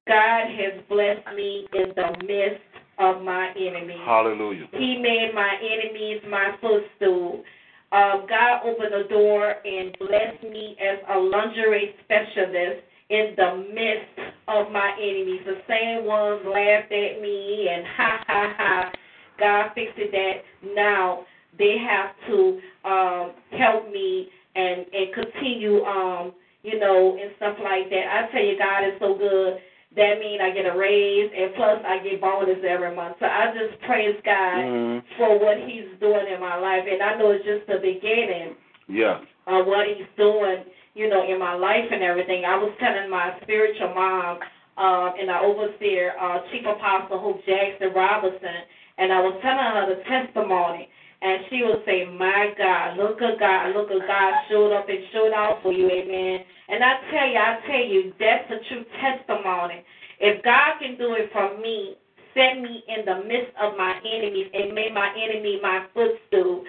God 0.07 0.47
has 0.47 0.83
blessed 0.87 1.27
me 1.35 1.67
in 1.73 1.91
the 1.95 2.07
midst 2.23 2.63
of 2.99 3.21
my 3.21 3.51
enemies. 3.55 3.99
Hallelujah. 4.05 4.67
He 4.71 4.97
made 4.97 5.31
my 5.33 5.55
enemies 5.59 6.21
my 6.29 6.55
footstool. 6.61 7.43
Um, 7.91 8.25
God 8.27 8.61
opened 8.65 8.91
the 8.91 9.07
door 9.09 9.55
and 9.63 9.95
blessed 9.99 10.43
me 10.43 10.75
as 10.81 10.99
a 11.09 11.19
lingerie 11.19 11.95
specialist 12.03 12.83
in 13.09 13.33
the 13.37 13.67
midst 13.73 14.33
of 14.47 14.71
my 14.71 14.95
enemies. 14.99 15.41
The 15.45 15.61
same 15.67 16.05
ones 16.05 16.41
laughed 16.45 16.91
at 16.91 17.21
me 17.21 17.69
and 17.71 17.85
ha 17.97 18.23
ha 18.27 18.53
ha. 18.57 18.91
God 19.39 19.69
fixed 19.75 19.97
it 19.97 20.11
that 20.11 20.73
now 20.75 21.25
they 21.57 21.77
have 21.77 22.11
to 22.27 22.59
um, 22.83 23.31
help 23.57 23.91
me 23.91 24.29
and 24.55 24.85
and 24.91 25.13
continue, 25.13 25.83
um, 25.83 26.33
you 26.63 26.79
know, 26.79 27.17
and 27.21 27.31
stuff 27.37 27.57
like 27.63 27.89
that. 27.89 28.05
I 28.09 28.31
tell 28.31 28.43
you, 28.43 28.57
God 28.57 28.87
is 28.87 28.99
so 28.99 29.17
good. 29.17 29.57
That 29.95 30.19
mean 30.19 30.41
I 30.41 30.51
get 30.51 30.65
a 30.65 30.77
raise, 30.77 31.31
and 31.35 31.53
plus 31.55 31.81
I 31.87 31.99
get 31.99 32.19
bonus 32.19 32.59
every 32.67 32.93
month. 32.93 33.15
So 33.19 33.25
I 33.25 33.53
just 33.55 33.79
praise 33.81 34.19
God 34.25 34.63
Mhm. 34.63 35.03
for 35.17 35.39
what 35.39 35.57
He's 35.57 35.87
doing 36.01 36.27
in 36.27 36.39
my 36.41 36.55
life, 36.57 36.85
and 36.89 37.01
I 37.01 37.15
know 37.15 37.31
it's 37.31 37.45
just 37.45 37.65
the 37.67 37.77
beginning 37.79 38.55
Yeah. 38.87 39.19
of 39.47 39.65
what 39.67 39.87
He's 39.87 40.07
doing, 40.17 40.65
you 40.95 41.07
know, 41.07 41.23
in 41.23 41.39
my 41.39 41.53
life 41.53 41.89
and 41.91 42.03
everything. 42.03 42.43
I 42.45 42.57
was 42.57 42.73
telling 42.77 43.09
my 43.09 43.33
spiritual 43.41 43.89
mom 43.89 44.39
um, 44.77 45.13
and 45.17 45.31
our 45.31 45.41
overseer, 45.41 46.13
uh, 46.19 46.39
Chief 46.51 46.65
Apostle 46.65 47.17
Hope 47.17 47.45
Jackson 47.45 47.93
Robinson, 47.93 48.63
and 48.97 49.13
I 49.13 49.21
was 49.21 49.39
telling 49.41 49.63
her 49.63 49.95
the 49.95 50.03
testimony. 50.03 50.89
And 51.21 51.43
she 51.49 51.63
would 51.63 51.81
say, 51.85 52.05
My 52.05 52.53
God, 52.57 52.97
look 52.97 53.21
at 53.21 53.39
God, 53.39 53.75
look 53.75 53.89
at 53.89 54.07
God 54.07 54.33
showed 54.49 54.73
up 54.73 54.89
and 54.89 54.99
showed 55.11 55.33
out 55.33 55.59
for 55.63 55.71
you, 55.71 55.89
amen. 55.89 56.45
And 56.67 56.83
I 56.83 56.93
tell 57.11 57.27
you, 57.27 57.37
I 57.37 57.59
tell 57.65 57.85
you, 57.85 58.13
that's 58.19 58.51
a 58.51 58.59
true 58.69 58.85
testimony. 59.01 59.83
If 60.19 60.43
God 60.43 60.79
can 60.79 60.97
do 60.97 61.13
it 61.13 61.29
for 61.31 61.57
me, 61.59 61.95
set 62.33 62.59
me 62.61 62.83
in 62.87 63.05
the 63.05 63.23
midst 63.23 63.55
of 63.61 63.77
my 63.77 63.95
enemies 64.03 64.47
and 64.53 64.73
make 64.73 64.93
my 64.93 65.09
enemy 65.15 65.59
my 65.61 65.85
footstool. 65.93 66.63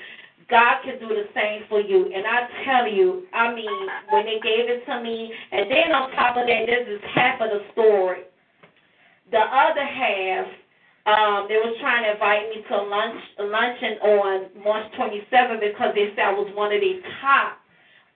God 0.48 0.82
can 0.84 0.98
do 1.00 1.08
the 1.08 1.26
same 1.34 1.62
for 1.68 1.80
you. 1.80 2.06
And 2.06 2.24
I 2.24 2.46
tell 2.64 2.86
you, 2.88 3.26
I 3.34 3.52
mean, 3.52 3.88
when 4.10 4.26
they 4.26 4.38
gave 4.38 4.70
it 4.70 4.86
to 4.86 5.02
me, 5.02 5.32
and 5.50 5.70
then 5.70 5.90
on 5.90 6.12
top 6.12 6.36
of 6.36 6.46
that, 6.46 6.66
this 6.66 6.86
is 6.86 7.00
half 7.14 7.40
of 7.40 7.50
the 7.50 7.62
story. 7.72 8.22
The 9.32 9.42
other 9.42 9.84
half, 9.84 10.46
um, 11.06 11.46
they 11.46 11.54
was 11.62 11.78
trying 11.78 12.02
to 12.02 12.18
invite 12.18 12.50
me 12.50 12.66
to 12.66 12.76
lunch 12.82 13.22
luncheon 13.38 13.94
on 14.02 14.36
March 14.58 14.90
27th 14.98 15.62
because 15.62 15.94
they 15.94 16.10
said 16.18 16.30
I 16.30 16.34
was 16.34 16.50
one 16.54 16.74
of 16.74 16.80
the 16.82 16.98
top 17.22 17.62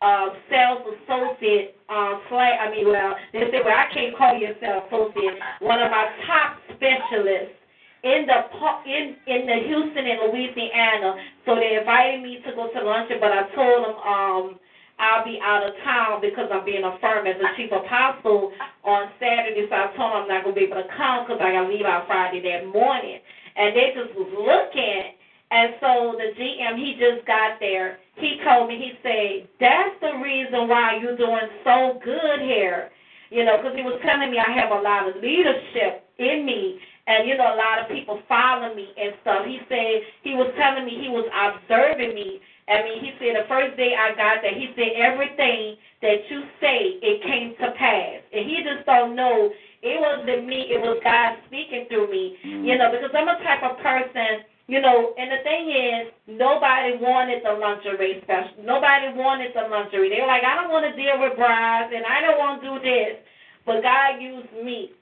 uh, 0.03 0.35
sales 0.51 0.83
associate 0.83 1.79
um, 1.89 2.19
slash. 2.29 2.57
I 2.59 2.71
mean, 2.71 2.89
well, 2.89 3.15
they 3.33 3.47
said, 3.53 3.63
well, 3.65 3.77
I 3.77 3.87
can't 3.95 4.17
call 4.17 4.35
you 4.35 4.51
a 4.51 4.55
sales 4.59 4.85
associate. 4.91 5.39
One 5.61 5.79
of 5.79 5.91
my 5.91 6.09
top 6.27 6.59
specialists 6.75 7.55
in 8.03 8.27
the 8.27 8.39
in 8.89 9.05
in 9.29 9.47
the 9.47 9.59
Houston 9.71 10.05
and 10.11 10.19
Louisiana. 10.27 11.15
So 11.45 11.55
they 11.57 11.79
invited 11.79 12.23
me 12.23 12.41
to 12.43 12.51
go 12.57 12.73
to 12.73 12.81
luncheon, 12.83 13.19
but 13.21 13.31
I 13.31 13.45
told 13.55 13.85
them 13.87 13.97
um 14.03 14.45
I'll 15.01 15.25
be 15.25 15.41
out 15.43 15.65
of 15.67 15.75
town 15.83 16.21
because 16.21 16.53
I'm 16.53 16.65
being 16.65 16.85
affirmed 16.85 17.27
as 17.29 17.41
a 17.41 17.57
chief 17.57 17.73
apostle 17.73 18.53
on 18.85 19.09
Saturday. 19.19 19.65
So 19.69 19.75
I 19.75 19.89
told 19.97 20.13
them 20.13 20.23
I'm 20.25 20.29
not 20.29 20.45
gonna 20.45 20.55
be 20.55 20.69
able 20.69 20.85
to 20.85 20.89
come 20.97 21.25
because 21.25 21.41
I 21.41 21.53
gotta 21.57 21.69
leave 21.73 21.87
out 21.89 22.07
Friday 22.07 22.45
that 22.45 22.69
morning. 22.69 23.19
And 23.57 23.75
they 23.75 23.93
just 23.97 24.15
was 24.15 24.29
looking 24.37 25.17
And 25.51 25.75
so 25.81 26.15
the 26.17 26.31
GM, 26.39 26.79
he 26.79 26.95
just 26.95 27.27
got 27.27 27.59
there. 27.61 27.99
He 28.17 28.39
told 28.47 28.69
me, 28.69 28.79
he 28.79 28.93
said, 29.03 29.49
that's 29.59 29.97
the 30.01 30.19
reason 30.23 30.69
why 30.69 30.99
you're 31.03 31.17
doing 31.17 31.49
so 31.65 31.99
good 32.05 32.41
here. 32.43 32.91
You 33.31 33.45
know, 33.45 33.59
because 33.59 33.77
he 33.77 33.83
was 33.83 34.01
telling 34.07 34.31
me 34.31 34.39
I 34.39 34.51
have 34.55 34.71
a 34.71 34.83
lot 34.83 35.09
of 35.09 35.23
leadership 35.23 36.07
in 36.19 36.47
me. 36.47 36.79
And, 37.07 37.29
you 37.29 37.37
know, 37.37 37.55
a 37.55 37.59
lot 37.59 37.83
of 37.83 37.89
people 37.91 38.23
follow 38.29 38.75
me 38.75 38.89
and 38.99 39.15
stuff. 39.23 39.47
He 39.47 39.59
said, 39.69 40.03
he 40.23 40.35
was 40.35 40.53
telling 40.59 40.87
me 40.87 40.99
he 41.03 41.09
was 41.11 41.27
observing 41.35 42.15
me. 42.15 42.41
I 42.71 42.83
mean, 42.87 43.03
he 43.03 43.11
said 43.19 43.35
the 43.35 43.49
first 43.49 43.77
day 43.77 43.99
I 43.99 44.15
got 44.15 44.43
there, 44.43 44.55
he 44.55 44.71
said 44.79 44.95
everything 44.95 45.77
that 46.03 46.23
you 46.31 46.47
say, 46.63 47.03
it 47.03 47.23
came 47.27 47.59
to 47.59 47.75
pass. 47.77 48.23
And 48.33 48.47
he 48.47 48.63
just 48.63 48.87
don't 48.87 49.17
know 49.17 49.51
it 49.83 49.97
wasn't 49.97 50.45
me, 50.45 50.69
it 50.69 50.81
was 50.81 51.01
God 51.01 51.41
speaking 51.49 51.89
through 51.89 52.13
me. 52.13 52.37
You 52.45 52.77
know, 52.77 52.93
because 52.93 53.17
I'm 53.17 53.29
a 53.29 53.41
type 53.41 53.65
of 53.65 53.81
person, 53.81 54.45
you 54.69 54.81
know, 54.81 55.17
and 55.17 55.33
the 55.33 55.41
thing 55.41 55.73
is, 55.73 56.13
nobody 56.29 57.01
wanted 57.01 57.41
the 57.41 57.57
lingerie 57.57 58.21
special. 58.23 58.61
Nobody 58.61 59.17
wanted 59.17 59.57
the 59.57 59.65
lingerie. 59.73 60.13
They 60.13 60.21
were 60.21 60.29
like, 60.29 60.45
I 60.45 60.55
don't 60.55 60.69
want 60.69 60.85
to 60.85 60.93
deal 60.93 61.17
with 61.17 61.33
brides 61.37 61.93
and 61.97 62.05
I 62.05 62.21
don't 62.21 62.37
want 62.37 62.61
to 62.61 62.69
do 62.69 62.77
this. 62.85 63.25
But 63.65 63.81
God 63.81 64.21
used 64.21 64.53
me 64.61 64.93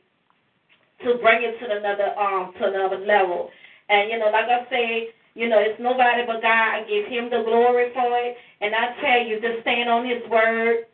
to 1.02 1.18
bring 1.22 1.42
it 1.42 1.58
to 1.58 1.66
another 1.66 2.14
um 2.18 2.54
to 2.58 2.70
another 2.70 2.98
level. 3.02 3.50
And 3.88 4.10
you 4.10 4.18
know, 4.18 4.30
like 4.30 4.46
I 4.46 4.66
say, 4.70 5.10
you 5.34 5.48
know, 5.48 5.58
it's 5.60 5.78
nobody 5.80 6.24
but 6.26 6.42
God. 6.42 6.80
I 6.80 6.84
give 6.88 7.06
him 7.06 7.30
the 7.30 7.42
glory 7.44 7.92
for 7.94 8.08
it. 8.18 8.36
And 8.60 8.74
I 8.74 8.96
tell 9.00 9.20
you, 9.22 9.40
just 9.40 9.62
stand 9.62 9.88
on 9.88 10.08
his 10.08 10.22
word. 10.30 10.86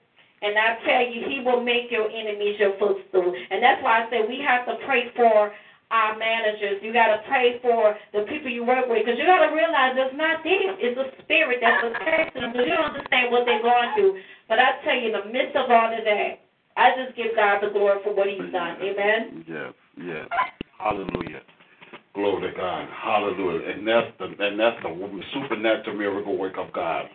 And 0.44 0.59
I 0.59 0.77
tell 0.85 1.05
you, 1.09 1.24
he 1.24 1.40
will 1.40 1.65
make 1.65 1.89
your 1.89 2.05
enemies 2.11 2.61
your 2.61 2.77
footstool. 2.77 3.32
And 3.32 3.62
that's 3.62 3.81
why 3.81 4.05
I 4.05 4.11
say 4.11 4.28
we 4.28 4.44
have 4.44 4.69
to 4.69 4.77
pray 4.85 5.09
for 5.16 5.52
our 5.90 6.12
managers. 6.19 6.85
You 6.85 6.93
got 6.93 7.16
to 7.16 7.24
pray 7.24 7.56
for 7.65 7.97
the 8.12 8.28
people 8.28 8.52
you 8.52 8.65
work 8.65 8.85
with. 8.85 9.06
Because 9.06 9.16
you 9.16 9.24
got 9.24 9.47
to 9.48 9.55
realize 9.56 9.97
it's 9.97 10.12
not 10.12 10.44
them. 10.44 10.77
It's 10.77 10.98
a 11.01 11.09
spirit 11.24 11.65
that's 11.65 11.81
attached 11.89 12.36
them. 12.36 12.52
You 12.52 12.77
don't 12.77 12.93
understand 12.93 13.32
what 13.32 13.48
they're 13.48 13.65
going 13.65 13.97
through. 13.97 14.20
But 14.48 14.61
I 14.61 14.77
tell 14.85 14.98
you, 14.98 15.09
in 15.09 15.16
the 15.16 15.27
midst 15.32 15.56
of 15.56 15.73
all 15.73 15.89
of 15.89 16.05
that, 16.05 16.44
I 16.77 16.90
just 16.98 17.16
give 17.16 17.32
God 17.36 17.62
the 17.62 17.70
glory 17.73 18.02
for 18.05 18.12
what 18.12 18.28
he's 18.28 18.52
done. 18.52 18.77
Amen? 18.82 19.44
Yes, 19.48 19.73
yes. 19.97 20.28
Hallelujah. 20.77 21.40
Glory 22.15 22.49
to 22.49 22.57
God. 22.57 22.89
Hallelujah. 23.03 23.70
And 23.70 23.86
that's 23.86 24.07
the 24.19 24.27
and 24.27 24.59
that's 24.59 24.77
the 24.82 25.20
supernatural 25.35 25.97
miracle 25.97 26.39
work 26.39 26.55
of 26.59 26.73
God. 26.73 27.07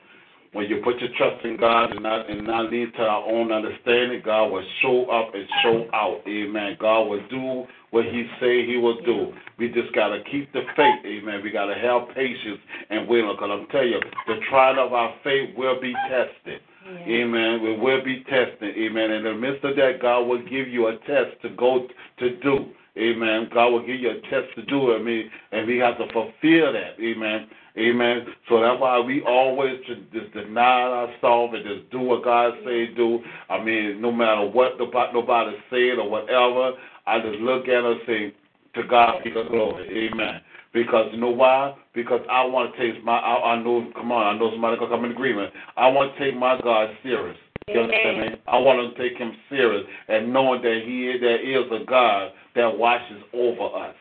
When 0.51 0.65
you 0.67 0.81
put 0.83 0.99
your 0.99 1.09
trust 1.15 1.45
in 1.45 1.57
God 1.57 1.91
and 1.91 2.03
not 2.03 2.29
and 2.29 2.45
not 2.45 2.71
lean 2.71 2.91
to 2.97 3.01
our 3.03 3.23
own 3.23 3.51
understanding, 3.51 4.21
God 4.25 4.47
will 4.47 4.65
show 4.81 5.05
up 5.05 5.33
and 5.33 5.47
show 5.63 5.87
out. 5.93 6.21
Amen. 6.27 6.75
God 6.81 7.03
will 7.03 7.25
do 7.29 7.65
what 7.91 8.05
He 8.05 8.25
say 8.41 8.65
He 8.65 8.75
will 8.75 8.99
do. 9.03 9.31
We 9.57 9.69
just 9.69 9.93
gotta 9.95 10.21
keep 10.29 10.51
the 10.51 10.63
faith. 10.75 11.05
Amen. 11.05 11.41
We 11.43 11.51
gotta 11.51 11.75
have 11.75 12.13
patience 12.13 12.59
and 12.89 13.07
wait. 13.07 13.21
Because 13.21 13.49
I'm 13.51 13.67
telling 13.67 13.89
you, 13.89 14.01
the 14.27 14.39
trial 14.49 14.85
of 14.85 14.91
our 14.91 15.15
faith 15.23 15.55
will 15.55 15.79
be 15.79 15.93
tested. 16.09 16.59
Amen. 17.07 17.61
We 17.61 17.77
will 17.77 18.03
be 18.03 18.23
tested. 18.23 18.75
Amen. 18.75 19.11
In 19.11 19.23
the 19.23 19.33
midst 19.33 19.63
of 19.63 19.75
that, 19.77 20.01
God 20.01 20.21
will 20.21 20.41
give 20.43 20.67
you 20.67 20.87
a 20.87 20.97
test 21.07 21.39
to 21.43 21.49
go 21.55 21.87
to 22.17 22.35
do. 22.41 22.65
Amen. 22.99 23.49
God 23.53 23.69
will 23.69 23.85
give 23.85 23.99
you 23.99 24.09
a 24.09 24.21
test 24.29 24.53
to 24.55 24.63
do. 24.63 24.93
I 24.93 25.01
mean, 25.01 25.29
and 25.51 25.67
we 25.67 25.77
have 25.77 25.97
to 25.97 26.05
fulfill 26.11 26.73
that. 26.73 26.99
Amen. 26.99 27.47
Amen. 27.77 28.25
So 28.49 28.61
that's 28.61 28.79
why 28.79 28.99
we 28.99 29.21
always 29.21 29.79
just 29.87 30.33
deny 30.33 30.83
ourselves 30.83 31.53
and 31.55 31.63
just 31.63 31.89
do 31.91 31.99
what 31.99 32.23
God 32.23 32.53
say 32.65 32.87
do. 32.93 33.19
I 33.49 33.63
mean, 33.63 34.01
no 34.01 34.11
matter 34.11 34.47
what 34.47 34.77
nobody, 34.77 35.13
nobody 35.13 35.55
said 35.69 35.99
or 35.99 36.09
whatever, 36.09 36.73
I 37.07 37.19
just 37.19 37.39
look 37.39 37.63
at 37.63 37.83
her 37.83 37.91
and 37.91 38.01
say, 38.05 38.33
to 38.75 38.87
God 38.87 39.23
be 39.23 39.31
the 39.31 39.43
glory. 39.49 40.09
Amen. 40.11 40.41
Because 40.73 41.09
you 41.11 41.19
know 41.19 41.31
why? 41.31 41.75
Because 41.95 42.21
I 42.29 42.43
want 42.45 42.75
to 42.75 42.93
take 42.93 43.03
my, 43.03 43.17
I, 43.17 43.53
I 43.53 43.63
know, 43.63 43.89
come 43.95 44.11
on, 44.11 44.35
I 44.35 44.37
know 44.37 44.51
somebody 44.51 44.77
going 44.77 44.91
to 44.91 44.95
come 44.95 45.05
in 45.05 45.11
agreement. 45.11 45.51
I 45.77 45.87
want 45.87 46.15
to 46.15 46.19
take 46.19 46.37
my 46.37 46.59
God 46.61 46.89
serious. 47.01 47.37
You 47.67 47.81
understand 47.81 48.21
me? 48.21 48.41
I 48.47 48.57
want 48.57 48.95
to 48.95 49.09
take 49.09 49.17
him 49.17 49.31
serious 49.49 49.85
and 50.07 50.33
knowing 50.33 50.61
that 50.63 50.81
he 50.85 51.07
is, 51.07 51.21
there 51.21 51.39
is 51.39 51.65
a 51.71 51.85
God 51.85 52.31
that 52.59 52.77
watches 52.77 53.23
over 53.33 53.87
us. 53.87 53.95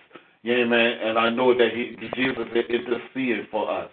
Amen. 0.44 0.92
And 1.02 1.18
I 1.18 1.30
know 1.30 1.56
that 1.56 1.68
he, 1.72 1.94
Jesus 2.16 2.46
is 2.54 2.64
interceding 2.68 3.46
for 3.50 3.70
us. 3.70 3.90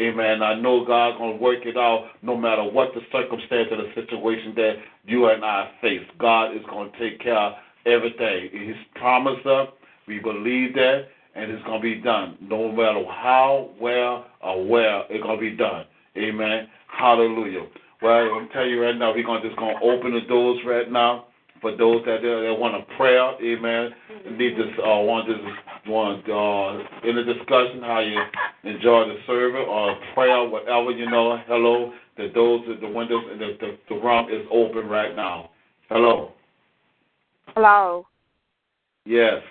Amen. 0.00 0.42
I 0.42 0.54
know 0.54 0.84
God's 0.84 1.18
going 1.18 1.36
to 1.38 1.42
work 1.42 1.64
it 1.64 1.76
out 1.76 2.08
no 2.22 2.36
matter 2.36 2.64
what 2.64 2.88
the 2.94 3.00
circumstance 3.12 3.68
or 3.70 3.78
the 3.78 3.92
situation 3.94 4.54
that 4.56 4.74
you 5.06 5.28
and 5.28 5.44
I 5.44 5.70
face. 5.80 6.06
God 6.18 6.56
is 6.56 6.62
going 6.68 6.90
to 6.90 6.98
take 6.98 7.20
care 7.20 7.36
of 7.36 7.54
everything. 7.86 8.50
He's 8.52 8.76
promised 8.94 9.46
us. 9.46 9.68
We 10.06 10.18
believe 10.18 10.74
that. 10.74 11.06
And 11.34 11.52
it's 11.52 11.64
going 11.64 11.80
to 11.80 11.82
be 11.82 12.00
done. 12.00 12.38
No 12.40 12.72
matter 12.72 13.04
how, 13.06 13.70
where, 13.78 14.24
or 14.42 14.66
where, 14.66 15.02
it's 15.10 15.22
going 15.22 15.38
to 15.38 15.40
be 15.40 15.56
done. 15.56 15.84
Amen. 16.16 16.66
Hallelujah. 16.88 17.66
Well, 18.02 18.34
I'm 18.34 18.48
telling 18.48 18.70
you 18.70 18.82
right 18.82 18.96
now, 18.96 19.14
we're 19.14 19.24
going 19.24 19.42
to 19.42 19.48
just 19.48 19.60
to 19.60 19.74
open 19.82 20.14
the 20.14 20.22
doors 20.28 20.58
right 20.66 20.90
now 20.90 21.26
for 21.60 21.76
those 21.76 22.04
that 22.06 22.22
that 22.22 22.56
want 22.58 22.74
a 22.76 22.96
prayer. 22.96 23.32
Amen. 23.42 23.90
Need 24.36 24.56
this 24.56 24.72
uh, 24.78 25.00
want 25.00 25.28
this 25.28 25.38
want 25.86 26.24
uh, 26.28 27.08
in 27.08 27.16
the 27.16 27.24
discussion 27.24 27.80
how 27.82 28.00
you 28.00 28.18
enjoy 28.64 29.08
the 29.08 29.18
service 29.26 29.66
or 29.68 29.96
prayer, 30.14 30.48
whatever 30.48 30.90
you 30.90 31.10
know. 31.10 31.38
Hello. 31.46 31.92
The 32.16 32.28
doors, 32.28 32.62
the 32.80 32.88
windows, 32.88 33.24
and 33.30 33.40
the, 33.40 33.56
the 33.60 33.78
the 33.88 33.94
room 33.94 34.28
is 34.30 34.46
open 34.50 34.88
right 34.88 35.14
now. 35.14 35.50
Hello. 35.88 36.32
Hello, 37.54 38.06
Yes. 39.04 39.42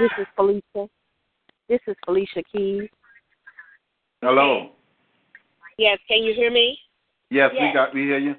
this 0.00 0.10
is 0.18 0.26
Felicia. 0.34 0.88
This 1.68 1.80
is 1.86 1.94
Felicia 2.04 2.42
Keys. 2.52 2.88
Hello. 4.22 4.70
Yes, 5.78 5.98
can 6.08 6.22
you 6.24 6.34
hear 6.34 6.50
me? 6.50 6.76
Yes, 7.30 7.50
we 7.52 7.72
got 7.72 7.94
we 7.94 8.02
hear 8.02 8.18
you. 8.18 8.34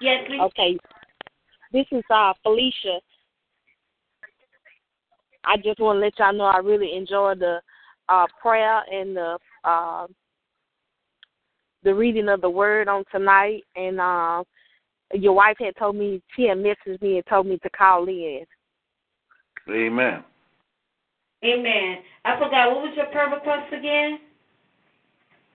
Yes, 0.00 0.24
please. 0.26 0.40
Okay. 0.40 0.78
This 1.72 1.86
is 1.92 2.02
uh 2.10 2.32
Felicia. 2.42 3.00
I 5.44 5.56
just 5.56 5.80
want 5.80 5.96
to 5.96 6.00
let 6.00 6.18
y'all 6.18 6.32
know 6.32 6.44
I 6.44 6.58
really 6.58 6.94
enjoyed 6.96 7.40
the 7.40 7.60
uh 8.08 8.26
prayer 8.40 8.82
and 8.90 9.16
the 9.16 9.38
uh 9.64 10.06
the 11.82 11.94
reading 11.94 12.28
of 12.28 12.40
the 12.40 12.50
word 12.50 12.88
on 12.88 13.04
tonight 13.12 13.62
and 13.76 14.00
uh 14.00 14.42
your 15.12 15.32
wife 15.32 15.56
had 15.58 15.76
told 15.76 15.96
me 15.96 16.22
she 16.36 16.44
had 16.44 16.58
messaged 16.58 17.02
me 17.02 17.16
and 17.16 17.26
told 17.26 17.46
me 17.46 17.58
to 17.58 17.70
call 17.70 18.06
in. 18.06 18.44
Amen. 19.68 20.22
Amen. 21.44 21.98
I 22.24 22.34
forgot, 22.34 22.70
what 22.70 22.82
was 22.82 22.92
your 22.96 23.06
prayer 23.06 23.28
request 23.28 23.72
again? 23.72 24.18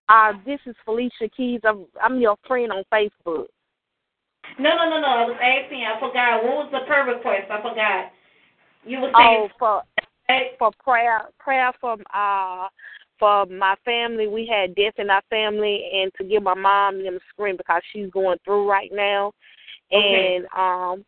Uh 0.07 0.33
this 0.45 0.59
is 0.65 0.75
Felicia 0.85 1.29
Keys. 1.35 1.61
I'm 1.63 1.85
I'm 2.01 2.19
your 2.19 2.37
friend 2.47 2.71
on 2.71 2.83
Facebook. 2.93 3.47
No, 4.59 4.75
no, 4.75 4.89
no, 4.89 5.01
no. 5.01 5.07
I 5.07 5.25
was 5.25 5.37
asking. 5.41 5.85
I 5.85 5.99
forgot. 5.99 6.43
What 6.43 6.55
was 6.55 6.69
the 6.71 6.87
prayer 6.87 7.05
request? 7.05 7.51
I 7.51 7.61
forgot. 7.61 8.11
You 8.85 9.01
were 9.01 9.11
Oh, 9.15 9.19
saying. 9.19 9.49
for 9.59 9.83
Hey, 10.27 10.51
for 10.57 10.71
prayer 10.83 11.21
prayer 11.39 11.71
from 11.79 12.01
uh 12.13 12.67
for 13.19 13.45
my 13.45 13.75
family. 13.85 14.27
We 14.27 14.47
had 14.47 14.75
death 14.75 14.95
in 14.97 15.09
our 15.09 15.21
family 15.29 15.89
and 15.93 16.11
to 16.17 16.23
give 16.23 16.43
my 16.43 16.55
mom 16.55 17.03
them 17.03 17.19
scream 17.29 17.57
because 17.57 17.81
she's 17.91 18.09
going 18.09 18.39
through 18.43 18.69
right 18.69 18.89
now. 18.91 19.31
Okay. 19.93 20.35
And 20.35 20.45
um 20.45 21.05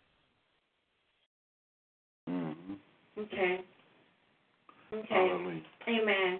Mm-hmm. 2.30 2.73
Okay. 3.19 3.61
Okay. 4.93 5.07
Hallelujah. 5.09 5.61
Amen. 5.88 6.39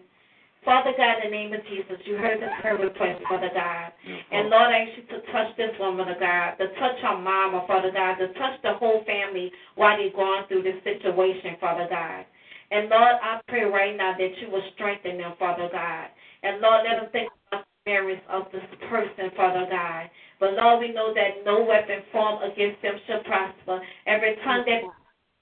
Father 0.68 0.92
God, 1.00 1.24
in 1.24 1.32
the 1.32 1.38
name 1.38 1.56
of 1.56 1.64
Jesus, 1.72 1.96
you 2.04 2.20
heard 2.20 2.44
the 2.44 2.52
prayer 2.60 2.76
request, 2.76 3.24
Father 3.24 3.48
God. 3.56 3.88
And 4.04 4.52
Lord, 4.52 4.68
I 4.68 4.84
ask 4.84 5.00
you 5.00 5.08
to 5.16 5.24
touch 5.32 5.56
this 5.56 5.72
woman, 5.80 6.04
Father 6.04 6.20
God, 6.20 6.60
to 6.60 6.68
touch 6.76 7.00
her 7.08 7.16
mama, 7.16 7.64
Father 7.72 7.88
God, 7.88 8.20
to 8.20 8.28
touch 8.36 8.60
the 8.68 8.76
whole 8.76 9.00
family 9.08 9.48
while 9.80 9.96
they're 9.96 10.12
going 10.12 10.44
through 10.52 10.68
this 10.68 10.76
situation, 10.84 11.56
Father 11.64 11.88
God. 11.88 12.28
And 12.76 12.92
Lord, 12.92 13.16
I 13.16 13.40
pray 13.48 13.64
right 13.64 13.96
now 13.96 14.12
that 14.20 14.34
you 14.44 14.52
will 14.52 14.68
strengthen 14.76 15.16
them, 15.16 15.40
Father 15.40 15.72
God. 15.72 16.12
And 16.44 16.60
Lord, 16.60 16.84
let 16.84 17.00
them 17.00 17.10
think 17.16 17.32
about 17.48 17.64
the 17.64 17.88
merits 17.88 18.28
of 18.28 18.52
this 18.52 18.68
person, 18.92 19.32
Father 19.40 19.72
God. 19.72 20.12
But 20.44 20.60
Lord, 20.60 20.84
we 20.84 20.92
know 20.92 21.16
that 21.16 21.48
no 21.48 21.64
weapon 21.64 22.04
formed 22.12 22.44
against 22.44 22.84
them 22.84 23.00
shall 23.08 23.24
prosper. 23.24 23.80
Every 24.04 24.36
tongue 24.44 24.68
that 24.68 24.84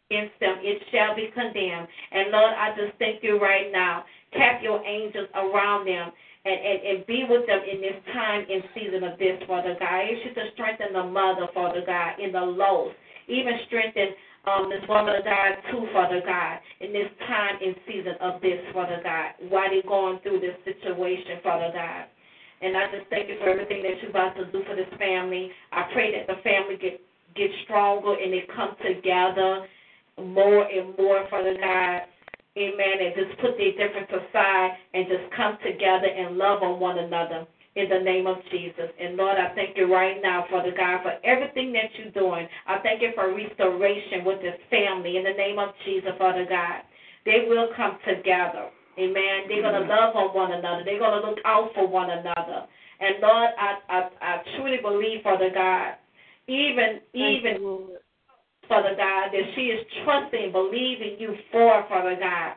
against 0.10 0.38
them, 0.40 0.62
it 0.62 0.82
shall 0.92 1.16
be 1.16 1.30
condemned. 1.34 1.88
And 2.12 2.32
Lord, 2.32 2.54
I 2.54 2.76
just 2.78 2.98
thank 3.00 3.24
you 3.24 3.40
right 3.40 3.72
now. 3.72 4.06
Cap 4.34 4.62
your 4.62 4.84
angels 4.86 5.30
around 5.34 5.88
them 5.88 6.12
and, 6.46 6.60
and, 6.62 6.80
and 6.86 6.98
be 7.08 7.26
with 7.28 7.48
them 7.48 7.62
in 7.66 7.82
this 7.82 7.98
time 8.14 8.46
and 8.46 8.62
season 8.76 9.04
of 9.04 9.18
this, 9.18 9.42
Father 9.48 9.74
God. 9.80 9.90
I 9.90 10.14
ask 10.14 10.22
you 10.30 10.34
to 10.36 10.46
strengthen 10.54 10.94
the 10.94 11.04
mother, 11.10 11.48
Father 11.54 11.82
God, 11.86 12.20
in 12.22 12.32
the 12.32 12.42
lows. 12.42 12.94
Even 13.28 13.58
strengthen 13.66 14.14
um, 14.46 14.70
this 14.70 14.86
woman 14.86 15.18
of 15.18 15.26
God, 15.26 15.58
too, 15.72 15.90
Father 15.90 16.22
God, 16.22 16.62
in 16.82 16.94
this 16.94 17.10
time 17.26 17.58
and 17.66 17.74
season 17.90 18.14
of 18.22 18.38
this, 18.42 18.62
Father 18.74 19.02
God, 19.02 19.34
while 19.50 19.66
they're 19.74 19.82
going 19.82 20.22
through 20.22 20.38
this 20.38 20.54
situation, 20.62 21.42
Father 21.42 21.74
God. 21.74 22.06
And 22.62 22.78
I 22.78 22.86
just 22.94 23.10
thank 23.10 23.28
you 23.28 23.42
for 23.42 23.50
everything 23.50 23.82
that 23.82 23.98
you're 24.02 24.14
about 24.14 24.38
to 24.38 24.46
do 24.54 24.62
for 24.70 24.76
this 24.78 24.90
family. 25.02 25.50
I 25.74 25.90
pray 25.94 26.14
that 26.14 26.30
the 26.30 26.42
family 26.46 26.78
get 26.78 27.02
get 27.36 27.52
stronger 27.66 28.16
and 28.16 28.32
they 28.32 28.48
come 28.56 28.80
together 28.80 29.68
more 30.18 30.68
and 30.68 30.98
more, 30.98 31.28
Father 31.30 31.56
God. 31.60 32.02
amen, 32.58 32.96
and 33.04 33.14
just 33.16 33.40
put 33.42 33.58
their 33.58 33.76
difference 33.76 34.10
aside 34.10 34.72
and 34.94 35.08
just 35.08 35.28
come 35.36 35.58
together 35.66 36.08
and 36.08 36.38
love 36.38 36.64
on 36.64 36.80
one 36.80 37.00
another 37.00 37.46
in 37.76 37.90
the 37.90 38.00
name 38.00 38.26
of 38.26 38.38
Jesus. 38.52 38.88
And 39.00 39.18
Lord, 39.18 39.38
I 39.38 39.54
thank 39.54 39.76
you 39.76 39.92
right 39.92 40.22
now, 40.24 40.46
Father 40.50 40.72
God, 40.76 41.04
for 41.04 41.20
everything 41.28 41.74
that 41.74 41.92
you're 42.00 42.16
doing. 42.16 42.48
I 42.68 42.80
thank 42.80 43.02
you 43.02 43.12
for 43.14 43.36
restoration 43.36 44.24
with 44.24 44.42
this 44.42 44.56
family 44.70 45.18
in 45.18 45.24
the 45.24 45.36
name 45.36 45.60
of 45.60 45.76
Jesus, 45.84 46.12
Father 46.18 46.46
God. 46.48 46.88
They 47.26 47.46
will 47.48 47.68
come 47.76 47.98
together. 48.08 48.72
Amen. 48.98 49.50
They're 49.50 49.62
going 49.62 49.82
to 49.82 49.88
love 49.92 50.16
on 50.16 50.34
one 50.34 50.54
another. 50.54 50.84
They're 50.86 51.00
going 51.00 51.22
to 51.22 51.28
look 51.28 51.40
out 51.44 51.72
for 51.76 51.86
one 51.88 52.10
another. 52.10 52.64
And 53.02 53.20
Lord, 53.22 53.50
I, 53.60 53.76
I, 53.90 54.10
I 54.22 54.38
truly 54.56 54.78
believe, 54.82 55.22
Father 55.24 55.52
God, 55.54 55.96
even 56.48 57.02
even 57.14 57.90
Father 58.68 58.96
God, 58.98 59.32
that 59.32 59.46
she 59.56 59.74
is 59.74 59.86
trusting, 60.04 60.52
believing 60.52 61.18
you 61.20 61.36
for, 61.52 61.86
Father 61.90 62.18
God. 62.20 62.54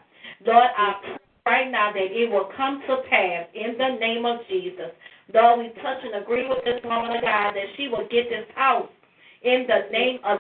Lord, 0.47 0.71
I 0.77 0.95
pray 1.03 1.19
right 1.47 1.71
now 1.71 1.93
that 1.93 2.13
it 2.13 2.31
will 2.31 2.51
come 2.57 2.83
to 2.87 3.03
pass 3.09 3.47
in 3.55 3.77
the 3.79 3.99
name 3.99 4.25
of 4.27 4.39
Jesus. 4.49 4.93
Lord, 5.33 5.61
we 5.61 5.69
touch 5.83 6.01
and 6.05 6.23
agree 6.23 6.49
with 6.49 6.65
this 6.65 6.81
woman 6.85 7.17
of 7.17 7.23
God 7.23 7.53
that 7.53 7.69
she 7.77 7.89
will 7.89 8.07
get 8.11 8.29
this 8.29 8.49
house 8.55 8.89
in 9.43 9.67
the 9.67 9.91
name 9.93 10.21
of 10.25 10.39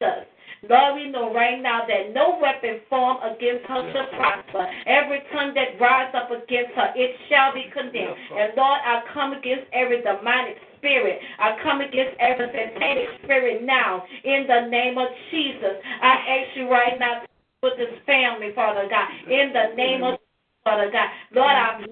Jesus. 0.00 0.28
Lord, 0.68 0.96
we 0.96 1.08
know 1.08 1.32
right 1.32 1.62
now 1.62 1.86
that 1.86 2.12
no 2.12 2.36
weapon 2.42 2.80
formed 2.90 3.20
against 3.22 3.64
her 3.66 3.92
shall 3.92 4.10
prosper. 4.18 4.66
Every 4.86 5.22
tongue 5.32 5.54
that 5.54 5.78
rises 5.80 6.14
up 6.18 6.30
against 6.34 6.74
her, 6.74 6.92
it 6.96 7.14
shall 7.30 7.54
be 7.54 7.70
condemned. 7.72 8.18
And 8.34 8.52
Lord, 8.56 8.80
I 8.82 9.02
come 9.14 9.32
against 9.34 9.70
every 9.72 10.02
demonic 10.02 10.58
spirit. 10.78 11.20
I 11.38 11.56
come 11.62 11.80
against 11.80 12.16
every 12.18 12.46
satanic 12.48 13.08
spirit 13.24 13.62
now 13.62 14.02
in 14.24 14.46
the 14.46 14.68
name 14.68 14.98
of 14.98 15.08
Jesus. 15.30 15.78
I 16.02 16.14
ask 16.14 16.56
you 16.56 16.70
right 16.70 16.98
now 16.98 17.22
with 17.62 17.76
this 17.76 17.94
family, 18.06 18.50
Father 18.54 18.88
God, 18.88 19.08
in 19.30 19.52
the 19.52 19.74
name 19.76 20.02
of 20.04 20.18
Father 20.64 20.90
God. 20.90 21.08
Lord, 21.34 21.54
I 21.54 21.84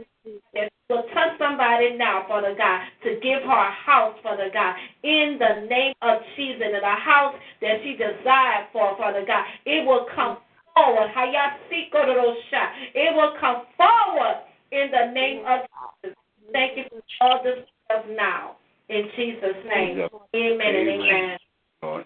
that 0.55 0.73
will 0.91 1.05
touch 1.15 1.39
somebody 1.39 1.97
now, 1.97 2.25
Father 2.29 2.55
God, 2.57 2.81
to 3.05 3.15
give 3.23 3.43
her 3.43 3.69
a 3.69 3.73
house, 3.73 4.17
Father 4.23 4.51
God, 4.53 4.75
in 5.03 5.39
the 5.39 5.67
name 5.69 5.95
of 6.03 6.19
Jesus, 6.37 6.63
and 6.63 6.77
a 6.77 6.97
house 6.99 7.35
that 7.61 7.79
she 7.83 7.93
desired 7.93 8.67
for, 8.73 8.97
Father 8.97 9.25
God. 9.27 9.45
It 9.65 9.87
will 9.87 10.07
come 10.15 10.39
forward. 10.75 11.11
It 12.95 13.15
will 13.15 13.35
come 13.41 13.63
forward 13.77 14.37
in 14.73 14.91
the 14.91 15.13
name 15.13 15.45
of 15.47 15.61
Jesus. 16.03 16.17
Thank 16.53 16.77
you 16.77 16.85
for 16.91 17.03
all 17.21 17.43
this 17.43 17.65
stuff 17.87 18.05
now. 18.17 18.57
In 18.89 19.05
Jesus' 19.17 19.63
name. 19.69 20.09
Amen 20.35 20.75
and 20.75 20.89
amen. 20.89 21.39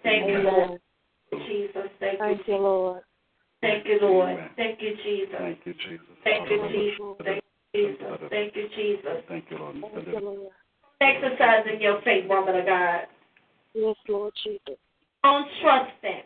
Thank 0.03 0.29
you, 0.29 0.39
Lord. 0.39 0.81
Jesus. 1.47 1.89
Thank 2.01 2.19
you. 2.19 2.19
Thank 2.19 2.49
you, 2.49 2.57
Lord. 2.57 3.03
Thank 3.61 3.87
you, 3.87 3.99
Lord. 4.01 4.39
Thank 4.57 4.81
you, 4.81 4.97
Jesus. 5.05 5.37
Thank 5.39 5.59
you, 5.65 5.75
Jesus. 5.75 6.07
Thank 6.25 6.51
you, 6.51 6.69
Jesus. 6.69 7.17
Thank 7.23 7.45
you, 7.75 7.89
Jesus. 7.91 8.31
Thank 8.31 8.57
you, 8.57 8.69
Jesus. 8.75 9.25
Thank 9.29 9.45
you, 9.51 9.59
Lord. 9.59 9.77
Thank 9.95 10.07
you, 10.09 10.21
Lord. 10.21 10.53
Exercising 11.01 11.81
your 11.81 12.01
faith, 12.03 12.25
woman 12.29 12.57
of 12.57 12.67
God. 12.67 13.07
Yes, 13.75 13.97
Lord 14.09 14.33
Jesus. 14.43 14.79
On 15.25 15.45
trusting. 15.63 16.25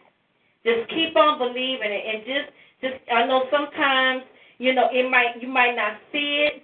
Just 0.64 0.88
keep 0.88 1.14
on 1.16 1.38
believing 1.38 1.92
it 1.92 2.04
and 2.08 2.24
just 2.24 2.48
just 2.80 3.10
I 3.10 3.26
know 3.26 3.44
sometimes, 3.50 4.22
you 4.58 4.74
know, 4.74 4.88
it 4.92 5.10
might 5.10 5.40
you 5.40 5.48
might 5.48 5.76
not 5.76 5.98
see 6.10 6.48
it, 6.48 6.62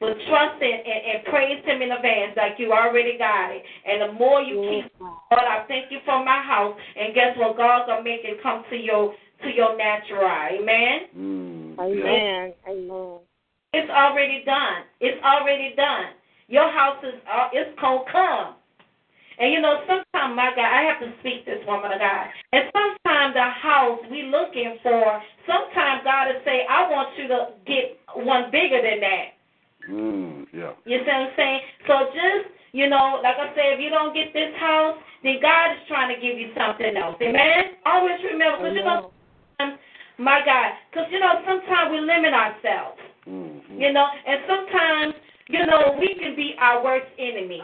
but 0.00 0.16
trust 0.32 0.56
it 0.64 0.80
and, 0.80 1.00
and 1.12 1.18
praise 1.28 1.60
him 1.68 1.84
in 1.84 1.92
advance 1.92 2.32
like 2.34 2.56
you 2.56 2.72
already 2.72 3.20
got 3.20 3.52
it. 3.52 3.62
And 3.84 4.08
the 4.08 4.12
more 4.16 4.40
you 4.40 4.64
Yes, 4.64 4.88
keep 4.88 4.98
God. 4.98 5.20
Lord, 5.30 5.44
I 5.44 5.68
thank 5.68 5.92
you 5.92 6.00
for 6.08 6.24
my 6.24 6.40
house 6.40 6.74
and 6.96 7.14
guess 7.14 7.36
what? 7.36 7.56
God's 7.56 7.86
gonna 7.86 8.02
make 8.02 8.24
it 8.24 8.42
come 8.42 8.64
to 8.70 8.76
your 8.76 9.12
to 9.44 9.48
your 9.52 9.76
natural. 9.76 10.24
Amen. 10.24 10.96
Mm, 11.12 11.76
yeah. 11.76 11.84
Amen. 11.84 12.54
Amen. 12.66 13.18
It's 13.72 13.90
already 13.92 14.42
done. 14.44 14.88
It's 15.00 15.22
already 15.22 15.76
done. 15.76 16.16
Your 16.48 16.72
house 16.72 16.98
is 17.04 17.20
uh, 17.28 17.52
it's 17.52 17.78
gonna 17.78 18.04
come. 18.10 18.56
And 19.38 19.52
you 19.52 19.60
know, 19.60 19.84
sometimes 19.84 20.36
my 20.36 20.52
God, 20.56 20.68
I 20.68 20.84
have 20.88 21.00
to 21.00 21.12
speak 21.20 21.44
this 21.44 21.60
woman 21.68 21.92
of 21.92 22.00
God. 22.00 22.26
And 22.52 22.72
sometimes 22.72 23.32
the 23.36 23.48
house 23.48 24.00
we 24.10 24.24
looking 24.28 24.76
for, 24.82 25.20
sometimes 25.48 26.04
God 26.04 26.28
will 26.28 26.40
say, 26.44 26.64
I 26.68 26.88
want 26.90 27.16
you 27.16 27.28
to 27.28 27.56
get 27.64 28.00
one 28.16 28.50
bigger 28.52 28.80
than 28.84 29.00
that. 29.00 29.39
Mm, 29.88 30.46
yeah. 30.52 30.72
You 30.84 30.98
see 30.98 31.06
what 31.06 31.14
I'm 31.14 31.28
saying? 31.36 31.60
So 31.86 31.94
just, 32.12 32.52
you 32.72 32.88
know, 32.88 33.20
like 33.22 33.36
I 33.38 33.48
said, 33.54 33.74
if 33.74 33.80
you 33.80 33.90
don't 33.90 34.14
get 34.14 34.32
this 34.32 34.52
house, 34.58 34.98
then 35.22 35.38
God 35.40 35.72
is 35.72 35.82
trying 35.88 36.14
to 36.14 36.20
give 36.20 36.38
you 36.38 36.52
something 36.56 36.96
else. 36.96 37.16
Amen? 37.20 37.80
Always 37.86 38.20
remember, 38.24 38.68
because 38.68 38.76
you 38.76 38.84
know, 38.84 39.10
sometimes, 39.58 39.78
my 40.18 40.40
God, 40.44 40.70
because 40.90 41.08
you 41.10 41.20
know, 41.20 41.40
sometimes 41.46 41.90
we 41.90 42.00
limit 42.00 42.32
ourselves. 42.34 43.00
Mm, 43.28 43.60
You 43.78 43.92
know, 43.92 44.06
and 44.26 44.40
sometimes, 44.48 45.14
you 45.48 45.64
know, 45.66 45.96
we 45.98 46.14
can 46.20 46.36
be 46.36 46.54
our 46.58 46.82
worst 46.84 47.08
enemy. 47.18 47.60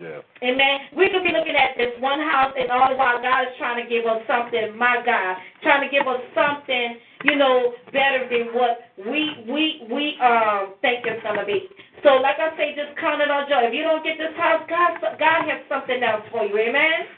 yeah. 0.00 0.20
Amen. 0.42 0.76
We 0.96 1.08
could 1.10 1.22
be 1.24 1.32
looking 1.32 1.56
at 1.56 1.76
this 1.76 1.92
one 2.00 2.20
house, 2.20 2.52
and 2.58 2.70
all 2.70 2.88
the 2.90 2.96
while 2.96 3.20
God 3.20 3.42
is 3.48 3.54
trying 3.58 3.82
to 3.82 3.88
give 3.88 4.06
us 4.06 4.22
something. 4.26 4.76
My 4.76 5.02
God, 5.04 5.36
trying 5.62 5.82
to 5.82 5.90
give 5.90 6.06
us 6.08 6.20
something, 6.34 6.96
you 7.24 7.36
know, 7.36 7.72
better 7.90 8.28
than 8.28 8.52
what 8.54 8.84
we 9.00 9.32
we 9.48 9.88
we 9.90 10.14
um 10.20 10.76
think 10.84 11.08
it's 11.08 11.22
gonna 11.24 11.44
be. 11.44 11.66
So, 12.04 12.20
like 12.20 12.36
I 12.36 12.54
say, 12.56 12.76
just 12.76 13.00
count 13.00 13.24
it 13.24 13.32
on 13.32 13.48
joy. 13.48 13.64
If 13.64 13.72
you 13.72 13.82
don't 13.82 14.04
get 14.04 14.20
this 14.20 14.36
house, 14.36 14.60
God 14.68 15.00
God 15.18 15.48
has 15.48 15.64
something 15.72 16.04
else 16.04 16.22
for 16.30 16.44
you. 16.44 16.56
Amen. 16.60 17.08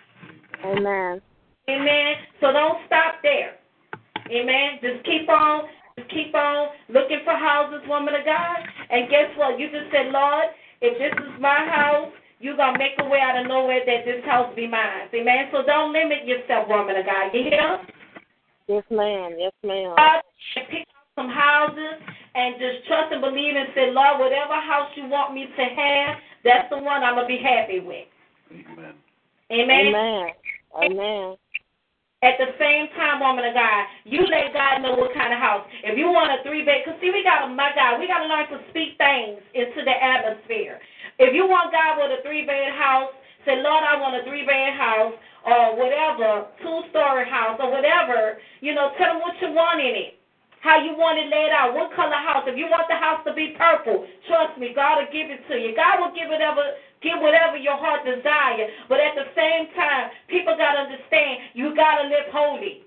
Amen. 0.65 1.21
Amen. 1.69 2.15
So 2.41 2.55
don't 2.55 2.79
stop 2.87 3.19
there. 3.23 3.59
Amen. 4.31 4.79
Just 4.79 5.05
keep 5.05 5.29
on, 5.29 5.67
just 5.99 6.11
keep 6.11 6.35
on 6.35 6.71
looking 6.89 7.21
for 7.27 7.35
houses, 7.35 7.83
woman 7.89 8.15
of 8.15 8.25
God. 8.25 8.59
And 8.91 9.11
guess 9.11 9.35
what? 9.37 9.59
You 9.59 9.67
just 9.75 9.91
said, 9.91 10.15
Lord, 10.15 10.55
if 10.81 10.95
this 11.03 11.15
is 11.19 11.35
my 11.41 11.67
house, 11.67 12.15
you're 12.39 12.57
gonna 12.57 12.79
make 12.79 12.95
a 12.99 13.09
way 13.09 13.19
out 13.19 13.43
of 13.43 13.49
nowhere 13.49 13.83
that 13.85 14.07
this 14.07 14.23
house 14.25 14.55
be 14.55 14.69
mine. 14.69 15.11
Amen. 15.11 15.51
So 15.51 15.67
don't 15.67 15.93
limit 15.93 16.27
yourself, 16.27 16.69
woman 16.69 16.95
of 16.95 17.07
God. 17.07 17.35
You 17.35 17.43
hear? 17.51 17.81
Yes, 18.69 18.85
ma'am. 18.91 19.37
Yes, 19.39 19.53
ma'am. 19.63 19.95
God, 19.97 20.23
pick 20.71 20.87
out 20.91 21.07
some 21.15 21.31
houses 21.31 22.03
and 22.35 22.57
just 22.59 22.87
trust 22.87 23.13
and 23.13 23.23
believe 23.23 23.55
and 23.55 23.69
say, 23.75 23.91
Lord, 23.91 24.19
whatever 24.19 24.55
house 24.59 24.91
you 24.97 25.07
want 25.07 25.35
me 25.35 25.47
to 25.47 25.65
have, 25.65 26.17
that's 26.43 26.69
the 26.71 26.79
one 26.79 27.03
I'm 27.03 27.15
gonna 27.15 27.29
be 27.29 27.39
happy 27.39 27.81
with. 27.81 28.11
Amen. 28.51 28.95
Amen. 29.51 29.87
Amen. 29.95 30.31
Amen. 30.75 31.37
At 32.25 32.41
the 32.41 32.57
same 32.59 32.89
time, 32.97 33.21
woman 33.21 33.45
of 33.45 33.55
God, 33.55 33.87
you 34.03 34.25
let 34.27 34.51
God 34.51 34.83
know 34.83 34.97
what 34.97 35.13
kind 35.13 35.31
of 35.31 35.39
house. 35.39 35.69
If 35.85 35.95
you 36.01 36.09
want 36.09 36.33
a 36.33 36.43
three 36.43 36.65
bed, 36.65 36.83
because 36.83 36.99
see, 36.99 37.13
we 37.13 37.23
got 37.23 37.45
to, 37.45 37.53
my 37.53 37.71
God, 37.77 38.01
we 38.01 38.09
got 38.09 38.25
to 38.25 38.29
learn 38.29 38.49
to 38.51 38.59
speak 38.73 38.97
things 38.97 39.39
into 39.53 39.85
the 39.85 39.93
atmosphere. 39.93 40.81
If 41.21 41.37
you 41.37 41.47
want 41.47 41.77
God 41.77 42.01
with 42.01 42.19
a 42.19 42.25
three 42.25 42.43
bed 42.43 42.73
house, 42.73 43.13
say, 43.45 43.61
Lord, 43.61 43.85
I 43.85 44.01
want 44.01 44.17
a 44.17 44.25
three 44.25 44.49
bed 44.49 44.75
house 44.75 45.13
or 45.47 45.79
whatever, 45.79 46.51
two 46.61 46.83
story 46.91 47.25
house 47.31 47.57
or 47.63 47.71
whatever. 47.71 48.39
You 48.61 48.75
know, 48.75 48.91
tell 48.99 49.15
them 49.15 49.23
what 49.23 49.39
you 49.41 49.55
want 49.55 49.81
in 49.81 49.95
it. 49.95 50.19
How 50.61 50.83
you 50.83 50.99
want 50.99 51.15
it 51.15 51.31
laid 51.31 51.55
out, 51.55 51.79
what 51.79 51.95
color 51.95 52.19
house. 52.19 52.43
If 52.51 52.59
you 52.59 52.67
want 52.67 52.91
the 52.91 52.99
house 52.99 53.23
to 53.23 53.33
be 53.33 53.55
purple, 53.55 54.03
trust 54.27 54.59
me, 54.59 54.75
God 54.75 54.99
will 54.99 55.13
give 55.15 55.31
it 55.31 55.47
to 55.47 55.55
you. 55.55 55.71
God 55.79 56.03
will 56.03 56.11
give 56.11 56.27
whatever 56.27 56.75
give 56.99 57.23
whatever 57.23 57.55
your 57.55 57.79
heart 57.79 58.03
desire. 58.03 58.67
But 58.91 58.99
at 58.99 59.15
the 59.15 59.31
same 59.39 59.71
time, 59.79 60.11
people 60.27 60.59
gotta 60.59 60.91
understand 60.91 61.55
you 61.55 61.71
gotta 61.77 62.11
live 62.11 62.27
holy. 62.35 62.83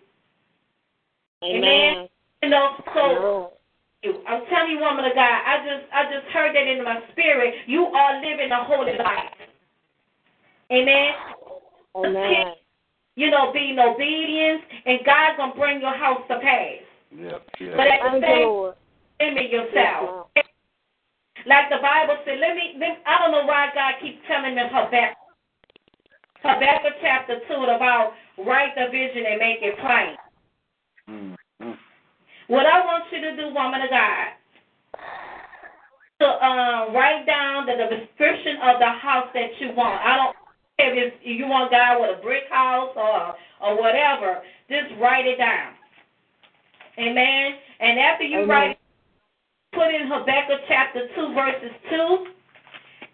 Amen. 1.44 2.12
You 2.44 2.50
know, 2.50 2.76
so. 2.94 3.54
I'm 4.04 4.48
telling 4.48 4.72
you, 4.72 4.80
woman 4.80 5.04
of 5.04 5.12
God, 5.14 5.40
I 5.44 5.60
just 5.64 5.86
I 5.92 6.04
just 6.08 6.28
heard 6.32 6.56
that 6.56 6.68
in 6.68 6.84
my 6.84 7.00
spirit. 7.12 7.54
You 7.68 7.84
are 7.84 8.16
living 8.24 8.52
a 8.52 8.64
holy 8.64 8.96
life. 8.98 9.36
Amen. 10.72 11.12
Amen. 11.96 12.54
You 13.16 13.30
know, 13.30 13.52
being 13.52 13.78
obedience, 13.80 14.62
and 14.86 15.00
God's 15.06 15.38
gonna 15.38 15.56
bring 15.56 15.82
your 15.82 15.96
house 15.96 16.22
to 16.30 16.40
pass. 16.40 16.84
Yeah. 17.12 17.40
Yeah. 17.60 17.76
But 17.76 17.88
at 17.88 18.00
the 18.14 18.22
same 18.22 18.48
Lord. 18.48 18.76
limit 19.20 19.50
yourself. 19.52 20.30
ma'am. 20.36 20.46
Like 21.48 21.70
the 21.72 21.80
Bible 21.82 22.20
said, 22.26 22.40
let 22.40 22.56
me, 22.56 22.76
let, 22.80 23.00
I 23.08 23.24
don't 23.24 23.32
know 23.32 23.48
why 23.48 23.72
God 23.74 23.96
keeps 24.02 24.20
telling 24.28 24.56
me 24.56 24.62
Habakkuk, 24.68 25.18
Habakkuk 26.44 26.96
chapter 27.02 27.40
2 27.48 27.54
about 27.64 28.12
write 28.46 28.76
the 28.76 28.92
vision 28.92 29.24
and 29.24 29.40
make 29.40 29.60
it 29.64 29.76
plain. 29.80 30.16
Mm, 31.08 31.36
mm. 31.64 31.78
What 32.48 32.66
I 32.66 32.84
want 32.84 33.06
you 33.12 33.22
to 33.22 33.36
do, 33.36 33.54
woman 33.56 33.82
of 33.82 33.90
God, 33.90 34.36
to 36.20 36.28
um, 36.28 36.94
write 36.94 37.26
down 37.26 37.66
the, 37.66 37.74
the 37.80 37.88
description 37.96 38.58
of 38.64 38.80
the 38.80 38.92
house 38.92 39.28
that 39.34 39.50
you 39.60 39.72
want. 39.76 40.02
I 40.04 40.18
don't 40.18 40.36
care 40.36 40.39
if 40.80 41.14
you 41.24 41.48
want 41.48 41.72
God 41.72 42.02
with 42.02 42.20
a 42.20 42.22
brick 42.22 42.44
house 42.50 42.92
or 42.96 43.36
or 43.62 43.80
whatever. 43.80 44.42
Just 44.70 45.00
write 45.00 45.28
it 45.28 45.38
down. 45.38 45.74
Amen. 46.98 47.54
And 47.80 48.00
after 48.00 48.24
you 48.24 48.40
Amen. 48.40 48.50
write, 48.50 48.78
put 49.74 49.94
in 49.94 50.08
Habakkuk 50.08 50.60
chapter 50.68 51.08
two 51.16 51.34
verses 51.34 51.72
two. 51.90 52.26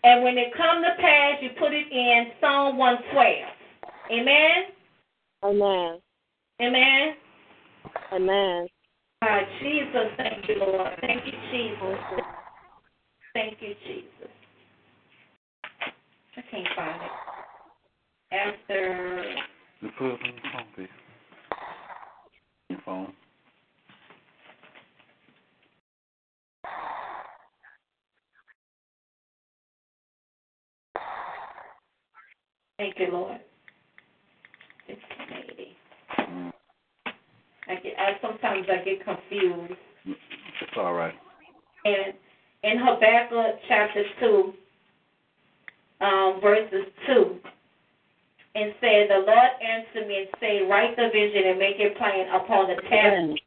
And 0.04 0.24
when 0.24 0.38
it 0.38 0.54
come 0.56 0.84
to 0.84 1.02
pass, 1.02 1.42
you 1.42 1.50
put 1.58 1.74
it 1.74 1.92
in 1.92 2.32
Psalm 2.40 2.78
one 2.78 2.98
twelve. 3.12 3.54
Amen. 4.12 4.66
Amen. 5.44 6.00
Amen. 6.62 7.16
Amen. 8.14 8.68
God, 9.22 9.44
Jesus, 9.60 10.12
thank 10.18 10.48
you, 10.48 10.56
Lord. 10.60 10.92
Thank 11.02 11.26
you, 11.26 11.32
Jesus. 11.52 12.00
Thank 13.34 13.62
you, 13.62 13.74
Jesus. 13.88 14.30
I 16.38 16.42
can't 16.52 16.68
find 16.76 17.02
it. 17.02 17.35
After 18.36 19.24
You 19.82 19.90
put 19.98 20.08
it 20.08 20.20
on 20.20 20.26
your 20.26 20.52
phone, 20.52 20.66
please. 20.76 20.88
Your 22.70 22.80
phone. 22.86 23.14
Thank 32.78 32.96
you, 33.00 33.08
Lord. 33.12 33.40
Eighty. 34.90 35.78
Mm. 36.20 36.52
I 37.70 37.76
get. 37.76 37.94
I 37.98 38.12
sometimes 38.22 38.68
I 38.70 38.84
get 38.84 39.06
confused. 39.06 39.80
It's 40.06 40.72
all 40.78 40.94
right. 40.94 41.14
And 41.86 42.14
in 42.64 42.80
Habakkuk 42.80 43.60
chapter 43.70 44.04
two, 44.20 44.54
um, 46.02 46.40
verses 46.42 46.86
two, 47.08 47.38
and 48.56 48.74
said, 48.80 49.10
"The 49.10 49.20
Lord 49.28 49.52
answered 49.62 50.08
me 50.08 50.26
and 50.26 50.30
said, 50.40 50.70
Write 50.70 50.96
the 50.96 51.10
vision 51.12 51.52
and 51.52 51.60
make 51.60 51.80
it 51.80 51.98
plain 51.98 52.28
upon 52.30 52.68
the 52.68 52.82
tablet." 52.90 53.40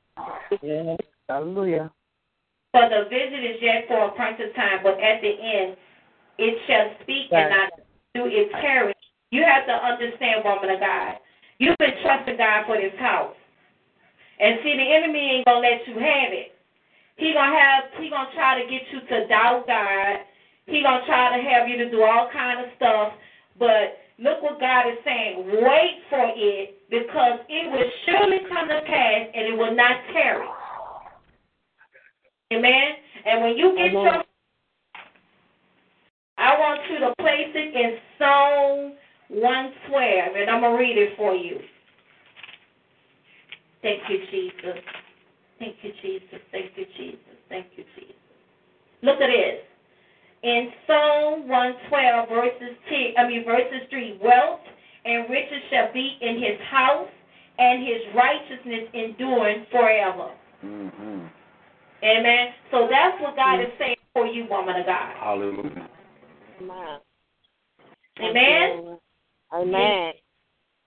Yes. 0.62 0.98
Hallelujah. 1.28 1.90
For 2.72 2.88
the 2.88 3.08
vision 3.08 3.44
is 3.44 3.60
yet 3.60 3.88
for 3.88 3.98
a 3.98 4.08
appointed 4.08 4.54
time, 4.54 4.80
but 4.82 5.00
at 5.00 5.20
the 5.20 5.32
end 5.32 5.76
it 6.38 6.54
shall 6.66 6.94
speak 7.02 7.32
and 7.32 7.50
not 7.50 7.72
do 8.14 8.26
its 8.26 8.52
tarry. 8.62 8.94
You 9.30 9.42
have 9.44 9.66
to 9.66 9.74
understand, 9.74 10.44
woman 10.44 10.70
of 10.70 10.80
God. 10.80 11.18
You've 11.58 11.78
been 11.78 11.98
trusting 12.02 12.38
God 12.38 12.64
for 12.66 12.76
this 12.78 12.94
house. 12.98 13.34
And 14.38 14.60
see 14.62 14.76
the 14.78 14.86
enemy 14.86 15.42
ain't 15.42 15.46
gonna 15.46 15.58
let 15.58 15.82
you 15.88 15.94
have 15.98 16.30
it. 16.30 16.54
He 17.16 17.34
gonna 17.34 17.58
have 17.58 17.90
he 17.98 18.08
gonna 18.08 18.30
try 18.34 18.62
to 18.62 18.70
get 18.70 18.86
you 18.94 19.00
to 19.02 19.26
doubt 19.26 19.66
God. 19.66 20.22
He 20.66 20.82
gonna 20.82 21.04
try 21.06 21.36
to 21.36 21.42
have 21.42 21.68
you 21.68 21.76
to 21.78 21.90
do 21.90 22.02
all 22.04 22.30
kind 22.32 22.60
of 22.60 22.70
stuff. 22.76 23.12
But 23.58 23.98
look 24.18 24.42
what 24.42 24.60
God 24.60 24.88
is 24.88 24.98
saying. 25.04 25.44
Wait 25.46 25.98
for 26.10 26.32
it 26.34 26.78
because 26.90 27.40
it 27.48 27.70
will 27.70 27.90
surely 28.04 28.38
come 28.48 28.68
to 28.68 28.80
pass 28.86 29.28
and 29.34 29.46
it 29.46 29.56
will 29.56 29.74
not 29.74 29.96
tarry. 30.12 30.46
Amen. 32.52 32.88
And 33.26 33.42
when 33.42 33.56
you 33.56 33.74
get 33.76 33.90
Amen. 33.90 34.02
your 34.02 34.22
I 36.38 36.56
want 36.56 36.80
you 36.88 37.00
to 37.00 37.12
place 37.18 37.50
it 37.52 37.74
in 37.74 37.98
Psalm 38.16 38.92
112, 39.28 40.36
and 40.36 40.48
I'm 40.48 40.60
going 40.60 40.72
to 40.72 40.78
read 40.78 40.96
it 40.96 41.16
for 41.16 41.34
you. 41.34 41.58
Thank 43.82 44.02
you, 44.08 44.18
Jesus. 44.30 44.78
Thank 45.58 45.76
you, 45.82 45.90
Jesus. 46.00 46.38
Thank 46.52 46.70
you, 46.76 46.86
Jesus. 46.96 47.36
Thank 47.48 47.66
you, 47.76 47.84
Jesus. 47.96 48.14
Look 49.02 49.20
at 49.20 49.26
this. 49.26 49.66
In 50.42 50.70
Psalm 50.86 51.48
112, 51.48 52.28
verses 52.28 52.76
10, 52.88 53.14
I 53.18 53.28
mean 53.28 53.44
verses 53.44 53.88
3, 53.90 54.20
wealth 54.22 54.60
and 55.04 55.28
riches 55.30 55.62
shall 55.70 55.92
be 55.92 56.16
in 56.20 56.36
his 56.36 56.60
house, 56.70 57.08
and 57.58 57.82
his 57.82 58.14
righteousness 58.14 58.88
enduring 58.94 59.66
forever. 59.72 60.30
Mm-hmm. 60.64 61.26
Amen. 62.04 62.46
So 62.70 62.86
that's 62.88 63.20
what 63.20 63.34
God 63.34 63.60
is 63.60 63.68
saying 63.78 63.96
for 64.12 64.26
you, 64.26 64.46
woman 64.48 64.76
of 64.76 64.86
God. 64.86 65.14
Hallelujah. 65.18 65.88
Amen. 66.62 67.00
Amen. 68.20 68.98
Amen. 69.52 70.12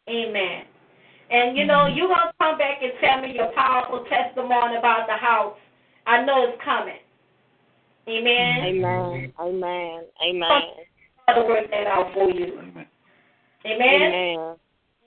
Amen. 0.10 0.64
And 1.30 1.58
you 1.58 1.66
know, 1.66 1.88
you're 1.88 2.08
gonna 2.08 2.32
come 2.42 2.58
back 2.58 2.80
and 2.82 2.92
tell 3.02 3.22
me 3.22 3.36
your 3.36 3.52
powerful 3.54 4.06
testimony 4.10 4.78
about 4.78 5.08
the 5.08 5.16
house. 5.16 5.58
I 6.06 6.24
know 6.24 6.48
it's 6.48 6.62
coming. 6.64 7.01
Amen. 8.08 8.64
Amen. 8.64 9.34
Amen. 9.40 10.04
Amen. 10.26 10.50
God 11.28 11.38
will 11.38 11.48
work 11.48 11.70
that 11.72 11.88
out 11.88 12.14
for 12.14 12.30
you. 12.30 12.60
Amen. 12.60 12.88
Amen. 13.66 14.56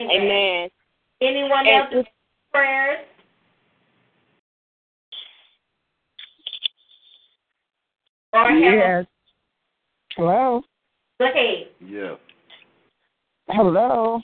Amen. 0.00 0.10
Amen. 0.10 0.70
Anyone 1.20 1.66
And 1.66 1.94
else's 1.94 2.12
prayers? 2.52 3.04
Yes. 8.32 9.06
Hello. 10.16 10.62
Go 11.18 11.24
ahead. 11.26 11.68
Yes. 11.80 12.16
Hello. 13.48 14.20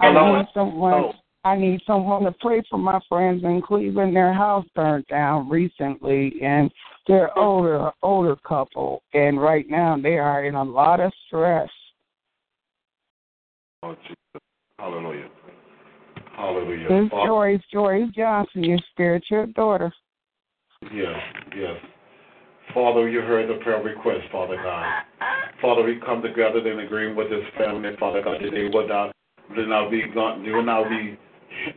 Hello. 0.00 0.20
I 0.20 0.38
need 0.38 0.48
someone. 0.54 0.94
Oh. 0.94 1.12
I 1.44 1.56
need 1.56 1.80
someone 1.86 2.22
to 2.22 2.32
pray 2.40 2.62
for 2.70 2.78
my 2.78 3.00
friends 3.08 3.42
in 3.42 3.62
Cleveland. 3.62 4.14
Their 4.14 4.32
house 4.32 4.64
burned 4.76 5.06
down 5.08 5.48
recently, 5.48 6.34
and 6.40 6.70
they're 7.08 7.36
older, 7.36 7.90
older 8.02 8.36
couple, 8.46 9.02
and 9.12 9.40
right 9.40 9.68
now 9.68 9.98
they 10.00 10.18
are 10.18 10.44
in 10.44 10.54
a 10.54 10.62
lot 10.62 11.00
of 11.00 11.12
stress. 11.26 11.68
Oh, 13.82 13.96
Jesus. 14.06 14.16
Hallelujah. 14.78 15.28
Hallelujah. 16.36 16.88
This 16.88 17.10
Father- 17.10 17.28
Joyce, 17.28 17.60
Joyce 17.72 18.08
Johnson, 18.14 18.62
your 18.62 18.78
spiritual 18.92 19.46
daughter. 19.48 19.92
Yes, 20.92 21.20
yes. 21.56 21.76
Father, 22.72 23.08
you 23.08 23.20
heard 23.20 23.48
the 23.48 23.62
prayer 23.64 23.82
request, 23.82 24.28
Father 24.30 24.56
God. 24.56 25.04
Father, 25.60 25.82
we 25.82 25.96
come 25.96 26.22
together 26.22 26.58
in 26.66 26.80
agreement 26.80 27.16
with 27.16 27.30
this 27.30 27.44
family, 27.58 27.90
Father 27.98 28.22
God, 28.22 28.40
that 28.42 28.50
they 28.50 28.68
will 28.72 28.88
not, 28.88 29.14
will 29.56 29.66
not 29.66 29.90
be 29.90 30.02
will 30.14 30.62
not 30.62 30.88
be 30.88 31.18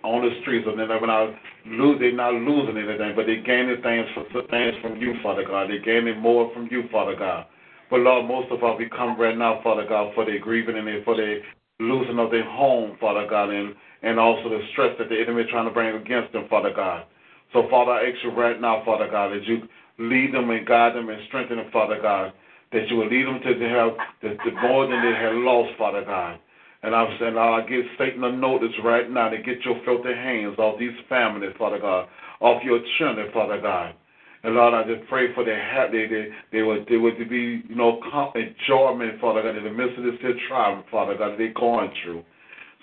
on 0.04 0.22
the 0.22 0.40
streets, 0.42 0.68
and 0.68 0.80
they 0.80 0.86
will 0.86 1.08
not 1.08 1.36
lose, 1.66 2.00
they're 2.00 2.14
not 2.14 2.34
losing 2.34 2.78
anything, 2.78 3.14
but 3.16 3.26
they're 3.26 3.44
gaining 3.44 3.82
things 3.82 4.08
from, 4.14 4.26
things 4.50 4.76
from 4.82 4.98
you, 4.98 5.16
Father 5.22 5.44
God. 5.46 5.70
They're 5.70 5.80
gaining 5.82 6.20
more 6.20 6.52
from 6.54 6.68
you, 6.72 6.84
Father 6.92 7.16
God. 7.16 7.46
But 7.90 8.00
Lord, 8.00 8.28
most 8.28 8.52
of 8.52 8.64
all, 8.64 8.78
we 8.78 8.90
come 8.90 9.20
right 9.20 9.38
now, 9.38 9.62
Father 9.64 9.86
God, 9.88 10.14
for 10.16 10.26
their 10.26 10.40
grieving 10.40 10.78
and 10.78 11.06
for 11.06 11.16
their 11.16 11.42
losing 11.80 12.20
of 12.20 12.32
their 12.32 12.50
home, 12.50 12.98
Father 13.00 13.28
God, 13.30 13.50
and, 13.50 13.76
and 14.02 14.20
also 14.20 14.50
the 14.50 14.62
stress 14.72 14.96
that 14.98 15.10
the 15.10 15.20
enemy 15.22 15.44
is 15.44 15.50
trying 15.50 15.66
to 15.66 15.74
bring 15.74 15.96
against 15.96 16.34
them, 16.34 16.48
Father 16.50 16.74
God. 16.74 17.06
So, 17.54 17.68
Father, 17.70 17.92
I 17.92 18.10
ask 18.10 18.24
you 18.24 18.32
right 18.32 18.60
now, 18.60 18.84
Father 18.86 19.08
God, 19.10 19.32
that 19.32 19.44
you 19.46 19.68
lead 20.00 20.34
them 20.34 20.50
and 20.50 20.66
guide 20.66 20.96
them 20.96 21.10
and 21.10 21.22
strengthen 21.28 21.58
them, 21.58 21.70
Father 21.72 22.02
God, 22.02 22.34
that 22.72 22.90
you 22.90 22.98
will 22.98 23.10
lead 23.10 23.28
them 23.28 23.40
to 23.42 23.60
the 23.60 23.70
have 23.70 23.94
the, 24.22 24.36
the 24.44 24.52
more 24.62 24.88
than 24.88 25.02
they 25.02 25.16
had 25.16 25.34
lost, 25.36 25.78
Father 25.78 26.04
God. 26.04 26.40
And 26.86 26.94
I'm 26.96 27.18
saying, 27.20 27.34
oh, 27.36 27.58
I 27.58 27.68
give 27.68 27.84
Satan 27.98 28.24
a 28.24 28.32
notice 28.32 28.70
right 28.84 29.10
now 29.10 29.30
to 29.30 29.38
get 29.38 29.66
your 29.66 29.82
filthy 29.86 30.14
hands 30.14 30.60
off 30.60 30.80
these 30.80 30.94
families, 31.10 31.50
Father 31.58 31.80
God, 31.80 32.08
off 32.42 32.64
your 32.64 32.80
children, 33.00 33.32
Father 33.34 33.60
God. 33.60 33.96
And 34.44 34.54
Lord, 34.54 34.76
I 34.76 34.84
just 34.86 35.10
pray 35.10 35.34
for 35.34 35.44
their 35.44 35.58
ha- 35.58 35.90
they, 35.92 36.06
they, 36.54 36.62
would 36.62 36.86
they 36.88 36.98
would 36.98 37.18
be, 37.28 37.64
you 37.68 37.76
know, 37.76 38.00
enjoyment, 38.36 39.20
Father 39.20 39.42
God, 39.42 39.58
in 39.58 39.64
the 39.64 39.72
midst 39.72 39.98
of 39.98 40.04
this 40.06 40.22
trial, 40.48 40.84
Father 40.92 41.18
God, 41.18 41.40
they're 41.40 41.54
going 41.54 41.90
through. 42.04 42.24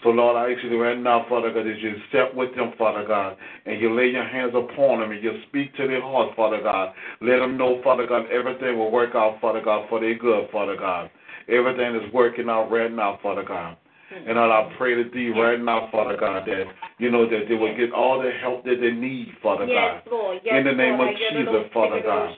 So, 0.02 0.08
Lord, 0.08 0.36
I 0.36 0.52
ask 0.52 0.64
you 0.64 0.82
right 0.82 0.98
now, 0.98 1.24
Father 1.28 1.52
God, 1.54 1.64
that 1.64 1.78
you 1.78 1.94
step 2.08 2.34
with 2.34 2.56
them, 2.56 2.72
Father 2.76 3.06
God, 3.06 3.36
and 3.66 3.80
you 3.80 3.94
lay 3.94 4.08
your 4.08 4.26
hands 4.26 4.52
upon 4.56 4.98
them 4.98 5.12
and 5.12 5.22
you 5.22 5.30
speak 5.48 5.76
to 5.76 5.86
their 5.86 6.02
hearts, 6.02 6.32
Father 6.36 6.60
God. 6.60 6.92
Let 7.20 7.38
them 7.38 7.56
know, 7.56 7.80
Father 7.84 8.08
God, 8.08 8.26
everything 8.32 8.76
will 8.76 8.90
work 8.90 9.14
out, 9.14 9.38
Father 9.40 9.62
God, 9.64 9.88
for 9.88 10.00
their 10.00 10.16
good, 10.18 10.50
Father 10.50 10.76
God. 10.76 11.08
Everything 11.48 11.94
is 11.94 12.12
working 12.12 12.48
out 12.48 12.68
right 12.72 12.92
now, 12.92 13.20
Father 13.22 13.44
God. 13.44 13.76
And 14.14 14.36
Lord, 14.36 14.50
I 14.50 14.74
pray 14.76 14.94
to 14.94 15.08
thee 15.10 15.28
right 15.28 15.60
now, 15.60 15.88
Father 15.90 16.16
God, 16.16 16.46
that, 16.46 16.64
you 16.98 17.10
know, 17.10 17.28
that 17.28 17.48
they 17.48 17.54
will 17.54 17.76
get 17.76 17.92
all 17.92 18.20
the 18.20 18.30
help 18.40 18.64
that 18.64 18.76
they 18.80 18.92
need, 18.92 19.34
Father 19.42 19.66
God. 19.66 19.72
Yes, 19.72 20.02
Lord. 20.10 20.40
Yes, 20.44 20.58
In 20.58 20.64
the 20.64 20.72
name 20.72 20.98
Lord. 20.98 21.10
of 21.10 21.16
I 21.16 21.18
get 21.18 21.32
a 21.36 21.44
Jesus, 21.44 21.72
Father 21.72 22.02
God. 22.02 22.36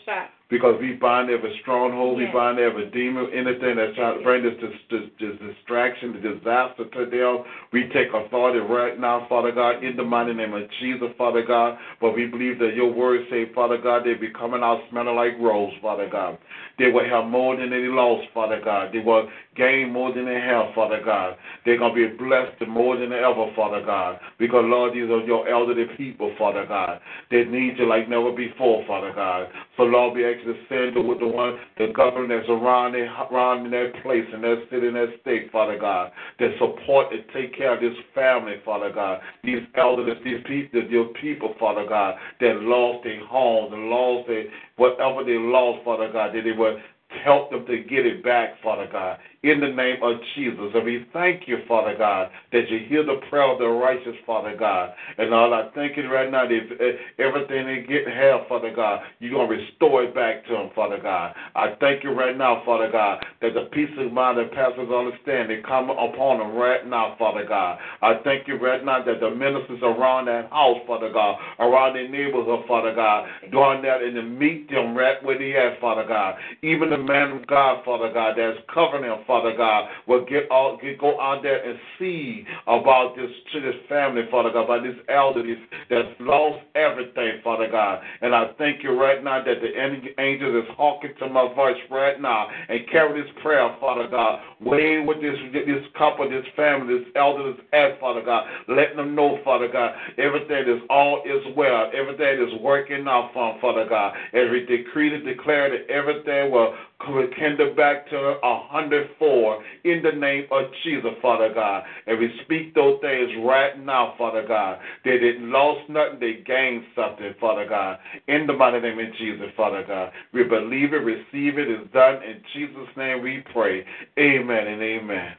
Because 0.50 0.78
we 0.78 0.92
bind 0.92 1.30
every 1.30 1.58
stronghold, 1.62 2.18
we 2.18 2.24
Yes. 2.24 2.34
bind 2.34 2.58
every 2.58 2.86
demon, 2.90 3.28
anything 3.32 3.76
that's 3.76 3.96
trying 3.96 4.18
to 4.18 4.22
bring 4.22 4.42
this, 4.44 4.54
this, 4.60 5.08
this, 5.18 5.38
distraction, 5.40 6.12
the 6.12 6.20
disaster 6.20 6.84
to 6.84 7.06
them. 7.06 7.44
We 7.72 7.88
take 7.88 8.12
authority 8.12 8.60
right 8.60 9.00
now, 9.00 9.26
Father 9.28 9.52
God, 9.52 9.82
in 9.82 9.96
the 9.96 10.04
mighty 10.04 10.34
name 10.34 10.52
of 10.52 10.70
Jesus, 10.80 11.08
Father 11.16 11.42
God. 11.42 11.78
But 12.00 12.14
we 12.14 12.26
believe 12.26 12.58
that 12.58 12.76
your 12.76 12.92
word 12.92 13.26
say, 13.30 13.52
Father 13.54 13.78
God, 13.78 14.04
they 14.04 14.14
be 14.14 14.28
coming 14.28 14.62
out 14.62 14.82
smelling 14.90 15.16
like 15.16 15.32
rose, 15.40 15.72
Father 15.80 16.08
God. 16.08 16.36
They 16.78 16.90
will 16.90 17.08
have 17.08 17.24
more 17.24 17.56
than 17.56 17.70
they 17.70 17.88
lost, 17.88 18.28
Father 18.34 18.60
God. 18.62 18.92
They 18.92 18.98
will 19.00 19.28
gain 19.56 19.92
more 19.92 20.12
than 20.12 20.26
they 20.26 20.40
have, 20.40 20.74
Father 20.74 21.00
God. 21.04 21.36
They're 21.64 21.78
going 21.78 21.94
to 21.94 22.08
be 22.08 22.16
blessed 22.16 22.66
more 22.68 22.96
than 22.96 23.12
ever, 23.12 23.50
Father 23.56 23.84
God. 23.84 24.18
Because, 24.38 24.64
Lord, 24.66 24.94
these 24.94 25.10
are 25.10 25.20
your 25.20 25.48
elderly 25.48 25.86
people, 25.96 26.34
Father 26.38 26.66
God. 26.66 27.00
They 27.30 27.44
need 27.44 27.78
you 27.78 27.86
like 27.86 28.08
never 28.08 28.32
before, 28.32 28.84
Father 28.86 29.12
God. 29.14 29.48
So, 29.76 29.84
Lord, 29.84 30.14
we 30.14 30.24
actually 30.24 30.58
send 30.68 30.96
with 31.06 31.20
the 31.20 31.26
one, 31.26 31.58
the 31.78 31.92
government 31.94 32.28
that's 32.28 32.48
around, 32.48 32.94
around 32.94 33.66
in 33.66 33.72
that 33.72 34.02
place, 34.02 34.26
in 34.32 34.42
that 34.42 34.64
city, 34.70 34.88
in 34.88 34.94
that 34.94 35.14
state, 35.22 35.50
Father 35.50 35.78
God, 35.78 36.12
that 36.38 36.50
support 36.58 37.12
and 37.12 37.24
take 37.32 37.56
care 37.56 37.74
of 37.74 37.80
this 37.80 37.98
family, 38.14 38.56
Father 38.64 38.92
God. 38.92 39.20
These 39.42 39.62
elders, 39.76 40.18
these 40.24 40.42
people, 40.46 40.84
your 40.84 41.08
people, 41.20 41.54
Father 41.58 41.86
God, 41.88 42.16
that 42.40 42.62
lost 42.62 43.04
their 43.04 43.24
homes 43.26 43.72
and 43.72 43.90
lost 43.90 44.28
their, 44.28 44.44
whatever 44.76 45.24
they 45.24 45.38
lost, 45.38 45.84
Father 45.84 46.10
God, 46.12 46.34
that 46.34 46.42
they 46.44 46.52
would 46.52 46.78
help 47.22 47.50
them 47.50 47.66
to 47.66 47.78
get 47.78 48.06
it 48.06 48.24
back, 48.24 48.60
Father 48.62 48.88
God, 48.90 49.18
in 49.44 49.60
the 49.60 49.68
name 49.68 50.02
of 50.02 50.16
Jesus. 50.34 50.72
And 50.74 50.84
we 50.84 51.06
thank 51.12 51.46
you, 51.46 51.58
Father 51.68 51.94
God, 51.98 52.30
that 52.50 52.70
you 52.70 52.78
hear 52.88 53.04
the 53.04 53.20
prayer 53.28 53.52
of 53.52 53.58
the 53.58 53.68
righteous, 53.68 54.16
Father 54.24 54.56
God. 54.56 54.94
And 55.18 55.34
all 55.34 55.52
I 55.52 55.68
thank 55.74 55.98
you 55.98 56.10
right 56.10 56.30
now 56.30 56.44
if, 56.44 56.64
if 56.72 56.80
eh, 56.80 57.22
everything 57.22 57.66
they 57.66 57.84
get 57.86 58.08
have, 58.08 58.48
Father 58.48 58.72
God, 58.74 59.00
you're 59.20 59.32
going 59.36 59.50
to 59.50 59.56
restore 59.56 60.04
it 60.04 60.14
back 60.14 60.46
to 60.46 60.52
them, 60.54 60.70
Father 60.74 60.98
God. 60.98 61.34
I 61.54 61.74
thank 61.78 62.02
you 62.02 62.12
right 62.12 62.36
now, 62.36 62.62
Father 62.64 62.90
God, 62.90 63.22
that 63.42 63.52
the 63.52 63.68
peace 63.70 63.92
of 63.98 64.12
mind 64.12 64.38
that 64.38 64.50
passes 64.52 64.88
understanding 64.88 65.62
come 65.68 65.90
upon 65.90 66.38
them 66.38 66.56
right 66.56 66.86
now, 66.88 67.14
Father 67.18 67.44
God. 67.46 67.78
I 68.00 68.14
thank 68.24 68.48
you 68.48 68.56
right 68.56 68.82
now 68.82 69.04
that 69.04 69.20
the 69.20 69.28
ministers 69.28 69.80
around 69.82 70.24
that 70.24 70.48
house, 70.48 70.78
Father 70.86 71.12
God, 71.12 71.36
around 71.58 71.96
their 71.96 72.08
neighborhood, 72.08 72.64
Father 72.66 72.94
God, 72.94 73.28
doing 73.52 73.82
that 73.82 74.00
and 74.00 74.14
to 74.14 74.22
meet 74.22 74.70
them 74.70 74.96
right 74.96 75.22
where 75.22 75.38
they 75.38 75.52
at, 75.54 75.78
Father 75.82 76.06
God. 76.08 76.36
Even 76.62 76.88
the 76.88 76.96
man 76.96 77.32
of 77.32 77.46
God, 77.46 77.84
Father 77.84 78.10
God, 78.10 78.36
that's 78.38 78.56
covering 78.72 79.02
them, 79.02 79.20
Father 79.26 79.33
God, 79.56 79.88
will 80.06 80.24
get 80.24 80.50
out, 80.50 80.78
get, 80.80 80.98
go 80.98 81.20
out 81.20 81.42
there 81.42 81.62
and 81.62 81.78
see 81.98 82.44
about 82.66 83.16
this 83.16 83.30
to 83.52 83.60
this 83.60 83.74
family, 83.88 84.22
Father 84.30 84.50
God, 84.52 84.64
about 84.64 84.82
this 84.82 84.96
elderly 85.08 85.56
that's 85.90 86.08
lost 86.20 86.64
everything, 86.74 87.40
Father 87.42 87.68
God. 87.70 88.00
And 88.20 88.34
I 88.34 88.52
thank 88.58 88.82
you 88.82 88.98
right 88.98 89.22
now 89.22 89.42
that 89.44 89.60
the 89.60 90.20
angel 90.20 90.58
is 90.58 90.68
hawking 90.76 91.12
to 91.18 91.28
my 91.28 91.52
voice 91.54 91.80
right 91.90 92.20
now 92.20 92.48
and 92.68 92.88
carry 92.90 93.20
this 93.20 93.30
prayer, 93.42 93.74
Father 93.80 94.08
God, 94.08 94.40
way 94.60 95.00
with 95.00 95.20
this 95.20 95.36
this 95.52 95.84
couple, 95.96 96.28
this 96.28 96.44
family, 96.56 96.98
this 96.98 97.08
elder 97.16 97.50
is 97.50 97.56
at, 97.72 98.00
Father 98.00 98.22
God, 98.22 98.46
letting 98.68 98.96
them 98.96 99.14
know, 99.14 99.38
Father 99.44 99.68
God, 99.68 99.94
everything 100.18 100.68
is 100.68 100.82
all 100.90 101.22
is 101.24 101.42
well, 101.56 101.90
everything 101.94 102.42
is 102.46 102.60
working 102.60 103.06
out 103.08 103.30
for 103.32 103.52
them, 103.52 103.60
Father 103.60 103.86
God. 103.88 104.14
Every 104.32 104.66
decree 104.66 105.10
to 105.10 105.20
declare 105.20 105.70
that 105.70 105.88
everything 105.90 106.50
will 106.50 106.74
rekindle 107.08 107.74
back 107.74 108.08
to 108.10 108.16
a 108.16 108.62
hundredfold 108.68 109.62
in 109.84 110.02
the 110.02 110.12
name 110.12 110.46
of 110.50 110.64
Jesus, 110.82 111.10
Father 111.20 111.52
God. 111.52 111.84
And 112.06 112.18
we 112.18 112.30
speak 112.44 112.74
those 112.74 113.00
things 113.00 113.30
right 113.44 113.78
now, 113.84 114.14
Father 114.16 114.46
God. 114.46 114.78
They 115.04 115.18
didn't 115.18 115.50
lost 115.50 115.88
nothing, 115.88 116.20
they 116.20 116.42
gained 116.46 116.84
something, 116.94 117.34
Father 117.40 117.66
God. 117.68 117.98
In 118.28 118.46
the 118.46 118.52
mighty 118.52 118.80
name 118.80 118.98
of 118.98 119.14
Jesus, 119.16 119.46
Father 119.56 119.84
God. 119.86 120.12
We 120.32 120.44
believe 120.44 120.92
it, 120.92 120.98
receive 120.98 121.58
it, 121.58 121.68
it's 121.68 121.92
done. 121.92 122.22
In 122.22 122.40
Jesus' 122.52 122.88
name 122.96 123.22
we 123.22 123.44
pray. 123.52 123.84
Amen 124.18 124.66
and 124.66 124.82
amen. 124.82 125.32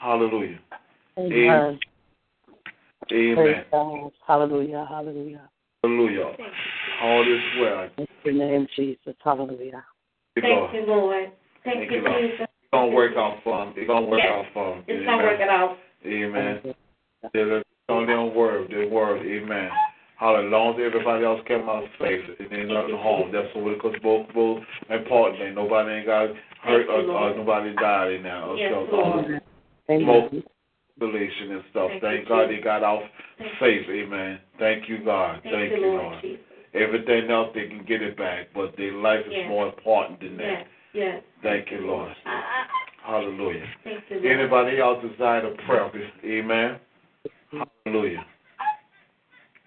Hallelujah. 0.00 0.58
Amen. 1.18 1.78
Amen. 3.12 3.64
Hallelujah. 4.26 4.86
Hallelujah. 4.88 5.48
Hallelujah. 5.82 6.36
All 7.02 7.22
is 7.22 7.40
well. 7.60 7.88
In 7.98 8.06
your 8.24 8.34
name, 8.34 8.62
of 8.62 8.68
Jesus. 8.76 9.14
Hallelujah. 9.22 9.84
Thank 10.34 10.74
you, 10.74 10.84
Lord. 10.86 11.32
Thank, 11.64 11.78
Thank 11.78 11.90
you, 11.90 11.98
you, 11.98 12.04
Lord. 12.04 12.22
Jesus. 12.22 12.40
It's 12.40 12.70
going 12.72 12.90
to 12.90 12.96
work 12.96 13.12
out 13.16 13.36
for 13.44 13.64
them. 13.64 13.74
It's 13.76 13.86
going 13.86 14.04
to 14.04 14.10
work 14.10 14.20
Yes. 14.24 14.32
out 14.32 14.46
for 14.54 14.74
them. 14.74 14.84
It's 14.88 15.06
gonna 15.06 15.22
work 15.22 15.40
it 15.40 15.48
out. 15.48 15.76
Amen. 16.06 16.74
They're 17.32 17.62
on 17.88 18.06
their 18.06 18.22
word, 18.22 18.70
their 18.70 18.88
word. 18.88 19.20
Amen. 19.26 19.70
Hallelujah. 20.18 20.46
As 20.46 20.52
long 20.52 20.74
as 20.74 20.86
everybody 20.86 21.24
else 21.24 21.40
came 21.46 21.68
out 21.68 21.84
safe, 21.98 22.24
it 22.38 22.52
ain't 22.52 22.70
nothing 22.70 22.96
home. 22.96 23.30
That's 23.32 23.48
what 23.54 23.74
because 23.74 23.94
both 24.02 24.26
both 24.34 24.62
important 24.88 25.38
thing. 25.38 25.54
Nobody 25.54 25.98
ain't 25.98 26.06
got 26.06 26.30
hurt 26.62 26.86
or, 26.88 27.00
or 27.00 27.02
Lord. 27.02 27.36
nobody 27.36 27.74
died 27.74 28.12
in 28.12 28.22
there. 28.22 28.56
Yes, 28.56 28.72
so, 28.72 28.86
uh, 28.86 28.96
Lord. 28.96 29.42
Smoke, 29.86 30.32
relation 31.00 31.52
and 31.52 31.62
stuff. 31.70 31.90
Thank 31.90 32.02
Thank, 32.02 32.22
you, 32.22 32.28
God 32.28 32.48
they 32.48 32.60
got 32.62 32.82
off 32.82 33.02
Thank 33.38 33.50
safe. 33.60 33.86
Amen. 33.90 34.38
Thank 34.58 34.88
you, 34.88 35.04
God. 35.04 35.40
Thank 35.42 35.54
Thank, 35.54 35.70
you, 35.72 35.78
you, 35.78 35.86
Lord 35.86 36.22
Lord. 36.22 36.38
Jesus. 36.72 36.86
Everything 36.88 37.30
else 37.30 37.48
they 37.54 37.68
can 37.68 37.84
get 37.84 38.02
it 38.02 38.16
back, 38.16 38.48
but 38.54 38.76
their 38.76 38.92
life 38.92 39.26
is 39.26 39.32
Yes. 39.32 39.48
more 39.48 39.66
important 39.66 40.20
than 40.20 40.36
that. 40.38 40.44
Yes, 40.44 40.66
yes. 40.92 41.22
Thank 41.42 41.70
you, 41.70 41.86
Lord. 41.86 42.14
Ah, 42.26 42.68
Hallelujah. 43.04 43.66
Thank 43.84 44.04
you, 44.10 44.16
Lord. 44.20 44.26
Anybody 44.26 44.78
else 44.80 45.02
desire 45.02 45.42
to 45.42 45.56
pray? 45.64 46.10
Amen. 46.24 46.80
Hallelujah. 47.84 48.24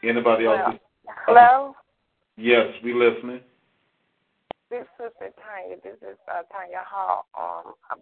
Anybody 0.03 0.45
else? 0.45 0.60
Well, 0.65 0.80
hello, 1.27 1.76
Yes, 2.38 2.68
we 2.84 2.94
listening. 2.94 3.41
this 4.69 4.82
is 4.82 4.88
Sister 4.98 5.32
Tanya. 5.41 5.77
This 5.84 5.98
is 6.02 6.18
uh, 6.27 6.44
Tanya 6.52 6.84
Hall 6.86 7.26
on 7.34 7.73
um, 7.91 7.99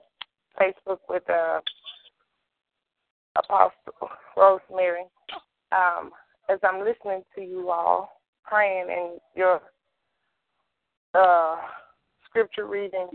Facebook 0.60 1.00
with 1.10 1.28
uh, 1.30 1.62
Apostle 3.36 4.10
Rosemary. 4.38 5.04
Um, 5.72 6.12
as 6.50 6.60
I'm 6.64 6.84
listening 6.84 7.24
to 7.36 7.42
you 7.42 7.70
all 7.70 8.10
praying 8.44 8.88
and 8.90 9.20
your 9.36 9.62
uh, 11.14 11.58
scripture 12.30 12.66
reading 12.66 13.08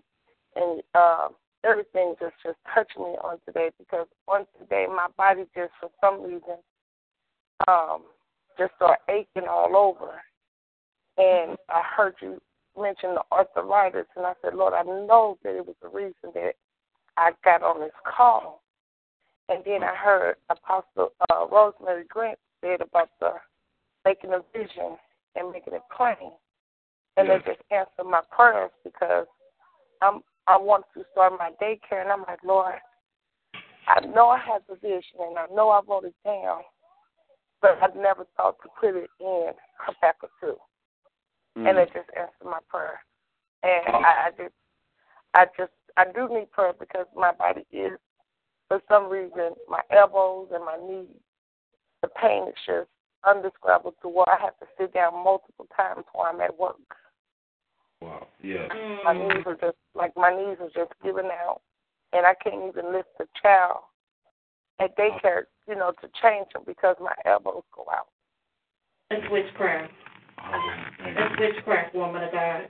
and 0.57 0.83
uh, 0.95 1.29
everything 1.65 2.15
just 2.21 2.35
just 2.45 2.59
touched 2.75 2.97
me 2.99 3.17
on 3.23 3.39
today 3.47 3.71
because 3.79 4.07
on 4.27 4.47
today 4.59 4.87
my 4.89 5.07
body 5.17 5.45
just 5.55 5.73
for 5.81 5.91
some 6.01 6.23
reason 6.23 6.57
um, 7.67 8.03
just 8.59 8.73
started 8.77 9.01
aching 9.09 9.49
all 9.49 9.77
over. 9.77 10.21
And 11.17 11.57
I 11.69 11.83
heard 11.97 12.15
you 12.21 12.41
mention 12.81 13.15
the 13.15 13.23
arthritis, 13.33 14.07
and 14.17 14.27
I 14.27 14.35
said, 14.43 14.55
Lord, 14.55 14.75
I 14.75 14.83
know 14.83 15.37
that 15.43 15.57
it 15.57 15.67
was 15.67 15.75
the 15.83 15.89
reason 15.89 16.31
that 16.35 16.53
I 17.17 17.33
got 17.45 17.63
on 17.63 17.81
this 17.81 17.91
call. 18.05 18.63
And 19.49 19.65
then 19.65 19.83
I 19.83 19.95
heard 19.95 20.37
Apostle 20.51 21.13
uh, 21.31 21.47
Rosemary 21.51 22.05
Grant 22.09 22.39
said 22.61 22.81
about 22.81 23.09
the 23.19 23.33
making 24.05 24.33
a 24.33 24.41
vision 24.57 24.97
and 25.37 25.51
making 25.53 25.75
it 25.75 25.83
plain, 25.95 26.33
and 27.17 27.29
Yes. 27.29 27.43
it 27.45 27.47
just 27.47 27.63
answered 27.71 28.11
my 28.11 28.23
prayers 28.31 28.71
because 28.85 29.27
I'm 30.03 30.23
I 30.47 30.57
want 30.57 30.87
to 30.95 31.05
start 31.13 31.39
my 31.39 31.53
daycare, 31.61 32.01
and 32.01 32.11
I'm 32.11 32.23
like, 32.23 32.43
Lord, 32.43 32.81
I 33.87 34.01
know 34.01 34.29
I 34.31 34.39
have 34.39 34.63
the 34.67 34.77
vision, 34.77 35.21
and 35.21 35.39
I 35.39 35.47
know 35.55 35.69
I 35.69 35.81
wrote 35.87 36.05
it 36.05 36.15
down, 36.25 36.63
but 37.61 37.79
I've 37.83 37.95
never 37.95 38.27
thought 38.37 38.57
to 38.63 38.69
put 38.81 38.97
it 38.97 39.11
in 39.21 39.53
Habakkuk 39.79 40.31
two 40.41 40.57
and 41.67 41.77
mm. 41.77 41.83
it 41.83 41.91
just 41.93 42.09
answered 42.17 42.45
my 42.45 42.61
prayer. 42.69 43.01
And 43.63 43.95
oh. 43.95 43.99
I, 43.99 44.29
I 44.29 44.31
just, 44.31 44.55
I 45.35 45.47
just, 45.57 45.73
I 45.97 46.05
do 46.15 46.29
need 46.33 46.51
prayer 46.53 46.73
because 46.79 47.07
my 47.17 47.33
body 47.33 47.67
is, 47.73 47.99
for 48.69 48.81
some 48.89 49.09
reason, 49.09 49.55
my 49.69 49.81
elbows 49.91 50.49
and 50.55 50.65
my 50.65 50.77
knees, 50.77 51.09
the 52.03 52.09
pain 52.09 52.49
is 52.49 52.55
just 52.67 52.89
undescribable 53.27 53.95
to 54.03 54.09
where 54.09 54.29
I 54.29 54.41
have 54.41 54.59
to 54.59 54.67
sit 54.79 54.93
down 54.95 55.15
multiple 55.25 55.67
times 55.77 56.05
while 56.13 56.31
I'm 56.33 56.41
at 56.41 56.59
work. 56.59 56.77
Wow. 58.01 58.27
Yes. 58.43 58.71
My 59.05 59.13
knees 59.13 59.45
are 59.47 59.57
just 59.61 59.77
like 59.95 60.13
my 60.17 60.31
knees 60.31 60.59
are 60.61 60.71
just 60.75 60.93
giving 61.03 61.27
out, 61.27 61.61
and 62.13 62.25
I 62.25 62.35
can't 62.35 62.69
even 62.69 62.93
lift 62.93 63.09
the 63.19 63.27
child 63.43 63.79
at 64.81 64.97
daycare, 64.97 65.45
you 65.69 65.75
know, 65.75 65.93
to 66.01 66.09
change 66.23 66.47
them 66.55 66.63
because 66.67 66.97
my 67.01 67.15
elbows 67.27 67.65
go 67.75 67.85
out. 67.93 68.07
That's 69.11 69.23
witchcraft. 69.31 69.93
That's 71.03 71.41
witchcraft, 71.41 71.95
woman 71.95 72.23
of 72.23 72.33
God. 72.33 72.69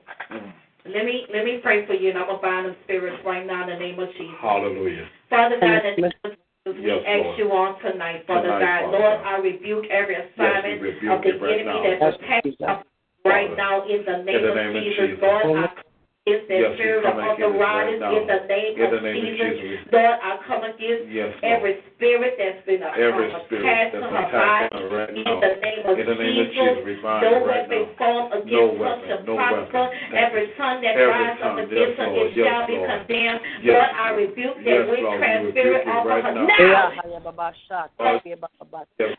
Let 0.86 1.04
me 1.04 1.26
let 1.34 1.44
me 1.44 1.58
pray 1.62 1.84
for 1.86 1.92
you, 1.92 2.10
and 2.10 2.18
I'm 2.18 2.26
gonna 2.26 2.40
bind 2.40 2.66
them 2.66 2.76
spirits 2.84 3.22
right 3.26 3.46
now 3.46 3.64
in 3.64 3.68
the 3.68 3.76
name 3.78 3.98
of 3.98 4.08
Jesus. 4.12 4.34
Hallelujah. 4.40 5.06
Father 5.28 5.56
God, 5.60 5.84
in 5.84 5.96
the 5.96 6.00
name 6.00 6.04
of 6.04 6.12
Jesus, 6.12 6.38
we 6.38 6.47
Yes, 6.76 7.00
ask 7.06 7.24
Lord. 7.24 7.38
you 7.38 7.46
on 7.52 7.80
tonight, 7.80 8.24
Father 8.26 8.52
Tonight, 8.52 8.60
God. 8.60 8.80
Father 8.84 8.98
Lord, 8.98 9.18
God. 9.22 9.26
I 9.26 9.36
rebuke 9.40 9.84
every 9.90 10.14
Yes, 10.14 10.28
assignment 10.36 10.80
we 10.82 10.88
rebuke 10.92 11.12
of 11.12 11.22
the 11.22 11.28
it 11.28 11.40
right 11.40 11.60
enemy 11.60 11.78
now. 11.80 11.96
that's 12.00 12.16
attacking 12.20 12.56
right 13.24 13.56
now 13.56 13.84
in 13.88 14.04
the 14.04 14.22
name, 14.24 14.42
the 14.42 14.50
of, 14.50 14.56
name 14.56 14.76
of 14.76 14.82
Jesus. 14.82 15.16
Jesus. 15.16 15.22
Lord, 15.22 15.64
I 15.64 15.77
is 16.28 16.40
that 16.48 16.60
Yes, 16.60 16.72
spirit 16.76 17.04
of 17.08 17.16
it 17.16 17.44
right 17.56 17.88
in 17.88 18.00
the 18.00 18.40
name 18.48 18.72
In 18.76 18.84
of 18.84 18.90
the 18.92 19.00
name 19.00 19.16
of 19.16 19.32
Jesus. 19.32 19.60
Jesus. 19.60 19.92
Lord, 19.92 20.16
I 20.20 20.30
come 20.44 20.62
against 20.64 21.08
Yes, 21.08 21.32
every 21.42 21.74
spirit 21.96 22.32
that's 22.36 22.60
been 22.68 22.82
Every 22.84 23.32
attached 23.32 23.96
to 23.96 24.04
her 24.04 24.26
body 24.28 24.68
right 24.92 25.10
in 25.10 25.24
the 25.24 25.52
name 25.64 25.82
of 25.88 25.98
In 25.98 26.06
the 26.06 26.18
name 26.18 26.38
of 26.38 26.48
Jesus. 26.52 26.68
Jesus, 26.68 26.84
we 26.84 26.94
bind 27.00 27.24
no 27.24 27.44
right 27.44 27.64
weapon 27.68 27.88
formed 27.96 28.32
against 28.36 28.52
her 28.52 28.76
weapon, 28.76 29.08
shall 29.08 29.22
no 29.24 29.34
prosper. 29.36 29.88
weapon. 29.88 30.18
Every 30.18 30.46
tongue 30.60 30.80
that 30.84 30.94
rises 30.94 31.42
up 31.42 31.56
against 31.58 31.98
it 31.98 32.32
yes, 32.36 32.44
shall 32.44 32.64
be 32.68 32.76
condemned. 32.76 33.40
Yes. 33.64 33.72
Lord, 33.72 33.90
I 33.96 34.06
rebuke 34.12 34.58
that 34.64 34.80
witchcraft 34.88 35.42
spirit 35.56 35.82
it 35.82 35.88
off 35.88 36.04
right 36.04 36.24
of 36.24 36.34
her 36.34 36.46
now. 36.46 36.92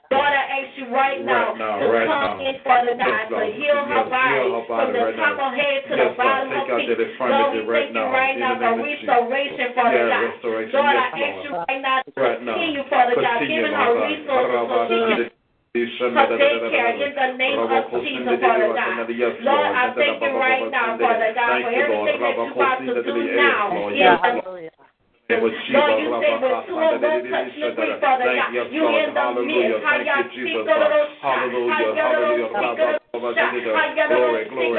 Lord, 0.10 0.34
I 0.34 0.44
ask 0.60 0.69
you 0.77 0.88
right 0.94 1.22
now, 1.23 1.53
to 1.53 1.86
come 2.10 2.41
in, 2.41 2.56
Father 2.64 2.95
God, 2.98 3.10
Yes, 3.10 3.30
to 3.30 3.45
heal 3.56 3.80
her 3.86 4.06
body, 4.10 4.49
from 4.68 4.90
the 4.94 5.14
top 5.15 5.38
of 5.40 5.52
her 5.52 5.56
head 5.56 5.80
to 5.90 5.94
the 5.95 6.10
bottom 6.18 6.52
of 6.52 6.68
her 6.68 6.80
feet. 6.80 6.98
That 6.99 7.07
infirmity 7.15 7.63
Lord, 7.63 7.63
we 7.63 7.71
right 7.71 7.91
now, 7.95 8.11
right 8.11 8.35
now 8.35 8.59
the 8.59 8.67
for 8.67 8.76
of 8.76 9.31
restoration, 9.31 9.71
Father 9.71 9.95
Yeah, 9.95 10.11
God. 10.11 10.23
restoration, 10.35 10.76
Lord, 10.76 10.91
yes, 10.91 11.07
I 11.07 11.23
ask 11.23 11.39
you 11.47 11.51
right 11.55 11.80
now 11.80 11.97
to 12.03 12.11
Right 12.19 12.43
now. 12.43 12.59
continue, 12.59 12.84
Father 12.91 13.15
God, 13.15 13.39
giving 13.39 13.71
her 13.71 13.93
resources 14.03 14.59
so 14.59 14.84
she 14.84 14.99
can 14.99 15.31
her 16.11 16.27
daycare 16.35 16.99
in 16.99 17.15
the 17.15 17.30
name 17.39 17.55
of 17.55 17.71
Jesus, 18.03 18.35
Father 18.43 18.73
God. 18.76 19.07
Lord, 19.39 19.71
I 19.71 19.95
thank 19.95 20.19
you 20.19 20.34
right 20.35 20.67
now, 20.67 20.99
Father 20.99 21.31
God, 21.31 21.63
for 21.63 21.71
everything 21.71 22.19
that 22.19 22.35
you're 22.35 22.51
about 22.51 22.84
to 22.84 22.99
do 22.99 23.15
now. 23.39 23.88
Yes, 23.95 24.19
the 24.19 24.43
Lord. 24.43 24.67
Name 25.30 25.45
of 25.45 25.53
Jesus. 25.61 25.77
Lord, 25.77 26.01
you 26.01 26.09
say 26.19 26.34
with 26.41 26.57
two 26.65 26.73
or 26.73 26.97
more 26.97 27.21
touch 27.21 27.53
and 27.53 27.69
agree, 27.69 27.93
Father 28.01 28.34
God. 28.34 28.49
you, 28.49 28.81
in 28.81 29.13
the 29.13 29.21
Hallelujah. 29.21 29.77
midst. 29.77 30.35
You, 30.35 30.57
Jesus. 30.57 30.65
Hallelujah. 31.21 31.93
Hallelujah. 31.95 32.98
Glory, 33.10 34.45
glory. 34.49 34.77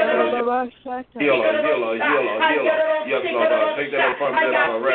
Yes, 3.07 3.27
Lord 3.27 3.49
God. 3.49 3.75
Take 3.75 3.91
that 3.91 4.11
infirmity 4.11 4.55
out 4.55 4.71
of 4.71 4.79
our 4.79 4.87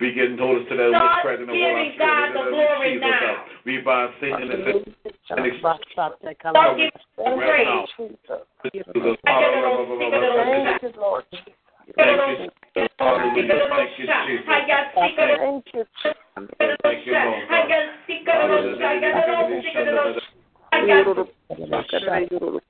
We 0.00 0.14
getting 0.14 0.36
notice 0.36 0.64
to 0.70 0.76
that 0.76 0.88
witchcraft 0.96 1.40
in 1.40 1.46
the 1.46 1.52
giving 1.52 1.92
the 2.32 2.42
glory 2.50 2.94
Jesus, 2.94 3.04
now. 3.04 3.20
God. 3.20 3.44
We 3.66 3.78
bind 3.78 4.12
Satan 4.20 4.50
and 4.50 4.64
his 4.66 4.76
and 5.30 5.44
his 5.44 5.60
Don't 12.74 13.34
give 13.34 13.44
him 13.44 13.58
praise. 13.70 13.90
Jesus. 13.96 14.46
Thank 16.82 17.06
you, 17.06 17.12
Lord. 17.12 17.44
Hallelujah. 18.26 19.02
Thank 19.12 19.50
you, 19.50 19.62
Jesus. 19.62 20.22
Thank 20.70 20.88
you. 20.88 21.26
Thank 22.00 22.30
you, 22.30 22.38
Lord 22.40 22.62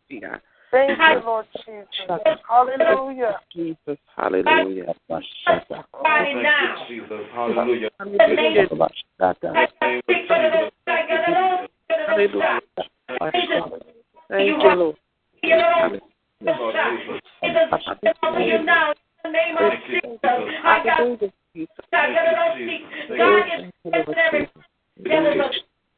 Thank 0.73 0.99
you, 0.99 1.21
Lord 1.25 1.47
Jesus. 1.67 2.39
Hallelujah. 2.49 3.39
Jesus. 3.53 3.99
Hallelujah. 4.17 4.95
Body 5.09 6.35
now. 6.35 6.87
Thank 6.89 6.89
you, 6.89 7.03
Jesus. 7.03 7.27
Hallelujah. 7.35 7.91
Thank 7.99 8.17
you, 8.17 8.67
Lord. 8.73 8.93
You 15.43 15.57
now, 18.65 18.93
in 18.93 19.12
the 19.25 19.31
name 19.31 19.57
of 19.57 19.73
Jesus, 19.87 20.19
I 20.23 20.83
got 20.85 20.99
God 20.99 21.19
is 23.53 23.71
every 23.93 24.49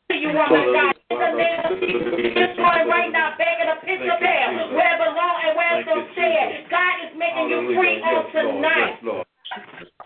to 0.08 0.14
you, 0.14 0.28
woman 0.28 0.44
of 0.44 0.68
God. 0.74 0.94
In 1.10 1.18
the 1.18 1.30
name 1.32 1.60
of 1.64 1.70
Jesus, 1.80 2.12
this 2.34 2.58
one 2.58 2.88
right 2.88 3.10
now, 3.12 3.34
begging 3.38 3.68
a 3.72 3.76
pitch 3.80 4.04
of 4.04 4.20
hell, 4.20 4.68
where 4.72 4.94
it 4.94 4.98
belong 4.98 5.36
and 5.46 5.56
where 5.56 5.80
it's 5.80 5.88
so 5.88 6.04
said. 6.14 6.68
God 6.70 6.94
is 7.04 7.12
making 7.16 7.48
you 7.48 7.74
free 7.74 8.02
on 8.02 8.30
tonight. 8.32 9.00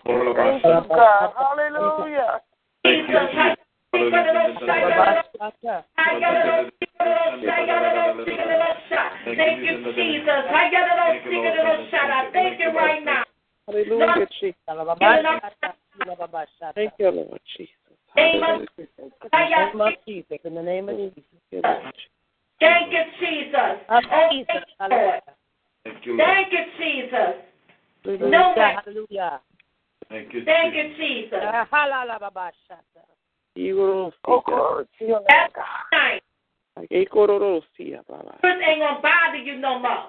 Thank 0.05 0.63
you, 0.63 0.81
God. 0.87 1.33
Hallelujah. 1.35 2.41
Jesus, 3.91 4.11
Thank 9.25 9.63
you, 9.63 9.77
Jesus. 9.95 10.45
Thank 12.33 12.59
you 12.59 12.71
right 12.75 13.03
now. 13.03 13.23
Hallelujah, 13.67 14.27
Jesus. 14.39 14.63
Thank 16.75 16.93
you, 16.99 17.09
Lord 17.09 17.39
Jesus. 17.57 17.73
Name 18.15 18.43
of 18.43 18.67
Name 19.33 19.81
of 19.81 19.93
Jesus. 20.07 20.37
In 20.43 20.55
the 20.55 20.61
name 20.61 20.89
of 20.89 20.97
Jesus. 20.97 21.15
Thank 22.59 22.91
you, 22.91 23.03
Jesus. 23.19 23.55
Oh, 23.89 23.99
thank 24.11 24.47
you, 24.47 24.87
Lord. 24.89 25.21
Thank 25.83 26.05
you, 26.05 26.17
Lord. 26.17 26.27
Thank 26.27 26.53
you, 26.53 26.63
Jesus. 26.77 27.35
No. 28.21 28.53
Hallelujah. 28.55 29.41
Thank 30.09 30.33
you, 30.33 30.43
Thank 30.45 30.75
you, 30.75 30.95
Jesus. 30.97 31.39
Oh, 34.25 34.41
glory 34.45 34.85
to 34.99 35.05
your 35.05 35.19
name, 35.19 35.25
That's 35.27 35.53
God. 35.53 35.65
nice. 35.91 36.21
Ekororosia, 36.91 38.01
ain't 38.63 38.79
gonna 38.79 39.01
bother 39.01 39.37
you 39.37 39.57
no 39.57 39.79
more. 39.79 40.05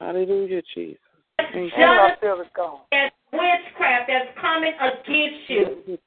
Hallelujah, 0.00 0.62
Jesus. 0.74 0.98
Thank 1.38 1.54
you. 1.54 1.62
And 1.62 1.72
I 1.84 1.96
Jealous 1.96 2.18
feel 2.20 2.40
it 2.40 2.52
gone. 2.54 2.80
and 2.92 3.10
witchcraft 3.32 4.08
that's 4.08 4.38
coming 4.40 4.72
against 4.80 5.48
you. 5.48 5.98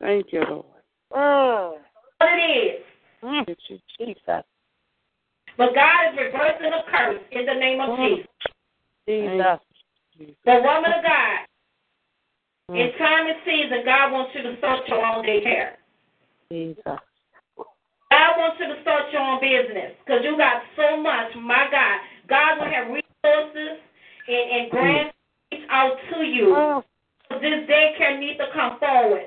Thank 0.00 0.32
you, 0.32 0.40
Lord. 0.40 0.64
Mm. 1.12 1.78
What 2.18 2.38
it 2.38 2.42
is. 2.42 2.82
Thank 3.22 3.58
you, 3.68 3.78
Jesus. 3.98 4.44
But 5.56 5.74
God 5.74 6.12
is 6.12 6.18
reversing 6.18 6.70
the 6.70 6.82
curse 6.90 7.20
in 7.32 7.46
the 7.46 7.54
name 7.54 7.80
of 7.80 7.96
Jesus. 7.98 8.26
Jesus. 9.08 9.60
The 10.44 10.60
woman 10.62 10.92
of 10.92 11.02
God, 11.02 11.45
in 12.68 12.90
time 12.98 13.28
and 13.28 13.38
season, 13.44 13.82
God 13.84 14.12
wants 14.12 14.32
you 14.34 14.42
to 14.42 14.58
start 14.58 14.88
your 14.88 15.04
own 15.04 15.24
daycare. 15.24 15.78
Jesus. 16.50 16.82
God 16.84 18.32
wants 18.38 18.56
you 18.58 18.66
to 18.74 18.82
start 18.82 19.12
your 19.12 19.22
own 19.22 19.40
business 19.40 19.92
because 20.04 20.22
you 20.24 20.36
got 20.36 20.62
so 20.74 21.00
much. 21.00 21.30
My 21.40 21.66
God, 21.70 22.00
God 22.28 22.58
will 22.58 22.70
have 22.70 22.86
resources 22.88 23.78
and, 24.26 24.50
and 24.50 24.70
grants 24.70 25.14
reach 25.52 25.62
out 25.70 25.96
to 26.12 26.24
you. 26.24 26.82
So 27.30 27.38
this 27.38 27.68
daycare 27.70 28.18
needs 28.18 28.38
to 28.38 28.46
come 28.52 28.78
forward, 28.80 29.26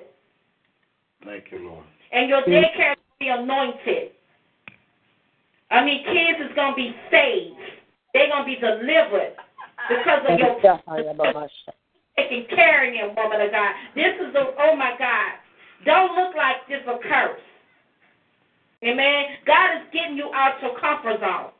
Thank 1.23 1.45
you, 1.51 1.69
Lord. 1.69 1.85
and 2.11 2.29
your 2.29 2.41
daycare 2.41 2.95
will 2.95 3.19
be 3.19 3.27
anointed. 3.27 4.11
I 5.71 5.85
mean, 5.85 6.03
kids 6.03 6.49
is 6.49 6.55
gonna 6.55 6.75
be 6.75 6.93
saved. 7.11 7.55
They're 8.13 8.29
gonna 8.29 8.45
be 8.45 8.55
delivered 8.55 9.35
because 9.87 10.23
of 10.27 10.39
your 10.39 10.59
taking 12.19 12.45
care 12.55 12.87
of 12.87 12.93
them, 12.93 13.15
woman 13.15 13.41
of 13.41 13.51
God. 13.51 13.71
This 13.95 14.15
is 14.19 14.35
a 14.35 14.43
oh 14.59 14.75
my 14.75 14.91
God. 14.99 15.39
Don't 15.85 16.15
look 16.15 16.35
like 16.35 16.67
this 16.67 16.83
a 16.87 16.99
curse. 16.99 17.41
Amen. 18.83 19.39
God 19.45 19.79
is 19.79 19.87
getting 19.91 20.17
you 20.17 20.31
out 20.33 20.59
your 20.61 20.79
comfort 20.79 21.19
zone. 21.19 21.51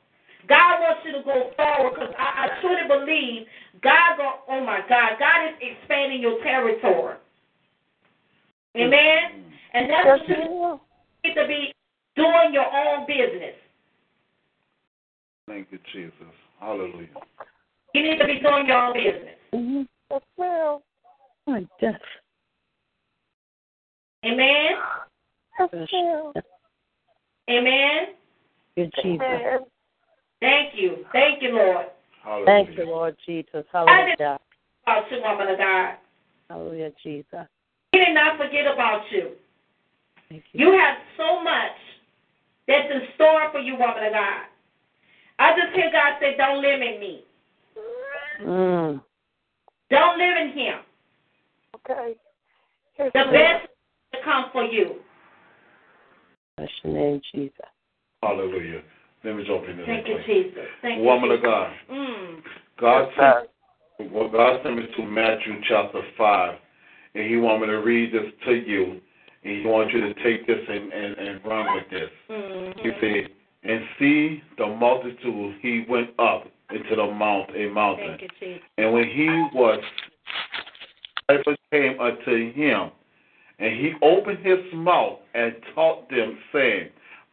God 0.48 0.82
wants 0.82 1.02
you 1.06 1.12
to 1.14 1.24
go 1.24 1.52
forward 1.56 1.94
because 1.96 2.14
I, 2.18 2.48
I 2.48 2.62
truly 2.62 2.88
believe 2.88 3.48
God 3.82 4.18
go 4.18 4.44
oh 4.50 4.64
my 4.66 4.82
God, 4.88 5.20
God 5.20 5.48
is 5.48 5.56
expanding 5.62 6.22
your 6.22 6.42
territory. 6.44 7.16
Amen. 8.76 9.46
And 9.74 9.90
that's 9.90 10.06
what 10.06 10.30
you 10.30 10.80
need 11.24 11.36
to 11.36 11.48
be 11.48 11.74
doing 12.16 12.54
your 12.54 12.66
own 12.66 13.06
business. 13.06 13.56
Thank 15.48 15.68
you, 15.72 15.80
Jesus. 15.94 16.34
Hallelujah. 16.60 17.08
You 17.94 18.04
need 18.04 18.20
to 18.20 18.26
be 18.26 18.40
doing 18.40 18.68
your 18.68 18.78
own 18.78 18.94
business. 18.94 19.38
Mm-hmm. 19.54 19.82
Yes, 20.12 20.22
ma'am. 20.38 20.80
My 21.48 21.66
death. 21.80 22.02
Amen. 24.26 24.72
Yes, 25.60 25.70
ma'am. 25.92 26.34
Amen. 27.50 28.00
Good 28.76 28.94
Jesus. 29.02 29.22
Amen. 29.22 29.60
Thank 30.40 30.74
you. 30.76 31.06
Thank 31.12 31.42
you, 31.42 31.50
Lord. 31.56 31.86
Hallelujah. 32.24 32.46
Thank 32.46 32.78
you, 32.78 32.86
Lord 32.86 33.16
Jesus. 33.26 33.66
Hallelujah. 33.72 34.40
About 34.84 35.12
you, 35.12 35.22
woman 35.22 35.48
of 35.50 35.58
God. 35.58 35.96
Hallelujah, 36.50 36.92
Jesus. 37.04 37.48
He 37.92 38.00
did 38.00 38.14
not 38.14 38.38
forget 38.38 38.66
about 38.72 39.02
you. 39.12 39.32
Thank 40.30 40.44
you. 40.54 40.68
You 40.68 40.80
have 40.80 40.98
so 41.18 41.44
much 41.44 41.78
that's 42.68 42.92
in 42.92 43.02
store 43.16 43.52
for 43.52 43.60
you, 43.60 43.74
woman 43.74 44.06
of 44.06 44.14
God. 44.14 44.44
I 45.40 45.52
just 45.56 45.76
hear 45.76 45.92
God 45.92 46.20
say, 46.20 46.36
Don't 46.38 46.62
limit 46.62 47.00
me. 47.00 47.24
Mm. 48.42 49.02
Don't 49.90 50.18
live 50.18 50.38
in 50.38 50.58
him. 50.58 50.80
Okay. 51.76 52.16
Yes, 52.98 53.12
The 53.14 53.20
ma'am. 53.20 53.32
best 53.34 53.68
to 54.14 54.20
come 54.24 54.46
for 54.52 54.64
you. 54.64 54.96
Bless 56.58 56.70
your 56.84 56.94
name, 56.94 57.22
Jesus. 57.34 57.54
Hallelujah. 58.22 58.82
Let 59.24 59.36
me 59.36 59.44
jump 59.46 59.68
into 59.68 59.86
Thank 59.86 60.08
you, 60.08 60.16
quick. 60.16 60.26
Jesus. 60.26 60.66
Thank 60.82 61.00
you. 61.00 61.04
Woman 61.06 61.30
you. 61.30 61.36
of 61.38 61.44
God. 61.44 61.72
Mm. 61.92 62.42
God 62.80 63.00
Yes, 63.02 63.14
sir. 63.18 63.48
sent 63.98 64.14
well, 64.14 64.30
God 64.30 64.62
sent 64.64 64.78
me 64.78 64.84
to 64.96 65.04
Matthew 65.04 65.60
chapter 65.68 66.02
five, 66.18 66.56
and 67.16 67.28
He 67.28 67.36
want 67.38 67.62
me 67.62 67.68
to 67.68 67.78
read 67.78 68.14
this 68.14 68.32
to 68.46 68.54
you, 68.54 69.02
and 69.44 69.58
He 69.62 69.66
wants 69.66 69.94
you 69.94 70.00
to 70.02 70.14
take 70.24 70.48
this 70.48 70.60
and, 70.70 70.94
and, 70.94 71.18
and 71.18 71.46
run 71.46 71.76
with 71.76 71.90
this. 71.90 72.10
Mm-hmm. 72.30 72.80
He 72.80 72.92
said, 73.02 73.30
"And 73.64 73.82
see 74.00 74.42
the 74.58 74.68
multitude, 74.68 75.56
He 75.62 75.86
went 75.90 76.12
up 76.18 76.46
into 76.72 76.96
the 76.96 77.06
mount, 77.06 77.50
a 77.56 77.68
mountain, 77.70 78.18
and 78.78 78.94
when 78.94 79.06
He 79.06 79.28
was, 79.54 79.80
disciples 81.28 81.58
came 81.72 82.00
unto 82.00 82.54
Him, 82.54 82.92
and 83.60 83.76
He 83.76 83.94
opened 84.02 84.40
His 84.46 84.60
mouth 84.74 85.20
and 85.34 85.56
taught 85.74 86.10
them, 86.10 86.38
saying, 86.54 86.90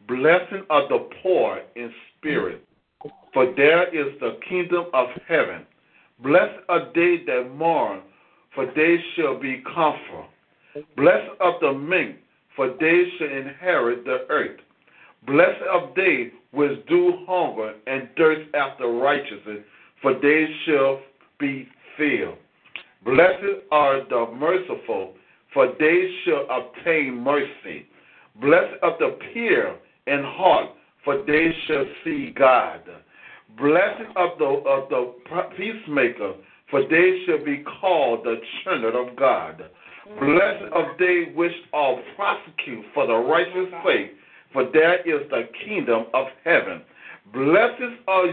Blessing 0.09 0.63
are 0.71 0.89
the 0.89 1.09
poor 1.23 1.63
in 1.75 1.93
spirit, 2.17 2.65
for 3.33 3.53
there 3.57 3.89
is 3.89 4.19
the 4.21 4.39
kingdom 4.49 4.87
of 4.95 5.09
heaven. 5.29 5.67
Blessed 6.23 6.61
are 6.69 6.91
they 6.95 7.23
that 7.27 7.51
mourn, 7.55 8.01
for 8.55 8.67
they 8.75 8.97
shall 9.15 9.39
be 9.39 9.63
comforted. 9.75 10.31
Blessed 10.97 11.31
are 11.41 11.59
the 11.61 11.73
meek, 11.73 12.17
for 12.55 12.69
they 12.81 13.05
shall 13.19 13.29
inherit 13.29 14.05
the 14.05 14.27
earth. 14.31 14.61
Blessed 15.27 15.63
of 15.73 15.95
they 15.97 16.31
which 16.53 16.87
do 16.87 17.25
hunger 17.29 17.75
and 17.87 18.09
thirst 18.17 18.49
after 18.55 18.87
righteousness, 18.87 19.61
for 20.01 20.15
they 20.15 20.47
shall 20.65 21.01
be 21.39 21.69
filled. 21.97 22.37
Blessed 23.05 23.63
are 23.71 24.01
the 24.09 24.27
merciful, 24.37 25.15
for 25.53 25.73
they 25.79 26.11
shall 26.25 26.47
obtain 26.51 27.23
mercy. 27.23 27.87
Blessed 28.41 28.75
are 28.83 28.97
the 28.99 29.19
pure 29.33 29.77
in 30.07 30.23
heart, 30.25 30.71
for 31.05 31.23
they 31.27 31.51
shall 31.67 31.85
see 32.05 32.33
God. 32.37 32.81
Blessed 33.59 34.11
are 34.17 34.37
the, 34.39 34.45
of 34.45 34.89
the 34.91 35.13
peacemaker, 35.57 36.35
for 36.71 36.83
they 36.83 37.23
shall 37.27 37.45
be 37.45 37.65
called 37.81 38.25
the 38.25 38.37
children 38.63 38.95
of 38.95 39.17
God. 39.17 39.63
Blessed 40.21 40.73
are 40.73 40.97
they 40.99 41.33
which 41.35 41.53
are 41.73 41.97
prosecute 42.17 42.85
for 42.93 43.07
the 43.07 43.15
righteous 43.15 43.73
sake, 43.85 44.13
for 44.53 44.71
there 44.73 45.01
is 45.01 45.29
the 45.31 45.49
kingdom 45.65 46.07
of 46.15 46.27
heaven. 46.45 46.83
Blessed 47.33 48.01
are, 48.07 48.27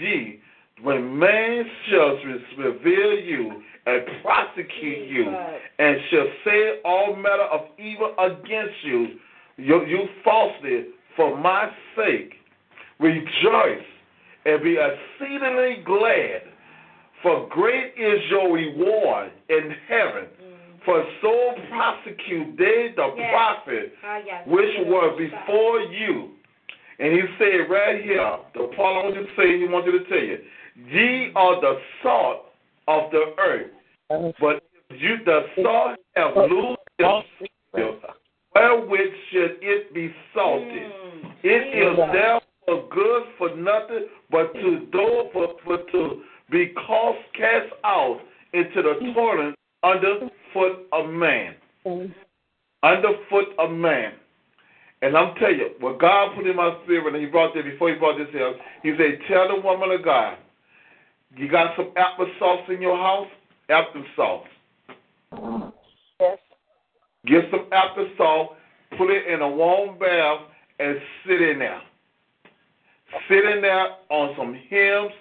ye 0.00 0.40
when 0.82 1.18
man 1.18 1.64
shall 1.88 2.18
revere 2.58 3.20
you 3.20 3.62
and 3.86 4.02
prosecute 4.22 5.08
you, 5.08 5.28
and 5.78 5.96
shall 6.10 6.26
say 6.44 6.80
all 6.84 7.14
manner 7.16 7.44
of 7.44 7.62
evil 7.78 8.14
against 8.18 8.74
you, 8.84 9.18
you, 9.56 9.84
you 9.86 10.08
falsely, 10.24 10.86
for 11.16 11.36
my 11.36 11.70
sake. 11.96 12.34
Rejoice 12.98 13.84
and 14.44 14.62
be 14.62 14.76
exceedingly 14.76 15.82
glad, 15.84 16.42
for 17.22 17.48
great 17.48 17.94
is 17.96 18.20
your 18.30 18.52
reward 18.52 19.30
in 19.48 19.74
heaven. 19.88 20.26
For 20.84 21.04
so 21.20 21.54
prosecute 21.70 22.56
they 22.56 22.92
the 22.96 23.14
Yes. 23.16 23.30
prophets 23.30 23.96
Ah, 24.02 24.20
yes. 24.24 24.46
which 24.46 24.78
were 24.86 25.10
before 25.16 25.80
you. 25.80 26.30
And 26.98 27.12
he 27.12 27.22
said 27.38 27.68
right 27.70 28.02
here, 28.02 28.38
the 28.54 28.68
part 28.76 28.96
I 28.96 29.02
want 29.04 29.16
you 29.16 29.22
to 29.24 29.34
say, 29.36 29.58
he 29.58 29.66
wanted 29.66 29.92
to 29.92 30.04
tell 30.04 30.22
you, 30.22 30.38
ye 30.88 31.32
are 31.34 31.60
the 31.60 31.80
salt 32.02 32.52
of 32.88 33.10
the 33.10 33.34
earth. 33.38 33.70
But 34.40 34.62
if 34.90 35.00
you 35.00 35.18
the 35.24 35.46
salt 35.62 35.98
have 36.16 36.36
lost 36.36 36.80
its 36.98 37.50
savor, 37.74 38.14
wherewith 38.54 39.14
should 39.30 39.58
it 39.62 39.94
be 39.94 40.14
salted? 40.34 40.92
It 41.42 41.62
is 41.74 41.96
therefore 41.96 42.88
good 42.90 43.22
for 43.38 43.54
nothing 43.56 44.06
but 44.30 44.52
to 44.54 44.86
do 44.92 45.30
for, 45.32 45.54
for 45.64 45.78
to 45.78 46.22
be 46.50 46.66
cast 46.86 47.18
cast 47.34 47.72
out 47.84 48.20
into 48.52 48.82
the 48.82 49.12
toilet 49.14 49.54
under 49.82 50.28
foot 50.52 50.86
of 50.92 51.10
man. 51.10 51.54
Mm. 51.86 52.14
Under 52.82 53.08
foot 53.28 53.48
of 53.58 53.70
man. 53.70 54.12
And 55.02 55.16
I'm 55.16 55.34
telling 55.34 55.58
you, 55.58 55.70
what 55.80 55.98
God 55.98 56.36
put 56.36 56.46
in 56.46 56.56
my 56.56 56.76
spirit, 56.84 57.14
and 57.14 57.22
He 57.22 57.28
brought 57.28 57.54
this 57.54 57.64
before 57.64 57.90
He 57.90 57.96
brought 57.96 58.18
this 58.18 58.28
here, 58.30 58.54
He 58.82 58.92
said, 58.96 59.18
Tell 59.28 59.48
the 59.48 59.60
woman 59.60 59.90
of 59.90 60.04
God, 60.04 60.38
you 61.36 61.48
got 61.48 61.74
some 61.76 61.92
applesauce 61.96 62.68
in 62.70 62.80
your 62.80 62.96
house? 62.96 63.28
Applesauce. 63.68 64.44
Yes. 66.20 66.38
Get 67.26 67.44
some 67.50 67.66
applesauce, 67.72 68.54
put 68.96 69.10
it 69.10 69.26
in 69.26 69.42
a 69.42 69.48
warm 69.48 69.98
bath, 69.98 70.40
and 70.78 70.98
sit 71.26 71.40
in 71.40 71.58
there. 71.58 71.80
Sit 73.28 73.44
in 73.44 73.60
there 73.62 73.88
on 74.10 74.34
some 74.36 74.54
hymns 74.68 75.12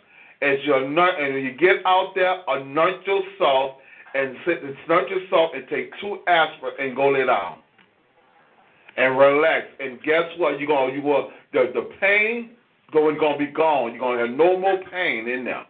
as 0.41 0.57
you 0.63 0.75
anoint, 0.75 1.21
and 1.21 1.33
when 1.33 1.43
you 1.43 1.53
get 1.53 1.85
out 1.85 2.13
there, 2.15 2.41
anoint 2.47 3.05
yourself 3.05 3.77
and 4.13 4.35
sit 4.45 4.63
and 4.63 4.75
anoint 4.87 5.09
yourself 5.09 5.51
and 5.53 5.67
take 5.69 5.91
two 6.01 6.19
aspirin 6.27 6.73
and 6.79 6.95
go 6.95 7.09
lay 7.09 7.25
down. 7.25 7.59
And 8.97 9.17
relax. 9.17 9.67
And 9.79 10.01
guess 10.03 10.23
what? 10.37 10.59
You're 10.59 10.67
gonna 10.67 10.93
you 10.93 11.01
will 11.01 11.31
the 11.53 11.71
the 11.73 11.89
pain 11.99 12.51
going 12.91 13.17
gonna 13.19 13.37
be 13.37 13.47
gone. 13.47 13.91
You're 13.91 13.99
gonna 13.99 14.27
have 14.27 14.37
no 14.37 14.59
more 14.59 14.79
pain 14.91 15.27
in 15.27 15.45
there. 15.45 15.65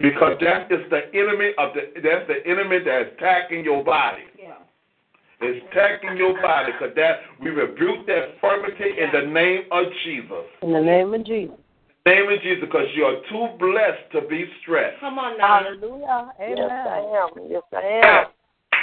Because 0.00 0.38
that 0.40 0.70
is 0.70 0.80
the 0.90 1.06
enemy 1.14 1.52
of 1.58 1.74
the 1.74 2.00
that's 2.02 2.26
the 2.26 2.44
enemy 2.50 2.78
that's 2.84 3.10
attacking 3.16 3.64
your 3.64 3.84
body. 3.84 4.22
Yeah. 4.38 4.54
It's 5.40 5.64
attacking 5.70 6.16
your 6.16 6.40
body 6.42 6.72
because 6.72 6.94
that 6.96 7.20
we 7.40 7.50
rebuke 7.50 8.06
that 8.06 8.34
infirmity 8.34 8.90
in 8.98 9.10
the 9.12 9.32
name 9.32 9.62
of 9.70 9.84
Jesus. 10.04 10.46
In 10.62 10.72
the 10.72 10.80
name 10.80 11.14
of 11.14 11.24
Jesus. 11.24 11.54
Name 12.06 12.30
of 12.32 12.40
Jesus, 12.42 12.64
because 12.64 12.88
you 12.96 13.04
are 13.04 13.20
too 13.28 13.58
blessed 13.58 14.12
to 14.12 14.26
be 14.28 14.46
stressed. 14.62 15.00
Come 15.00 15.18
on 15.18 15.36
now. 15.36 15.60
Hallelujah. 15.62 16.32
Amen. 16.40 16.56
Yes, 16.56 16.70
I 16.70 17.00
am. 17.20 17.28
Yes, 17.50 17.62
I 17.72 18.00
am. 18.04 18.24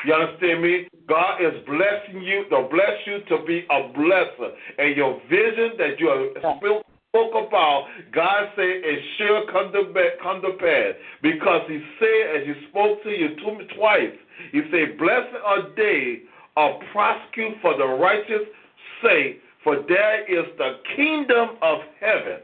You 0.05 0.13
understand 0.13 0.61
me? 0.61 0.87
God 1.07 1.41
is 1.41 1.53
blessing 1.65 2.21
you 2.21 2.45
to 2.49 2.67
bless 2.69 2.93
you 3.07 3.19
to 3.29 3.43
be 3.45 3.65
a 3.71 3.89
blesser. 3.97 4.53
And 4.77 4.95
your 4.95 5.19
vision 5.29 5.73
that 5.77 5.99
you 5.99 6.09
are 6.09 6.57
spoke 6.57 6.85
spoke 7.15 7.47
about, 7.47 7.87
God 8.11 8.51
said 8.55 8.83
it 8.83 8.99
shall 9.17 9.47
come 9.51 9.71
to, 9.71 9.87
come 10.21 10.41
to 10.41 10.51
pass. 10.59 10.99
Because 11.23 11.61
He 11.67 11.79
said, 11.99 12.35
as 12.35 12.47
He 12.47 12.53
spoke 12.69 13.01
to 13.03 13.09
you 13.09 13.29
two, 13.39 13.57
twice, 13.77 14.15
He 14.51 14.61
said, 14.69 14.97
Blessed 14.97 15.35
are 15.45 15.71
they 15.77 16.23
are 16.57 16.79
prosecute 16.91 17.55
for 17.61 17.77
the 17.77 17.85
righteous 17.85 18.47
sake, 19.01 19.41
for 19.65 19.83
there 19.89 20.23
is 20.31 20.45
the 20.59 20.77
kingdom 20.95 21.57
of 21.63 21.79
heaven. 21.99 22.39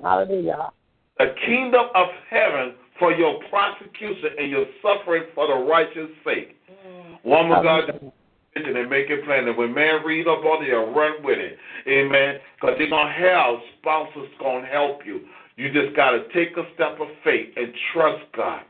Hallelujah. 0.00 0.70
The 1.18 1.34
kingdom 1.44 1.86
of 1.94 2.06
heaven 2.30 2.74
for 2.98 3.12
your 3.12 3.40
prosecution 3.50 4.30
and 4.38 4.50
your 4.50 4.64
suffering 4.80 5.24
for 5.34 5.48
the 5.48 5.64
righteous 5.64 6.08
sake. 6.24 6.56
Mm. 6.86 7.24
Woman 7.24 7.58
of 7.58 7.64
God, 7.64 8.12
and 8.54 8.88
make 8.88 9.10
it 9.10 9.24
plain. 9.24 9.48
And 9.48 9.58
when 9.58 9.74
man 9.74 10.04
read 10.06 10.28
up 10.28 10.44
on 10.44 10.64
it, 10.64 10.70
they'll 10.70 10.94
run 10.94 11.24
with 11.24 11.38
it. 11.38 11.58
Amen. 11.88 12.38
Because 12.54 12.76
they're 12.78 12.88
going 12.88 13.08
to 13.08 13.12
have 13.12 13.54
spouses 13.80 14.30
going 14.38 14.62
to 14.62 14.70
help 14.70 15.00
you. 15.04 15.22
You 15.56 15.72
just 15.72 15.96
got 15.96 16.12
to 16.12 16.22
take 16.32 16.56
a 16.56 16.62
step 16.74 17.00
of 17.00 17.08
faith 17.24 17.50
and 17.56 17.74
trust 17.92 18.22
God. 18.36 18.62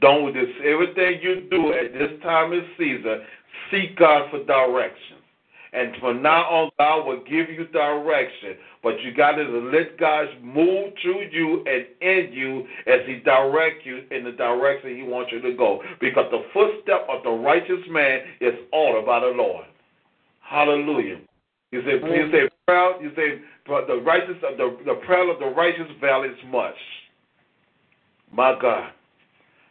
Don't 0.00 0.34
this 0.34 0.50
everything 0.64 1.20
you 1.22 1.46
do 1.50 1.72
at 1.72 1.92
this 1.92 2.20
time 2.22 2.52
and 2.52 2.66
season, 2.76 3.20
seek 3.70 3.96
God 3.96 4.30
for 4.30 4.42
direction. 4.44 5.21
And 5.74 5.96
from 6.00 6.22
now 6.22 6.42
on, 6.42 6.70
God 6.78 7.06
will 7.06 7.24
give 7.24 7.48
you 7.48 7.66
direction. 7.68 8.56
But 8.82 9.00
you 9.00 9.14
got 9.14 9.32
to 9.32 9.42
let 9.72 9.98
God 9.98 10.26
move 10.42 10.92
through 11.00 11.28
you 11.30 11.64
and 11.66 11.86
in 12.02 12.32
you 12.32 12.66
as 12.86 13.00
He 13.06 13.16
direct 13.16 13.86
you 13.86 14.02
in 14.10 14.24
the 14.24 14.32
direction 14.32 14.96
He 14.96 15.02
wants 15.02 15.32
you 15.32 15.40
to 15.40 15.54
go. 15.54 15.80
Because 16.00 16.26
the 16.30 16.42
footstep 16.52 17.06
of 17.08 17.22
the 17.22 17.30
righteous 17.30 17.80
man 17.88 18.20
is 18.40 18.52
ordered 18.72 19.06
by 19.06 19.20
the 19.20 19.32
Lord. 19.34 19.64
Hallelujah. 20.40 21.20
You 21.70 21.80
say, 21.82 21.92
you 21.92 22.30
say, 22.30 22.50
proud. 22.66 23.00
You 23.00 23.10
say, 23.16 23.40
but 23.66 23.86
the 23.86 23.96
righteous, 23.96 24.36
the 24.40 24.76
the 24.84 24.94
prayer 25.06 25.30
of 25.32 25.38
the 25.38 25.46
righteous 25.46 25.90
values 26.00 26.36
much. 26.48 26.74
My 28.30 28.58
God, 28.60 28.90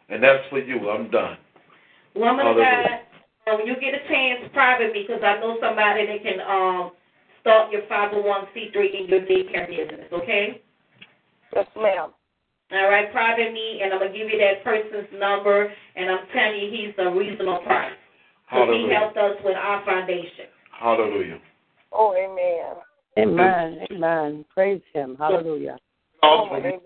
and 0.08 0.22
that's 0.22 0.42
for 0.50 0.58
you. 0.58 0.90
I'm 0.90 1.10
done. 1.10 1.36
Woman 2.14 2.46
of 2.46 2.56
God, 2.56 2.86
um, 3.50 3.60
you 3.64 3.74
get 3.80 3.94
a 3.94 4.08
chance, 4.08 4.50
private 4.52 4.92
me 4.92 5.04
because 5.06 5.22
I 5.24 5.40
know 5.40 5.58
somebody 5.60 6.06
that 6.06 6.22
can 6.22 6.40
um 6.40 6.92
start 7.40 7.72
your 7.72 7.82
501c3 7.82 9.00
in 9.00 9.08
your 9.08 9.20
daycare 9.20 9.68
business, 9.68 10.06
okay? 10.12 10.62
Yes, 11.54 11.66
ma'am. 11.76 12.10
All 12.72 12.88
right, 12.88 13.12
private 13.12 13.52
me, 13.52 13.80
and 13.82 13.92
I'm 13.92 13.98
going 13.98 14.12
to 14.12 14.18
give 14.18 14.30
you 14.30 14.38
that 14.38 14.64
person's 14.64 15.08
number, 15.18 15.70
and 15.96 16.10
I'm 16.10 16.26
telling 16.32 16.60
you 16.60 16.70
he's 16.70 16.94
a 16.98 17.10
reasonable 17.10 17.58
price. 17.66 17.92
Because 18.48 18.68
he 18.72 18.90
helped 18.90 19.16
us 19.16 19.36
with 19.44 19.56
our 19.56 19.84
foundation. 19.84 20.46
Hallelujah. 20.78 21.40
Oh, 21.92 22.14
amen. 22.14 22.76
Amen. 23.18 23.86
Amen. 23.90 24.44
Praise 24.54 24.80
Him. 24.94 25.16
Hallelujah. 25.18 25.76
Oh, 26.22 26.48
amen. 26.54 26.80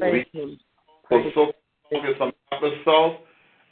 Praise 0.00 0.26
Him. 0.32 0.60
So, 1.08 1.22
so 1.34 1.52
get 1.90 2.02
some 2.18 2.32
applesauce 2.52 3.18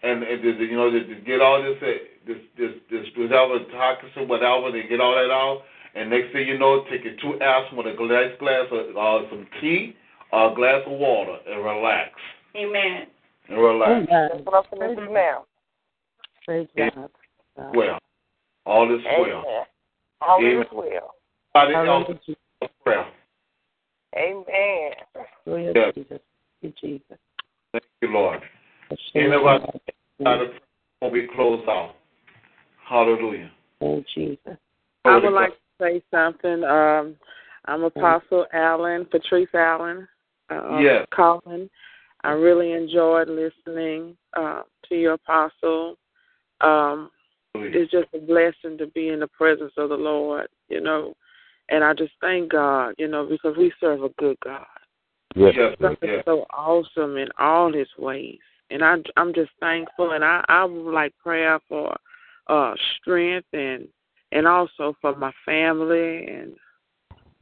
and, 0.03 0.23
and 0.23 0.43
just, 0.43 0.59
you 0.61 0.77
know, 0.77 0.91
just, 0.91 1.11
just 1.11 1.27
get 1.27 1.41
all 1.41 1.63
this, 1.63 1.77
uh, 1.83 1.87
this, 2.27 2.39
this, 2.57 2.73
this, 2.91 3.07
whatever 3.17 3.59
toxins 3.73 4.13
or 4.17 4.27
whatever, 4.27 4.71
they 4.71 4.89
get 4.89 5.01
all 5.01 5.15
that 5.15 5.31
out. 5.33 5.63
And 5.95 6.11
next 6.11 6.33
thing 6.33 6.47
you 6.47 6.59
know, 6.59 6.85
take 6.91 7.05
your 7.05 7.15
two 7.21 7.41
aspirin 7.43 7.77
with 7.77 7.93
a 7.93 7.97
glass, 7.97 8.31
glass 8.39 8.67
of 8.71 8.97
uh, 8.97 9.29
some 9.31 9.47
tea 9.61 9.97
or 10.33 10.53
a 10.53 10.55
glass 10.55 10.83
of 10.87 10.93
water 10.93 11.39
and 11.49 11.65
relax. 11.65 12.11
Amen. 12.57 13.07
And 13.49 13.59
relax. 13.59 13.91
Amen. 13.91 14.29
That's 14.33 14.45
what 14.45 14.67
I'm 14.73 14.79
going 14.79 14.97
to 14.97 15.07
do 15.07 15.13
now. 15.13 15.45
Praise 16.45 16.69
God. 16.77 17.11
Well, 17.75 17.99
all 18.67 18.95
is 18.95 19.03
well. 19.05 19.41
Amen. 19.41 19.65
All 20.21 20.39
Amen. 20.39 20.61
is 20.61 20.67
well. 20.73 21.15
Body 21.55 21.75
else 21.75 21.87
Hallelujah. 21.87 22.71
prayer. 22.85 23.07
Amen. 24.17 24.93
Glory 25.45 25.73
Yes. 25.75 25.95
to 25.95 26.01
Jesus. 26.03 26.21
Thank 26.61 26.75
you, 26.83 26.89
Jesus. 27.01 27.19
Thank 27.73 27.85
you, 28.03 28.09
Lord. 28.09 28.43
Anybody 29.15 29.43
got 29.43 29.75
a 29.75 29.79
prayer 30.25 30.49
before 31.01 31.11
we 31.11 31.29
close 31.35 31.65
out? 31.69 31.95
Hallelujah. 32.89 33.51
Thank 33.81 34.07
Jesus. 34.15 34.39
I 34.47 34.57
Glory 35.05 35.21
to 35.21 35.27
would 35.27 35.35
like 35.35 35.51
to 35.51 35.57
say 35.81 36.03
something. 36.11 36.65
Um, 36.65 37.17
I'm 37.67 37.85
Apostle 37.85 38.47
Allen, 38.53 39.07
Patrice 39.11 39.49
Allen, 39.55 40.09
uh, 40.51 40.79
Yes. 40.81 41.07
calling. 41.15 41.69
I 42.25 42.33
really 42.33 42.73
enjoyed 42.73 43.29
listening 43.29 44.17
uh, 44.37 44.63
to 44.89 44.95
your 44.95 45.15
apostle. 45.15 45.97
Um, 46.61 47.11
it's 47.55 47.91
just 47.91 48.09
a 48.15 48.19
blessing 48.19 48.79
to 48.79 48.87
be 48.89 49.09
in 49.09 49.21
the 49.21 49.29
presence 49.29 49.73
of 49.77 49.91
the 49.91 49.97
Lord, 49.97 50.49
you 50.69 50.81
know. 50.81 51.15
And 51.69 51.85
I 51.85 51.93
just 51.93 52.13
thank 52.21 52.51
God, 52.53 52.95
you 52.99 53.09
know, 53.09 53.27
because 53.27 53.57
we 53.57 53.73
serve 53.81 54.03
a 54.03 54.09
good 54.19 54.37
God. 54.43 54.65
Yes, 55.35 55.55
God 55.81 55.93
is 55.93 55.99
yes. 56.03 56.23
so 56.25 56.47
awesome 56.51 57.17
in 57.17 57.29
all 57.39 57.73
His 57.73 57.89
ways, 57.99 58.39
and 58.71 58.85
I 58.85 58.97
I'm 59.17 59.35
just 59.35 59.51
thankful, 59.61 60.13
and 60.13 60.25
I 60.25 60.45
I 60.49 60.65
would 60.65 60.93
like 60.93 61.15
prayer 61.23 61.61
for 61.69 61.97
uh 62.49 62.75
strength 63.01 63.49
and 63.53 63.89
and 64.33 64.47
also 64.47 64.95
for 65.01 65.17
my 65.17 65.33
family, 65.45 66.27
and 66.27 66.55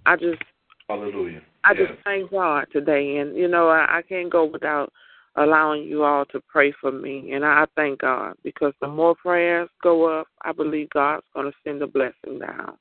I 0.04 0.16
just 0.16 0.42
Hallelujah. 0.88 1.42
I 1.64 1.72
Yes. 1.72 1.88
just 1.88 2.04
thank 2.04 2.30
God 2.30 2.66
today, 2.72 3.16
and 3.18 3.36
you 3.36 3.48
know 3.48 3.68
I, 3.68 3.98
I 3.98 4.02
can't 4.02 4.30
go 4.30 4.44
without 4.44 4.92
allowing 5.36 5.84
you 5.84 6.04
all 6.04 6.24
to 6.26 6.40
pray 6.48 6.72
for 6.80 6.90
me. 6.90 7.32
And 7.32 7.44
I 7.44 7.66
thank 7.76 8.00
God 8.00 8.34
because 8.42 8.72
the 8.80 8.88
more 8.88 9.14
prayers 9.14 9.68
go 9.82 10.20
up, 10.20 10.28
I 10.42 10.52
believe 10.52 10.90
God's 10.90 11.26
going 11.34 11.50
to 11.50 11.56
send 11.64 11.82
a 11.82 11.86
blessing 11.86 12.38
down. 12.38 12.78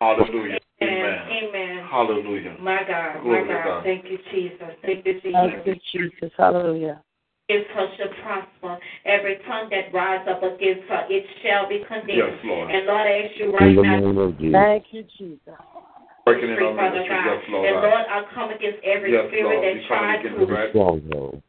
Hallelujah. 0.00 0.58
Amen. 0.82 1.18
Amen. 1.30 1.86
Hallelujah. 1.90 2.56
My 2.60 2.82
God, 2.86 3.22
Glory 3.22 3.44
my 3.46 3.54
God. 3.54 3.64
God. 3.64 3.84
Thank 3.84 4.04
you, 4.04 4.18
Jesus. 4.30 4.58
Thank 4.82 5.06
you, 5.06 5.20
Thank 5.22 5.66
you, 5.66 5.74
Jesus. 5.74 6.10
Jesus. 6.20 6.32
Hallelujah. 6.36 7.02
Against 7.48 7.70
her 7.78 7.86
shall 7.96 8.10
prosper. 8.26 8.78
Every 9.04 9.38
tongue 9.46 9.70
that 9.70 9.94
rise 9.94 10.26
up 10.26 10.42
against 10.42 10.82
her, 10.90 11.06
it 11.08 11.22
shall 11.46 11.68
be 11.68 11.78
condemned. 11.86 12.18
Yes, 12.18 12.42
Lord. 12.42 12.74
And 12.74 12.86
Lord, 12.86 13.06
I 13.06 13.22
ask 13.22 13.38
you 13.38 13.46
In 13.46 13.52
right 13.54 13.76
the 13.76 13.82
now, 13.82 14.00
name 14.02 14.18
of 14.18 14.34
Jesus. 14.38 14.58
Thank 14.58 14.84
you, 14.90 15.02
Jesus. 15.16 15.54
Working 16.26 16.50
in 16.50 16.56
free, 16.58 16.66
our 16.66 16.74
Father 16.74 17.06
ministry. 17.06 17.22
Yes, 17.22 17.42
Lord. 17.46 17.70
And 17.70 17.76
Lord, 17.86 18.04
I 18.10 18.18
come 18.34 18.50
against 18.50 18.82
every 18.82 19.12
Yes, 19.14 19.30
spirit 19.30 19.46
Lord. 19.46 19.62
that 19.62 19.74
We 19.78 19.86
come 19.86 19.86
tried 19.86 20.22
to 20.26 20.42
it 20.42 20.50
right 20.50 20.70
Stronghold. 20.74 21.42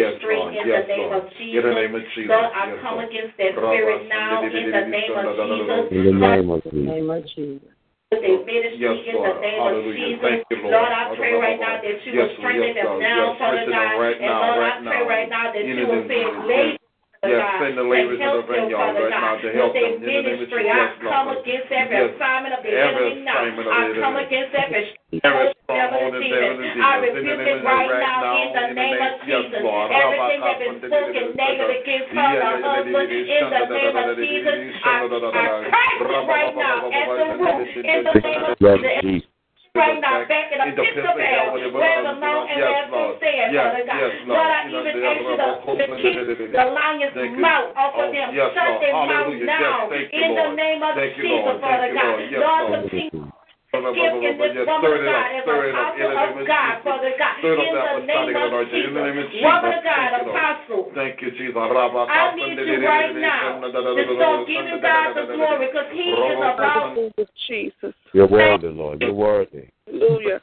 Yes, 0.00 0.12
free 0.24 0.36
Lord. 0.40 0.56
in 0.56 0.64
Yes, 0.64 0.72
the 0.72 0.88
name 0.88 1.10
Lord. 1.12 1.20
of 1.20 1.24
Jesus. 1.36 1.52
In 1.52 1.62
the 1.68 1.74
name 1.76 1.94
of 2.00 2.04
Jesus. 2.16 2.32
Lord, 2.32 2.48
I 2.48 2.64
Yes, 2.72 2.80
come 2.80 2.96
Lord. 2.96 3.08
against 3.12 3.36
that 3.36 3.52
spirit 3.52 4.08
now 4.08 4.40
in 4.40 4.52
the 4.56 4.86
name 4.88 5.12
of 5.12 5.92
Jesus. 5.92 6.00
In 6.00 6.16
the 6.16 6.28
name 6.32 7.10
of 7.12 7.28
Jesus. 7.28 7.71
Name 8.20 8.40
of 8.40 8.44
Jesus. 8.44 8.76
With 8.76 8.82
their 8.82 8.82
ministry 8.82 8.82
Yes, 8.82 9.08
in 9.08 9.16
the 9.16 9.34
name 9.40 9.62
of 9.62 9.72
Jesus. 9.96 10.34
You, 10.50 10.56
Lord. 10.62 10.74
Lord, 10.76 10.92
I 10.92 11.02
pray 11.16 11.32
right 11.38 11.58
now 11.60 11.80
that 11.80 11.96
you 12.04 12.12
Yes, 12.12 12.28
will 12.28 12.36
strengthen 12.42 12.76
Yes, 12.76 12.84
them 12.84 13.00
now, 13.00 13.36
Father 13.38 13.64
God. 13.70 13.92
right 13.96 14.18
and 14.20 14.32
Lord, 14.32 14.60
I 14.60 14.72
pray 14.84 15.02
right 15.06 15.28
now 15.30 15.44
that 15.52 15.62
In 15.62 15.76
you 15.78 15.86
will 15.86 16.04
send 16.04 16.46
labor. 16.46 16.81
Yes, 17.22 17.38
God, 17.38 17.62
send 17.62 17.78
the 17.78 17.86
to 17.86 17.94
laborers 17.94 18.18
the 18.18 18.42
vineyard 18.50 18.98
right 18.98 19.14
now 19.14 19.38
to 19.38 19.48
help 19.54 19.78
them. 19.78 19.94
In 19.94 20.02
the 20.02 20.10
name 20.10 20.26
of. 20.26 20.42
Jesus. 20.42 20.58
I 20.58 20.90
come 21.06 21.30
against 21.30 21.70
every 21.70 21.94
Yes. 21.94 22.10
assignment 22.18 22.50
of 22.50 22.66
the 22.66 22.70
Every 22.74 23.14
enemy 23.14 23.22
now. 23.22 23.46
I 23.46 23.94
come 23.94 24.16
against 24.18 24.54
every 24.58 24.90
Every 25.22 25.54
stronghold 25.62 26.18
of 26.18 26.22
demon. 26.22 26.82
I 26.82 26.98
demons. 26.98 27.14
In 27.14 27.22
the 27.22 27.30
rebuke 27.30 27.46
it 27.46 27.62
right 27.62 27.94
now 28.02 28.42
in 28.42 28.50
the 28.58 28.74
name 28.74 28.98
of 28.98 29.22
Jesus. 29.22 29.54
Everything 29.54 30.40
that 30.42 30.58
Rabba, 30.58 30.66
is 30.66 30.82
spoken 30.82 31.26
negative 31.38 31.70
against 31.78 32.10
her, 32.10 32.26
Yeah, 32.26 32.42
her 32.42 32.42
yeah, 32.42 32.58
yeah, 32.58 32.74
husband, 32.74 33.06
in 33.06 33.44
the 33.54 33.70
name 33.70 33.96
of 34.02 34.16
Jesus, 34.18 34.82
I 34.82 35.06
curse 35.06 35.70
it 35.70 36.26
right 36.26 36.56
now 36.58 36.90
at 36.90 37.06
the 37.06 37.26
root 37.38 37.70
in 37.86 38.02
the 38.02 38.14
name 38.18 38.42
of 38.50 38.58
Jesus. 38.58 39.31
Right 39.72 39.96
now, 40.04 40.20
back 40.28 40.52
in 40.52 40.60
pits 40.60 40.76
pits 40.76 41.00
of 41.00 41.16
of 41.16 41.16
hell, 41.16 41.56
hell, 41.56 41.72
where 41.72 42.04
the 42.04 42.12
long 42.20 42.44
and 42.44 42.60
Yes, 42.60 42.76
last 42.76 42.92
Lord. 42.92 43.16
stand, 43.16 43.56
Yes, 43.56 43.72
Father 43.72 43.84
God. 43.88 44.28
Lord, 44.28 44.50
I 44.52 44.68
even 44.68 45.00
ask 45.00 45.24
you 45.24 45.36
to, 45.40 45.96
keep 45.96 46.52
the 46.52 46.64
lion's 46.76 47.16
mouth 47.40 47.72
off 47.72 47.96
of 47.96 48.04
Oh, 48.04 48.12
them. 48.12 48.28
Shut 48.36 48.80
their 48.84 48.92
mouth 48.92 49.32
now 49.48 49.88
in 49.88 50.28
the 50.36 50.48
name 50.52 50.82
of 50.84 50.92
Jesus. 51.16 51.56
Father 51.64 51.88
God. 51.88 52.04
Lord. 52.04 52.20
Yes, 52.28 52.40
Lord, 52.44 52.68
Lord. 52.68 52.90
continue. 52.90 53.32
Rabba, 53.72 53.88
in 53.88 54.36
this 54.36 54.68
woman 54.68 54.92
of 54.92 55.00
God 55.00 55.16
up, 55.16 55.32
as 55.32 55.42
stir 55.48 55.64
it 55.64 55.74
up. 55.74 55.96
In 55.96 56.04
apostle 56.04 56.44
of 56.44 56.46
God, 56.46 56.76
Jesus. 56.76 56.84
Father 56.84 57.12
God. 57.16 57.36
In 57.40 57.48
the 57.48 58.04
name 58.04 58.36
of 58.36 58.44
anointing. 58.44 58.84
In 58.84 58.92
the 58.92 59.00
name 59.00 59.16
of 59.16 59.28
Jesus. 59.32 59.32
Jesus. 59.32 59.48
Woman 59.48 59.72
of 59.72 59.80
God, 59.80 59.96
Thank 59.96 60.12
you, 60.12 60.28
Lord. 60.28 60.36
apostle. 60.36 60.84
Thank 60.92 61.14
you, 61.24 61.30
Jesus. 61.32 61.56
I 61.56 62.36
need 62.36 62.58
you 62.60 62.84
right 62.84 63.16
now 63.16 63.64
to 63.64 63.72
start 63.72 64.44
giving 64.44 64.80
God 64.84 65.16
the 65.16 65.24
glory 65.32 65.72
because 65.72 65.88
He 65.88 66.04
is 66.12 66.36
about 66.36 66.92
Hallelujah, 66.92 67.28
Jesus. 67.48 67.94
You're 68.12 68.28
worthy, 68.28 68.68
Lord. 68.68 69.00
You're 69.00 69.16
worthy. 69.16 69.72
Hallelujah. 69.88 70.40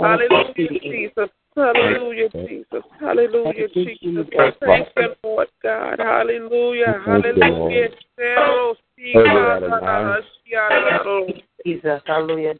Hallelujah, 0.00 0.68
Jesus. 0.80 1.28
Hallelujah, 1.56 2.28
Jesus. 2.32 2.84
Hallelujah, 2.98 3.68
Jesus. 3.76 4.24
Thank 4.64 4.88
you, 4.96 5.12
Lord 5.22 5.48
God. 5.62 6.00
Hallelujah. 6.00 6.96
Hallelujah. 7.04 7.92
Jesus. 11.64 12.02
Hallelujah. 12.06 12.54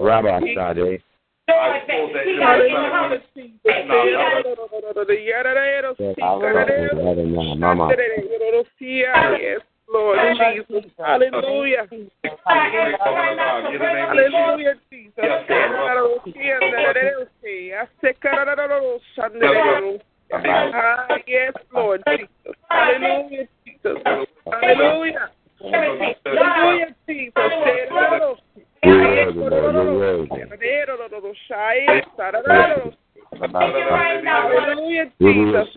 Rabbi 0.00 0.54
Sade. 0.54 1.02
Mama. 7.58 7.88
Yes, 9.40 9.60
Lord 9.88 10.18
Jesus. 10.68 10.92
Hallelujah. 10.98 11.88
Hallelujah, 12.46 14.74
Jesus. 14.90 15.14
Ah, 20.74 21.16
yes, 21.26 21.54
Lord 21.72 22.02
Jesus. 22.06 22.28
Hallelujah, 22.68 23.48
Jesus. 23.64 23.96
Hallelujah. 25.60 26.96
Jesus. 27.08 27.32
You're 28.84 29.00
worthy, 29.00 29.40
Lord. 29.40 29.74
You're 29.74 29.94
worthy. 29.96 30.28
Hallelujah, 34.38 35.12
Jesus. 35.20 35.68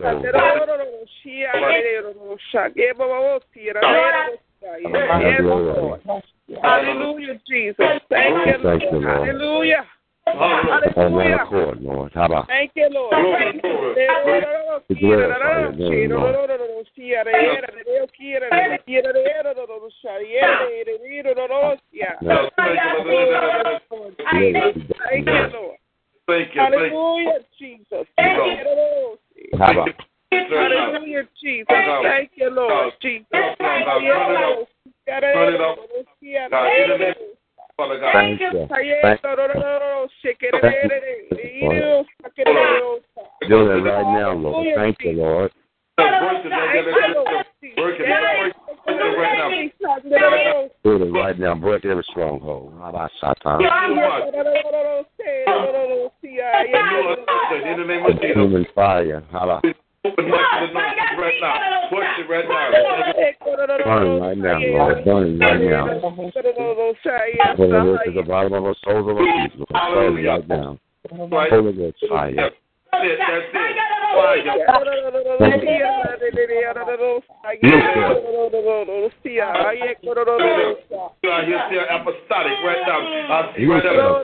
Hallelujah, 6.62 7.40
Jesus. 7.48 7.76
Thank 8.08 8.46
you, 8.46 8.52
Thank 8.62 8.82
you, 8.82 8.90
Lord. 8.90 9.04
Lord. 9.04 9.28
Hallelujah. 9.28 9.84
On 10.24 10.38
Hallelujah. 10.38 11.42
accord, 11.42 11.82
Lord. 11.82 12.12
How 12.14 12.26
about 12.26 12.46
Thank 12.46 12.70
you, 12.76 12.88
Lord. 12.90 13.12
to 13.12 13.18
glorify 14.94 15.38
Lord? 15.48 15.78
Thank 15.78 15.90
you, 15.90 16.08
Lord. 16.08 16.34
Thank 16.34 16.46
you. 18.86 19.02
Thank. 26.28 26.52
Hallelujah, 26.54 27.40
Jesus. 27.58 28.06
How 29.58 29.72
about 29.72 29.88
Hallelujah, 30.30 31.26
Jesus. 31.42 31.66
Thank 31.68 32.30
you, 32.36 32.50
Lord. 32.50 32.92
Jesus. 33.02 33.26
Thank 33.58 34.02
you, 34.02 34.14
Lord. 35.58 35.82
Father 37.82 37.98
God. 37.98 38.12
Thank 38.12 38.38
you. 38.40 38.68
Thank 39.02 39.20
Doing 43.48 43.70
it 43.70 43.82
right 43.82 44.06
now, 44.06 44.32
Lord. 44.34 44.66
Thank 44.76 44.96
you, 45.02 45.12
Lord. 45.12 45.50
Work 45.98 46.44
it, 46.44 46.48
right 46.48 46.78
now. 49.36 50.68
Doing 50.84 51.02
it 51.02 51.12
right 51.12 51.38
now. 51.38 51.54
Break 51.56 51.84
every 51.84 52.04
stronghold. 52.10 52.74
How 52.78 52.90
about 52.90 53.10
Satan? 53.20 53.60
In 57.66 57.78
the 57.78 57.84
name 57.84 58.06
of 58.06 58.12
Jesus. 58.20 58.66
Fire. 58.74 59.22
How 59.32 59.60
about 60.04 60.18
Open 60.18 60.32
up 60.32 60.40
the 60.52 60.70
anointing 60.70 61.18
right 61.18 61.38
now. 61.40 61.88
Push 61.90 62.04
it 62.18 62.28
right 62.28 62.48
now. 62.48 63.84
burning 63.84 64.20
right 64.20 64.38
now, 64.38 64.58
Lord? 64.58 65.04
Burning 65.04 65.38
right 65.38 65.60
now. 65.60 66.00
From 66.00 66.16
the 66.16 67.98
to 68.04 68.12
the 68.14 68.22
bottom 68.26 68.52
of 68.52 68.64
our 68.64 68.74
souls 68.84 69.08
of 69.08 69.16
our 69.16 69.48
feet, 69.48 69.52
Lord. 69.56 69.68
Burning 69.94 70.24
right 70.26 70.48
now. 70.48 70.78
Holy 71.10 71.72
Ghost 71.72 71.96
fire. 72.08 72.50
That's 72.92 73.04
it. 73.08 73.18
That's 73.18 73.48
it. 73.48 73.76
Fire. 74.12 74.44
You 81.22 81.30
are 81.30 81.44
here 81.44 81.62
still 81.68 81.84
apostolic 81.88 82.56
right 82.64 82.82
now. 82.86 83.00
I 83.00 83.52
see 83.56 83.64
right 83.64 83.84
now. 83.84 84.22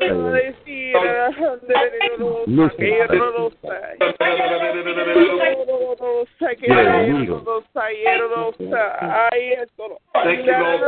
Thank 10.12 10.44
you, 10.44 10.52
Lord. 10.52 10.80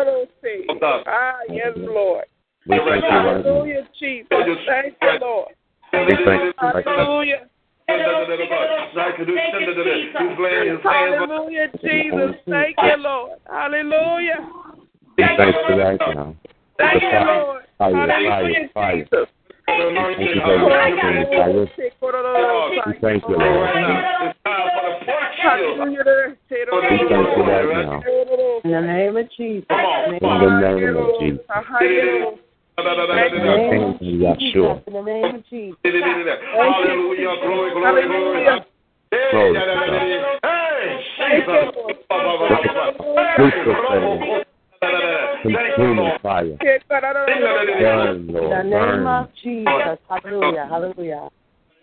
Ah, 1.06 1.40
yes, 1.48 1.72
Lord. 1.76 2.26
We 2.66 2.76
thank 2.76 2.84
you 2.84 2.90
right 2.90 3.02
now. 3.02 3.24
Hallelujah, 3.24 3.88
Jesus. 3.98 4.28
Thank 4.66 4.94
you, 5.00 5.18
Lord. 5.20 5.48
We 5.92 6.10
thank 9.36 9.58
you 9.58 9.74
right 9.74 10.10
now. 10.14 10.36
Hallelujah. 10.44 10.78
Hallelujah, 10.82 11.66
Jesus. 11.82 12.34
Thank 12.46 12.76
you, 12.82 12.96
Lord. 12.98 13.38
Hallelujah. 13.48 14.40
We 15.16 15.24
thank 15.36 15.56
you 15.68 15.76
right 15.76 16.00
now. 16.00 16.36
Thank 16.78 17.02
you, 17.02 17.08
Lord. 17.26 17.62
Hallelujah, 17.78 18.68
Jesus. 18.74 19.28
Thank 19.66 19.84
you 20.20 20.40
for 20.40 20.54
your 20.56 20.70
consuming 20.70 21.26
fire. 21.30 21.68
We 22.70 22.94
thank 23.00 23.22
you, 23.28 23.36
Lord. 23.36 23.68
Hallelujah. 25.40 26.36
We 26.60 26.76
thank 27.08 27.28
you 27.36 27.42
right 27.42 27.68
now. 27.86 28.00
In 28.64 28.70
the 28.70 28.80
name 28.80 29.16
of 29.16 29.26
Jesus. 29.36 29.66
In 29.70 30.18
the 30.20 30.60
name 30.60 30.96
of 30.96 31.06
Jesus. 31.20 32.39
Of 35.34 35.44
Jesus. 35.50 35.76
Hallelujah. 36.52 37.36
Glory, 37.42 37.70
glory, 37.72 38.06
glory. 38.06 38.60
Thank 41.18 41.46
you. 41.46 41.70
Burn, 47.78 48.28
In 48.40 48.50
the 48.50 48.62
name 48.62 49.06
of 49.06 49.28
Jesus. 49.42 49.98
Hallelujah. 50.08 50.66
Hallelujah. 50.70 51.28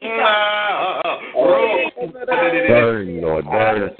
Ah, 0.04 1.20
Burn, 2.68 3.22
Lord. 3.22 3.46
Burn. 3.46 3.92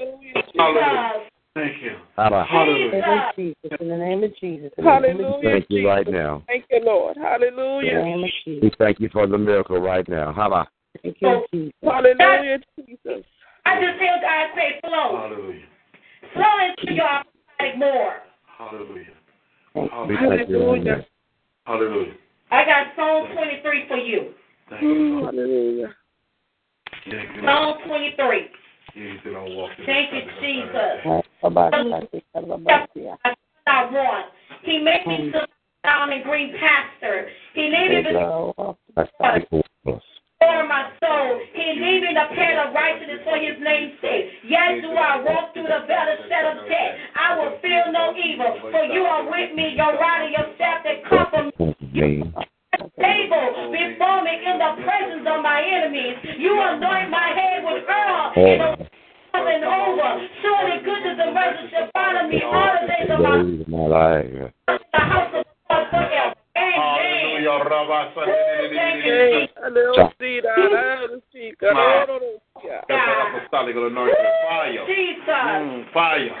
Hallelujah. 0.56 1.28
Thank 1.58 1.82
you. 1.82 1.96
Hallelujah. 2.16 2.84
In 2.86 3.00
the 3.00 3.00
name 3.00 3.22
of 3.22 3.34
Jesus. 3.34 3.78
In 3.80 3.88
the 3.88 3.96
name 3.96 4.22
of 4.22 4.30
Jesus. 4.38 4.70
In 4.78 4.84
the 4.84 4.90
name 4.90 5.02
of 5.02 5.16
Hallelujah. 5.16 5.50
Thank 5.50 5.66
you 5.70 5.88
right 5.88 6.08
now. 6.08 6.42
Thank 6.46 6.64
you, 6.70 6.80
Lord. 6.84 7.16
In 7.16 7.22
the 7.22 7.28
Hallelujah. 7.28 8.02
name 8.02 8.24
of 8.24 8.30
Jesus. 8.44 8.62
We 8.62 8.70
thank 8.78 9.00
you 9.00 9.08
for 9.12 9.26
the 9.26 9.38
miracle 9.38 9.80
right 9.80 10.08
now. 10.08 10.32
Hallelujah. 10.32 10.68
Thank 11.02 11.16
you, 11.20 11.28
oh, 11.28 11.46
Jesus. 11.52 11.72
Hallelujah, 11.82 12.58
Jesus. 12.76 13.24
I 13.66 13.74
just 13.80 13.98
hear 13.98 14.18
God 14.22 14.46
say, 14.54 14.80
flow. 14.82 15.18
Hallelujah. 15.18 15.66
Flow 16.32 16.54
into 16.68 16.94
your 16.94 17.08
automatic 17.08 17.78
more. 17.78 18.14
Hallelujah. 18.56 19.06
We 19.74 20.16
thank 20.16 20.48
you 20.48 20.64
right 20.64 20.84
now. 20.84 21.04
Hallelujah. 21.66 22.14
I 22.52 22.64
got 22.64 22.86
Psalm 22.94 23.26
23 23.34 23.88
for 23.88 23.96
you. 23.96 24.32
Thank 24.70 24.82
you, 24.82 24.94
Lord. 24.94 25.34
Hallelujah. 25.34 25.94
Thank 27.10 27.36
you, 27.36 27.42
Lord. 27.42 27.78
Psalm 27.82 27.88
23. 27.88 28.46
You 28.94 29.14
said 29.22 29.34
I'll 29.34 29.54
walk 29.54 29.70
in 29.78 29.84
the 29.84 29.86
Thank 29.86 30.12
you, 30.12 30.20
shadow 30.20 30.36
of 30.36 30.42
Jesus. 30.42 31.24
I 33.66 33.90
want. 33.92 34.26
He 34.62 34.78
made 34.78 35.06
me 35.06 35.30
to 35.32 35.38
lie 35.38 35.46
down 35.84 36.12
in 36.12 36.22
green 36.22 36.54
pasture. 36.58 37.28
He 37.54 37.62
lead 37.62 37.88
me 37.90 38.02
the 38.02 38.10
equal 38.10 38.78
for 40.38 40.66
my 40.66 40.90
soul. 41.02 41.40
He 41.52 41.80
lead 41.80 42.00
me 42.02 42.08
in 42.08 42.14
the 42.14 42.28
path 42.34 42.68
of 42.68 42.74
righteousness 42.74 43.20
for 43.24 43.36
his 43.36 43.58
name's 43.60 44.00
sake. 44.00 44.26
Yes, 44.46 44.80
do 44.82 44.90
I 44.92 45.20
walk 45.22 45.52
through 45.52 45.66
the 45.66 45.82
valley 45.86 46.14
of 46.14 46.28
shadow 46.28 46.62
of 46.62 46.68
death. 46.68 46.94
I 47.18 47.36
will 47.36 47.58
feel 47.60 47.92
no 47.92 48.14
evil, 48.14 48.70
for 48.70 48.84
you 48.84 49.02
are 49.02 49.24
with 49.28 49.54
me. 49.54 49.74
Your 49.76 49.98
rod 49.98 50.22
and 50.22 50.32
your 50.32 50.54
staff 50.54 50.84
that 50.84 51.04
comfort 51.08 51.58
me. 51.58 52.32
Name. 52.98 53.30
Table 53.30 53.70
before 53.70 54.22
me 54.24 54.34
in 54.42 54.58
the 54.58 54.82
presence 54.82 55.26
of 55.26 55.42
my 55.42 55.62
enemies. 55.62 56.16
You 56.38 56.60
anoint 56.60 57.10
my 57.10 57.30
head 57.30 57.64
with 57.64 57.84
oil 57.86 58.32
and 58.36 58.62
over 59.34 59.50
and 59.50 59.64
over. 59.64 60.28
Surely 60.42 60.82
goodness 60.84 61.18
and 61.22 61.34
mercy 61.34 61.70
shall 61.70 61.90
follow 61.94 62.26
me 62.28 62.42
all 62.42 62.74
the 62.80 62.86
days 62.86 63.10
of 63.10 63.20
my 63.20 63.38
my 63.68 63.86
life. 63.86 64.50
the 64.66 64.98
house 64.98 65.32
of 65.34 65.44
the 65.46 65.74
Lord 65.74 65.90
forever. 65.90 66.34
Amen. 66.56 66.74
Hallelujah. 66.74 67.70
Rabba, 67.70 68.10
Thank 68.14 68.34
you, 68.34 68.78
Sunday, 68.82 69.38
Jesus. 69.38 69.54
Hallelujah. 69.62 70.10
Hallelujah. 71.62 72.38
That's 72.88 73.06
the 73.06 73.38
apostolic 73.38 73.76
anointing. 73.76 74.26
Fire. 74.42 74.86
Jesus. 74.86 75.28
Mm, 75.28 75.92
fire. 75.92 76.34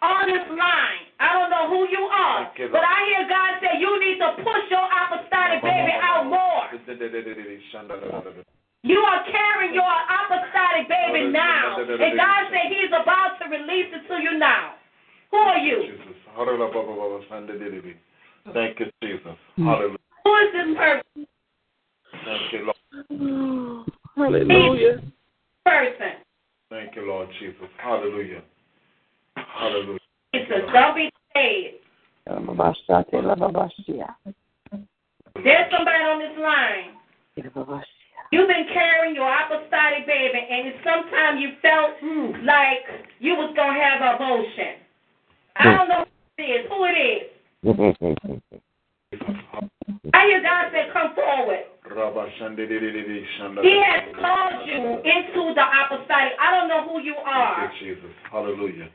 Somebody 0.00 0.32
else 0.32 0.48
on 0.48 0.52
this 0.52 0.58
line. 0.58 1.06
I 1.18 1.32
don't 1.32 1.50
know 1.50 1.68
who 1.68 1.88
you 1.88 2.04
are, 2.12 2.52
Thank 2.56 2.72
but 2.72 2.84
I 2.84 2.98
hear 3.08 3.28
God 3.28 3.60
say 3.60 3.80
you 3.80 3.92
need 4.00 4.18
to 4.20 4.36
push 4.44 4.68
your 4.70 4.84
apostolic 4.84 5.62
baby 5.62 5.92
out 6.02 6.28
more. 6.28 6.68
You 8.82 9.00
are 9.00 9.24
carrying 9.24 9.74
your 9.74 9.96
apostolic 10.06 10.88
baby 10.88 11.32
now, 11.32 11.80
and 11.80 12.16
God 12.16 12.40
said 12.52 12.68
He's 12.68 12.92
about 12.92 13.38
to 13.40 13.48
release 13.48 13.90
it 13.92 14.06
to 14.08 14.22
you 14.22 14.38
now. 14.38 14.74
Who 15.30 15.38
are 15.38 15.58
you? 15.58 15.98
Thank 18.52 18.78
you, 18.78 18.86
Jesus. 19.02 19.36
Hallelujah. 19.56 19.96
Who 20.24 20.36
is 20.36 20.52
this 20.52 20.76
person? 20.76 21.26
Thank 22.24 22.52
you, 22.52 22.60
Lord. 22.66 23.86
Hallelujah. 24.16 25.00
Person. 25.64 26.12
Thank 26.70 26.94
you, 26.94 27.06
Lord 27.08 27.28
Jesus. 27.40 27.68
Hallelujah. 27.78 28.42
Hallelujah. 29.58 29.98
Jesus, 30.34 30.62
don't 30.72 30.94
be 30.94 31.10
scared. 31.30 31.74
There's 35.44 35.70
somebody 35.70 36.02
on 36.04 36.18
this 36.18 36.38
line. 36.40 36.96
You've 38.32 38.48
been 38.48 38.66
carrying 38.72 39.14
your 39.14 39.30
apostolic 39.32 40.06
baby, 40.06 40.38
and 40.50 40.74
sometimes 40.82 41.40
you 41.40 41.52
felt 41.62 41.90
like 42.44 43.06
you 43.20 43.34
was 43.34 43.54
gonna 43.54 43.78
have 43.78 44.02
abortion. 44.16 44.82
I 45.56 45.62
hmm. 45.62 45.76
don't 45.76 45.88
know 45.88 46.04
who 46.04 46.42
it 46.42 46.42
is. 46.42 46.66
Who 46.68 46.84
it 46.84 46.96
is? 46.98 47.36
I 50.12 50.26
hear 50.26 50.42
God 50.42 50.72
say, 50.72 50.88
"Come 50.92 51.14
forward." 51.14 51.64
He 53.62 53.82
has 53.86 54.02
called 54.18 54.66
you 54.66 54.98
into 55.04 55.54
the 55.54 55.62
apostolic. 55.62 56.32
I 56.40 56.50
don't 56.50 56.68
know 56.68 56.82
who 56.88 57.00
you 57.00 57.14
are, 57.24 57.72
Jesus. 57.78 58.10
Hallelujah. 58.30 58.88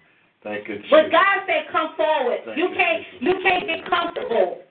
Thank 0.43 0.67
you, 0.67 0.81
but 0.89 1.11
God 1.11 1.45
said, 1.45 1.69
"Come 1.71 1.93
forward." 1.95 2.39
Thank 2.45 2.57
You 2.57 2.69
you, 2.69 2.75
can't. 2.75 3.03
Jesus. 3.03 3.21
You 3.21 3.33
can't 3.43 3.67
get 3.67 3.85
comfortable. 3.85 4.61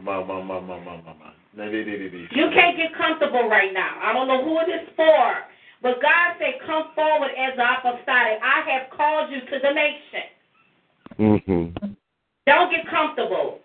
Ma, 0.00 0.22
ma, 0.24 0.40
ma, 0.40 0.60
ma, 0.60 0.78
ma, 0.78 0.96
ma, 0.96 1.14
ma. 1.18 1.30
Na, 1.54 1.64
di, 1.66 1.82
di, 1.82 1.98
di, 1.98 2.08
di, 2.08 2.28
You 2.30 2.50
can't 2.54 2.76
get 2.76 2.94
comfortable 2.94 3.48
right 3.48 3.72
now. 3.74 3.98
I 4.00 4.12
don't 4.12 4.28
know 4.28 4.44
who 4.44 4.60
it 4.60 4.70
is 4.70 4.88
for, 4.94 5.42
but 5.82 6.00
God 6.00 6.38
said, 6.38 6.60
"Come 6.64 6.94
forward 6.94 7.30
as 7.34 7.56
the 7.56 7.64
apostolic. 7.64 8.38
I 8.42 8.62
have 8.70 8.90
called 8.90 9.32
you 9.32 9.40
to 9.40 9.58
the 9.58 9.72
nation. 9.72 10.26
Mm-hmm. 11.18 11.92
Don't 12.46 12.70
get 12.70 12.86
comfortable." 12.88 13.58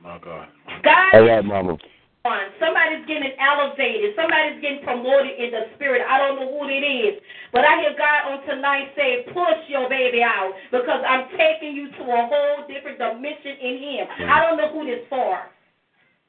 My 0.00 0.18
God. 0.18 0.48
God 0.84 1.14
All 1.14 1.24
is 1.24 1.30
right, 1.30 1.44
Mama. 1.44 1.78
On. 2.24 2.48
Somebody's 2.58 3.04
getting 3.06 3.36
elevated. 3.36 4.16
Somebody's 4.16 4.60
getting 4.60 4.82
promoted 4.82 5.36
in 5.38 5.50
the 5.52 5.68
spirit. 5.76 6.02
I 6.08 6.18
don't 6.18 6.40
know 6.40 6.48
who 6.48 6.68
it 6.68 6.80
is. 6.80 7.20
But 7.52 7.64
I 7.64 7.80
hear 7.80 7.92
God 7.96 8.32
on 8.32 8.46
tonight 8.46 8.88
say, 8.96 9.24
push 9.28 9.68
your 9.68 9.88
baby 9.88 10.22
out 10.22 10.52
because 10.72 11.04
I'm 11.06 11.28
taking 11.36 11.76
you 11.76 11.90
to 11.92 12.02
a 12.02 12.28
whole 12.28 12.66
different 12.66 12.98
dimension 12.98 13.56
in 13.60 13.74
Him. 13.78 14.06
I 14.28 14.40
don't 14.42 14.56
know 14.56 14.72
who 14.72 14.86
this 14.86 15.04
for. 15.08 15.38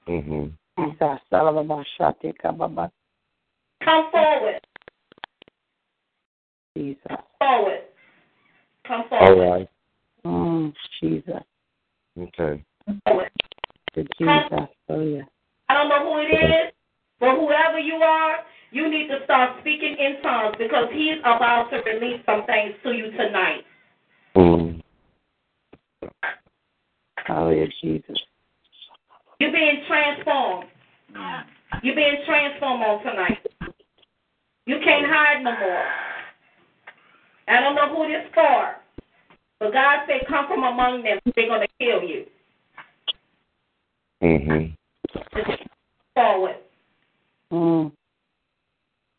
Mm-hmm. 0.07 0.84
Come 3.84 4.11
forward. 4.11 4.59
Jesus. 6.77 6.99
Forward. 7.39 7.81
Come 8.85 9.05
forward. 9.07 9.49
right. 9.49 9.69
Mm, 10.26 10.73
Jesus. 10.99 11.41
Okay. 12.19 12.63
Forward. 13.05 13.31
Jesus. 13.95 14.67
Hallelujah. 14.88 15.27
I 15.76 15.80
don't 15.80 15.89
know 15.89 16.14
who 16.14 16.19
it 16.22 16.31
is, 16.34 16.73
but 17.19 17.35
whoever 17.35 17.80
you 17.80 17.95
are, 17.95 18.38
you 18.72 18.89
need 18.89 19.10
to 19.10 19.19
start 19.26 19.60
speaking 19.60 19.97
in 19.99 20.22
tongues 20.22 20.56
because 20.57 20.88
He's 20.93 21.19
about 21.19 21.69
to 21.72 21.77
release 21.80 22.22
some 22.26 22.45
things 22.45 22.76
to 22.84 22.91
you 22.93 23.11
tonight. 23.11 23.65
Mm. 24.38 24.81
Hallelujah, 27.18 27.68
Jesus. 27.81 28.18
You're 29.39 29.52
being 29.52 29.84
transformed. 29.85 30.69
You're 31.84 31.95
being 31.95 32.23
transformed 32.26 32.84
on 32.84 33.03
tonight. 33.03 33.45
You 34.65 34.77
can't 34.81 35.06
hide 35.07 35.43
no 35.43 35.52
more. 35.60 35.88
I 37.49 37.60
don't 37.60 37.76
know 37.76 37.93
who 37.93 38.07
this 38.07 38.26
for, 38.34 38.76
but 39.60 39.73
God 39.73 40.06
said, 40.07 40.26
"Come 40.30 40.47
from 40.47 40.64
among 40.64 41.03
them. 41.03 41.19
They're 41.35 41.49
gonna 41.49 41.68
kill 41.80 42.02
you." 42.02 42.26
Mm-hmm. 44.23 44.74
Just 45.35 45.63
forward, 46.13 46.55
Mm. 47.51 47.91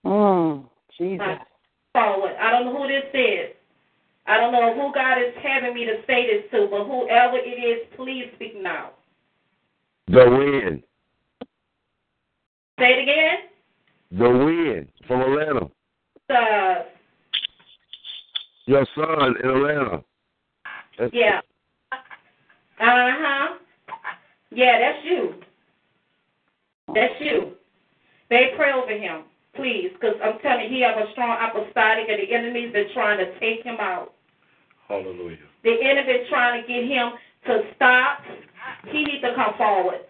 Mm. 0.04 0.64
Jesus. 0.96 1.26
forward. 1.92 2.34
I 2.40 2.50
don't 2.50 2.66
know 2.66 2.76
who 2.82 2.88
this 2.88 3.04
is. 3.12 3.54
I 4.26 4.38
don't 4.38 4.52
know 4.52 4.74
who 4.74 4.92
God 4.92 5.18
is 5.18 5.34
having 5.42 5.74
me 5.74 5.84
to 5.84 6.02
say 6.06 6.26
this 6.26 6.50
to, 6.50 6.66
but 6.70 6.84
whoever 6.84 7.36
it 7.36 7.48
is, 7.48 7.86
please 7.96 8.30
speak 8.34 8.60
now. 8.60 8.90
The 10.08 10.28
wind. 10.28 10.82
Say 12.78 12.92
it 12.92 13.02
again. 13.02 13.38
The 14.12 14.30
wind 14.30 14.88
from 15.06 15.20
Atlanta. 15.22 15.68
Uh, 16.28 16.84
Your 18.66 18.86
son 18.94 19.34
in 19.42 19.50
Atlanta. 19.50 20.02
That's- 20.98 21.10
yeah. 21.12 21.40
Uh 21.92 21.96
huh. 22.80 23.54
Yeah, 24.50 24.78
that's 24.78 25.04
you. 25.04 25.34
That's 26.94 27.14
you. 27.20 27.52
They 28.30 28.52
pray 28.56 28.72
over 28.72 28.90
him, 28.90 29.24
please, 29.54 29.90
because 29.94 30.16
I'm 30.22 30.38
telling 30.40 30.64
you, 30.64 30.76
he 30.76 30.82
have 30.82 30.96
a 30.96 31.10
strong 31.12 31.36
apostolic, 31.38 32.08
and 32.08 32.20
the 32.20 32.34
enemy's 32.34 32.72
been 32.72 32.88
trying 32.94 33.18
to 33.18 33.38
take 33.38 33.64
him 33.64 33.76
out. 33.80 34.14
Hallelujah. 34.88 35.38
The 35.64 35.74
enemy 35.82 36.26
trying 36.28 36.62
to 36.62 36.66
get 36.66 36.84
him 36.84 37.12
to 37.46 37.62
stop. 37.74 38.18
He 38.90 39.04
needs 39.04 39.22
to 39.22 39.34
come 39.34 39.54
forward. 39.56 40.00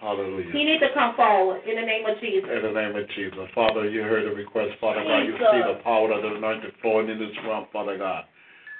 Hallelujah. 0.00 0.52
He 0.52 0.64
needs 0.64 0.80
to 0.80 0.92
come 0.94 1.16
forward 1.16 1.62
in 1.66 1.76
the 1.76 1.82
name 1.82 2.06
of 2.06 2.20
Jesus. 2.20 2.48
In 2.48 2.62
the 2.62 2.72
name 2.72 2.94
of 2.94 3.08
Jesus. 3.10 3.48
Father, 3.54 3.88
you 3.88 4.02
heard 4.02 4.26
the 4.26 4.34
request, 4.34 4.78
Father 4.80 5.02
God. 5.02 5.26
You 5.26 5.32
see 5.32 5.62
the 5.66 5.80
power 5.82 6.12
of 6.12 6.22
the 6.22 6.36
anointed 6.36 6.72
flowing 6.80 7.08
in 7.08 7.18
this 7.18 7.34
realm, 7.44 7.66
Father 7.72 7.98
God. 7.98 8.24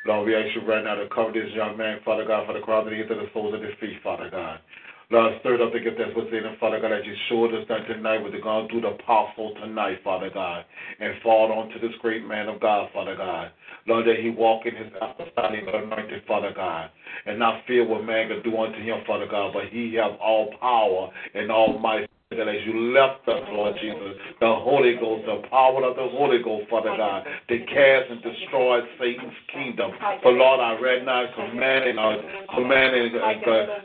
Lord, 0.06 0.26
we 0.26 0.36
ask 0.36 0.54
you 0.54 0.62
right 0.62 0.84
now 0.84 0.94
to 0.94 1.08
cover 1.08 1.32
this 1.32 1.50
young 1.52 1.76
man, 1.76 1.98
Father 2.04 2.24
God, 2.24 2.46
for 2.46 2.54
the 2.54 2.60
crown 2.60 2.86
of 2.86 2.90
the 2.90 2.96
head 2.96 3.08
to 3.08 3.14
the 3.16 3.26
soles 3.34 3.52
of 3.52 3.60
his 3.60 3.74
feet, 3.80 3.98
Father 4.02 4.30
God. 4.30 4.60
Lord, 5.10 5.40
stir 5.40 5.62
up 5.62 5.72
the 5.72 5.80
gift 5.80 5.96
that's 5.96 6.14
within 6.14 6.44
him, 6.44 6.56
Father 6.60 6.80
God, 6.80 6.92
as 6.92 7.06
you 7.06 7.14
showed 7.30 7.54
us 7.54 7.66
that 7.70 7.86
tonight 7.88 8.22
with 8.22 8.32
the 8.34 8.40
God 8.40 8.68
through 8.68 8.82
the 8.82 8.88
apostle 8.88 9.54
tonight, 9.54 10.00
Father 10.04 10.28
God, 10.28 10.66
and 11.00 11.14
fall 11.22 11.50
onto 11.50 11.80
this 11.80 11.96
great 12.02 12.26
man 12.26 12.46
of 12.46 12.60
God, 12.60 12.90
Father 12.92 13.16
God. 13.16 13.50
Lord, 13.86 14.06
that 14.06 14.20
he 14.20 14.28
walk 14.28 14.66
in 14.66 14.76
his 14.76 14.92
apostolic 15.00 15.64
anointed, 15.66 16.24
Father 16.28 16.52
God, 16.54 16.90
and 17.24 17.38
not 17.38 17.64
fear 17.66 17.88
what 17.88 18.04
man 18.04 18.28
can 18.28 18.42
do 18.42 18.54
unto 18.58 18.82
him, 18.82 18.98
Father 19.06 19.26
God, 19.30 19.54
but 19.54 19.72
he 19.72 19.94
have 19.94 20.12
all 20.20 20.52
power 20.60 21.08
and 21.32 21.50
all 21.50 21.78
might. 21.78 22.07
That 22.30 22.46
as 22.46 22.60
you 22.66 22.92
left 22.92 23.26
us, 23.26 23.40
Lord 23.48 23.74
Jesus, 23.80 24.20
the 24.38 24.52
Holy 24.52 25.00
Ghost, 25.00 25.24
the 25.24 25.48
power 25.48 25.80
of 25.82 25.96
the 25.96 26.12
Holy 26.12 26.42
Ghost, 26.44 26.68
Father 26.68 26.92
God, 26.94 27.24
to 27.24 27.56
cast 27.64 28.10
and 28.12 28.20
destroy 28.20 28.80
Satan's 29.00 29.32
kingdom. 29.50 29.92
For 30.20 30.32
Lord, 30.32 30.60
I 30.60 30.76
read 30.78 31.06
now 31.06 31.24
commanding, 31.32 31.96
uh, 31.96 32.20
commanding 32.54 33.16
uh, 33.16 33.32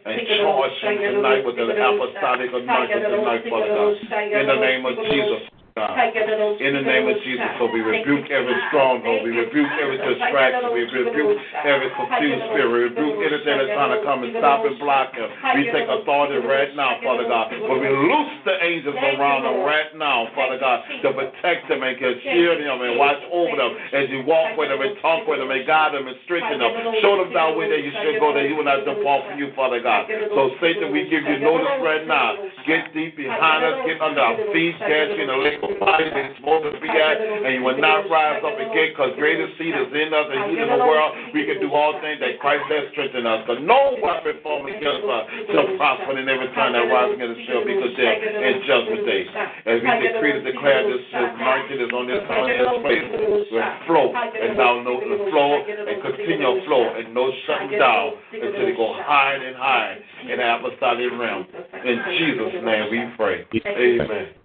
and 0.03 0.27
charging 0.27 1.23
tonight 1.23 1.47
with 1.47 1.55
the 1.55 1.71
apostolic 1.71 2.51
anointing 2.51 2.99
tonight, 3.15 3.47
Father 3.47 3.71
God. 3.71 3.95
In 4.35 4.47
the 4.51 4.59
name 4.59 4.85
of 4.91 4.99
Jesus. 5.07 5.47
Uh, 5.73 5.89
God. 5.89 6.61
In 6.61 6.77
the 6.77 6.85
name 6.85 7.09
of 7.09 7.17
Jesus, 7.25 7.49
so 7.57 7.65
we 7.65 7.81
rebuke 7.81 8.29
every 8.29 8.53
stronghold, 8.69 9.25
we 9.25 9.33
rebuke 9.33 9.73
every 9.81 9.97
distraction, 9.97 10.69
we 10.69 10.85
rebuke 10.85 11.33
every 11.65 11.89
confused 11.97 12.45
spirit, 12.53 12.69
we 12.69 12.79
rebuke 12.93 13.17
anything 13.25 13.57
that's 13.57 13.73
trying 13.73 13.97
to 13.97 14.05
come 14.05 14.21
and 14.21 14.37
stop 14.37 14.61
and 14.69 14.77
block 14.77 15.17
him. 15.17 15.25
We 15.57 15.73
take 15.73 15.89
authority 15.89 16.45
right 16.45 16.77
now, 16.77 17.01
Father 17.01 17.25
God, 17.25 17.49
but 17.57 17.77
we 17.81 17.89
loose 17.89 18.33
the 18.45 18.53
angels 18.61 19.01
around 19.01 19.49
him 19.49 19.65
right 19.65 19.89
now, 19.97 20.29
Father 20.37 20.61
God, 20.61 20.85
to 21.01 21.09
protect 21.09 21.65
him 21.65 21.81
and 21.81 21.97
to 21.97 22.09
shield 22.21 22.61
him 22.61 22.77
and 22.77 22.93
watch 23.01 23.21
over 23.33 23.57
them 23.57 23.73
as 23.97 24.13
you 24.13 24.21
walk 24.29 24.53
with 24.53 24.69
them 24.69 24.77
and 24.77 24.93
talk 25.01 25.25
with 25.25 25.41
them 25.41 25.49
and 25.49 25.65
guide 25.65 25.97
them 25.97 26.05
and 26.05 26.21
strengthen 26.29 26.61
them. 26.61 26.69
Show 27.01 27.17
them 27.17 27.33
that 27.33 27.49
way 27.57 27.73
that 27.73 27.81
you 27.81 27.89
should 27.97 28.21
go, 28.21 28.29
that 28.37 28.45
you 28.45 28.61
will 28.61 28.69
not 28.69 28.85
depart 28.85 29.25
from 29.25 29.41
you, 29.41 29.49
Father 29.57 29.81
God. 29.81 30.05
So 30.37 30.53
Satan, 30.61 30.93
we 30.93 31.09
give 31.09 31.25
you 31.25 31.41
notice 31.41 31.81
right 31.81 32.05
now. 32.05 32.37
Get 32.69 32.93
deep 32.93 33.17
behind 33.17 33.65
us, 33.65 33.89
get 33.89 33.97
under 33.97 34.21
our 34.21 34.37
feet, 34.53 34.77
catch 34.77 35.17
you 35.17 35.25
in 35.25 35.33
the 35.33 35.41
lake 35.41 35.62
that 35.69 36.11
you're 36.11 36.35
supposed 36.40 36.68
to 36.68 36.80
be 36.81 36.90
at, 36.90 37.18
and 37.19 37.52
you 37.56 37.64
will 37.64 37.80
not 37.80 38.10
rise 38.10 38.44
up 38.44 38.56
again, 38.60 38.91
because 38.91 39.15
greater 39.15 39.48
seed 39.56 39.72
is 39.72 39.91
in 39.94 40.11
us 40.11 40.27
and 40.27 40.40
he's 40.52 40.60
in 40.60 40.69
the 40.69 40.84
world. 40.84 41.15
We 41.34 41.48
can 41.48 41.64
do 41.64 41.72
all 41.72 41.95
things 42.03 42.19
that 42.19 42.40
Christ 42.40 42.68
has 42.68 42.91
strengthened 42.91 43.27
us. 43.27 43.48
Because 43.48 43.64
no 43.64 43.95
weapon 44.03 44.40
formed 44.44 44.69
against 44.69 45.07
us 45.07 45.23
shall 45.52 45.69
prosper, 45.80 46.18
and 46.18 46.27
every 46.27 46.52
time 46.53 46.73
that 46.76 46.88
rises 46.91 47.15
against 47.15 47.40
us 47.40 47.45
shall 47.48 47.64
be 47.64 47.76
condemned 47.80 48.22
in 48.23 48.53
judgment 48.68 49.03
day. 49.07 49.23
As 49.68 49.77
we 49.80 49.90
decree 50.03 50.34
and 50.38 50.45
declare 50.45 50.84
this, 50.88 51.03
anointing 51.14 51.80
is 51.80 51.91
on 51.91 52.06
this, 52.07 52.23
on 52.27 52.45
this 52.48 52.68
place, 52.84 53.06
will 53.52 53.69
flow, 53.88 54.07
and 54.14 54.57
now 54.60 54.84
know 54.84 54.99
the 54.99 55.19
flow, 55.31 55.64
and 55.64 55.98
continue 56.03 56.65
flow, 56.65 56.84
and 56.95 57.14
no 57.14 57.31
shutting 57.48 57.80
down 57.80 58.19
until 58.31 58.65
they 58.65 58.76
go 58.76 58.95
higher 59.03 59.40
and 59.40 59.56
higher 59.56 59.98
in 60.30 60.38
the 60.38 60.56
apostolic 60.56 61.11
realm. 61.19 61.48
In 61.85 61.98
Jesus' 62.18 62.64
name 62.64 62.91
we 62.91 62.99
pray. 63.18 63.45
Amen. 63.65 64.42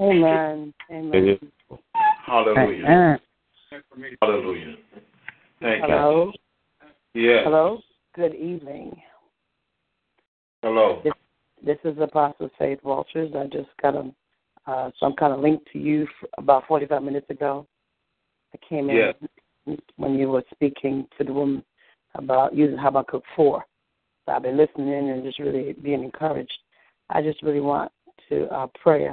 Amen. 0.00 0.72
Amen. 0.90 1.38
Hallelujah. 2.26 3.18
Hallelujah. 4.20 4.74
Thank 5.60 5.84
Hello. 5.84 6.32
you. 7.14 7.30
Yes. 7.30 7.40
Hello. 7.44 7.80
Good 8.14 8.34
evening. 8.34 8.96
Hello. 10.62 11.00
This, 11.02 11.12
this 11.64 11.78
is 11.84 11.98
Apostle 12.00 12.50
Faith 12.58 12.78
Walters. 12.84 13.32
I 13.34 13.44
just 13.46 13.68
got 13.82 13.96
a 13.96 14.12
uh, 14.68 14.90
some 15.00 15.14
kind 15.14 15.32
of 15.32 15.40
link 15.40 15.62
to 15.72 15.78
you 15.78 16.06
about 16.36 16.66
45 16.68 17.02
minutes 17.02 17.30
ago. 17.30 17.66
I 18.52 18.58
came 18.68 18.90
in 18.90 18.96
Yes. 18.96 19.78
when 19.96 20.18
you 20.18 20.28
were 20.28 20.44
speaking 20.52 21.06
to 21.16 21.24
the 21.24 21.32
woman 21.32 21.64
about 22.14 22.54
using 22.54 22.76
Habakkuk 22.76 23.22
4. 23.34 23.64
So 24.26 24.32
I've 24.32 24.42
been 24.42 24.58
listening 24.58 25.08
and 25.10 25.24
just 25.24 25.38
really 25.38 25.72
being 25.72 26.04
encouraged. 26.04 26.52
I 27.08 27.22
just 27.22 27.42
really 27.42 27.60
want 27.60 27.90
to 28.28 28.46
uh, 28.54 28.66
pray. 28.82 29.08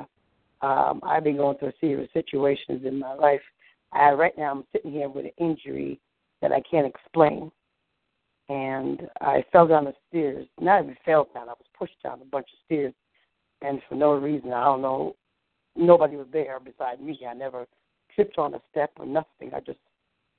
Um, 0.61 1.01
I've 1.03 1.23
been 1.23 1.37
going 1.37 1.57
through 1.57 1.69
a 1.69 1.73
series 1.79 2.05
of 2.05 2.09
situations 2.13 2.83
in 2.85 2.99
my 2.99 3.13
life. 3.13 3.41
I, 3.91 4.11
right 4.11 4.37
now, 4.37 4.51
I'm 4.51 4.63
sitting 4.71 4.91
here 4.91 5.09
with 5.09 5.25
an 5.25 5.31
injury 5.37 5.99
that 6.41 6.51
I 6.51 6.61
can't 6.69 6.87
explain. 6.87 7.51
And 8.47 9.07
I 9.21 9.43
fell 9.51 9.67
down 9.67 9.85
the 9.85 9.93
stairs. 10.09 10.47
Not 10.59 10.83
even 10.83 10.95
fell 11.03 11.27
down, 11.33 11.49
I 11.49 11.53
was 11.53 11.65
pushed 11.77 12.01
down 12.03 12.21
a 12.21 12.25
bunch 12.25 12.47
of 12.53 12.59
stairs. 12.65 12.93
And 13.61 13.81
for 13.89 13.95
no 13.95 14.13
reason, 14.13 14.53
I 14.53 14.63
don't 14.65 14.81
know, 14.81 15.15
nobody 15.75 16.15
was 16.15 16.27
there 16.31 16.59
beside 16.59 17.01
me. 17.01 17.19
I 17.27 17.33
never 17.33 17.65
tripped 18.13 18.37
on 18.37 18.53
a 18.53 18.61
step 18.71 18.91
or 18.97 19.05
nothing. 19.05 19.51
I 19.55 19.59
just 19.61 19.79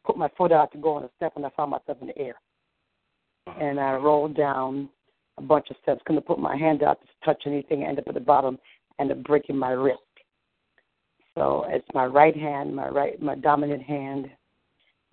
put 0.05 0.17
my 0.17 0.29
foot 0.39 0.53
out 0.53 0.71
to 0.73 0.79
go 0.79 0.95
on 0.95 1.05
a 1.05 1.11
step 1.17 1.33
and 1.37 1.45
I 1.45 1.51
found 1.57 1.73
myself 1.73 1.99
in 2.01 2.07
the 2.07 2.19
air. 2.19 2.37
And 3.61 3.81
I 3.81 3.95
rolled 3.95 4.37
down 4.37 4.89
a 5.39 5.43
bunch 5.43 5.67
of 5.71 5.77
steps, 5.83 6.01
couldn't 6.07 6.27
put 6.27 6.39
my 6.39 6.57
hand 6.57 6.83
out 6.83 7.01
to 7.01 7.07
touch 7.25 7.43
anything, 7.47 7.83
I 7.83 7.89
ended 7.89 8.05
up 8.05 8.09
at 8.09 8.15
the 8.15 8.21
bottom 8.21 8.59
and 8.99 9.11
up 9.11 9.23
breaking 9.25 9.57
my 9.57 9.71
wrist. 9.71 10.01
So 11.37 11.67
it's 11.69 11.87
my 11.95 12.07
right 12.07 12.37
hand, 12.37 12.75
my 12.75 12.89
right 12.89 13.21
my 13.23 13.37
dominant 13.37 13.83
hand 13.83 14.29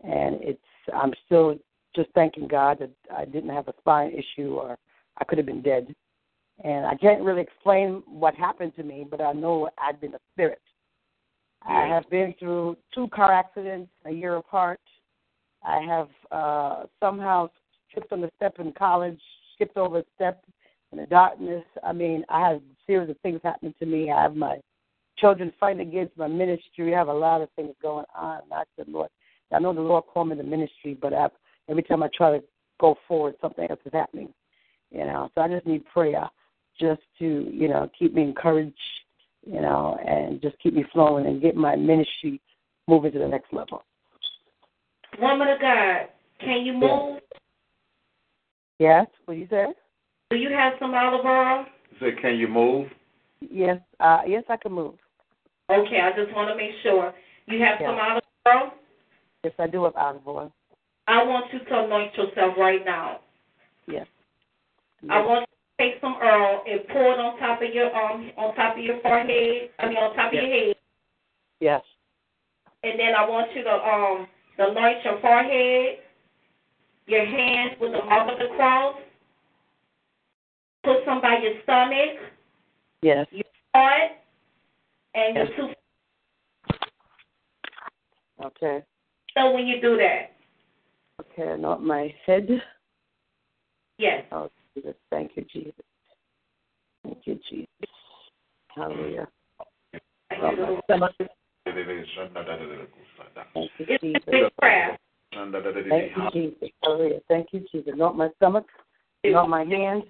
and 0.03 0.37
it's 0.41 0.59
I'm 0.93 1.13
still 1.25 1.55
just 1.95 2.09
thanking 2.15 2.47
God 2.47 2.79
that 2.79 2.91
I 3.15 3.25
didn't 3.25 3.51
have 3.51 3.67
a 3.67 3.73
spine 3.79 4.11
issue 4.11 4.55
or 4.55 4.77
I 5.17 5.23
could 5.23 5.37
have 5.37 5.47
been 5.47 5.61
dead. 5.61 5.93
And 6.63 6.85
I 6.85 6.95
can't 6.95 7.23
really 7.23 7.41
explain 7.41 8.03
what 8.05 8.35
happened 8.35 8.75
to 8.75 8.83
me, 8.83 9.05
but 9.09 9.21
I 9.21 9.33
know 9.33 9.69
I've 9.77 10.01
been 10.01 10.13
a 10.13 10.19
spirit. 10.33 10.61
I 11.67 11.85
have 11.87 12.09
been 12.09 12.33
through 12.39 12.77
two 12.93 13.07
car 13.09 13.31
accidents 13.31 13.91
a 14.05 14.11
year 14.11 14.35
apart. 14.35 14.79
I 15.63 15.79
have 15.81 16.09
uh 16.31 16.83
somehow 16.99 17.49
tripped 17.91 18.11
on 18.11 18.21
the 18.21 18.31
step 18.35 18.55
in 18.59 18.73
college, 18.73 19.19
skipped 19.55 19.77
over 19.77 19.99
a 19.99 20.03
step 20.15 20.43
in 20.91 20.97
the 20.97 21.05
darkness. 21.05 21.63
I 21.83 21.93
mean, 21.93 22.25
I 22.29 22.49
have 22.49 22.57
a 22.57 22.61
series 22.85 23.09
of 23.09 23.17
things 23.19 23.39
happening 23.43 23.73
to 23.79 23.85
me. 23.85 24.11
I 24.11 24.23
have 24.23 24.35
my 24.35 24.57
children 25.17 25.53
fighting 25.59 25.87
against 25.87 26.17
my 26.17 26.27
ministry. 26.27 26.93
I 26.93 26.97
have 26.97 27.07
a 27.07 27.13
lot 27.13 27.41
of 27.41 27.49
things 27.55 27.73
going 27.81 28.05
on. 28.15 28.41
I 28.51 28.63
said, 28.75 28.87
Lord. 28.87 29.09
I 29.53 29.59
know 29.59 29.73
the 29.73 29.81
Lord 29.81 30.05
called 30.11 30.29
me 30.29 30.35
to 30.35 30.43
ministry, 30.43 30.97
but 30.99 31.13
I've, 31.13 31.31
every 31.69 31.83
time 31.83 32.01
I 32.01 32.09
try 32.15 32.37
to 32.37 32.43
go 32.81 32.95
forward, 33.07 33.35
something 33.39 33.69
else 33.69 33.79
is 33.85 33.93
happening. 33.93 34.33
You 34.91 35.05
know, 35.05 35.29
so 35.33 35.41
I 35.41 35.47
just 35.47 35.65
need 35.65 35.85
prayer, 35.85 36.29
just 36.79 37.01
to 37.19 37.49
you 37.51 37.67
know 37.67 37.89
keep 37.97 38.13
me 38.13 38.23
encouraged, 38.23 38.75
you 39.45 39.59
know, 39.59 39.97
and 40.07 40.41
just 40.41 40.57
keep 40.59 40.73
me 40.73 40.85
flowing 40.93 41.25
and 41.25 41.41
get 41.41 41.55
my 41.55 41.75
ministry 41.75 42.39
moving 42.87 43.11
to 43.11 43.19
the 43.19 43.27
next 43.27 43.51
level. 43.51 43.83
Woman 45.19 45.47
of 45.47 45.59
God, 45.59 46.07
can 46.39 46.65
you 46.65 46.73
move? 46.73 47.19
Yes, 48.79 49.07
what 49.25 49.37
you 49.37 49.47
said? 49.49 49.73
Do 50.29 50.37
you 50.37 50.49
have 50.49 50.73
some 50.79 50.93
olive 50.93 51.25
oil? 51.25 51.65
Say, 51.99 52.11
can 52.21 52.37
you 52.37 52.47
move? 52.47 52.87
Yes, 53.39 53.79
uh, 53.99 54.21
yes, 54.27 54.43
I 54.49 54.57
can 54.57 54.73
move. 54.73 54.95
Okay, 55.69 55.99
I 56.01 56.11
just 56.11 56.33
want 56.35 56.49
to 56.49 56.55
make 56.55 56.71
sure. 56.83 57.13
You 57.47 57.59
have 57.63 57.79
Yeah. 57.79 57.87
some 57.87 57.99
olive 57.99 58.23
oil? 58.47 58.73
Yes, 59.43 59.53
I 59.59 59.67
do 59.67 59.83
have 59.83 59.95
olive 59.95 60.27
oil. 60.27 60.51
I 61.07 61.23
want 61.23 61.51
you 61.51 61.59
to 61.59 61.83
anoint 61.83 62.15
yourself 62.17 62.55
right 62.57 62.83
now. 62.85 63.19
Yes. 63.87 64.07
I 65.09 65.19
want 65.19 65.41
you 65.41 65.85
to 65.85 65.91
take 65.91 66.01
some 66.01 66.15
oil 66.15 66.63
and 66.65 66.87
pour 66.87 67.13
it 67.13 67.19
on 67.19 67.37
top 67.39 67.61
of 67.61 67.73
your 67.73 67.93
um 67.95 68.31
on 68.37 68.55
top 68.55 68.77
of 68.77 68.83
your 68.83 68.99
forehead. 69.01 69.69
I 69.79 69.87
mean 69.87 69.97
on 69.97 70.15
top 70.15 70.27
of 70.27 70.33
your 70.33 70.43
head. 70.45 70.75
Yes. 71.59 71.83
And 72.83 72.99
then 72.99 73.15
I 73.15 73.27
want 73.27 73.53
you 73.53 73.63
to 73.63 73.71
um 73.71 74.27
to 74.57 74.69
anoint 74.69 75.03
your 75.03 75.19
forehead, 75.19 75.99
your 77.07 77.25
hands 77.25 77.75
with 77.81 77.91
the 77.91 78.03
mark 78.05 78.31
of 78.31 78.39
the 78.39 78.55
cross. 78.55 78.95
Put 80.83 81.03
some 81.05 81.21
by 81.21 81.37
your 81.39 81.61
stomach, 81.63 82.19
Yes. 83.01 83.27
your 83.31 83.45
heart, 83.73 84.11
and 85.15 85.35
your 85.35 85.45
Yes. 85.45 85.55
two. 85.55 85.73
Okay. 88.43 88.83
So 89.37 89.51
when 89.51 89.67
you 89.67 89.79
do 89.81 89.97
that, 89.97 90.31
Okay, 91.19 91.47
anoint 91.47 91.81
my 91.81 92.13
head. 92.25 92.49
yes. 93.97 94.25
Oh, 94.31 94.49
Jesus. 94.75 94.95
Thank 95.11 95.37
you, 95.37 95.43
Jesus. 95.43 95.73
Thank 97.03 97.27
you, 97.27 97.35
Jesus. 97.49 97.67
Hallelujah. 98.75 99.27
Thank 100.29 100.59
you, 103.77 103.97
Jesus. 104.01 104.23
a 104.27 104.31
big 104.31 104.55
prayer. 104.57 104.97
Thank 105.31 106.17
you, 106.17 106.29
Jesus. 106.31 106.69
Hallelujah. 106.83 107.19
Thank 107.27 107.53
you, 107.53 107.59
Jesus. 107.71 107.93
Anoint 107.93 108.15
my 108.15 108.29
stomach. 108.37 108.65
Anoint 109.23 109.49
my 109.49 109.63
hands. 109.63 110.05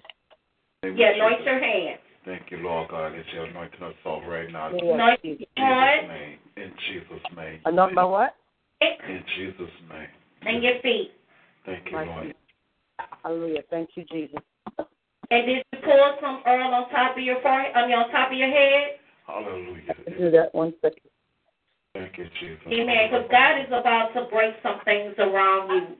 Yeah, 0.82 1.12
anoint 1.14 1.44
your 1.44 1.60
hands. 1.60 2.00
Thank 2.24 2.50
you, 2.50 2.58
Lord 2.58 2.88
God, 2.88 3.12
that 3.12 3.24
you're 3.34 3.44
anointing 3.44 3.82
us 3.82 3.94
all 4.06 4.22
right 4.26 4.50
now. 4.50 4.68
In 4.68 4.76
Yes, 4.76 4.94
Anoint 4.94 5.22
Jesus. 5.22 5.46
your 5.56 5.66
heart 5.66 6.08
name. 6.08 6.38
In 6.56 6.72
Jesus' 6.88 7.36
name. 7.36 7.60
Anoint 7.66 7.94
my 7.94 8.04
what? 8.04 8.34
In 8.80 9.24
Jesus' 9.36 9.70
name. 9.90 10.08
and 10.46 10.62
your 10.62 10.80
feet. 10.82 11.12
Thank 11.66 11.86
you, 11.86 11.92
My 11.92 12.04
Lord. 12.04 12.26
feet. 12.26 12.36
Hallelujah. 13.22 13.62
Thank 13.70 13.90
you, 13.94 14.04
Jesus. 14.04 14.38
And 15.30 15.46
did 15.46 15.64
you 15.72 15.78
pour 15.82 16.16
some 16.20 16.42
oil 16.46 16.74
on 16.74 16.90
top 16.90 17.16
of 17.16 17.22
your 17.22 17.40
forehead, 17.40 17.72
I 17.74 17.86
mean 17.86 17.96
on 17.96 18.10
top 18.10 18.30
of 18.30 18.36
your 18.36 18.48
head? 18.50 18.98
Hallelujah. 19.26 19.94
Do 20.18 20.30
that 20.30 20.54
one 20.54 20.74
second. 20.82 21.00
Thank 21.94 22.18
you, 22.18 22.26
Jesus. 22.40 22.60
Amen. 22.66 23.08
Because 23.10 23.26
God 23.30 23.58
is 23.60 23.68
about 23.68 24.12
to 24.14 24.24
break 24.30 24.54
some 24.62 24.80
things 24.84 25.14
around 25.18 25.70
you. 25.70 25.96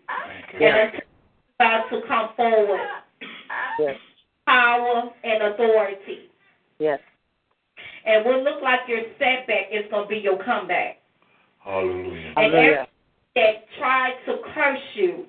And 0.60 0.92
it's 0.94 1.06
about 1.58 1.88
to 1.90 2.00
come 2.06 2.30
forward. 2.36 2.80
Yes. 3.78 3.96
Power 4.54 5.10
and 5.24 5.42
authority. 5.42 6.30
Yes. 6.78 7.00
And 8.06 8.24
what 8.24 8.42
look 8.42 8.62
like 8.62 8.80
your 8.86 9.02
setback 9.18 9.72
is 9.72 9.84
going 9.90 10.04
to 10.04 10.08
be 10.08 10.18
your 10.18 10.38
comeback. 10.44 10.98
Hallelujah. 11.58 12.34
And 12.36 12.54
everything 12.54 12.86
that 13.34 13.64
tried 13.78 14.14
to 14.26 14.36
curse 14.54 14.78
you, 14.94 15.24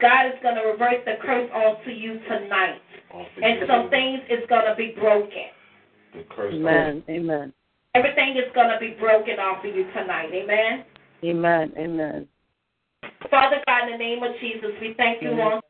God 0.00 0.26
is 0.26 0.34
going 0.42 0.54
to 0.54 0.62
reverse 0.62 1.02
the 1.04 1.14
curse 1.20 1.50
onto 1.52 1.90
you 1.90 2.20
tonight. 2.28 2.80
And 3.42 3.66
some 3.66 3.90
things 3.90 4.20
is 4.30 4.46
going 4.48 4.66
to 4.66 4.76
be 4.76 4.94
broken. 5.00 5.50
The 6.14 6.24
curse. 6.30 6.54
Amen. 6.54 7.02
Amen. 7.08 7.52
Everything 7.96 8.36
is 8.36 8.52
going 8.54 8.68
to 8.68 8.78
be 8.78 8.94
broken 9.00 9.40
off 9.40 9.64
of 9.64 9.74
you 9.74 9.84
tonight. 9.92 10.30
Amen. 10.32 10.84
Amen. 11.24 11.72
Amen. 11.76 12.28
Father 13.30 13.56
God, 13.66 13.86
in 13.90 13.92
the 13.92 13.98
name 13.98 14.22
of 14.22 14.30
Jesus, 14.40 14.70
we 14.80 14.94
thank 14.96 15.22
you, 15.22 15.30
Lord. 15.30 15.60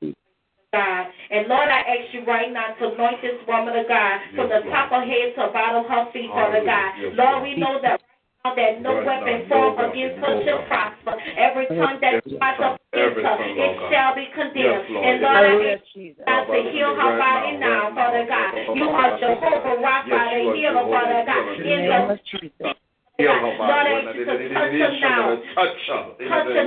God. 0.73 1.11
And 1.31 1.49
Lord, 1.51 1.67
I 1.67 1.83
ask 1.83 2.15
you 2.15 2.23
right 2.25 2.51
now 2.53 2.75
to 2.79 2.95
anoint 2.95 3.19
this 3.23 3.39
woman 3.47 3.75
of 3.75 3.87
God 3.91 4.23
from 4.39 4.47
the 4.51 4.63
top 4.71 4.95
of 4.95 5.03
her 5.03 5.07
head 5.07 5.35
to 5.35 5.47
the 5.47 5.53
bottom 5.53 5.83
of 5.83 5.91
her 5.91 6.07
feet, 6.15 6.31
Father 6.31 6.63
God. 6.63 6.91
Yes, 6.95 7.15
Lord, 7.19 7.43
we 7.43 7.59
know 7.59 7.83
that 7.83 7.99
right 7.99 8.47
now 8.47 8.55
that 8.55 8.73
no 8.79 8.91
Right 8.95 9.07
weapon 9.07 9.39
now, 9.47 9.51
formed 9.51 9.79
no 9.79 9.91
against 9.91 10.17
weapon, 10.23 10.31
her 10.31 10.47
shall 10.47 10.63
prosper. 10.71 11.15
Every 11.35 11.67
tongue 11.75 11.99
that 11.99 12.23
Yes, 12.23 12.39
rises 12.39 12.63
up 12.63 12.79
against 12.95 13.19
her, 13.19 13.39
it 13.51 13.75
God. 13.83 13.91
shall 13.91 14.13
be 14.15 14.27
condemned. 14.31 14.79
Yes, 14.79 14.91
Lord. 14.95 15.07
And 15.11 15.17
Lord, 15.27 15.43
I 15.43 15.55
ask 15.75 15.85
Jesus. 15.91 16.23
God 16.23 16.43
to 16.47 16.61
heal 16.71 16.93
her 16.95 17.13
body 17.19 17.53
now, 17.59 17.83
Father 17.91 18.25
God. 18.31 18.51
You 18.79 18.87
are 18.95 19.11
Jehovah 19.19 19.75
Rapha, 19.83 20.07
Yes, 20.07 20.23
the 20.31 20.55
healer, 20.55 20.87
Father 20.87 21.23
God. 21.27 21.45
In 21.51 21.67
In 21.67 21.67
the 21.67 21.75
the 21.75 21.99
name 21.99 22.11
of 22.15 22.21
Jesus. 22.31 22.55
Lord. 22.63 22.79
I 23.19 24.07
ask 24.07 24.17
you 24.17 24.25
to 24.25 24.39
touch 24.55 24.79
her 24.79 24.93
now. 25.03 25.37
Touch 25.59 25.83
her. 25.91 26.15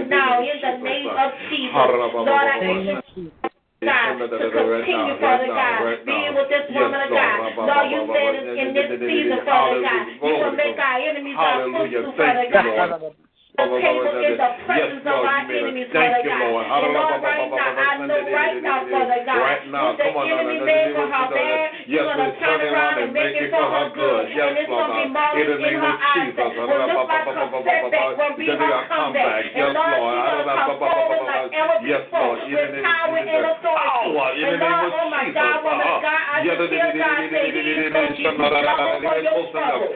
Now 0.05 0.43
in 0.43 0.59
the 0.59 0.73
name 0.83 1.07
of 1.07 1.31
Jesus. 1.49 1.71
Lord, 1.71 2.29
I 2.29 2.59
In 2.59 2.91
ask 2.91 3.07
you 3.15 3.31
of 3.31 3.31
Jesus. 3.31 3.52
God, 3.85 4.19
to 4.19 4.47
continue, 4.51 5.15
Father 5.19 5.47
God, 5.47 6.05
being 6.05 6.33
with 6.35 6.49
this 6.49 6.65
woman 6.73 7.01
of 7.03 7.09
God. 7.11 7.37
Lord, 7.57 7.87
you 7.91 8.01
said 8.13 8.33
in 8.57 8.67
this 8.73 8.89
season, 8.99 9.39
Father 9.45 9.81
God, 9.83 10.07
you 10.07 10.33
will 10.39 10.55
make 10.55 10.77
our 10.79 10.99
enemies 10.99 11.35
our 11.37 11.67
footstool, 11.71 12.13
Father 12.17 12.47
God. 12.51 13.13
The 13.53 13.69
table 13.69 14.09
in 14.17 14.33
the 14.33 14.49
presence 14.65 15.05
of 15.05 15.13
our 15.29 15.45
enemies, 15.45 15.85
Father 15.93 16.25
God. 16.25 16.41
And 16.41 16.89
Lord, 16.89 17.21
right 17.21 17.45
now, 17.53 17.69
I 17.69 18.01
know 18.01 18.25
right 18.33 18.57
now, 18.65 18.81
Father 18.89 19.21
God, 19.29 19.37
Right 19.37 19.63
now, 19.69 19.93
what 19.93 20.01
the 20.01 20.09
come 20.09 20.17
on, 20.17 20.25
enemy 20.25 20.57
now, 20.57 20.65
made 20.65 20.89
now, 20.89 20.97
for 20.97 21.05
now, 21.05 21.13
her 21.13 21.29
now, 21.29 21.37
bad, 21.37 21.69
yes, 21.85 21.85
you're 21.85 22.01
going 22.01 22.17
to 22.17 22.33
Lord, 22.33 22.41
turn 22.41 22.59
around 22.65 22.95
and 22.97 23.13
make 23.13 23.37
it 23.37 23.53
for 23.53 23.61
her 23.61 23.87
good. 23.93 24.23
Yes, 24.33 24.41
And 24.41 24.57
it's 24.57 24.73
going 24.73 24.89
to 24.89 24.97
be 24.97 25.05
Lord, 25.05 25.13
marvelous 25.13 25.37
in 25.37 25.53
the 25.53 25.53
in 25.53 25.69
name 25.69 25.85
her 25.85 25.93
of 25.93 26.01
eyes. 26.01 26.33
Jesus. 26.33 26.49
What 26.49 26.65
look 26.65 27.05
like 27.05 27.29
her 27.29 27.45
setback 27.61 28.09
will 28.17 28.33
be 28.41 28.47
her 28.49 28.73
comeback. 28.89 29.41
Yes, 29.53 29.69
And 29.69 29.77
Lord, 29.77 30.01
Lord. 30.01 30.17
she's 30.17 30.33
going 30.33 30.49
to 30.49 30.65
come 30.65 30.81
forward 30.81 31.21
like 31.29 31.53
ever 31.53 31.77
Yes, 31.85 32.01
before 32.09 32.25
Lord, 32.25 32.41
in 32.41 32.49
the 32.49 32.57
with 32.57 32.73
name 32.73 32.81
of 32.81 32.89
power 32.89 33.21
Jesus. 33.21 33.37
and 33.37 33.45
authority. 33.53 33.85
Power 33.85 34.33
in 34.33 34.41
the 34.41 34.49
And 34.49 34.65
Lord, 34.65 34.81
of 34.81 34.97
oh 34.97 35.13
my 35.13 35.29
Jesus. 35.29 35.37
God, 35.37 35.61
woman 35.61 35.77
of 35.77 35.93
Uh-huh. 35.93 36.09
God, 36.09 36.23
I 36.25 36.37
just 36.41 36.57
feel 36.57 36.89
God 36.89 37.21
say 37.29 37.53
he's 37.53 37.93
going 37.93 38.01
to 38.01 38.17
give 38.17 38.33
you 38.33 38.49
double 38.49 38.97
for 38.97 39.13
your 39.21 39.45
trouble. 39.53 39.93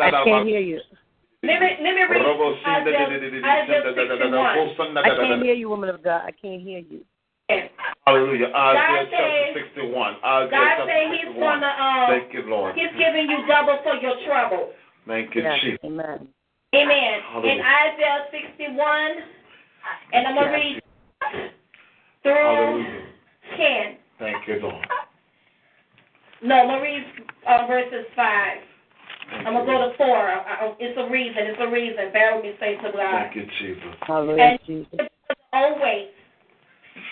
I 0.00 0.24
can't 0.24 0.48
hear 0.48 0.64
you. 0.64 0.80
Let 1.42 1.60
me, 1.60 1.68
let 1.82 1.94
me 1.94 2.02
read 2.02 2.18
Isaiah, 2.66 3.06
Isaiah 3.44 3.82
61. 3.94 4.96
I 4.98 5.14
can't 5.14 5.42
hear 5.42 5.54
you, 5.54 5.68
woman 5.68 5.88
of 5.88 6.02
God. 6.02 6.22
I 6.26 6.32
can't 6.32 6.60
hear 6.60 6.80
you. 6.80 7.04
Hallelujah. 8.04 8.46
Isaiah 8.46 9.06
God 9.06 9.06
chapter 9.10 9.60
61. 9.76 10.16
Isaiah 10.18 10.50
God 10.50 10.50
chapter 10.50 10.86
say 10.86 11.00
he's 11.14 11.34
going 11.38 11.60
to, 11.60 11.68
um, 11.68 12.06
Thank 12.10 12.34
you, 12.34 12.42
Lord. 12.50 12.74
he's 12.74 12.90
giving 12.98 13.30
you 13.30 13.46
double 13.46 13.78
for 13.84 13.94
your 14.02 14.16
trouble. 14.26 14.70
Thank 15.06 15.34
you, 15.36 15.42
Yes. 15.42 15.60
Jesus. 15.62 15.78
Amen. 15.84 16.28
Amen. 16.74 17.20
In 17.44 17.60
Isaiah 17.62 18.26
61, 18.32 19.10
and 20.12 20.26
I'm 20.26 20.34
going 20.34 20.48
to 20.48 20.52
read 20.52 20.82
through 22.22 22.34
Hallelujah. 22.34 23.06
10. 23.56 23.96
Thank 24.18 24.48
you, 24.48 24.60
Lord. 24.60 24.86
No, 26.42 26.54
I'm 26.56 26.66
going 26.66 26.78
to 26.78 26.84
read 26.84 27.04
uh, 27.46 27.66
verses 27.68 28.06
5. 28.16 28.58
I'm 29.30 29.52
going 29.54 29.66
to 29.66 29.72
go 29.72 29.78
to 29.90 29.96
4. 29.96 30.06
I, 30.06 30.38
I, 30.40 30.74
it's 30.80 30.98
a 30.98 31.10
reason. 31.10 31.42
It's 31.46 31.60
a 31.60 31.70
reason. 31.70 32.12
Bear 32.12 32.36
with 32.36 32.44
me, 32.44 32.52
say 32.60 32.76
to 32.76 32.90
God. 32.92 33.28
Thank 33.28 33.36
you, 33.36 33.46
Jesus. 33.60 33.92
Hallelujah, 34.02 34.42
And 34.42 34.58
Jesus. 34.66 34.98
oh 35.52 35.74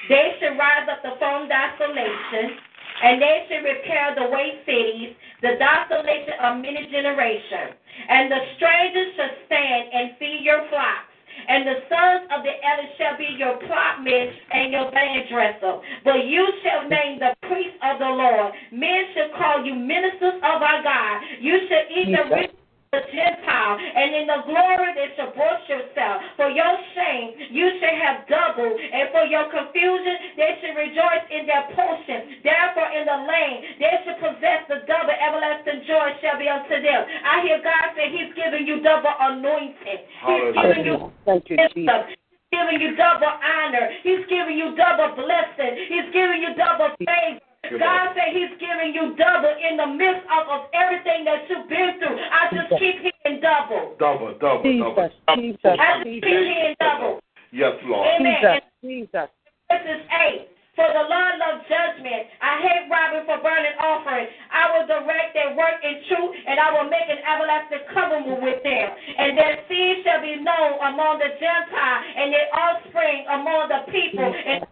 they 0.09 0.39
should 0.39 0.55
rise 0.59 0.87
up 0.91 1.03
the 1.03 1.19
from 1.19 1.49
desolation, 1.51 2.59
and 3.03 3.21
they 3.21 3.47
should 3.49 3.65
repair 3.67 4.15
the 4.15 4.31
waste 4.31 4.63
cities, 4.67 5.15
the 5.43 5.59
desolation 5.59 6.39
of 6.43 6.63
many 6.63 6.87
generations. 6.91 7.75
And 8.09 8.31
the 8.31 8.41
strangers 8.57 9.11
shall 9.17 9.35
stand 9.47 9.83
and 9.93 10.05
feed 10.19 10.41
your 10.43 10.69
flocks. 10.71 11.06
And 11.49 11.67
the 11.67 11.79
sons 11.89 12.23
of 12.33 12.43
the 12.43 12.55
elders 12.65 12.93
shall 12.99 13.17
be 13.17 13.29
your 13.37 13.57
plotmen 13.69 14.25
and 14.53 14.73
your 14.73 14.91
band 14.91 15.29
dresser. 15.29 15.81
But 16.05 16.27
you 16.27 16.47
shall 16.63 16.89
name 16.89 17.19
the 17.21 17.37
priests 17.47 17.79
of 17.85 17.99
the 17.99 18.11
Lord. 18.11 18.53
Men 18.73 19.05
shall 19.15 19.31
call 19.37 19.65
you 19.65 19.75
ministers 19.75 20.41
of 20.41 20.59
our 20.63 20.83
God. 20.83 21.15
You 21.41 21.59
shall 21.69 21.85
eat 21.93 22.09
the 22.13 22.25
rich 22.35 22.53
the 22.97 23.05
Gentile, 23.13 23.77
and 23.77 24.09
in 24.17 24.25
the 24.25 24.41
glory 24.49 24.91
that 24.97 25.13
shall 25.21 25.33
boast 25.37 25.69
yourself. 25.69 26.25
For 26.41 26.49
your 26.49 26.73
shame 26.97 27.53
you 27.53 27.69
shall 27.77 27.97
have 28.01 28.25
double, 28.25 28.73
and 28.73 29.13
for 29.13 29.29
your 29.29 29.53
confusion 29.53 30.41
they 30.41 30.57
shall 30.65 30.77
rejoice 30.81 31.27
in 31.29 31.45
their 31.45 31.69
portion. 31.77 32.41
Therefore 32.41 32.89
in 32.97 33.05
the 33.05 33.19
land 33.29 33.57
they 33.77 33.95
shall 34.09 34.17
possess 34.17 34.65
the 34.73 34.81
double 34.89 35.13
everlasting 35.13 35.85
joy 35.85 36.17
shall 36.25 36.41
be 36.41 36.49
unto 36.49 36.81
them. 36.81 37.01
I 37.05 37.45
hear 37.45 37.61
God 37.61 37.93
say 37.93 38.09
He's 38.09 38.33
giving 38.33 38.65
you 38.65 38.81
double 38.81 39.13
anointing. 39.13 40.01
He's 40.25 40.57
giving 40.57 40.89
you 40.89 40.97
Hallelujah. 40.97 41.13
Thank 41.29 41.51
you, 41.53 41.57
Jesus. 41.77 42.17
He's 42.17 42.49
giving 42.49 42.81
you 42.81 42.97
double 42.97 43.29
honor. 43.29 43.93
He's 44.01 44.25
giving 44.33 44.57
you 44.57 44.73
double 44.73 45.21
blessing. 45.21 45.73
He's 45.91 46.09
giving 46.17 46.41
you 46.41 46.57
double 46.57 46.97
favor. 47.05 47.46
God 47.75 48.15
said 48.15 48.31
He's 48.33 48.55
giving 48.61 48.95
you 48.95 49.17
double 49.19 49.55
in 49.59 49.77
the 49.77 49.89
midst 49.91 50.25
of, 50.31 50.43
of 50.47 50.61
everything 50.73 51.27
that 51.27 51.49
you've 51.51 51.69
been 51.69 51.99
through. 51.99 52.17
I 52.17 52.53
just 52.55 52.71
Jesus. 52.71 52.79
keep 52.79 52.97
hearing 53.03 53.41
double. 53.43 53.97
Double, 53.99 54.33
double, 54.39 54.63
double. 54.63 55.11
Jesus, 55.37 55.59
Jesus, 55.65 55.77
I 55.79 56.01
just 56.01 56.05
keep 56.05 56.25
hearing 56.25 56.77
double. 56.79 57.21
Yes, 57.53 57.75
Lord. 57.85 58.07
Amen. 58.21 58.61
Jesus, 58.83 59.27
Jesus. 59.27 59.29
Verses 59.71 60.03
8. 60.11 60.57
For 60.77 60.85
the 60.85 61.09
Lord 61.09 61.35
loves 61.41 61.65
judgment. 61.73 62.29
I 62.45 62.61
hate 62.61 62.85
robbing 62.93 63.25
for 63.25 63.41
burning 63.41 63.81
offering. 63.81 64.29
I 64.53 64.77
will 64.77 64.85
direct 64.85 65.33
their 65.33 65.57
work 65.57 65.81
in 65.81 66.05
truth, 66.05 66.37
and 66.45 66.61
I 66.61 66.69
will 66.77 66.85
make 66.85 67.09
an 67.09 67.17
everlasting 67.25 67.89
covenant 67.97 68.45
with 68.45 68.61
them. 68.61 68.87
And 68.93 69.41
their 69.41 69.57
seed 69.73 70.05
shall 70.05 70.21
be 70.21 70.37
known 70.37 70.77
among 70.85 71.25
the 71.25 71.33
Gentiles, 71.41 72.03
and 72.21 72.29
their 72.29 72.49
offspring 72.53 73.25
among 73.25 73.73
the 73.73 73.89
people. 73.89 74.29
And 74.29 74.69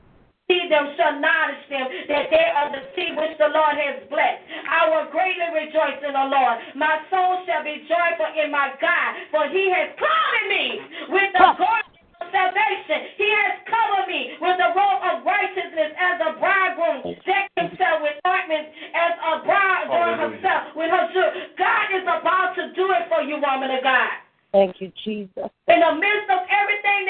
see 0.49 0.69
them 0.69 0.93
shall 0.97 1.17
acknowledge 1.17 1.65
them 1.73 1.87
that 2.09 2.29
they 2.29 2.47
are 2.53 2.69
the 2.69 2.83
seed 2.93 3.17
which 3.17 3.37
the 3.41 3.49
Lord 3.49 3.75
has 3.81 4.05
blessed. 4.13 4.45
I 4.69 4.93
will 4.93 5.09
greatly 5.09 5.49
rejoice 5.57 6.01
in 6.05 6.13
the 6.13 6.29
Lord. 6.29 6.57
My 6.77 7.01
soul 7.09 7.41
shall 7.49 7.65
be 7.65 7.85
joyful 7.89 8.31
in 8.37 8.53
my 8.53 8.77
God, 8.81 9.11
for 9.33 9.49
he 9.49 9.73
has 9.73 9.97
covered 9.97 10.47
me 10.53 10.65
with 11.09 11.31
the 11.33 11.49
garment 11.57 11.97
of 12.21 12.29
salvation. 12.29 12.99
He 13.17 13.29
has 13.29 13.55
covered 13.65 14.07
me 14.09 14.37
with 14.41 14.57
the 14.61 14.71
robe 14.77 15.01
of 15.01 15.25
righteousness 15.25 15.97
as 15.97 16.17
a 16.21 16.31
bridegroom 16.37 17.17
decked 17.25 17.55
himself 17.57 18.05
with 18.05 18.17
ornaments 18.29 18.69
as 18.93 19.13
a 19.17 19.33
bride 19.49 19.89
adorned 19.89 20.21
Hallelujah. 20.21 20.41
herself 20.41 20.63
with 20.77 20.91
her 20.93 21.07
jewelry. 21.13 21.41
God 21.57 21.87
is 21.93 22.05
about 22.05 22.53
to 22.61 22.73
do 22.77 22.93
it 22.93 23.09
for 23.09 23.25
you, 23.25 23.41
woman 23.41 23.73
of 23.73 23.81
God. 23.81 24.13
Thank 24.55 24.79
you, 24.79 24.93
Jesus. 25.03 25.51
In 25.67 25.83
the 25.83 25.95
midst 25.99 26.31
of 26.31 26.47
everything 26.47 27.04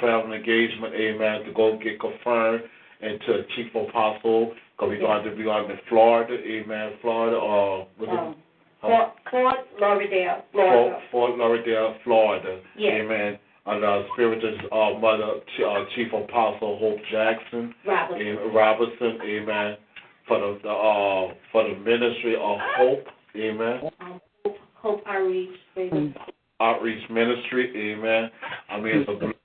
help 0.00 0.26
us 0.26 0.32
with 0.32 0.40
our 0.40 0.40
traveling 0.40 0.40
engagement, 0.40 0.94
amen, 0.94 1.44
to 1.44 1.52
go 1.52 1.78
get 1.82 2.00
confirmed 2.00 2.62
and 3.00 3.20
to 3.20 3.42
Chief 3.56 3.74
Apostle, 3.74 4.54
because 4.76 4.88
we're 4.88 5.00
going 5.00 5.24
to 5.24 5.36
be 5.36 5.44
going 5.44 5.68
to 5.68 5.76
Florida, 5.88 6.34
amen, 6.34 6.92
Florida, 7.02 7.36
or 7.36 7.86
what 7.98 8.08
is 8.08 8.18
Um, 8.18 8.34
Fort, 8.80 9.12
Fort 9.30 9.54
Lauderdale, 9.80 10.44
Florida. 10.52 11.00
Fort, 11.10 11.30
Fort 11.30 11.38
Lauderdale, 11.38 11.94
Florida. 12.04 12.60
Yes. 12.76 13.00
Amen. 13.02 13.38
Under 13.66 13.86
our 13.86 14.04
spiritual 14.12 14.54
uh, 14.70 14.98
mother, 15.00 15.40
uh, 15.66 15.84
Chief 15.96 16.12
Apostle 16.12 16.78
Hope 16.78 16.98
Jackson 17.10 17.74
Robinson. 17.84 18.26
and 18.26 18.54
Robertson. 18.54 19.18
Amen. 19.24 19.76
For 20.28 20.38
the, 20.38 20.58
the 20.62 20.68
uh, 20.70 21.34
for 21.50 21.64
the 21.68 21.74
ministry 21.80 22.36
of 22.36 22.58
hope. 22.76 23.06
Amen. 23.34 23.80
Um, 24.00 24.20
Hope, 24.44 24.56
Hope 24.74 25.02
Outreach. 25.06 25.50
Outreach 26.60 27.10
ministry. 27.10 27.94
Amen. 27.94 28.30
I 28.70 28.78
mean, 28.78 28.98
it's 28.98 29.08
a. 29.08 29.35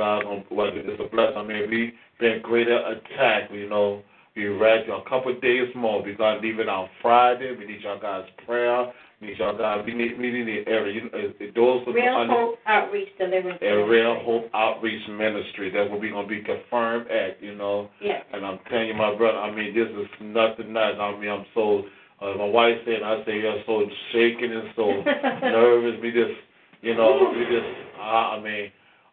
God, 0.00 0.24
well, 0.50 0.70
it's 0.72 0.98
a 0.98 1.14
blessing. 1.14 1.36
I 1.36 1.44
mean, 1.44 1.68
we 1.68 1.92
been 2.18 2.40
greater 2.42 2.78
attack. 2.78 3.50
You 3.52 3.68
know, 3.68 4.00
we 4.34 4.46
read 4.46 4.88
a 4.88 5.02
couple 5.06 5.30
of 5.36 5.42
days 5.42 5.68
more. 5.76 6.02
We 6.02 6.14
gonna 6.14 6.40
leave 6.40 6.58
it 6.58 6.70
on 6.70 6.88
Friday. 7.02 7.54
We 7.54 7.66
need 7.66 7.82
y'all 7.82 8.00
guys' 8.00 8.24
prayer. 8.46 8.90
We 9.20 9.26
need 9.28 9.38
y'all 9.38 9.58
guys. 9.58 9.84
We 9.84 9.92
need 9.92 10.18
we 10.18 10.30
need 10.32 10.66
every. 10.66 10.94
You 10.94 11.10
know, 11.12 11.32
those 11.54 11.86
are 11.86 11.92
Real 11.92 12.16
under- 12.16 12.32
Hope 12.32 12.58
Outreach 12.64 13.08
Deliverance. 13.18 13.58
a 13.60 13.74
real 13.84 14.20
hope 14.24 14.48
outreach 14.54 15.06
ministry. 15.10 15.68
That's 15.70 15.90
what 15.90 16.00
we're 16.00 16.12
gonna 16.12 16.26
be 16.26 16.40
confirmed 16.40 17.10
at, 17.10 17.42
you 17.42 17.54
know. 17.54 17.90
Yes. 18.00 18.24
And 18.32 18.46
I'm 18.46 18.58
telling 18.70 18.88
you, 18.88 18.94
my 18.94 19.14
brother, 19.14 19.36
I 19.36 19.54
mean, 19.54 19.74
this 19.74 19.88
is 19.88 20.08
nothing 20.22 20.72
nice. 20.72 20.94
I 20.98 21.12
mean, 21.20 21.28
I'm 21.28 21.44
so. 21.54 21.82
Uh, 22.22 22.34
my 22.36 22.44
wife 22.46 22.76
said, 22.86 23.02
I 23.02 23.24
say, 23.26 23.36
you're 23.40 23.62
so 23.66 23.82
shaking 24.12 24.52
and 24.52 24.68
so 24.76 24.84
nervous. 25.42 26.00
We 26.02 26.10
just, 26.12 26.36
you 26.80 26.94
know, 26.94 27.32
we 27.36 27.44
just. 27.44 27.68
Uh, 27.98 28.36
I 28.36 28.40
mean, 28.42 28.70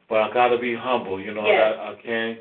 but 0.10 0.18
I 0.20 0.34
gotta 0.34 0.58
be 0.58 0.76
humble, 0.76 1.20
you 1.20 1.34
know. 1.34 1.46
Yes. 1.46 1.76
I, 1.80 1.92
I 1.92 1.96
can't 2.04 2.40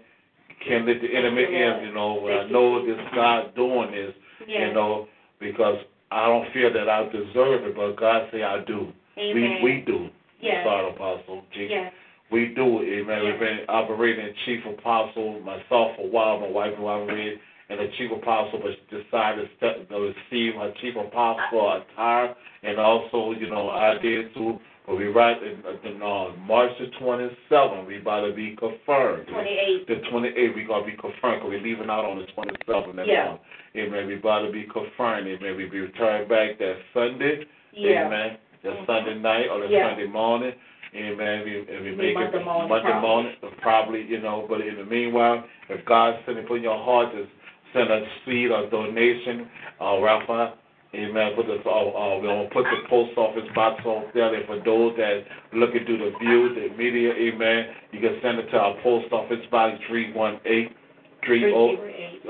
can't 0.67 0.87
let 0.87 1.01
the 1.01 1.09
enemy 1.15 1.45
in, 1.45 1.89
you 1.89 1.95
know. 1.95 2.15
When 2.15 2.33
I 2.33 2.49
know 2.49 2.85
this 2.85 2.99
God 3.15 3.55
doing 3.55 3.91
this, 3.91 4.15
Yes. 4.47 4.69
you 4.69 4.75
know, 4.75 5.09
because 5.41 5.79
I 6.11 6.27
don't 6.27 6.53
feel 6.53 6.73
that 6.73 6.89
I 6.89 7.05
deserve 7.07 7.65
it, 7.65 7.77
but 7.77 7.97
God 7.97 8.29
say 8.33 8.43
I 8.43 8.63
do. 8.65 8.93
Amen. 9.19 9.61
We 9.63 9.63
we 9.63 9.85
do. 9.87 10.09
Yes. 10.41 10.65
Sorry, 10.65 10.91
Apostle. 10.91 11.43
G. 11.53 11.69
Yes. 11.71 11.93
We 12.31 12.53
do 12.55 12.83
it, 12.83 13.01
amen. 13.03 13.23
Yes. 13.23 13.33
We've 13.33 13.41
been 13.41 13.59
operating 13.69 14.35
chief 14.45 14.61
apostle 14.67 15.41
myself 15.41 15.97
for 15.97 16.03
a 16.07 16.11
while, 16.11 16.41
my 16.41 16.49
wife 16.49 16.73
and 16.77 16.87
I 16.87 16.99
read, 17.13 17.39
and 17.71 17.79
the 17.81 17.89
chief 17.97 18.11
apostle 18.11 18.61
was 18.61 18.75
decided 18.91 19.49
to 19.49 19.57
step, 19.57 19.89
to 19.89 19.95
receive 20.13 20.55
her 20.55 20.73
chief 20.81 20.95
apostle 20.97 21.83
attire, 21.83 22.35
and 22.63 22.79
also, 22.79 23.33
you 23.39 23.49
know, 23.49 23.71
I 23.71 23.97
did 24.03 24.35
too. 24.35 24.59
But 24.87 24.97
we 24.97 25.07
right 25.07 25.37
in, 25.43 25.63
in 25.91 26.01
uh, 26.03 26.37
March 26.47 26.71
the 26.79 26.87
27th, 27.01 27.87
we 27.87 27.99
about 27.99 28.21
to 28.27 28.33
be 28.33 28.55
confirmed. 28.57 29.27
28. 29.29 29.87
The 29.89 29.95
28th, 30.09 30.55
we 30.55 30.65
gonna 30.65 30.87
be 30.87 30.93
confirmed, 30.93 31.43
cause 31.43 31.51
we 31.51 31.59
leaving 31.61 31.91
out 31.91 32.05
on 32.05 32.19
the 32.19 32.27
27th 32.27 32.95
that 32.97 33.07
Yeah. 33.09 33.27
month. 33.31 33.41
Amen. 33.77 34.07
We 34.07 34.17
about 34.17 34.47
to 34.47 34.53
be 34.53 34.63
confirmed. 34.65 35.27
Amen. 35.27 35.57
We 35.57 35.67
be 35.67 35.81
returning 35.81 36.29
back 36.29 36.59
that 36.59 36.77
Sunday. 36.95 37.45
Yeah. 37.73 38.07
Amen. 38.07 38.39
That 38.63 38.87
Sunday 38.87 39.19
night 39.19 39.49
or 39.51 39.61
the 39.61 39.69
Yeah. 39.69 39.91
Sunday 39.91 40.07
morning. 40.07 40.53
Amen. 40.95 41.47
You, 41.47 41.67
if 41.69 41.83
Be 41.85 41.91
make 41.97 42.15
Monday 42.15 42.39
it 42.39 42.45
morning, 42.45 42.69
Monday 42.71 42.89
probably. 42.91 43.09
morning, 43.09 43.33
probably, 43.61 44.03
you 44.07 44.21
know. 44.21 44.47
But 44.49 44.61
in 44.63 44.77
the 44.77 44.85
meanwhile, 44.85 45.45
if 45.69 45.85
God's 45.85 46.19
sending 46.25 46.47
put 46.47 46.59
in 46.59 46.63
your 46.63 46.79
heart 46.83 47.13
to 47.13 47.27
send 47.75 47.91
a 47.91 48.07
seed 48.25 48.51
or 48.51 48.71
donation, 48.71 49.49
uh, 49.81 49.99
Rafa, 50.01 50.55
Amen. 50.97 51.33
Put 51.37 51.47
the, 51.47 51.61
uh, 51.65 51.71
uh, 51.71 52.19
we're 52.19 52.27
gonna 52.27 52.49
put 52.49 52.65
the 52.65 52.89
post 52.89 53.17
office 53.19 53.49
box 53.55 53.85
on 53.85 54.07
there. 54.15 54.35
And 54.35 54.47
for 54.47 54.57
those 54.65 54.97
that 54.97 55.25
looking 55.53 55.85
through 55.85 55.99
the 55.99 56.19
view, 56.19 56.55
the 56.55 56.75
media, 56.77 57.13
Amen. 57.13 57.67
You 57.93 58.01
can 58.01 58.19
send 58.23 58.39
it 58.39 58.51
to 58.51 58.57
our 58.57 58.75
post 58.83 59.13
office 59.13 59.45
box 59.51 59.77
three 59.89 60.13
one 60.13 60.41
eight 60.47 60.73
three 61.25 61.53
oh. 61.55 61.77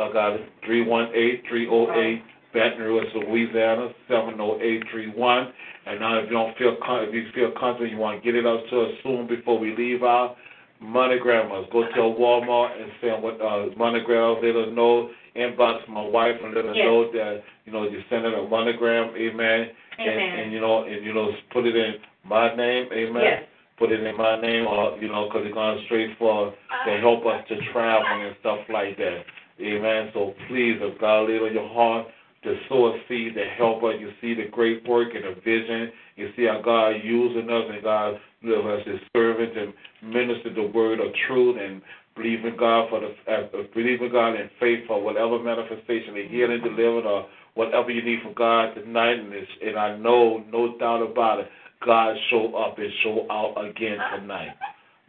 I 0.02 0.12
got 0.12 0.32
it. 0.34 0.48
Three 0.64 0.82
one 0.82 1.08
eight 1.14 1.44
three 1.48 1.68
oh 1.70 1.92
eight. 1.94 2.22
Baton 2.56 2.80
Rouge, 2.80 3.12
Louisiana, 3.14 3.90
70831. 4.08 5.52
And 5.86 6.00
now, 6.00 6.18
if 6.18 6.24
you 6.24 6.32
don't 6.32 6.56
feel 6.56 6.76
if 6.80 7.14
you 7.14 7.26
feel 7.34 7.52
comfortable, 7.52 7.86
you 7.86 7.98
want 7.98 8.22
to 8.22 8.24
get 8.24 8.34
it 8.34 8.46
up 8.46 8.60
to 8.70 8.80
us 8.80 8.92
soon 9.02 9.26
before 9.26 9.58
we 9.58 9.76
leave 9.76 10.02
out. 10.02 10.36
MoneyGram 10.82 11.52
us. 11.52 11.68
Go 11.70 11.82
to 11.82 12.00
Walmart 12.18 12.80
and 12.80 12.90
send 13.00 13.22
what 13.22 13.40
uh. 13.40 13.66
Let 13.76 14.56
us 14.56 14.74
know. 14.74 15.10
Inbox 15.36 15.88
my 15.88 16.02
wife 16.02 16.36
and 16.42 16.54
let 16.54 16.64
her 16.64 16.74
Yes. 16.74 16.84
know 16.84 17.12
that 17.12 17.42
you 17.64 17.72
know 17.72 17.84
you 17.84 18.02
send 18.10 18.24
it 18.24 18.34
a 18.34 18.38
MoneyGram. 18.38 19.16
Amen. 19.16 19.70
And, 19.98 20.08
Amen. 20.10 20.38
and 20.40 20.52
you 20.52 20.60
know 20.60 20.84
and 20.84 21.04
you 21.04 21.12
know 21.12 21.30
put 21.52 21.66
it 21.66 21.76
in 21.76 21.94
my 22.24 22.54
name. 22.54 22.88
Amen. 22.92 23.22
Yes. 23.22 23.42
Put 23.78 23.92
it 23.92 24.02
in 24.02 24.16
my 24.16 24.40
name, 24.40 24.66
or 24.66 24.96
you 24.98 25.08
know, 25.08 25.28
because 25.28 25.42
it's 25.44 25.54
going 25.54 25.82
straight 25.84 26.16
for 26.18 26.52
to 26.86 26.92
uh. 26.92 27.00
help 27.00 27.26
us 27.26 27.44
to 27.48 27.56
travel 27.72 28.06
and 28.08 28.34
stuff 28.40 28.60
like 28.70 28.96
that. 28.96 29.22
Amen. 29.60 30.10
So 30.14 30.34
please, 30.48 30.78
if 30.80 30.98
God 31.00 31.28
laid 31.28 31.42
on 31.42 31.52
your 31.52 31.68
heart 31.68 32.06
to 32.44 32.56
sow 32.68 32.88
a 32.88 32.98
seed 33.08 33.34
to 33.34 33.44
help 33.58 33.82
us, 33.84 33.94
you 33.98 34.10
see 34.20 34.34
the 34.34 34.48
great 34.50 34.86
work 34.88 35.08
and 35.14 35.24
the 35.24 35.40
vision. 35.40 35.90
You 36.16 36.30
see 36.36 36.44
how 36.44 36.62
God 36.62 36.90
using 37.02 37.50
us 37.50 37.64
and 37.68 37.82
God 37.82 38.14
live 38.42 38.66
as 38.66 38.86
His 38.86 39.00
servant 39.14 39.52
and 39.56 39.74
minister 40.02 40.52
the 40.54 40.70
word 40.74 41.00
of 41.00 41.08
truth 41.26 41.56
and 41.60 41.82
believe 42.16 42.44
in 42.44 42.56
God 42.56 42.88
for 42.90 43.00
the 43.00 43.14
uh, 43.30 43.62
believe 43.74 44.02
in 44.02 44.10
God 44.10 44.34
and 44.34 44.50
faith 44.58 44.86
for 44.86 45.02
whatever 45.02 45.38
manifestation, 45.38 46.14
the 46.14 46.26
healing, 46.28 46.62
delivered, 46.62 47.06
or 47.06 47.26
whatever 47.54 47.90
you 47.90 48.02
need 48.02 48.22
from 48.22 48.34
God 48.34 48.74
tonight. 48.74 49.18
And, 49.18 49.32
it's, 49.32 49.50
and 49.62 49.76
I 49.76 49.96
know, 49.96 50.44
no 50.50 50.78
doubt 50.78 51.02
about 51.02 51.40
it, 51.40 51.48
God 51.84 52.16
show 52.30 52.54
up 52.56 52.78
and 52.78 52.90
show 53.02 53.26
out 53.30 53.54
again 53.64 53.98
tonight. 54.18 54.54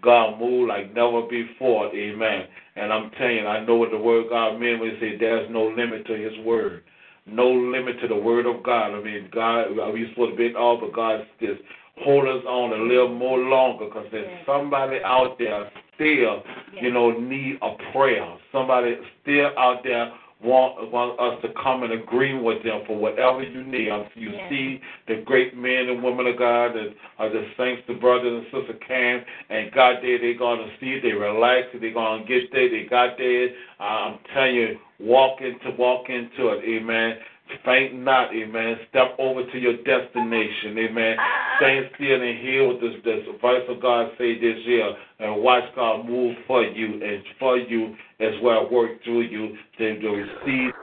God 0.01 0.39
move 0.39 0.67
like 0.67 0.93
never 0.93 1.23
before, 1.23 1.93
amen. 1.95 2.45
And 2.75 2.93
I'm 2.93 3.09
telling 3.11 3.37
you, 3.37 3.47
I 3.47 3.65
know 3.65 3.75
what 3.75 3.91
the 3.91 3.97
word 3.97 4.27
God 4.29 4.59
meant 4.59 4.79
when 4.79 4.91
he 4.91 4.97
said 4.99 5.19
there's 5.19 5.49
no 5.49 5.67
limit 5.67 6.05
to 6.05 6.13
his 6.13 6.37
word. 6.45 6.83
No 7.25 7.49
limit 7.49 7.99
to 8.01 8.07
the 8.07 8.15
word 8.15 8.45
of 8.45 8.63
God. 8.63 8.93
I 8.93 9.03
mean, 9.03 9.29
God, 9.33 9.71
we 9.91 10.07
supposed 10.11 10.33
to 10.33 10.37
be 10.37 10.55
all, 10.55 10.79
but 10.79 10.93
God 10.93 11.25
just 11.39 11.61
hold 12.03 12.27
us 12.27 12.45
on 12.47 12.79
a 12.79 12.83
little 12.83 13.13
more 13.13 13.39
longer 13.39 13.85
because 13.85 14.05
there's 14.11 14.45
somebody 14.45 14.99
out 15.03 15.37
there 15.39 15.69
still, 15.97 16.43
you 16.81 16.91
know, 16.93 17.11
need 17.11 17.57
a 17.61 17.75
prayer. 17.91 18.37
Somebody 18.51 18.95
still 19.21 19.49
out 19.57 19.81
there 19.83 20.13
want 20.43 20.91
want 20.91 21.19
us 21.19 21.41
to 21.41 21.49
come 21.61 21.83
and 21.83 21.93
agree 21.93 22.39
with 22.39 22.63
them 22.63 22.83
for 22.85 22.95
whatever 22.95 23.41
you 23.41 23.63
need. 23.63 23.89
You 24.13 24.31
see 24.49 24.81
the 25.07 25.23
great 25.25 25.57
men 25.57 25.89
and 25.89 26.03
women 26.03 26.27
of 26.27 26.37
God 26.37 26.73
that 26.73 26.93
are 27.17 27.29
the 27.29 27.47
saints, 27.57 27.81
the 27.87 27.95
brothers 27.95 28.43
and 28.43 28.45
sisters 28.45 28.79
came 28.87 29.21
and 29.49 29.71
got 29.71 30.01
there. 30.01 30.19
They're 30.19 30.37
gonna 30.37 30.67
see 30.79 30.93
it. 30.93 31.01
They 31.01 31.13
relax. 31.13 31.67
They're 31.79 31.93
gonna 31.93 32.25
get 32.25 32.51
there. 32.51 32.69
They 32.69 32.85
got 32.87 33.17
there. 33.17 33.49
Uh, 33.79 33.83
I'm 33.83 34.19
telling 34.33 34.55
you, 34.55 34.77
walk 34.99 35.41
into 35.41 35.75
walk 35.77 36.09
into 36.09 36.49
it. 36.49 36.63
Amen. 36.63 37.17
Faint 37.63 37.95
not, 37.95 38.33
amen. 38.33 38.77
Step 38.89 39.15
over 39.19 39.49
to 39.49 39.57
your 39.57 39.77
destination, 39.77 40.77
amen. 40.77 41.17
Stand 41.57 41.89
still 41.95 42.21
and 42.21 42.39
hear 42.39 42.67
what 42.67 42.81
this, 42.81 42.93
this 43.03 43.23
voice 43.41 43.63
of 43.69 43.81
God 43.81 44.11
say 44.17 44.39
this 44.39 44.57
year 44.65 44.93
and 45.19 45.41
watch 45.41 45.63
God 45.75 46.07
move 46.07 46.35
for 46.45 46.63
you 46.63 47.01
and 47.03 47.23
for 47.39 47.57
you 47.57 47.95
as 48.19 48.33
well 48.41 48.69
work 48.71 49.03
through 49.03 49.21
you 49.21 49.55
to, 49.77 49.99
to 49.99 50.07
receive 50.09 50.73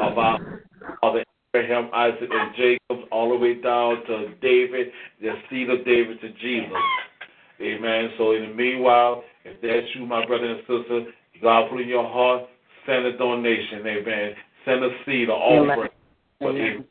of 0.00 0.18
our 0.18 0.38
Father 1.00 1.24
Abraham, 1.54 1.90
Isaac, 1.92 2.30
and 2.30 2.54
Jacob, 2.56 3.08
all 3.10 3.28
the 3.28 3.36
way 3.36 3.60
down 3.60 4.04
to 4.06 4.34
David, 4.40 4.88
the 5.20 5.32
seed 5.50 5.68
of 5.68 5.84
David 5.84 6.20
to 6.20 6.30
Jesus. 6.34 6.72
Amen. 7.60 8.10
So 8.16 8.32
in 8.32 8.48
the 8.48 8.54
meanwhile, 8.54 9.22
if 9.44 9.60
that's 9.60 9.94
you, 9.94 10.06
my 10.06 10.24
brother 10.24 10.46
and 10.46 10.60
sister, 10.60 11.04
God 11.42 11.70
put 11.70 11.80
in 11.80 11.88
your 11.88 12.08
heart, 12.08 12.44
send 12.86 13.04
a 13.04 13.16
donation, 13.18 13.86
amen. 13.86 14.34
Send 14.64 14.84
a 14.84 14.90
seed 15.04 15.28
or 15.28 15.38
offering 15.38 15.90
for 16.38 16.50
Amen. 16.50 16.84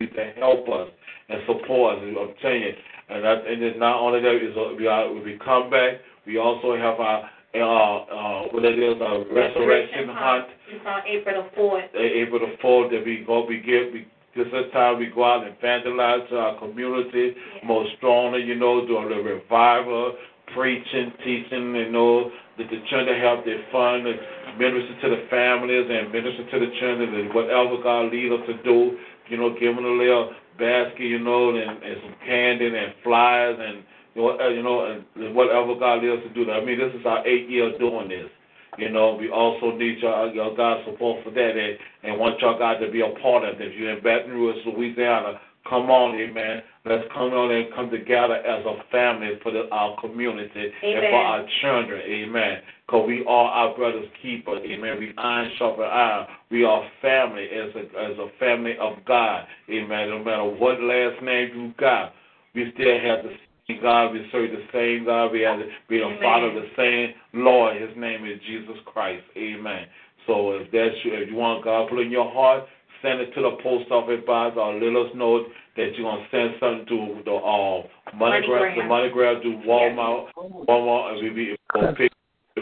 it 0.00 0.14
to 0.14 0.40
help 0.40 0.68
us 0.68 0.88
and 1.28 1.40
support 1.46 1.98
us. 1.98 2.04
I'm 2.04 2.34
telling 2.40 2.62
you. 2.62 2.72
And 3.08 3.24
that, 3.24 3.46
and 3.46 3.62
it's 3.62 3.78
not 3.78 4.00
only 4.00 4.20
that, 4.20 4.34
is 4.36 4.56
we 4.78 4.86
are 4.86 5.12
we 5.12 5.38
come 5.44 5.70
back, 5.70 5.98
we 6.26 6.38
also 6.38 6.76
have 6.76 6.98
our 6.98 7.30
uh, 7.54 7.58
uh, 7.58 8.42
what 8.50 8.64
it 8.64 8.78
is, 8.78 9.00
a 9.00 9.32
resurrection 9.32 10.08
hunt. 10.10 10.46
It's 10.68 10.84
on 10.84 11.00
April 11.06 11.44
the 11.44 11.56
fourth. 11.56 11.84
uh, 11.94 11.98
April 11.98 12.40
the 12.40 12.56
fourth 12.60 12.90
that 12.90 13.04
we 13.04 13.24
go 13.26 13.46
we 13.46 13.58
get 13.58 13.92
we 13.92 14.06
this 14.36 14.48
is 14.48 14.72
time 14.72 14.98
we 14.98 15.06
go 15.06 15.24
out 15.24 15.46
and 15.46 15.56
evangelize 15.56 16.28
to 16.28 16.36
our 16.36 16.58
community 16.58 17.34
more 17.64 17.86
strongly, 17.96 18.42
you 18.42 18.54
know, 18.54 18.86
doing 18.86 19.08
the 19.08 19.16
revival, 19.16 20.14
preaching, 20.54 21.10
teaching, 21.24 21.74
you 21.74 21.90
know, 21.90 22.30
that 22.58 22.70
the 22.70 22.80
children 22.88 23.20
have 23.20 23.44
their 23.44 23.60
fund 23.70 24.06
and 24.06 24.18
minister 24.58 24.96
to 25.02 25.08
the 25.16 25.26
families 25.28 25.86
and 25.90 26.12
minister 26.12 26.44
to 26.50 26.58
the 26.58 26.72
children 26.80 27.14
and 27.14 27.34
whatever 27.34 27.76
God 27.82 28.12
lead 28.12 28.32
us 28.32 28.46
to 28.46 28.56
do, 28.62 28.96
you 29.28 29.36
know, 29.36 29.52
give 29.58 29.76
them 29.76 29.84
a 29.84 29.88
little 29.88 30.32
basket, 30.58 31.04
you 31.04 31.18
know, 31.18 31.50
and, 31.50 31.82
and 31.82 31.96
some 32.02 32.16
candy 32.24 32.66
and 32.66 32.94
flyers 33.02 33.58
and 33.60 33.84
you 34.16 34.62
know, 34.62 34.80
uh, 34.80 35.20
and 35.20 35.34
whatever 35.34 35.74
God 35.78 36.02
leads 36.02 36.22
us 36.22 36.28
to 36.28 36.32
do. 36.32 36.50
I 36.50 36.64
mean, 36.64 36.78
this 36.78 36.92
is 36.98 37.04
our 37.04 37.26
eighth 37.26 37.50
year 37.50 37.76
doing 37.78 38.08
this. 38.08 38.30
You 38.78 38.90
know, 38.90 39.14
we 39.14 39.30
also 39.30 39.76
need 39.76 39.98
y'all, 40.00 40.32
y'all 40.32 40.56
God's 40.56 40.84
support 40.86 41.24
for 41.24 41.30
that 41.30 41.56
and, 41.56 41.78
and 42.02 42.20
want 42.20 42.40
y'all 42.40 42.58
God 42.58 42.78
to 42.78 42.90
be 42.90 43.00
a 43.00 43.08
part 43.20 43.44
of 43.44 43.60
it. 43.60 43.72
If 43.72 43.78
you're 43.78 43.96
in 43.96 44.02
Baton 44.02 44.32
Rouge, 44.32 44.56
Louisiana, 44.66 45.40
come 45.68 45.90
on, 45.90 46.14
amen. 46.14 46.62
Let's 46.84 47.04
come 47.12 47.32
on 47.32 47.50
and 47.50 47.74
come 47.74 47.90
together 47.90 48.34
as 48.36 48.64
a 48.64 48.76
family 48.90 49.30
for 49.42 49.50
the, 49.50 49.68
our 49.72 50.00
community 50.00 50.70
and 50.82 51.00
for 51.10 51.18
our 51.18 51.44
children, 51.60 52.00
amen. 52.06 52.58
Because 52.86 53.06
we 53.06 53.24
are 53.26 53.50
our 53.50 53.76
brother's 53.76 54.08
keeper, 54.22 54.56
amen. 54.56 54.98
We 54.98 55.12
iron 55.18 55.50
sharpen 55.58 55.84
iron. 55.84 56.26
We 56.50 56.64
are 56.64 56.88
family 57.02 57.48
as 57.50 57.74
a, 57.74 57.80
as 57.98 58.18
a 58.18 58.28
family 58.38 58.74
of 58.80 59.04
God, 59.04 59.46
amen. 59.68 60.10
No 60.10 60.22
matter 60.22 60.44
what 60.44 60.80
last 60.80 61.22
name 61.22 61.50
you 61.54 61.74
got, 61.78 62.12
we 62.54 62.72
still 62.74 62.98
have 63.00 63.24
the 63.24 63.30
same 63.68 63.82
God. 63.82 64.12
We 64.12 64.28
serve 64.30 64.50
the 64.50 64.64
same 64.72 65.04
God. 65.06 65.32
We 65.32 65.40
have 65.40 65.58
the, 65.58 65.66
we 65.90 66.00
are 66.00 66.06
Amen. 66.06 66.22
follow 66.22 66.54
the 66.54 66.68
same 66.76 67.14
Lord. 67.42 67.80
His 67.80 67.90
name 67.96 68.24
is 68.24 68.40
Jesus 68.46 68.76
Christ, 68.86 69.24
amen. 69.36 69.86
So 70.26 70.52
if 70.52 70.70
that's 70.72 70.94
you, 71.04 71.14
if 71.14 71.30
you 71.30 71.36
want 71.36 71.64
God 71.64 71.88
put 71.88 72.00
in 72.00 72.10
your 72.10 72.30
heart, 72.30 72.64
send 73.02 73.20
it 73.20 73.32
to 73.34 73.42
the 73.42 73.56
post 73.62 73.90
office 73.90 74.22
box 74.26 74.56
or 74.58 74.74
let 74.74 74.94
us 75.06 75.12
know 75.14 75.44
that 75.76 75.92
you're 75.96 76.10
gonna 76.10 76.26
send 76.30 76.54
something 76.60 76.86
to 76.88 77.22
the 77.24 77.34
uh, 77.34 77.82
MoneyGram, 78.16 78.76
the 78.76 78.82
MoneyGram 78.82 79.42
to 79.42 79.68
Walmart, 79.68 80.28
Walmart, 80.68 81.12
and 81.14 81.22
we 81.22 81.30
be 81.30 81.56
pick. 81.96 82.12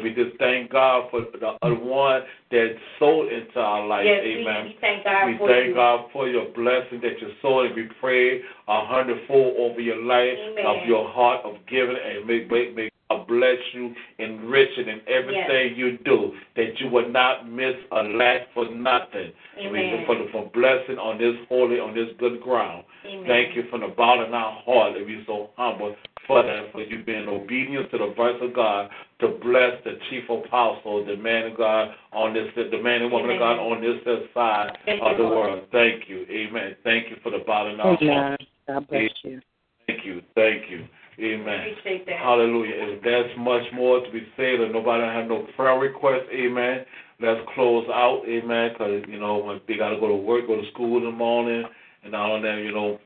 We 0.02 0.12
just 0.12 0.36
thank 0.38 0.72
God 0.72 1.08
for 1.10 1.20
the 1.20 1.54
other 1.62 1.76
one 1.78 2.22
that 2.50 2.74
sold 2.98 3.30
into 3.32 3.60
our 3.60 3.86
life, 3.86 4.04
Yes, 4.04 4.22
amen. 4.26 4.64
we 4.66 4.76
thank 4.80 5.04
God 5.04 5.26
We 5.26 5.38
for 5.38 5.48
thank 5.48 5.68
you. 5.68 5.74
God 5.74 6.06
for 6.12 6.28
your 6.28 6.46
blessing 6.50 7.00
that 7.00 7.14
you 7.22 7.30
sowed, 7.40 7.66
and 7.66 7.76
we 7.76 7.88
pray 8.00 8.40
a 8.66 8.84
hundredfold 8.86 9.54
over 9.56 9.80
your 9.80 10.02
life 10.02 10.34
Amen. 10.50 10.66
of 10.66 10.88
your 10.88 11.08
heart 11.08 11.44
of 11.44 11.54
giving, 11.70 11.94
and 11.96 12.26
make 12.26 12.50
make, 12.50 12.74
may 12.74 12.90
God 12.90 12.93
bless 13.18 13.58
you, 13.72 13.94
enrich 14.18 14.70
it 14.76 14.88
in 14.88 15.00
everything 15.06 15.76
you 15.76 15.98
do, 16.04 16.32
that 16.56 16.78
you 16.80 16.88
will 16.88 17.08
not 17.08 17.48
miss 17.48 17.74
a 17.92 18.02
lack 18.02 18.52
for 18.54 18.68
nothing. 18.70 19.32
And 19.58 19.72
we 19.72 19.80
Amen. 19.80 20.04
for 20.06 20.16
for 20.32 20.50
blessing 20.52 20.98
on 20.98 21.18
this 21.18 21.34
holy, 21.48 21.78
on 21.78 21.94
this 21.94 22.08
good 22.18 22.40
ground. 22.40 22.84
Amen. 23.06 23.26
Thank 23.26 23.56
you 23.56 23.64
from 23.70 23.80
the 23.82 23.88
bottom 23.88 24.26
of 24.26 24.34
our 24.34 24.62
heart 24.64 24.94
that 24.94 25.06
we 25.06 25.22
so 25.26 25.50
humble 25.56 25.94
for 26.26 26.42
that, 26.42 26.72
for 26.72 26.82
you 26.82 27.04
being 27.04 27.28
obedient 27.28 27.90
to 27.90 27.98
the 27.98 28.14
voice 28.16 28.36
of 28.40 28.54
God 28.54 28.90
to 29.20 29.28
bless 29.42 29.72
the 29.84 29.98
chief 30.08 30.24
apostle, 30.28 31.04
the 31.04 31.16
man 31.16 31.46
of 31.52 31.56
God 31.56 31.88
on 32.12 32.34
this, 32.34 32.48
the 32.56 32.82
man 32.82 33.02
and 33.02 33.12
woman 33.12 33.30
of 33.30 33.38
God 33.38 33.58
on 33.58 33.80
this 33.80 34.00
side 34.32 34.76
Thank 34.84 35.02
of 35.02 35.16
the 35.16 35.22
Lord. 35.22 35.50
world. 35.50 35.68
Thank 35.72 36.08
you. 36.08 36.26
Amen. 36.30 36.76
Thank 36.82 37.10
you 37.10 37.16
for 37.22 37.30
the 37.30 37.44
bottom 37.46 37.74
of 37.74 37.80
our 37.80 37.96
Amen. 38.00 38.08
heart. 38.08 38.42
God 38.66 38.88
bless 38.88 39.10
you. 39.22 39.40
Thank 39.86 40.04
you. 40.04 40.22
Thank 40.34 40.70
you. 40.70 40.86
Amen. 41.20 41.68
Appreciate 41.70 42.06
that. 42.06 42.18
Hallelujah. 42.18 42.74
If 42.74 43.02
there's 43.02 43.30
much 43.38 43.62
more 43.72 44.04
to 44.04 44.10
be 44.10 44.26
said 44.36 44.60
or 44.60 44.72
nobody 44.72 45.04
have 45.04 45.28
no 45.28 45.46
prayer 45.56 45.78
requests, 45.78 46.28
amen, 46.32 46.84
let's 47.20 47.40
close 47.54 47.86
out, 47.88 48.22
amen, 48.26 48.72
because, 48.72 49.02
you 49.08 49.20
know, 49.20 49.38
when 49.38 49.60
they 49.68 49.76
got 49.76 49.90
to 49.90 50.00
go 50.00 50.08
to 50.08 50.16
work, 50.16 50.46
go 50.46 50.60
to 50.60 50.70
school 50.72 50.98
in 50.98 51.04
the 51.04 51.10
morning, 51.10 51.64
and 52.04 52.14
all 52.14 52.36
of 52.36 52.42
that, 52.42 52.58
you 52.58 52.72
know, 52.72 52.98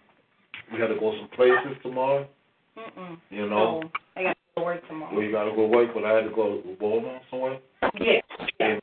we 0.73 0.79
got 0.79 0.89
to 0.89 0.99
go 0.99 1.15
some 1.19 1.29
places 1.37 1.77
tomorrow, 1.83 2.27
Mm-mm. 2.77 3.19
you 3.31 3.49
know. 3.49 3.81
No, 3.81 3.91
I 4.17 4.23
got 4.23 4.31
to 4.31 4.37
go 4.57 4.61
to 4.63 4.67
work 4.67 4.89
tomorrow. 4.89 5.15
Well, 5.15 5.25
you 5.25 5.33
got 5.33 5.45
to 5.45 5.55
go 5.55 5.67
work, 5.67 5.91
but 5.95 6.05
I 6.05 6.15
had 6.15 6.25
to 6.25 6.35
go 6.35 6.61
to 6.63 6.77
Walmart 6.83 7.21
somewhere. 7.31 7.59
Yeah. 8.01 8.21
And 8.61 8.81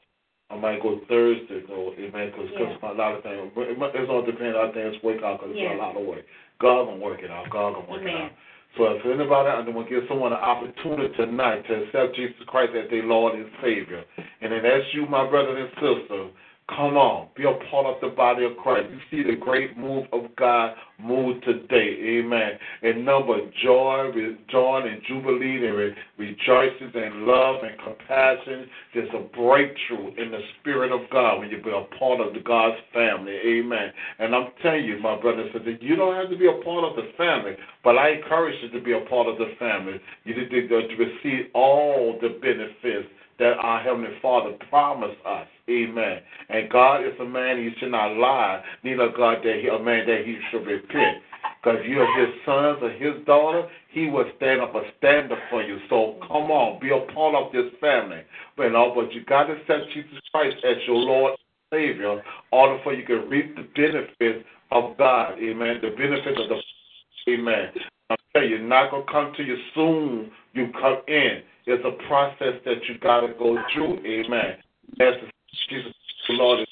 I 0.52 0.56
might 0.56 0.82
go 0.82 1.02
Thursday, 1.10 1.64
though, 1.68 1.94
amen, 1.98 2.32
because 2.32 2.50
Yeah. 2.54 2.78
a 2.84 2.94
lot 2.94 3.16
of 3.16 3.24
things, 3.24 3.52
it 3.58 3.78
it's 3.78 4.10
all 4.10 4.22
depends, 4.22 4.56
I 4.56 4.72
think 4.72 4.94
it's 4.94 5.04
work 5.04 5.24
out 5.24 5.40
because 5.40 5.52
it's 5.56 5.62
Yeah. 5.62 5.76
a 5.76 5.82
lot 5.82 5.98
of 5.98 6.06
work. 6.06 6.26
God 6.60 6.86
gonna 6.86 6.98
work 6.98 7.22
it 7.22 7.32
out. 7.32 7.50
God 7.50 7.74
gonna 7.74 7.90
work 7.90 8.02
it 8.04 8.10
Amen. 8.10 8.22
out. 8.22 8.32
So 8.78 8.92
if 8.92 9.06
anybody 9.06 9.48
I 9.48 9.64
want 9.70 9.88
to 9.88 9.96
give 9.96 10.04
someone 10.10 10.34
an 10.34 10.40
opportunity 10.40 11.14
tonight 11.16 11.64
to 11.68 11.84
accept 11.84 12.16
Jesus 12.16 12.44
Christ 12.48 12.74
as 12.76 12.90
their 12.90 13.04
Lord 13.04 13.36
and 13.36 13.48
Savior. 13.64 14.04
And 14.42 14.52
then 14.52 14.66
as 14.66 14.84
you, 14.94 15.06
my 15.08 15.30
brother 15.30 15.56
and 15.56 15.70
sister, 15.80 16.28
come 16.68 16.98
on, 16.98 17.30
be 17.38 17.44
a 17.44 17.54
part 17.70 17.86
of 17.86 18.02
the 18.02 18.16
body 18.16 18.44
of 18.44 18.58
Christ. 18.58 18.90
You 18.90 19.00
see 19.12 19.30
the 19.30 19.36
great 19.36 19.78
move 19.78 20.06
of 20.12 20.36
God 20.36 20.74
move 21.00 21.42
today. 21.44 22.20
Amen. 22.20 22.58
And 22.82 23.06
number 23.06 23.38
joy, 23.64 24.12
joy 24.50 24.82
and 24.84 25.02
jubilee 25.08 25.68
and 25.68 25.78
re- 25.78 25.96
rejoices 26.18 26.92
and 26.96 27.26
love 27.28 27.58
and 27.64 27.78
compassion. 27.78 28.68
There's 28.94 29.10
a 29.14 29.22
breakthrough 29.38 30.16
in 30.18 30.32
the 30.32 30.42
spirit 30.60 30.92
of 30.92 31.10
God 31.12 31.40
when 31.40 31.50
you 31.50 31.62
be 31.62 31.70
a 31.70 31.86
part 32.00 32.20
of 32.20 32.34
the 32.34 32.40
God's 32.40 32.78
family. 32.94 33.38
Amen. 33.46 33.92
And 34.20 34.34
I'm 34.34 34.48
telling 34.64 34.86
you, 34.86 35.00
my 35.00 35.20
brother 35.22 35.42
and 35.42 35.52
sister, 35.54 35.78
you 35.80 35.96
don't 35.96 36.16
have 36.16 36.32
to 36.32 36.38
be 36.38 36.48
a 36.48 36.64
part 36.64 36.84
of 36.84 36.96
the 36.96 37.12
family, 37.16 37.54
but 37.84 37.98
I 37.98 38.10
encourage 38.12 38.56
you 38.64 38.70
to 38.78 38.84
be 38.84 38.94
a 38.94 39.02
part 39.08 39.28
of 39.28 39.38
the 39.38 39.54
family. 39.60 40.02
You 40.24 40.36
need 40.36 40.50
to 40.50 40.76
receive 40.98 41.52
all 41.54 42.18
the 42.22 42.40
benefits 42.42 43.08
that 43.38 43.54
our 43.62 43.82
Heavenly 43.82 44.18
Father 44.22 44.56
promised 44.70 45.20
us. 45.28 45.48
Amen. 45.70 46.20
And 46.50 46.70
God 46.70 47.02
is 47.02 47.14
a 47.20 47.26
man 47.26 47.58
he 47.58 47.72
should 47.80 47.92
not 47.92 48.18
lie, 48.18 48.64
neither 48.84 49.10
God 49.16 49.40
that 49.44 49.60
he 49.62 49.68
a 49.68 49.80
man 49.80 50.06
that 50.06 50.22
he 50.26 50.38
should 50.52 50.66
repent. 50.66 51.24
Because 51.62 51.80
you're 51.88 52.08
his 52.20 52.36
sons 52.46 52.78
or 52.82 52.92
his 52.92 53.26
daughter, 53.26 53.68
he 53.90 54.08
will 54.08 54.30
stand 54.38 54.62
up 54.62 54.76
a 54.76 54.82
standard 54.98 55.40
for 55.50 55.64
you. 55.64 55.80
So 55.90 56.18
come 56.22 56.52
on, 56.52 56.80
be 56.80 56.90
a 56.90 57.12
part 57.14 57.34
of 57.36 57.52
this 57.52 57.72
family. 57.82 58.22
But, 58.56 58.70
no, 58.70 58.94
but 58.94 59.12
you 59.14 59.26
got 59.26 59.46
to 59.46 59.54
accept 59.54 59.92
Jesus 59.94 60.20
Christ 60.32 60.58
as 60.64 60.78
your 60.86 60.98
Lord 60.98 61.32
and 61.32 61.40
Savior 61.74 62.22
order 62.52 62.80
for 62.84 62.94
you 62.94 63.06
can 63.06 63.28
reap 63.30 63.56
the 63.56 63.66
benefits 63.76 64.46
of 64.72 64.98
God. 64.98 65.40
Amen. 65.40 65.80
The 65.82 65.90
benefits 65.90 66.40
of 66.40 66.50
the 66.50 66.62
Amen. 67.28 67.70
I'm 68.10 68.18
telling 68.34 68.50
you, 68.50 68.60
not 68.60 68.92
gonna 68.92 69.04
come 69.12 69.34
to 69.36 69.44
you 69.44 69.58
soon. 69.74 70.32
You 70.54 70.68
come 70.80 71.02
in. 71.08 71.42
It's 71.66 71.84
a 71.84 72.08
process 72.08 72.62
that 72.66 72.78
you 72.88 73.00
gotta 73.02 73.34
go 73.40 73.58
through. 73.74 73.98
Amen. 74.06 74.58
As 75.02 75.16
Jesus 75.70 75.94
the 76.28 76.34
Lord 76.34 76.62
is 76.62 76.68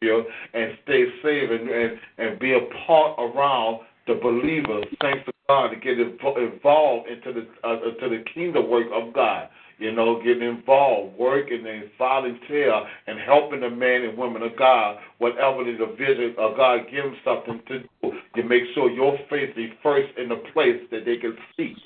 here 0.00 0.24
and 0.54 0.78
stay 0.84 1.04
safe 1.22 1.50
and, 1.50 1.68
and 1.68 1.98
and 2.18 2.38
be 2.38 2.52
a 2.52 2.60
part 2.86 3.18
around 3.18 3.80
the 4.06 4.14
believers. 4.14 4.84
Thanks 5.00 5.24
to 5.26 5.32
God 5.48 5.68
to 5.68 5.76
get 5.76 5.98
involved 5.98 7.08
into 7.08 7.32
the 7.32 7.46
uh, 7.66 7.76
the 8.00 8.24
kingdom 8.34 8.68
work 8.70 8.86
of 8.92 9.12
God. 9.14 9.48
You 9.78 9.92
know, 9.92 10.22
getting 10.22 10.48
involved, 10.48 11.18
working 11.18 11.66
and 11.66 11.90
volunteer 11.98 12.72
and 13.06 13.18
helping 13.20 13.60
the 13.60 13.68
men 13.68 14.04
and 14.04 14.16
women 14.16 14.42
of 14.42 14.56
God, 14.56 14.96
whatever 15.18 15.64
the 15.64 15.94
vision 15.98 16.34
of 16.38 16.56
God 16.56 16.86
gives 16.90 17.02
them 17.02 17.16
something 17.22 17.60
to 17.68 17.78
do. 17.80 18.18
You 18.36 18.44
make 18.44 18.62
sure 18.74 18.90
your 18.90 19.18
faith 19.28 19.50
is 19.54 19.70
first 19.82 20.16
in 20.16 20.30
the 20.30 20.42
place 20.54 20.80
that 20.90 21.04
they 21.04 21.18
can 21.18 21.36
see. 21.58 21.76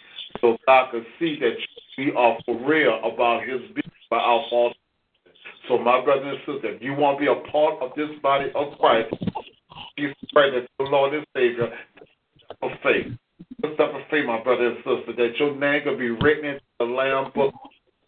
So 0.40 0.56
God 0.66 0.92
can 0.92 1.04
see 1.18 1.36
that 1.40 1.54
we 1.98 2.12
are 2.16 2.38
for 2.46 2.64
real 2.64 3.00
about 3.12 3.42
his 3.42 3.60
business 3.74 3.90
false. 4.08 4.74
So 5.70 5.78
my 5.78 6.02
brothers 6.04 6.26
and 6.26 6.38
sisters, 6.40 6.74
if 6.74 6.82
you 6.82 6.94
want 6.94 7.18
to 7.18 7.20
be 7.22 7.30
a 7.30 7.52
part 7.52 7.78
of 7.80 7.94
this 7.94 8.10
body 8.24 8.50
of 8.56 8.76
Christ, 8.80 9.14
Jesus 9.96 10.18
Christ 10.34 10.66
the 10.80 10.84
Lord 10.84 11.14
and 11.14 11.24
Savior, 11.32 11.70
of 12.60 12.70
faith. 12.82 13.06
Step 13.78 13.94
of 13.94 14.02
faith, 14.10 14.26
my 14.26 14.42
brother 14.42 14.66
and 14.66 14.78
sister, 14.78 15.14
that 15.14 15.38
your 15.38 15.54
name 15.54 15.84
can 15.84 15.96
be 15.96 16.10
written 16.10 16.58
in 16.58 16.58
the 16.80 16.86
Lamb 16.86 17.30
book. 17.36 17.54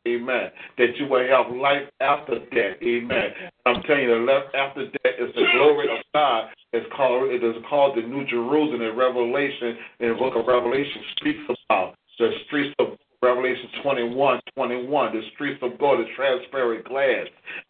Amen. 0.08 0.50
That 0.76 0.96
you 0.98 1.06
will 1.06 1.22
have 1.22 1.54
life 1.54 1.86
after 2.00 2.40
death. 2.50 2.82
Amen. 2.82 3.30
I'm 3.64 3.80
telling 3.86 4.10
you, 4.10 4.18
the 4.18 4.26
life 4.26 4.50
after 4.58 4.90
death 4.90 5.14
is 5.22 5.32
the 5.36 5.46
glory 5.54 5.86
of 5.86 6.02
God. 6.12 6.50
It's 6.72 6.86
called 6.96 7.30
it 7.30 7.44
is 7.44 7.62
called 7.70 7.96
the 7.96 8.02
New 8.02 8.26
Jerusalem 8.26 8.82
in 8.82 8.96
Revelation, 8.96 9.78
in 10.00 10.08
the 10.08 10.14
book 10.18 10.34
of 10.34 10.48
Revelation 10.48 11.02
speaks 11.20 11.46
about 11.46 11.94
the 12.18 12.30
streets 12.46 12.74
of 12.80 12.98
Revelation 13.22 13.68
21, 13.82 14.40
21, 14.56 15.12
the 15.14 15.22
streets 15.34 15.62
of 15.62 15.78
gold, 15.78 16.00
is 16.00 16.06
transparent 16.16 16.84
glass. 16.84 17.26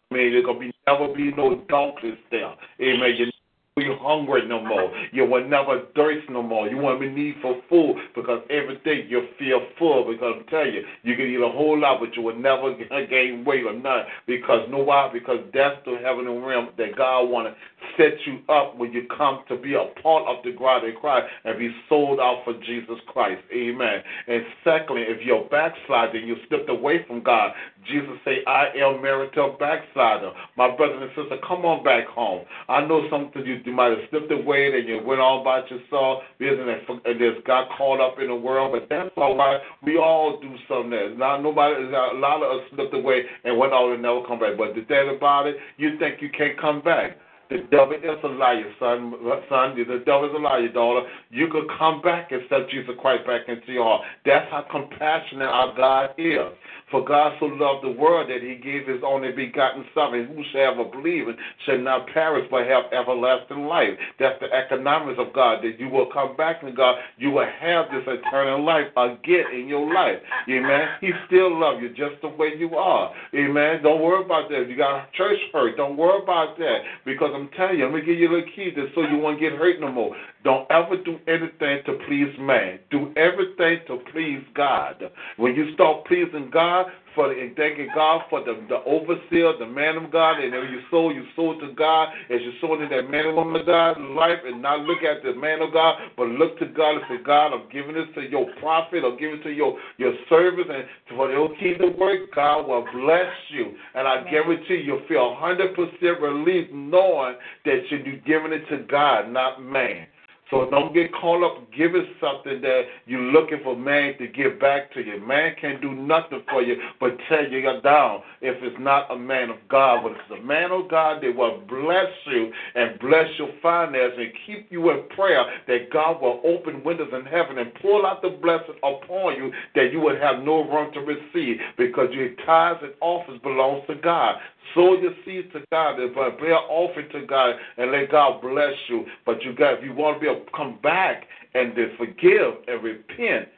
I 0.09 0.15
mean, 0.15 0.33
there 0.33 0.43
gonna 0.43 0.59
be 0.59 0.73
never 0.87 1.13
be 1.13 1.31
no 1.31 1.63
darkness 1.69 2.17
there. 2.31 2.53
Amen. 2.81 3.15
You 3.17 3.27
be 3.75 3.89
hungry 4.01 4.47
no 4.47 4.63
more. 4.63 4.93
You 5.11 5.25
will 5.25 5.47
never 5.47 5.81
thirst 5.95 6.29
no 6.29 6.43
more. 6.43 6.67
You 6.67 6.77
won't 6.77 6.99
be 6.99 7.09
need 7.09 7.35
for 7.41 7.59
food 7.69 7.95
because 8.15 8.43
every 8.51 8.77
day 8.85 9.03
you 9.09 9.27
feel 9.39 9.61
full. 9.79 10.05
Because 10.11 10.35
I'm 10.37 10.45
telling 10.45 10.73
you, 10.73 10.83
you 11.01 11.15
can 11.15 11.25
eat 11.25 11.41
a 11.41 11.49
whole 11.49 11.79
lot, 11.79 11.99
but 11.99 12.15
you 12.15 12.21
will 12.21 12.35
never 12.35 12.75
gain 13.09 13.43
weight 13.43 13.65
or 13.65 13.73
none. 13.73 14.03
Because 14.27 14.69
know 14.69 14.83
why? 14.83 15.09
Because 15.11 15.39
that's 15.55 15.77
the 15.85 15.97
heavenly 16.03 16.37
realm 16.37 16.69
that 16.77 16.95
God 16.95 17.23
want 17.23 17.47
to 17.47 17.55
set 17.97 18.13
you 18.27 18.39
up 18.47 18.77
when 18.77 18.93
you 18.93 19.07
come 19.17 19.39
to 19.47 19.57
be 19.57 19.73
a 19.73 19.85
part 20.03 20.27
of 20.27 20.43
the 20.43 20.51
God 20.51 20.83
in 20.83 20.95
Christ 20.95 21.25
and 21.43 21.57
be 21.57 21.73
sold 21.89 22.19
out 22.19 22.43
for 22.45 22.53
Jesus 22.53 22.99
Christ. 23.07 23.41
Amen. 23.51 24.03
And 24.27 24.43
secondly, 24.63 25.03
if 25.07 25.25
you're 25.25 25.45
backsliding, 25.45 26.27
you 26.27 26.35
slipped 26.47 26.69
away 26.69 27.05
from 27.07 27.23
God. 27.23 27.53
Jesus 27.89 28.13
say, 28.23 28.43
I 28.45 28.67
am 28.77 29.01
marital 29.01 29.57
backslider. 29.59 30.31
My 30.57 30.75
brothers 30.75 30.99
and 31.01 31.09
sisters, 31.09 31.39
come 31.47 31.65
on 31.65 31.83
back 31.83 32.07
home. 32.07 32.45
I 32.69 32.85
know 32.85 33.09
something 33.09 33.45
you, 33.45 33.62
you 33.65 33.73
might 33.73 33.91
have 33.91 34.09
slipped 34.09 34.31
away 34.31 34.71
and 34.77 34.87
you 34.87 35.01
went 35.05 35.21
all 35.21 35.43
by 35.43 35.59
yourself 35.67 36.23
and 36.39 37.19
just 37.19 37.45
got 37.45 37.69
caught 37.77 38.01
up 38.01 38.19
in 38.19 38.27
the 38.27 38.35
world, 38.35 38.71
but 38.73 38.89
that's 38.89 39.11
all 39.17 39.37
right. 39.37 39.59
We 39.83 39.97
all 39.97 40.39
do 40.39 40.55
something 40.67 40.91
that 40.91 41.17
not 41.17 41.41
nobody 41.41 41.83
a 41.83 42.17
lot 42.17 42.43
of 42.43 42.59
us 42.59 42.67
slipped 42.75 42.93
away 42.93 43.23
and 43.43 43.57
went 43.57 43.73
on 43.73 43.93
and 43.93 44.01
never 44.01 44.25
come 44.27 44.39
back. 44.39 44.57
But 44.57 44.75
the 44.75 44.83
thing 44.85 45.15
about 45.15 45.47
it, 45.47 45.57
you 45.77 45.97
think 45.99 46.21
you 46.21 46.29
can't 46.29 46.59
come 46.59 46.81
back. 46.81 47.17
The 47.53 47.59
devil 47.69 47.93
is 47.93 48.23
a 48.23 48.27
liar, 48.27 48.65
son. 48.79 49.13
Son, 49.47 49.77
the 49.77 50.01
devil 50.07 50.25
is 50.25 50.33
a 50.35 50.39
liar, 50.39 50.69
daughter. 50.69 51.07
You 51.29 51.49
could 51.49 51.69
come 51.77 52.01
back 52.01 52.31
and 52.31 52.41
accept 52.41 52.71
Jesus 52.71 52.95
Christ 52.99 53.27
back 53.27 53.41
into 53.47 53.71
your 53.71 53.83
heart. 53.83 54.01
That's 54.25 54.49
how 54.49 54.65
compassionate 54.71 55.47
our 55.47 55.75
God 55.77 56.09
is. 56.17 56.49
For 56.89 57.03
God 57.03 57.33
so 57.39 57.45
loved 57.45 57.83
the 57.83 57.99
world 57.99 58.29
that 58.29 58.41
he 58.43 58.53
gave 58.55 58.87
his 58.87 59.01
only 59.03 59.31
begotten 59.31 59.83
Son, 59.95 60.13
and 60.13 60.29
whosoever 60.29 60.83
believeth 60.85 61.35
shall 61.65 61.79
not 61.79 62.07
perish 62.07 62.47
but 62.51 62.67
have 62.67 62.85
everlasting 62.93 63.65
life. 63.65 63.97
That's 64.19 64.39
the 64.39 64.51
economics 64.53 65.19
of 65.19 65.33
God, 65.33 65.63
that 65.63 65.79
you 65.79 65.89
will 65.89 66.05
come 66.13 66.35
back 66.35 66.61
to 66.61 66.71
God, 66.71 66.97
you 67.17 67.31
will 67.31 67.47
have 67.59 67.85
this 67.89 68.03
eternal 68.05 68.63
life 68.63 68.87
again 68.95 69.45
in 69.53 69.67
your 69.67 69.91
life. 69.91 70.17
Amen. 70.47 70.87
He 71.01 71.11
still 71.25 71.59
loves 71.59 71.81
you 71.81 71.89
just 71.89 72.21
the 72.21 72.29
way 72.29 72.53
you 72.57 72.75
are. 72.75 73.11
Amen. 73.33 73.81
Don't 73.81 74.01
worry 74.01 74.23
about 74.23 74.49
that. 74.49 74.69
You 74.69 74.77
got 74.77 75.11
church 75.13 75.39
hurt, 75.51 75.77
don't 75.77 75.97
worry 75.97 76.21
about 76.21 76.57
that. 76.59 76.77
Because 77.05 77.31
I'm 77.33 77.42
telling 77.55 77.79
you, 77.79 77.85
let 77.85 77.93
me 77.93 78.01
give 78.01 78.17
you 78.17 78.29
a 78.29 78.33
little 78.33 78.49
key 78.55 78.71
to 78.71 78.87
so 78.95 79.01
you 79.01 79.17
won't 79.17 79.39
get 79.39 79.53
hurt 79.53 79.79
no 79.79 79.91
more. 79.91 80.15
Don't 80.43 80.69
ever 80.71 80.97
do 80.97 81.17
anything 81.27 81.83
to 81.85 81.99
please 82.07 82.33
man. 82.39 82.79
Do 82.91 83.13
everything 83.15 83.79
to 83.87 83.99
please 84.11 84.43
God. 84.55 85.03
When 85.37 85.55
you 85.55 85.73
start 85.73 86.05
pleasing 86.05 86.49
God, 86.51 86.87
for 87.15 87.29
the, 87.29 87.39
and 87.39 87.55
thanking 87.55 87.89
God 87.93 88.21
for 88.29 88.43
the, 88.43 88.63
the 88.69 88.83
overseer, 88.85 89.53
the 89.59 89.67
man 89.67 89.97
of 89.97 90.11
God, 90.11 90.39
and 90.39 90.51
when 90.51 90.71
you 90.71 90.81
sow, 90.89 91.09
you 91.09 91.23
sow 91.35 91.59
to 91.59 91.73
God 91.73 92.09
as 92.29 92.41
you 92.41 92.53
sow 92.61 92.79
in 92.81 92.89
that 92.89 93.09
man 93.09 93.27
and 93.27 93.35
woman 93.35 93.61
of 93.61 93.65
God's 93.65 93.99
life, 94.15 94.39
and 94.45 94.61
not 94.61 94.81
look 94.81 95.03
at 95.03 95.23
the 95.23 95.33
man 95.33 95.61
of 95.61 95.73
God, 95.73 95.99
but 96.17 96.27
look 96.27 96.57
to 96.59 96.65
God 96.67 96.95
and 96.95 97.03
say, 97.09 97.23
God, 97.23 97.53
I'm 97.53 97.69
giving 97.71 97.95
this 97.95 98.07
to 98.15 98.21
your 98.21 98.47
prophet, 98.59 99.03
I'm 99.05 99.17
giving 99.17 99.39
it 99.39 99.43
to 99.43 99.51
your 99.51 99.77
your 99.97 100.13
service, 100.29 100.65
and 100.69 100.85
for 101.09 101.31
your 101.31 101.55
kingdom 101.57 101.97
work, 101.99 102.33
God 102.35 102.67
will 102.67 102.85
bless 102.93 103.31
you, 103.49 103.73
and 103.95 104.07
I 104.07 104.23
guarantee 104.29 104.75
you, 104.75 104.93
you'll 104.97 105.07
feel 105.07 105.35
100% 105.39 106.21
relief 106.21 106.69
knowing 106.71 107.35
that 107.65 107.81
you're 107.89 108.17
giving 108.25 108.53
it 108.53 108.67
to 108.69 108.85
God, 108.89 109.29
not 109.29 109.61
man. 109.61 110.07
So 110.53 110.69
don't 110.69 110.93
get 110.93 111.11
caught 111.11 111.43
up 111.43 111.65
giving 111.75 112.05
something 112.21 112.61
that 112.61 112.81
you're 113.07 113.19
looking 113.33 113.57
for 113.63 113.75
man 113.75 114.15
to 114.19 114.27
give 114.27 114.59
back 114.59 114.93
to 114.93 115.01
you. 115.01 115.19
Man 115.19 115.55
can't 115.59 115.81
do 115.81 115.95
nothing 115.95 116.43
for 116.47 116.61
you 116.61 116.75
but 116.99 117.17
tear 117.27 117.47
you 117.47 117.63
down 117.81 118.21
if 118.39 118.61
it's 118.61 118.75
not 118.79 119.09
a 119.11 119.15
man 119.15 119.49
of 119.49 119.55
God. 119.67 120.03
But 120.03 120.11
it's 120.11 120.39
a 120.39 120.45
man 120.45 120.69
of 120.69 120.91
God 120.91 121.23
that 121.23 121.35
will 121.35 121.63
bless 121.67 122.05
you 122.27 122.51
and 122.75 122.99
bless 122.99 123.25
your 123.39 123.49
finances 123.63 124.19
and 124.19 124.31
keep 124.45 124.71
you 124.71 124.91
in 124.91 125.09
prayer 125.15 125.43
that 125.67 125.89
God 125.91 126.21
will 126.21 126.39
open 126.45 126.83
windows 126.83 127.11
in 127.11 127.25
heaven 127.25 127.57
and 127.57 127.73
pull 127.81 128.05
out 128.05 128.21
the 128.21 128.29
blessing 128.29 128.75
upon 128.83 129.35
you 129.35 129.51
that 129.73 129.91
you 129.91 130.01
would 130.01 130.21
have 130.21 130.43
no 130.43 130.69
room 130.69 130.93
to 130.93 130.99
receive 130.99 131.57
because 131.79 132.09
your 132.11 132.29
tithes 132.45 132.81
and 132.83 132.93
offers 133.01 133.39
belongs 133.41 133.81
to 133.87 133.95
God. 133.95 134.35
Sow 134.73 134.95
your 134.99 135.13
seed 135.25 135.51
to 135.53 135.61
God, 135.71 135.99
but 136.15 136.39
bear 136.39 136.57
offering 136.57 137.09
to 137.11 137.25
God 137.25 137.55
and 137.77 137.91
let 137.91 138.11
God 138.11 138.41
bless 138.41 138.73
you. 138.87 139.05
But 139.25 139.43
you 139.43 139.53
got 139.53 139.75
if 139.79 139.83
you 139.83 139.93
want 139.93 140.17
to 140.17 140.21
be 140.21 140.31
able 140.31 140.45
to 140.45 140.51
come 140.55 140.79
back 140.81 141.23
and 141.53 141.75
to 141.75 141.95
forgive 141.97 142.53
and 142.67 142.83
repent, 142.83 143.49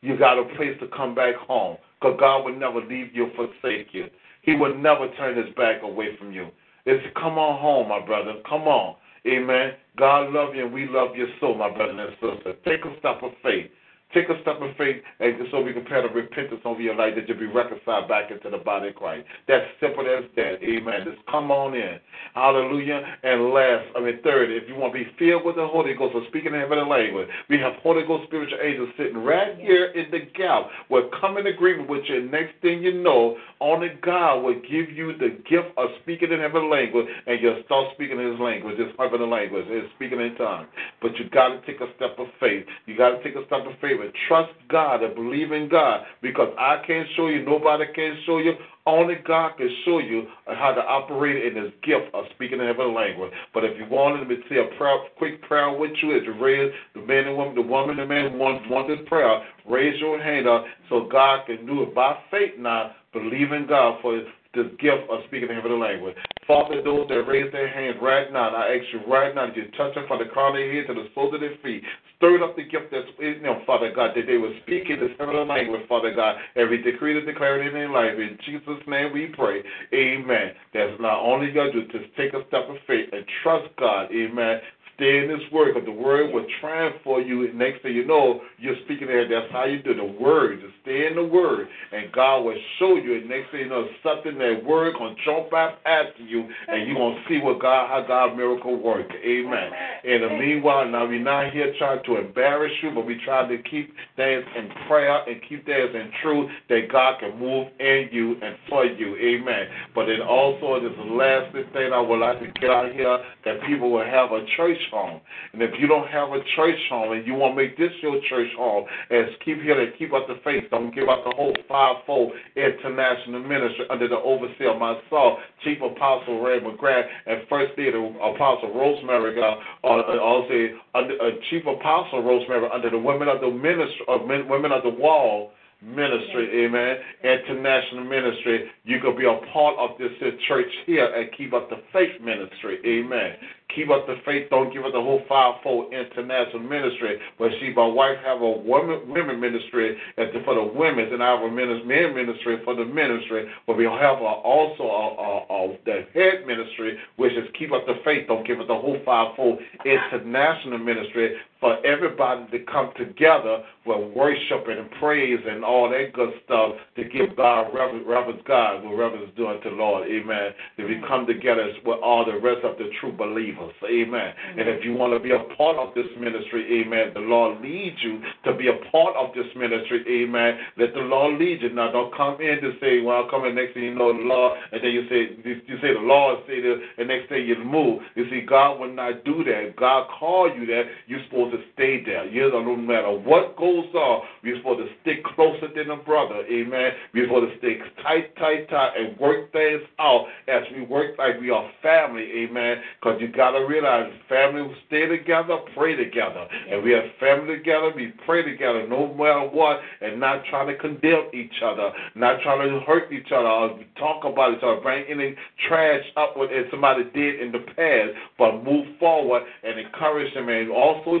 you 0.00 0.16
got 0.16 0.38
a 0.38 0.44
place 0.56 0.76
to 0.80 0.88
come 0.88 1.14
back 1.14 1.34
home. 1.36 1.76
Because 2.00 2.16
God 2.18 2.44
will 2.44 2.56
never 2.56 2.80
leave 2.80 3.14
you 3.14 3.26
or 3.26 3.48
forsake 3.62 3.88
you. 3.92 4.06
He 4.42 4.56
will 4.56 4.76
never 4.76 5.08
turn 5.14 5.36
his 5.36 5.54
back 5.54 5.82
away 5.82 6.16
from 6.18 6.32
you. 6.32 6.48
It's 6.84 7.04
come 7.14 7.38
on 7.38 7.60
home, 7.60 7.88
my 7.88 8.04
brother. 8.04 8.34
Come 8.48 8.62
on. 8.62 8.96
Amen. 9.26 9.74
God 9.96 10.32
love 10.32 10.54
you 10.54 10.64
and 10.64 10.74
we 10.74 10.88
love 10.88 11.10
you 11.16 11.28
so, 11.40 11.54
my 11.54 11.70
brother 11.70 11.92
and 11.92 12.12
sister. 12.20 12.54
Take 12.64 12.84
a 12.84 12.98
step 12.98 13.22
of 13.22 13.32
faith. 13.42 13.70
Take 14.14 14.28
a 14.28 14.40
step 14.42 14.60
of 14.60 14.76
faith 14.76 15.00
and 15.20 15.34
so 15.50 15.62
we 15.62 15.72
can 15.72 15.84
pray 15.84 16.02
the 16.02 16.12
repentance 16.12 16.60
over 16.64 16.80
your 16.80 16.94
life 16.94 17.14
that 17.16 17.28
you'll 17.28 17.38
be 17.38 17.46
reconciled 17.46 18.08
back 18.08 18.30
into 18.30 18.50
the 18.50 18.62
body 18.62 18.88
of 18.88 18.94
Christ. 18.94 19.26
That's 19.48 19.64
simple 19.80 20.04
as 20.04 20.24
that. 20.36 20.60
Amen. 20.62 21.04
Just 21.04 21.24
come 21.30 21.50
on 21.50 21.74
in. 21.74 21.96
Hallelujah. 22.34 23.00
And 23.22 23.50
last, 23.50 23.88
I 23.96 24.00
mean, 24.00 24.20
third, 24.22 24.50
if 24.50 24.68
you 24.68 24.74
want 24.74 24.92
to 24.92 25.00
be 25.00 25.08
filled 25.18 25.44
with 25.44 25.56
the 25.56 25.66
Holy 25.66 25.94
Ghost 25.94 26.14
or 26.14 26.22
speaking 26.28 26.52
in 26.52 26.60
heavenly 26.60 26.84
language, 26.84 27.28
we 27.48 27.58
have 27.58 27.72
Holy 27.82 28.04
Ghost 28.06 28.24
spiritual 28.28 28.58
angels 28.62 28.90
sitting 28.98 29.16
right 29.16 29.56
here 29.56 29.92
in 29.92 30.10
the 30.10 30.20
gap. 30.36 30.68
We'll 30.90 31.08
come 31.20 31.38
in 31.38 31.46
agreement 31.46 31.88
with 31.88 32.04
you. 32.08 32.28
Next 32.28 32.52
thing 32.60 32.82
you 32.82 33.00
know, 33.00 33.36
only 33.60 33.96
God 34.02 34.42
will 34.42 34.60
give 34.60 34.92
you 34.92 35.16
the 35.16 35.40
gift 35.48 35.72
of 35.76 35.88
speaking 36.02 36.32
in 36.32 36.40
heavenly 36.40 36.68
language, 36.68 37.06
and 37.26 37.40
you'll 37.40 37.62
start 37.64 37.94
speaking 37.94 38.20
in 38.20 38.32
His 38.32 38.40
language, 38.40 38.78
His 38.78 38.92
heavenly 38.98 39.28
language, 39.28 39.66
and 39.68 39.88
speaking 39.96 40.20
in 40.20 40.34
tongues. 40.36 40.68
But 41.00 41.16
you 41.16 41.30
got 41.30 41.48
to 41.48 41.60
take 41.64 41.80
a 41.80 41.88
step 41.96 42.18
of 42.18 42.26
faith. 42.40 42.66
You 42.86 42.96
got 42.96 43.16
to 43.16 43.22
take 43.24 43.36
a 43.36 43.46
step 43.46 43.64
of 43.64 43.72
faith 43.80 44.01
trust 44.28 44.52
God 44.68 45.02
and 45.02 45.14
believe 45.14 45.52
in 45.52 45.68
God 45.68 46.02
because 46.20 46.52
I 46.58 46.82
can't 46.86 47.08
show 47.16 47.28
you, 47.28 47.44
nobody 47.44 47.84
can 47.94 48.18
show 48.26 48.38
you. 48.38 48.54
Only 48.84 49.14
God 49.26 49.56
can 49.58 49.70
show 49.84 49.98
you 49.98 50.26
how 50.46 50.72
to 50.72 50.80
operate 50.80 51.46
in 51.46 51.62
His 51.62 51.72
gift 51.84 52.12
of 52.14 52.24
speaking 52.34 52.60
in 52.60 52.66
heavenly 52.66 52.94
language. 52.94 53.32
But 53.54 53.64
if 53.64 53.78
you 53.78 53.86
wanted 53.88 54.28
me 54.28 54.36
to 54.36 54.42
say 54.48 54.56
a 54.56 54.76
prayer, 54.76 54.96
quick 55.18 55.42
prayer 55.42 55.70
with 55.70 55.92
you, 56.02 56.16
as 56.16 56.24
you 56.24 56.34
raise 56.42 56.72
the 56.94 57.00
man 57.00 57.28
and 57.28 57.36
woman, 57.36 57.54
the 57.54 57.62
woman 57.62 57.98
and 58.00 58.08
man 58.08 58.32
who 58.32 58.38
wants, 58.38 58.68
wants 58.68 58.90
this 58.90 59.08
prayer, 59.08 59.40
raise 59.68 60.00
your 60.00 60.20
hand 60.20 60.48
up 60.48 60.64
so 60.88 61.08
God 61.10 61.46
can 61.46 61.64
do 61.64 61.82
it 61.82 61.94
by 61.94 62.18
faith 62.30 62.58
now. 62.58 62.92
Believe 63.12 63.52
in 63.52 63.66
God 63.68 63.98
for 64.02 64.20
this 64.54 64.66
gift 64.78 65.08
of 65.10 65.20
speaking 65.28 65.48
in 65.48 65.56
heavenly 65.56 65.78
language. 65.78 66.16
Father, 66.46 66.82
those 66.82 67.08
that 67.08 67.22
raise 67.24 67.50
their 67.52 67.68
hands 67.68 67.96
right 68.02 68.32
now, 68.32 68.50
I 68.50 68.76
ask 68.76 68.84
you 68.92 69.00
right 69.10 69.34
now 69.34 69.46
that 69.46 69.56
you 69.56 69.70
touch 69.76 69.94
them 69.94 70.04
from 70.08 70.18
the 70.18 70.26
crown 70.26 70.52
of 70.52 70.60
their 70.60 70.72
head 70.72 70.86
to 70.88 70.94
the 70.94 71.08
soles 71.14 71.34
of 71.34 71.40
their 71.40 71.56
feet. 71.62 71.82
Stir 72.16 72.42
up 72.42 72.56
the 72.56 72.62
gift 72.62 72.90
that's 72.90 73.08
in 73.18 73.42
them, 73.42 73.62
Father 73.66 73.92
God, 73.94 74.12
that 74.14 74.26
they 74.26 74.36
will 74.36 74.54
speak 74.62 74.90
in 74.90 75.00
this 75.00 75.10
heavenly 75.18 75.44
language, 75.44 75.82
Father 75.88 76.14
God. 76.14 76.36
Every 76.56 76.82
decree 76.82 77.14
to 77.14 77.24
declare 77.24 77.62
it 77.62 77.66
in 77.66 77.72
their 77.72 77.88
life. 77.88 78.18
In 78.18 78.38
Jesus' 78.44 78.82
name 78.86 79.12
we 79.12 79.26
pray. 79.26 79.62
Amen. 79.94 80.52
That's 80.74 81.00
not 81.00 81.20
only 81.20 81.52
to 81.52 81.70
just 81.90 82.14
take 82.16 82.34
a 82.34 82.46
step 82.48 82.68
of 82.68 82.76
faith 82.86 83.08
and 83.12 83.24
trust 83.42 83.68
God. 83.78 84.08
Amen. 84.12 84.60
Stay 85.02 85.18
in 85.18 85.26
this 85.26 85.42
word, 85.50 85.74
because 85.74 85.84
the 85.84 85.90
word 85.90 86.32
will 86.32 86.46
transform 86.60 87.26
you. 87.26 87.48
And 87.48 87.58
Next 87.58 87.82
thing 87.82 87.94
you 87.94 88.04
know, 88.04 88.40
you're 88.58 88.76
speaking 88.84 89.08
there. 89.08 89.28
That's 89.28 89.50
how 89.50 89.64
you 89.64 89.82
do 89.82 89.94
the 89.94 90.04
word. 90.04 90.60
Just 90.60 90.74
stay 90.82 91.06
in 91.06 91.16
the 91.16 91.24
word, 91.24 91.66
and 91.90 92.12
God 92.12 92.42
will 92.42 92.58
show 92.78 92.94
you. 92.94 93.14
And 93.14 93.28
next 93.28 93.50
thing 93.50 93.60
you 93.60 93.68
know, 93.68 93.86
something 94.02 94.38
that 94.38 94.64
word 94.64 94.94
gonna 94.94 95.14
jump 95.24 95.52
out 95.52 95.78
after 95.86 96.22
you, 96.22 96.46
and 96.68 96.86
you're 96.86 96.96
gonna 96.96 97.22
see 97.28 97.38
what 97.38 97.60
God, 97.60 97.88
how 97.88 98.04
God 98.06 98.36
miracle 98.36 98.76
work. 98.76 99.06
Amen. 99.24 99.70
In 100.04 100.22
the 100.22 100.28
meanwhile, 100.30 100.88
now 100.88 101.06
we're 101.06 101.22
not 101.22 101.52
here 101.52 101.74
trying 101.78 102.02
to 102.04 102.18
embarrass 102.18 102.72
you, 102.82 102.90
but 102.90 103.06
we 103.06 103.18
try 103.24 103.46
to 103.46 103.62
keep 103.62 103.94
things 104.16 104.44
in 104.56 104.70
prayer 104.86 105.22
and 105.28 105.40
keep 105.48 105.66
things 105.66 105.90
in 105.94 106.10
truth 106.22 106.50
that 106.68 106.88
God 106.90 107.18
can 107.18 107.38
move 107.38 107.68
in 107.80 108.08
you 108.12 108.36
and 108.42 108.56
for 108.68 108.84
you. 108.84 109.16
Amen. 109.16 109.66
But 109.94 110.06
then 110.06 110.20
also, 110.20 110.80
this 110.80 110.90
is 110.90 110.98
the 110.98 111.14
last 111.14 111.52
thing 111.72 111.92
I 111.92 112.00
would 112.00 112.18
like 112.18 112.38
to 112.40 112.46
get 112.60 112.70
out 112.70 112.92
here 112.92 113.18
that 113.44 113.62
people 113.66 113.90
will 113.90 114.04
have 114.04 114.30
a 114.32 114.44
church 114.56 114.78
home. 114.92 115.20
And 115.52 115.62
if 115.62 115.72
you 115.80 115.88
don't 115.88 116.06
have 116.08 116.28
a 116.30 116.40
church 116.54 116.78
home 116.88 117.12
and 117.12 117.26
you 117.26 117.34
want 117.34 117.56
to 117.56 117.62
make 117.62 117.76
this 117.76 117.90
your 118.02 118.20
church 118.28 118.52
home, 118.56 118.86
as 119.10 119.26
keep 119.44 119.60
here 119.60 119.80
and 119.80 119.92
keep 119.98 120.12
up 120.12 120.28
the 120.28 120.38
faith, 120.44 120.64
don't 120.70 120.94
give 120.94 121.08
up 121.08 121.24
the 121.24 121.34
whole 121.34 121.56
fivefold 121.66 122.32
international 122.54 123.40
ministry 123.42 123.86
under 123.90 124.06
the 124.06 124.18
overseer 124.18 124.70
of 124.70 124.78
myself, 124.78 125.40
Chief 125.64 125.78
Apostle 125.82 126.40
Ray 126.40 126.60
McGrath, 126.60 127.08
and 127.26 127.42
First 127.48 127.72
Lady 127.76 127.96
Apostle 127.96 128.72
Rosemary, 128.74 129.34
uh, 129.42 129.56
also 129.82 130.78
under, 130.94 131.16
uh, 131.20 131.30
Chief 131.50 131.66
Apostle 131.66 132.22
Rosemary 132.22 132.68
under 132.72 132.90
the 132.90 132.98
Women 132.98 133.28
of 133.28 133.40
the 133.40 133.50
Ministry, 133.50 134.04
of 134.06 134.26
men, 134.28 134.48
Women 134.48 134.70
of 134.70 134.82
the 134.84 134.90
Wall 134.90 135.52
ministry, 135.82 136.64
amen, 136.64 136.96
international 137.24 138.04
ministry. 138.04 138.70
You 138.84 139.00
can 139.00 139.16
be 139.16 139.26
a 139.26 139.38
part 139.52 139.76
of 139.78 139.98
this 139.98 140.12
church 140.46 140.70
here 140.86 141.06
and 141.06 141.30
keep 141.36 141.52
up 141.52 141.68
the 141.68 141.82
faith 141.92 142.20
ministry, 142.22 142.78
amen. 142.86 143.36
Keep 143.74 143.88
up 143.88 144.06
the 144.06 144.16
faith. 144.26 144.50
Don't 144.50 144.72
give 144.72 144.84
up 144.84 144.92
the 144.92 145.00
whole 145.00 145.22
fivefold 145.26 145.94
international 145.94 146.60
ministry. 146.60 147.18
But 147.38 147.52
see, 147.58 147.72
my 147.74 147.86
wife 147.86 148.18
have 148.22 148.42
a 148.42 148.50
women 148.50 149.08
women 149.08 149.40
ministry 149.40 149.96
for 150.44 150.54
the 150.54 150.62
women, 150.62 151.10
and 151.10 151.22
I 151.22 151.34
have 151.34 151.42
a 151.42 151.50
men 151.50 152.14
ministry 152.14 152.60
for 152.64 152.74
the 152.74 152.84
ministry. 152.84 153.48
But 153.66 153.78
we 153.78 153.84
have 153.84 154.18
a, 154.18 154.32
also 154.44 154.84
a, 154.84 155.54
a, 155.54 155.78
the 155.86 156.04
head 156.12 156.46
ministry, 156.46 156.98
which 157.16 157.32
is 157.32 157.48
keep 157.58 157.72
up 157.72 157.86
the 157.86 157.94
faith. 158.04 158.28
Don't 158.28 158.46
give 158.46 158.60
up 158.60 158.68
the 158.68 158.74
whole 158.74 159.00
fivefold 159.06 159.58
international 159.86 160.78
ministry 160.78 161.36
for 161.62 161.78
everybody 161.86 162.44
to 162.50 162.58
come 162.66 162.90
together 162.98 163.62
with 163.86 164.12
worship 164.14 164.66
and 164.66 164.90
praise 164.98 165.38
and 165.46 165.64
all 165.64 165.88
that 165.88 166.12
good 166.12 166.34
stuff 166.44 166.74
to 166.96 167.04
give 167.04 167.36
God 167.36 167.70
reverence, 167.72 168.04
reverence 168.04 168.42
God, 168.46 168.82
what 168.82 168.98
reverence 168.98 169.30
is 169.30 169.36
doing 169.36 169.62
to 169.62 169.70
the 169.70 169.76
Lord. 169.76 170.10
Amen. 170.10 170.50
If 170.76 170.88
we 170.90 171.00
come 171.06 171.24
together 171.24 171.70
with 171.86 172.02
all 172.02 172.26
the 172.26 172.34
rest 172.42 172.66
of 172.66 172.78
the 172.78 172.90
true 173.00 173.12
believers. 173.12 173.70
Amen. 173.86 174.34
And 174.58 174.68
if 174.68 174.84
you 174.84 174.92
want 174.94 175.14
to 175.14 175.20
be 175.22 175.30
a 175.30 175.38
part 175.54 175.78
of 175.78 175.94
this 175.94 176.10
ministry, 176.18 176.82
amen, 176.82 177.14
the 177.14 177.22
Lord 177.22 177.62
leads 177.62 177.96
you 178.02 178.20
to 178.44 178.58
be 178.58 178.66
a 178.66 178.90
part 178.90 179.14
of 179.14 179.30
this 179.34 179.46
ministry, 179.54 180.02
amen. 180.02 180.58
Let 180.76 180.94
the 180.94 181.06
Lord 181.06 181.38
lead 181.38 181.62
you. 181.62 181.70
Now, 181.70 181.92
don't 181.92 182.14
come 182.16 182.40
in 182.40 182.58
to 182.58 182.74
say, 182.80 183.00
well, 183.00 183.22
I'll 183.22 183.30
come 183.30 183.46
in 183.46 183.54
next 183.54 183.74
thing 183.74 183.84
you 183.84 183.94
know 183.94 184.12
the 184.12 184.26
Lord, 184.26 184.58
and 184.72 184.82
then 184.82 184.90
you 184.90 185.06
say, 185.06 185.38
you 185.46 185.78
say 185.78 185.94
the 185.94 186.02
Lord 186.02 186.42
say 186.48 186.60
this, 186.60 186.78
and 186.98 187.06
next 187.06 187.28
thing 187.28 187.46
you 187.46 187.54
move. 187.62 188.02
You 188.16 188.26
see, 188.30 188.42
God 188.42 188.80
will 188.80 188.92
not 188.92 189.24
do 189.24 189.44
that. 189.44 189.74
God 189.78 190.08
called 190.18 190.58
you 190.58 190.66
there, 190.66 190.90
you're 191.06 191.22
supposed 191.30 191.51
to 191.52 191.62
stay 191.74 192.04
there. 192.04 192.26
You 192.26 192.50
know, 192.50 192.62
no 192.62 192.76
matter 192.76 193.10
what 193.10 193.56
goes 193.56 193.86
on, 193.94 194.22
we're 194.42 194.56
supposed 194.56 194.88
to 194.88 194.94
stick 195.02 195.24
closer 195.24 195.68
than 195.74 195.90
a 195.90 195.96
brother, 195.96 196.44
amen. 196.50 196.92
We're 197.14 197.26
supposed 197.26 197.52
to 197.52 197.58
stick 197.58 197.78
tight, 198.02 198.34
tight, 198.36 198.68
tight, 198.68 198.92
and 198.96 199.18
work 199.18 199.52
things 199.52 199.82
out 199.98 200.26
as 200.48 200.62
we 200.74 200.84
work 200.84 201.18
like 201.18 201.40
we 201.40 201.50
are 201.50 201.70
family, 201.82 202.28
amen. 202.44 202.78
Because 203.00 203.20
you 203.20 203.28
got 203.28 203.52
to 203.52 203.64
realize 203.66 204.12
family 204.28 204.62
will 204.62 204.74
stay 204.86 205.06
together, 205.06 205.58
pray 205.76 205.96
together. 205.96 206.46
And 206.70 206.82
we 206.82 206.92
have 206.92 207.04
family 207.20 207.56
together, 207.56 207.92
we 207.94 208.12
pray 208.26 208.42
together 208.42 208.86
no 208.88 209.12
matter 209.14 209.48
what, 209.48 209.80
and 210.00 210.18
not 210.18 210.44
trying 210.50 210.68
to 210.68 210.76
condemn 210.76 211.28
each 211.34 211.62
other, 211.62 211.92
not 212.14 212.40
trying 212.42 212.68
to 212.68 212.80
hurt 212.80 213.12
each 213.12 213.30
other, 213.32 213.48
or 213.48 213.78
talk 213.98 214.24
about 214.24 214.56
each 214.56 214.62
other, 214.62 214.80
bring 214.80 215.04
any 215.08 215.36
trash 215.68 216.04
up 216.16 216.36
what 216.36 216.50
somebody 216.70 217.04
did 217.14 217.40
in 217.40 217.52
the 217.52 217.60
past, 217.76 218.10
but 218.38 218.64
move 218.64 218.86
forward 218.98 219.42
and 219.62 219.78
encourage 219.78 220.32
them 220.34 220.48
and 220.48 220.70
also 220.70 221.20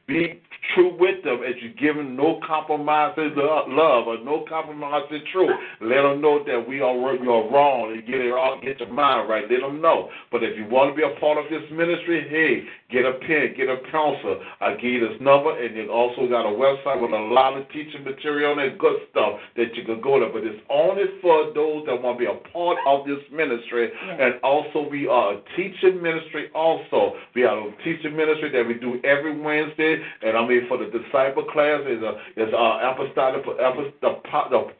be 0.11 0.41
true 0.75 0.95
with 0.99 1.23
them 1.23 1.41
as 1.43 1.55
you 1.61 1.73
give 1.73 1.95
them 1.95 2.15
no 2.15 2.39
compromises 2.45 3.31
of 3.35 3.69
love 3.69 4.07
or 4.07 4.17
no 4.23 4.45
compromise 4.47 5.03
in 5.11 5.21
truth. 5.31 5.51
Let 5.81 6.03
them 6.03 6.21
know 6.21 6.43
that 6.45 6.67
we 6.67 6.81
are 6.81 6.95
you're 6.95 7.49
wrong 7.51 7.91
and 7.91 8.05
get 8.05 8.21
it 8.21 8.31
all, 8.31 8.59
get 8.61 8.79
your 8.79 8.91
mind 8.91 9.29
right. 9.29 9.43
Let 9.49 9.61
them 9.61 9.81
know. 9.81 10.09
But 10.31 10.43
if 10.43 10.57
you 10.57 10.65
want 10.65 10.91
to 10.91 10.95
be 10.95 11.03
a 11.03 11.19
part 11.19 11.37
of 11.37 11.49
this 11.49 11.63
ministry, 11.71 12.27
hey, 12.29 12.63
get 12.89 13.05
a 13.05 13.19
pen, 13.19 13.53
get 13.57 13.67
a 13.67 13.77
pencil. 13.91 14.39
I 14.61 14.75
give 14.75 14.91
you 14.91 15.07
this 15.07 15.19
number, 15.19 15.51
and 15.51 15.75
you 15.75 15.91
also 15.91 16.27
got 16.27 16.47
a 16.47 16.53
website 16.53 17.01
with 17.01 17.11
a 17.11 17.23
lot 17.33 17.57
of 17.57 17.67
teaching 17.69 18.03
material 18.03 18.59
and 18.59 18.79
good 18.79 19.07
stuff 19.11 19.39
that 19.57 19.75
you 19.75 19.83
can 19.83 20.01
go 20.01 20.19
to. 20.19 20.29
But 20.31 20.43
it's 20.43 20.61
only 20.69 21.05
for 21.21 21.51
those 21.53 21.85
that 21.87 21.99
want 22.01 22.19
to 22.19 22.25
be 22.25 22.29
a 22.29 22.39
part 22.51 22.77
of 22.87 23.05
this 23.07 23.21
ministry, 23.31 23.91
and 23.91 24.39
also 24.43 24.87
we 24.89 25.07
are 25.07 25.35
a 25.35 25.41
teaching 25.55 26.01
ministry. 26.01 26.49
Also, 26.53 27.15
we 27.35 27.43
are 27.43 27.57
a 27.57 27.71
teaching 27.83 28.15
ministry 28.15 28.51
that 28.51 28.67
we 28.67 28.75
do 28.75 28.99
every 29.03 29.39
Wednesday, 29.39 30.00
and 30.21 30.37
I 30.37 30.47
mean 30.47 30.67
for 30.67 30.77
the 30.77 30.85
disciple 30.85 31.45
class 31.45 31.81
is 31.87 32.01
a 32.01 32.17
is 32.37 32.53
our 32.53 32.91
apostolic 32.91 33.45
the 33.45 34.11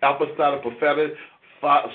apostolic 0.01 0.61
prophetic 0.61 1.13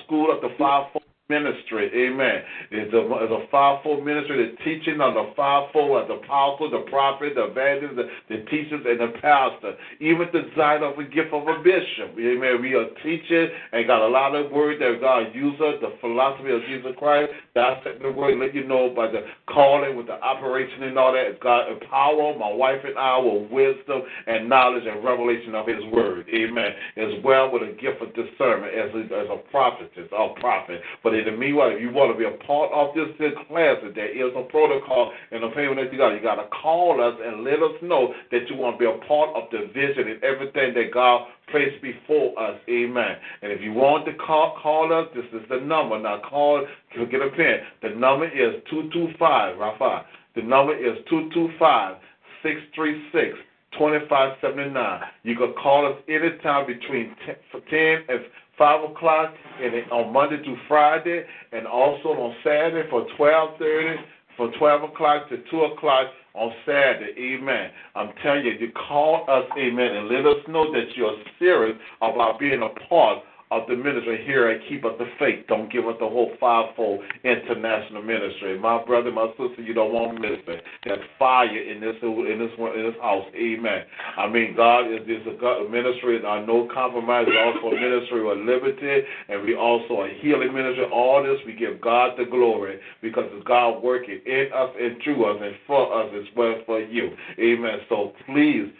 school 0.04 0.30
of 0.34 0.40
the 0.42 0.50
fivefold 0.58 1.05
ministry. 1.28 1.90
Amen. 1.90 2.42
It's 2.70 2.94
a, 2.94 3.02
it's 3.02 3.34
a 3.34 3.50
fivefold 3.50 4.04
ministry, 4.04 4.50
the 4.50 4.56
teaching 4.62 5.00
of 5.00 5.14
the 5.14 5.32
fivefold 5.34 6.02
of 6.02 6.08
the 6.08 6.14
apostle, 6.22 6.70
the 6.70 6.86
prophet, 6.88 7.34
the 7.34 7.50
evangelist, 7.50 7.96
the, 7.96 8.06
the 8.30 8.42
teachers, 8.46 8.86
and 8.86 9.00
the 9.00 9.18
pastor. 9.18 9.74
Even 10.00 10.28
the 10.32 10.46
design 10.46 10.82
of 10.82 10.98
a 10.98 11.04
gift 11.04 11.34
of 11.34 11.42
a 11.48 11.58
bishop. 11.62 12.14
Amen. 12.14 12.62
We 12.62 12.74
are 12.74 12.86
teaching 13.02 13.48
and 13.72 13.86
got 13.86 14.06
a 14.06 14.08
lot 14.08 14.34
of 14.34 14.52
words 14.52 14.78
that 14.80 15.00
God 15.00 15.34
uses, 15.34 15.82
the 15.82 15.98
philosophy 16.00 16.50
of 16.50 16.62
Jesus 16.70 16.94
Christ. 16.98 17.32
That's 17.54 17.82
the 17.84 18.12
word, 18.12 18.38
let 18.38 18.54
you 18.54 18.66
know 18.66 18.92
by 18.94 19.10
the 19.10 19.26
calling 19.50 19.96
with 19.96 20.06
the 20.06 20.18
operation 20.22 20.84
and 20.84 20.98
all 20.98 21.12
that. 21.12 21.40
God 21.40 21.72
empower 21.72 22.38
my 22.38 22.52
wife 22.52 22.80
and 22.84 22.96
I 22.98 23.18
with 23.18 23.50
wisdom 23.50 24.02
and 24.26 24.48
knowledge 24.48 24.84
and 24.86 25.02
revelation 25.02 25.54
of 25.54 25.66
His 25.66 25.82
word. 25.92 26.26
Amen. 26.30 26.70
As 26.96 27.18
well 27.24 27.50
with 27.50 27.62
a 27.62 27.74
gift 27.74 27.98
of 28.02 28.14
discernment 28.14 28.74
as 28.74 28.94
a, 28.94 29.02
as 29.10 29.28
a 29.30 29.38
prophetess 29.50 30.08
or 30.12 30.34
prophet. 30.38 30.80
But 31.02 31.15
in 31.16 31.24
the 31.24 31.32
meanwhile, 31.32 31.70
if 31.70 31.80
you 31.80 31.90
want 31.90 32.12
to 32.12 32.18
be 32.18 32.24
a 32.28 32.36
part 32.46 32.70
of 32.72 32.94
this 32.94 33.08
class, 33.48 33.76
if 33.82 33.94
there 33.94 34.12
is 34.12 34.32
a 34.36 34.42
protocol 34.50 35.12
and 35.30 35.44
a 35.44 35.50
payment 35.50 35.76
that 35.76 35.92
you 35.92 35.98
got. 35.98 36.12
You 36.12 36.22
got 36.22 36.36
to 36.36 36.48
call 36.48 37.00
us 37.00 37.18
and 37.24 37.44
let 37.44 37.62
us 37.62 37.74
know 37.82 38.14
that 38.30 38.48
you 38.48 38.56
want 38.56 38.78
to 38.78 38.80
be 38.80 38.90
a 38.90 38.98
part 39.06 39.34
of 39.34 39.50
the 39.50 39.72
vision 39.72 40.08
and 40.08 40.22
everything 40.22 40.74
that 40.74 40.92
God 40.92 41.28
placed 41.50 41.80
before 41.82 42.38
us. 42.38 42.58
Amen. 42.68 43.16
And 43.42 43.52
if 43.52 43.60
you 43.60 43.72
want 43.72 44.06
to 44.06 44.14
call, 44.14 44.58
call 44.62 44.92
us, 44.92 45.08
this 45.14 45.26
is 45.32 45.46
the 45.48 45.60
number. 45.60 45.98
Now 45.98 46.20
call, 46.28 46.66
get 46.94 47.22
a 47.22 47.30
pen. 47.30 47.60
The 47.82 47.90
number 47.90 48.26
is 48.26 48.62
225, 48.70 49.58
Rafa. 49.58 50.06
The 50.34 50.42
number 50.42 50.76
is 50.76 50.98
225 51.08 51.96
636 52.42 53.38
2579. 53.72 55.00
You 55.22 55.36
can 55.36 55.54
call 55.60 55.86
us 55.86 55.98
anytime 56.08 56.66
between 56.66 57.14
10, 57.26 57.36
10 57.70 57.80
and 58.08 58.20
5 58.58 58.90
o'clock 58.90 59.34
and 59.62 59.90
on 59.92 60.12
Monday 60.12 60.42
through 60.42 60.58
Friday, 60.68 61.24
and 61.52 61.66
also 61.66 62.08
on 62.10 62.34
Saturday 62.42 62.88
for 62.90 63.02
1230, 63.18 64.02
for 64.36 64.50
12 64.58 64.90
o'clock 64.90 65.28
to 65.30 65.38
2 65.50 65.60
o'clock 65.62 66.08
on 66.34 66.52
Saturday. 66.66 67.12
Amen. 67.18 67.70
I'm 67.94 68.12
telling 68.22 68.44
you, 68.44 68.52
you 68.52 68.72
call 68.72 69.24
us, 69.28 69.44
amen, 69.58 69.96
and 69.96 70.08
let 70.08 70.26
us 70.26 70.42
know 70.48 70.70
that 70.72 70.84
you're 70.94 71.16
serious 71.38 71.78
about 72.02 72.38
being 72.38 72.62
a 72.62 72.88
part 72.88 73.22
of 73.50 73.62
the 73.68 73.76
ministry 73.76 74.24
here 74.26 74.50
and 74.50 74.60
keep 74.68 74.84
up 74.84 74.98
the 74.98 75.06
faith. 75.18 75.46
Don't 75.46 75.70
give 75.70 75.86
up 75.86 75.98
the 75.98 76.08
whole 76.08 76.32
fivefold 76.40 77.00
international 77.22 78.02
ministry. 78.02 78.58
My 78.58 78.82
brother, 78.82 79.12
my 79.12 79.28
sister, 79.38 79.62
you 79.62 79.72
don't 79.72 79.92
want 79.92 80.16
to 80.16 80.20
miss 80.20 80.40
it. 80.48 80.62
There's 80.84 81.04
fire 81.18 81.46
in 81.46 81.80
this 81.80 81.94
in 82.02 82.38
this 82.38 82.58
one 82.58 82.78
in 82.78 82.86
this 82.86 83.00
house. 83.00 83.24
Amen. 83.36 83.84
I 84.16 84.28
mean, 84.28 84.54
God 84.56 84.90
is 84.90 85.06
this 85.06 85.22
a 85.26 85.70
ministry 85.70 86.16
and 86.16 86.46
no 86.46 86.68
compromise. 86.72 87.26
It's 87.28 87.38
also 87.38 87.76
a 87.76 87.80
ministry 87.80 88.20
of 88.20 88.38
liberty, 88.44 89.06
and 89.28 89.42
we 89.42 89.54
also 89.54 90.02
a 90.02 90.10
healing 90.20 90.52
ministry. 90.52 90.84
All 90.92 91.22
this 91.22 91.38
we 91.46 91.54
give 91.54 91.80
God 91.80 92.18
the 92.18 92.24
glory 92.24 92.80
because 93.00 93.24
it's 93.32 93.46
God 93.46 93.82
working 93.82 94.20
in 94.26 94.48
us 94.54 94.70
and 94.80 94.96
through 95.04 95.24
us 95.24 95.40
and 95.40 95.54
for 95.66 96.02
us 96.02 96.10
as 96.16 96.26
well 96.36 96.56
for 96.66 96.80
you. 96.80 97.10
Amen. 97.38 97.78
So 97.88 98.12
please 98.26 98.70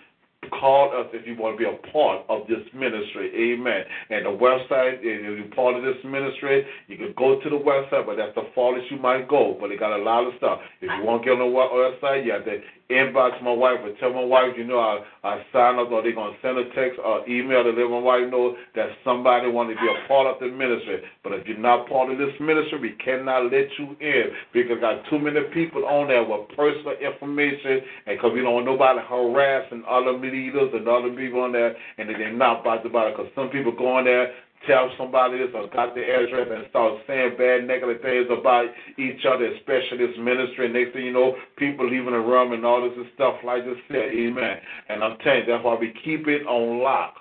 call 0.61 0.93
us 0.93 1.07
if 1.13 1.27
you 1.27 1.37
want 1.37 1.59
to 1.59 1.59
be 1.59 1.69
a 1.69 1.93
part 1.93 2.25
of 2.29 2.47
this 2.47 2.63
ministry. 2.75 3.31
Amen. 3.35 3.83
And 4.11 4.27
the 4.27 4.31
website, 4.31 5.01
if 5.01 5.23
you're 5.23 5.55
part 5.55 5.77
of 5.77 5.83
this 5.83 5.99
ministry, 6.05 6.67
you 6.89 6.97
can 6.97 7.15
go 7.17 7.41
to 7.41 7.51
the 7.51 7.57
website, 7.59 8.07
but 8.07 8.17
that's 8.17 8.35
the 8.35 8.49
farthest 8.55 8.91
you 8.91 8.99
might 8.99 9.29
go. 9.29 9.57
But 9.59 9.71
it 9.71 9.81
got 9.81 9.99
a 9.99 10.03
lot 10.03 10.27
of 10.27 10.35
stuff. 10.39 10.61
If 10.81 10.91
you 10.99 11.05
want 11.05 11.23
to 11.23 11.27
get 11.27 11.41
on 11.41 11.45
the 11.45 11.53
website, 11.53 12.25
you 12.25 12.33
have 12.33 12.45
to 12.45 12.61
inbox 12.91 13.43
my 13.43 13.53
wife 13.53 13.79
or 13.83 13.93
tell 13.99 14.13
my 14.13 14.25
wife, 14.25 14.55
you 14.57 14.65
know, 14.65 14.79
I, 14.79 15.03
I 15.25 15.43
signed 15.53 15.79
up, 15.79 15.91
or 15.91 16.03
they're 16.03 16.15
going 16.15 16.35
to 16.35 16.39
send 16.41 16.59
a 16.59 16.65
text 16.75 17.01
or 17.03 17.27
email 17.29 17.65
to 17.65 17.71
let 17.71 17.91
my 17.91 17.99
wife 17.99 18.31
know 18.31 18.57
that 18.75 18.91
somebody 19.05 19.51
want 19.51 19.71
to 19.71 19.77
be 19.77 19.87
a 19.87 20.07
part 20.07 20.27
of 20.27 20.39
the 20.41 20.55
ministry. 20.55 21.03
But 21.23 21.33
if 21.35 21.47
you're 21.47 21.59
not 21.59 21.89
part 21.89 22.11
of 22.11 22.19
this 22.19 22.35
ministry, 22.41 22.79
we 22.79 22.93
cannot 23.03 23.51
let 23.51 23.67
you 23.79 23.97
in 24.01 24.25
because 24.53 24.79
got 24.81 25.03
too 25.11 25.19
many 25.19 25.41
people 25.53 25.85
on 25.87 26.09
there 26.09 26.23
with 26.23 26.49
personal 26.55 26.95
information, 27.03 27.83
and 28.07 28.19
because 28.19 28.33
we 28.33 28.43
don't 28.43 28.55
want 28.55 28.67
nobody 28.67 29.01
harassing 29.03 29.83
other 29.89 30.13
leaders 30.13 30.71
and 30.73 30.87
other 30.87 31.11
people 31.11 31.41
on 31.43 31.53
there, 31.53 31.75
and 31.99 32.09
they're 32.09 32.33
not 32.33 32.61
about 32.61 32.83
to 32.85 32.89
buy 32.89 33.09
it. 33.09 33.17
Because 33.17 33.33
some 33.35 33.51
people 33.51 33.73
go 33.73 33.99
on 33.99 34.05
there 34.05 34.33
tell 34.67 34.91
somebody 34.99 35.39
this 35.39 35.49
or 35.55 35.69
got 35.69 35.95
the 35.95 36.03
address 36.03 36.49
and 36.51 36.67
start 36.71 37.01
saying 37.07 37.37
bad 37.39 37.67
negative 37.67 38.03
things 38.03 38.27
about 38.31 38.67
each 38.99 39.25
other, 39.29 39.47
especially 39.55 39.99
this 39.99 40.17
ministry. 40.19 40.69
Next 40.69 40.93
thing 40.93 41.05
you 41.07 41.13
know, 41.13 41.37
people 41.57 41.89
leaving 41.89 42.13
the 42.13 42.21
room 42.21 42.53
and 42.53 42.65
all 42.65 42.83
this 42.83 42.97
stuff 43.15 43.37
like 43.45 43.65
this. 43.65 43.77
Said, 43.89 44.11
Amen. 44.15 44.57
And 44.89 45.05
I'm 45.05 45.19
telling 45.19 45.41
you, 45.41 45.47
that's 45.47 45.65
why 45.65 45.77
we 45.79 45.93
keep 46.05 46.27
it 46.29 46.47
on 46.47 46.83
lock. 46.83 47.15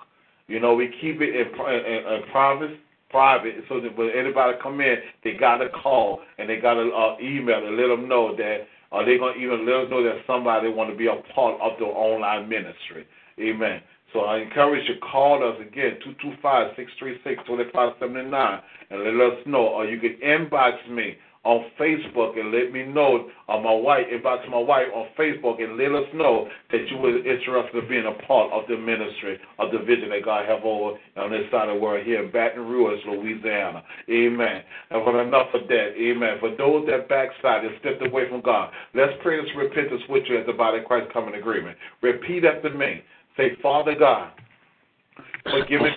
You 0.48 0.60
know, 0.60 0.74
we 0.74 0.88
keep 1.00 1.20
it 1.20 1.34
in, 1.34 1.46
in, 1.46 2.12
in 2.12 2.22
private 2.30 2.78
private 3.10 3.54
so 3.68 3.80
that 3.80 3.96
when 3.96 4.10
anybody 4.10 4.58
come 4.62 4.80
in, 4.80 4.96
they 5.24 5.34
got 5.34 5.58
to 5.58 5.68
call 5.68 6.20
and 6.38 6.50
they 6.50 6.56
got 6.56 6.74
to 6.74 6.90
uh, 6.90 7.16
email 7.22 7.60
to 7.60 7.70
let 7.70 7.88
them 7.88 8.08
know 8.08 8.36
that, 8.36 8.66
or 8.90 9.04
they 9.04 9.18
going 9.18 9.34
to 9.34 9.40
even 9.40 9.66
let 9.66 9.84
us 9.84 9.90
know 9.90 10.02
that 10.02 10.22
somebody 10.26 10.68
want 10.68 10.90
to 10.90 10.96
be 10.96 11.06
a 11.06 11.16
part 11.34 11.60
of 11.60 11.78
the 11.78 11.84
online 11.84 12.48
ministry. 12.48 13.06
Amen. 13.40 13.80
So 14.12 14.20
I 14.20 14.38
encourage 14.38 14.88
you 14.88 14.94
to 14.94 15.00
call 15.00 15.42
us 15.42 15.58
again, 15.60 15.98
225-636-2579, 16.42 18.62
and 18.90 19.02
let 19.02 19.20
us 19.32 19.38
know. 19.46 19.66
Or 19.66 19.84
you 19.84 19.98
can 20.00 20.16
inbox 20.24 20.88
me 20.90 21.18
on 21.44 21.64
Facebook 21.78 22.38
and 22.38 22.50
let 22.50 22.72
me 22.72 22.82
know, 22.82 23.28
or 23.46 23.60
my 23.62 23.72
wife, 23.72 24.06
inbox 24.12 24.48
my 24.50 24.58
wife 24.58 24.86
on 24.92 25.06
Facebook 25.16 25.62
and 25.62 25.76
let 25.78 25.94
us 25.94 26.08
know 26.12 26.48
that 26.72 26.88
you 26.90 26.98
were 26.98 27.18
interested 27.18 27.84
in 27.84 27.88
being 27.88 28.06
a 28.06 28.14
part 28.26 28.52
of 28.52 28.66
the 28.68 28.76
ministry 28.76 29.38
of 29.60 29.70
the 29.70 29.78
vision 29.78 30.08
that 30.10 30.24
God 30.24 30.44
have 30.48 30.64
over 30.64 30.98
on 31.16 31.30
this 31.30 31.48
side 31.52 31.68
of 31.68 31.76
the 31.76 31.80
world 31.80 32.04
here 32.04 32.24
in 32.24 32.30
Baton 32.32 32.66
Rouge, 32.66 33.00
Louisiana. 33.06 33.84
Amen. 34.10 34.64
And 34.90 35.04
for 35.04 35.22
enough 35.22 35.54
of 35.54 35.68
that, 35.68 35.94
amen. 35.94 36.38
For 36.40 36.50
those 36.56 36.84
that 36.88 37.08
backslide 37.08 37.64
and 37.64 37.78
stepped 37.78 38.02
away 38.04 38.28
from 38.28 38.40
God, 38.40 38.72
let's 38.94 39.16
pray 39.22 39.40
this 39.40 39.54
repentance 39.56 40.02
with 40.08 40.24
you 40.28 40.38
as 40.38 40.46
the 40.46 40.52
body 40.52 40.78
of 40.78 40.84
Christ 40.84 41.12
come 41.12 41.28
in 41.28 41.36
agreement. 41.36 41.78
Repeat 42.02 42.44
after 42.44 42.70
me. 42.70 43.04
Say, 43.36 43.56
Father 43.62 43.94
God, 43.98 44.32
forgive 45.44 45.82
me. 45.82 45.90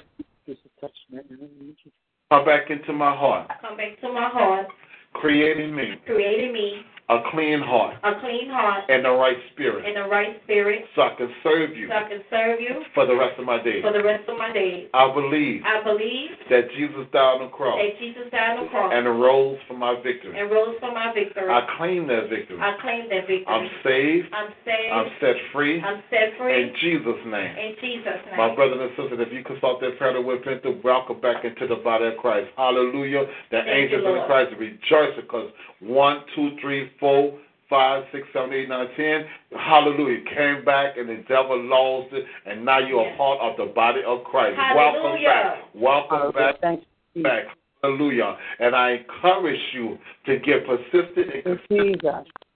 Come 2.32 2.46
back 2.46 2.70
into 2.70 2.94
my 2.94 3.16
heart, 3.16 3.50
Come 3.62 3.78
back 3.78 4.00
to 4.02 4.14
my 4.14 4.30
heart, 4.30 4.68
creating 5.14 5.76
me 5.76 5.96
creating 6.06 6.54
me 6.54 6.82
a 7.10 7.20
clean 7.32 7.60
heart 7.60 7.98
a 8.04 8.20
clean 8.22 8.50
heart 8.50 8.86
and 8.90 9.04
the 9.04 9.10
right 9.12 9.38
spirit, 9.54 9.86
and 9.86 9.98
the 9.98 10.08
right 10.10 10.38
spirit 10.44 10.86
so 10.96 11.02
I 11.02 11.16
can 11.18 11.30
serve 11.44 11.76
you 11.76 11.88
so 11.90 11.94
I 11.94 12.10
can 12.10 12.22
serve 12.30 12.62
you 12.62 12.86
for 12.94 13.06
the 13.06 13.16
rest 13.16 13.40
of 13.40 13.46
my 13.46 13.62
days. 13.62 13.82
for 13.82 13.92
the 13.94 14.04
rest 14.04 14.30
of 14.30 14.38
my 14.38 14.54
days. 14.54 14.88
I 14.94 15.12
believe 15.14 15.64
I 15.66 15.84
believe 15.84 16.32
that 16.50 16.70
Jesus 16.78 17.06
died 17.12 17.42
on 17.42 17.50
the 17.50 17.52
cross 17.52 17.82
that 17.82 17.98
Jesus 18.00 18.30
died 18.32 18.58
on 18.58 18.66
the 18.66 18.70
cross 18.70 18.92
and 18.94 19.08
arose 19.08 19.58
for 19.68 19.74
my 19.74 19.98
victory. 20.02 20.38
and 20.38 20.52
rose 20.52 20.78
for 20.80 20.94
my 20.94 21.12
victory. 21.14 21.50
I 21.50 21.66
claim 21.78 22.08
that 22.08 22.30
victory. 22.30 22.60
I 22.62 22.78
claim 22.82 23.10
that 23.10 23.26
victory. 23.26 23.46
I'm 23.50 23.70
saved. 23.84 24.28
I'm 24.34 24.52
saved. 24.66 24.94
I'm 24.94 25.10
set 25.20 25.36
free. 25.52 25.82
I'm 25.82 26.02
set 26.10 26.38
free. 26.38 26.54
In 26.62 26.74
Jesus' 26.80 27.22
name. 27.26 27.54
In 27.58 27.74
Jesus' 27.82 28.22
name. 28.30 28.38
My 28.38 28.54
brothers 28.54 28.80
and 28.86 28.92
sisters, 28.94 29.20
if 29.26 29.34
you 29.34 29.44
consult 29.44 29.82
that 29.82 29.98
prayer 29.98 30.14
to 30.14 30.22
repent, 30.22 30.64
to 30.64 30.78
welcome 30.84 31.20
back 31.20 31.44
into 31.44 31.66
the 31.68 31.82
body 31.82 32.06
of 32.06 32.18
Christ. 32.18 32.50
Hallelujah. 32.56 33.26
The 33.52 33.66
Thank 33.66 33.92
angels 33.92 34.06
in. 34.06 34.26
Christ 34.28 34.54
rejoice 34.60 35.16
because 35.18 35.50
one, 35.82 36.22
two, 36.36 36.52
three, 36.62 36.92
four, 37.00 37.38
five, 37.70 38.04
six, 38.12 38.28
seven, 38.34 38.54
eight, 38.54 38.68
nine, 38.68 38.88
ten. 38.98 39.26
Hallelujah. 39.58 40.24
Came 40.36 40.66
back 40.66 40.98
and 40.98 41.08
the 41.08 41.24
devil 41.28 41.62
lost 41.64 42.14
it, 42.14 42.26
and 42.46 42.66
now 42.66 42.80
you're 42.80 43.08
a 43.08 43.18
part 43.18 43.40
of 43.42 43.58
the 43.58 43.72
body 43.74 44.02
of 44.06 44.24
Christ. 44.24 44.58
Welcome 44.76 45.24
back. 45.24 45.58
Welcome 45.76 46.32
back. 46.34 46.56
Thank 46.62 46.84
you. 47.14 47.24
Back. 47.24 47.46
Hallelujah. 47.84 48.38
And 48.60 48.76
I 48.76 48.98
encourage 48.98 49.60
you 49.74 49.98
to 50.26 50.38
get 50.40 50.66
persistent 50.66 51.34
and 51.34 51.44
consistent 51.44 52.02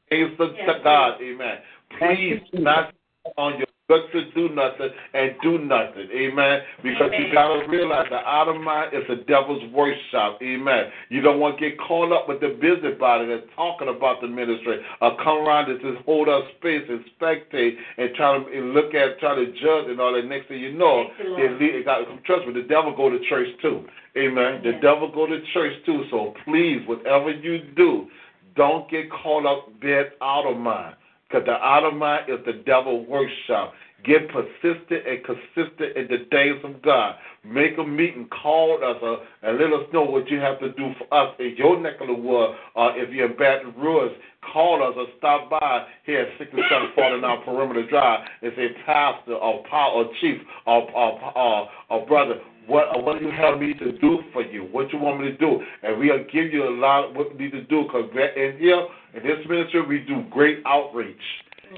things 0.09 0.31
to 0.37 0.47
to 0.47 0.79
God. 0.83 1.21
Amen. 1.21 1.57
Please 1.97 2.41
not 2.53 2.93
on 3.37 3.57
your 3.57 3.67
good 3.89 4.11
to 4.13 4.31
do 4.31 4.53
nothing 4.55 4.89
and 5.13 5.31
do 5.41 5.57
nothing. 5.59 6.07
Amen. 6.15 6.61
Because 6.81 7.11
you 7.17 7.33
gotta 7.33 7.67
realize 7.67 8.07
the 8.09 8.17
outer 8.17 8.57
mind 8.57 8.93
is 8.93 9.03
the 9.09 9.23
devil's 9.27 9.63
workshop. 9.73 10.39
Amen. 10.41 10.85
You 11.09 11.21
don't 11.21 11.39
want 11.39 11.59
to 11.59 11.69
get 11.69 11.77
caught 11.79 12.11
up 12.11 12.29
with 12.29 12.39
the 12.39 12.57
busybody 12.59 13.27
that's 13.27 13.47
talking 13.55 13.89
about 13.89 14.21
the 14.21 14.27
ministry 14.27 14.79
or 15.01 15.17
come 15.17 15.43
around 15.43 15.69
and 15.69 15.81
just 15.81 16.03
hold 16.05 16.29
up 16.29 16.43
space 16.59 16.83
and 16.87 17.03
spectate 17.19 17.75
and 17.97 18.15
try 18.15 18.39
to 18.39 18.45
and 18.57 18.73
look 18.73 18.93
at 18.93 19.19
try 19.19 19.35
to 19.35 19.45
judge 19.51 19.91
and 19.91 19.99
all 19.99 20.13
that. 20.13 20.25
Next 20.25 20.47
thing 20.47 20.59
you 20.59 20.71
know, 20.71 21.07
it, 21.19 21.61
it 21.61 21.85
got 21.85 22.03
trust 22.25 22.47
me, 22.47 22.53
the 22.53 22.67
devil 22.67 22.95
go 22.95 23.09
to 23.09 23.19
church 23.27 23.47
too. 23.61 23.85
Amen. 24.17 24.61
The 24.63 24.79
devil 24.81 25.11
go 25.13 25.27
to 25.27 25.39
church 25.53 25.73
too. 25.85 26.05
So 26.09 26.33
please, 26.45 26.79
whatever 26.87 27.31
you 27.31 27.59
do, 27.75 28.07
don't 28.55 28.89
get 28.89 29.11
caught 29.11 29.45
up 29.45 29.79
being 29.81 30.05
out 30.21 30.49
of 30.49 30.57
mind. 30.57 30.95
Because 31.27 31.45
the 31.45 31.91
mind 31.91 32.29
is 32.29 32.39
the 32.45 32.63
devil 32.65 33.05
workshop. 33.05 33.73
Get 34.05 34.27
persistent 34.29 35.07
and 35.07 35.23
consistent 35.23 35.95
in 35.95 36.07
the 36.09 36.25
days 36.29 36.59
of 36.65 36.81
God. 36.81 37.15
Make 37.45 37.77
a 37.77 37.83
meeting, 37.83 38.27
call 38.27 38.83
us, 38.83 39.01
uh, 39.01 39.47
and 39.47 39.57
let 39.57 39.71
us 39.71 39.87
know 39.93 40.03
what 40.03 40.29
you 40.29 40.39
have 40.39 40.59
to 40.59 40.73
do 40.73 40.91
for 40.97 41.13
us 41.13 41.33
in 41.39 41.55
your 41.57 41.79
neck 41.79 42.01
of 42.01 42.07
the 42.07 42.13
woods. 42.13 42.53
Or 42.75 42.97
if 42.97 43.11
you're 43.11 43.31
in 43.31 43.37
Baton 43.37 43.73
Rouge, 43.77 44.11
call 44.51 44.83
us 44.83 44.93
or 44.97 45.07
stop 45.17 45.49
by 45.49 45.87
here 46.05 46.21
at 46.21 46.37
6749 46.37 47.45
Perimeter 47.45 47.87
Drive 47.87 48.27
and 48.41 48.51
say, 48.57 48.67
Pastor 48.85 49.35
or, 49.35 49.63
or 49.71 50.09
Chief 50.19 50.41
or, 50.65 50.91
or, 50.91 51.37
or, 51.37 51.69
or 51.89 52.05
Brother, 52.05 52.41
what 52.67 53.03
what 53.03 53.19
do 53.19 53.25
you 53.25 53.31
have 53.31 53.59
me 53.59 53.73
to 53.75 53.97
do 53.99 54.19
for 54.31 54.41
you? 54.43 54.63
What 54.71 54.91
you 54.91 54.99
want 54.99 55.21
me 55.21 55.31
to 55.31 55.37
do? 55.37 55.61
And 55.81 55.99
we'll 55.99 56.23
give 56.31 56.53
you 56.53 56.67
a 56.67 56.75
lot 56.75 57.09
of 57.09 57.15
what 57.15 57.35
we 57.35 57.45
need 57.45 57.51
to 57.51 57.63
do 57.63 57.83
because 57.83 58.09
in 58.13 58.57
here 58.57 58.87
in 59.13 59.23
this 59.23 59.45
ministry 59.47 59.81
we 59.85 59.99
do 59.99 60.23
great 60.29 60.59
outreach. 60.65 61.17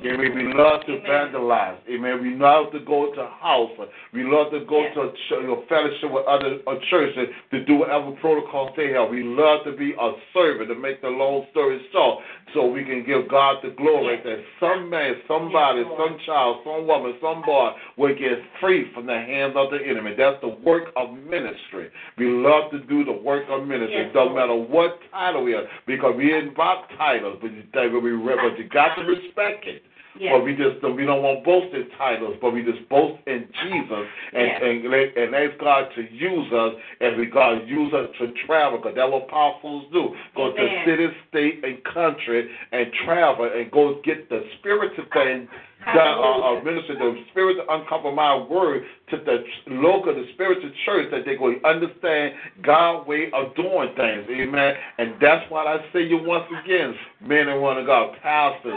Amen. 0.04 0.36
We 0.36 0.54
love 0.54 0.86
to 0.88 0.94
evangelize. 0.94 1.78
Amen. 1.90 2.22
We 2.22 2.36
love 2.36 2.72
to 2.74 2.80
go 2.80 3.14
to 3.16 3.28
house. 3.40 3.72
We 4.14 4.24
love 4.24 4.52
to 4.52 4.66
go 4.66 4.84
to 4.94 5.02
a 5.02 5.12
ch- 5.12 5.44
know, 5.44 5.64
fellowship 5.70 6.12
with 6.12 6.26
other 6.26 6.60
uh, 6.68 6.76
churches 6.90 7.30
to 7.52 7.64
do 7.66 7.76
whatever 7.78 8.12
protocols 8.20 8.72
they 8.76 8.92
have. 8.92 9.10
We 9.10 9.24
love 9.24 9.64
to 9.66 9.76
be 9.76 9.94
a 9.94 10.12
servant 10.34 10.70
to 10.70 10.76
make 10.76 11.02
the 11.02 11.10
long 11.10 11.46
story 11.52 11.82
short 11.92 12.24
so 12.54 12.68
we 12.68 12.84
can 12.84 13.06
give 13.06 13.30
God 13.30 13.58
the 13.64 13.72
glory 13.72 14.20
that 14.24 14.40
some 14.60 14.90
man, 14.90 15.16
somebody, 15.28 15.84
some 15.98 16.18
child, 16.26 16.62
some 16.64 16.88
woman, 16.88 17.16
some 17.22 17.42
boy 17.44 17.72
will 17.98 18.16
get 18.16 18.40
free 18.60 18.92
from 18.94 19.06
the 19.06 19.14
hands 19.14 19.54
of 19.56 19.72
the 19.72 19.78
enemy. 19.78 20.14
That's 20.18 20.40
the 20.42 20.56
work 20.64 20.92
of 20.96 21.18
ministry. 21.18 21.90
We 22.18 22.28
love 22.28 22.72
to 22.72 22.80
do 22.80 23.04
the 23.04 23.12
work 23.14 23.46
of 23.50 23.68
ministry. 23.68 23.98
Yes, 23.98 24.10
It 24.10 24.14
don't 24.14 24.36
matter 24.36 24.56
what 24.56 25.00
title 25.12 25.44
we 25.44 25.54
are 25.54 25.64
because 25.88 26.14
we 26.18 26.34
ain't 26.34 26.54
about 26.54 26.86
titles, 26.98 27.40
but 27.42 27.52
you, 27.52 27.64
but 27.74 28.60
you 28.60 28.70
got 28.70 28.96
to 28.96 29.04
respect 29.04 29.66
it. 29.68 29.82
Yes. 30.20 30.34
But 30.34 30.46
we 30.46 30.56
just 30.56 30.82
we 30.96 31.06
don't 31.06 31.24
want 31.24 31.44
boasted 31.44 31.88
titles, 31.98 32.38
but 32.42 32.52
we 32.52 32.64
just 32.64 32.88
boast 32.90 33.20
in 33.28 33.48
Jesus 33.64 34.06
and 34.34 34.48
Yes. 34.48 34.62
and, 34.64 34.90
let- 34.90 35.18
and 35.18 35.36
ask 35.36 35.60
God 35.60 35.90
to 35.96 36.02
use 36.12 36.54
us 36.54 36.74
and 37.02 37.18
we 37.18 37.26
God 37.26 37.68
use 37.68 37.94
us 37.94 38.08
to 38.20 38.32
travel 38.46 38.78
because 38.80 38.96
that's 38.96 39.12
what 39.12 39.24
apostles 39.24 39.86
do. 39.92 40.16
Go 40.36 40.52
to 40.54 40.84
city, 40.86 41.08
state, 41.30 41.64
and 41.64 41.84
country 41.84 42.50
and 42.72 42.92
travel 43.06 43.52
and 43.54 43.70
go 43.72 44.00
get 44.04 44.30
the 44.30 44.44
spiritual 44.60 45.06
thing 45.14 45.48
the 45.94 46.02
uh, 46.02 46.58
uh, 46.58 46.64
minister 46.64 46.96
the 46.96 47.24
spirit 47.30 47.58
uncompromised 47.70 48.50
word 48.50 48.84
to 49.12 49.18
the 49.18 49.44
local, 49.68 50.16
the 50.16 50.26
spiritual 50.34 50.72
church 50.86 51.12
that 51.12 51.26
they 51.26 51.36
go 51.36 51.54
understand 51.64 52.34
God's 52.64 53.08
way 53.08 53.30
of 53.34 53.56
doing 53.56 53.94
things. 53.96 54.26
Amen. 54.30 54.74
And 54.98 55.14
that's 55.22 55.46
why 55.52 55.66
I 55.66 55.78
say 55.94 56.02
you 56.02 56.18
once 56.24 56.46
again, 56.64 56.96
men 57.22 57.50
and 57.50 57.62
women 57.62 57.80
of 57.80 57.86
God, 57.86 58.16
pastors 58.24 58.74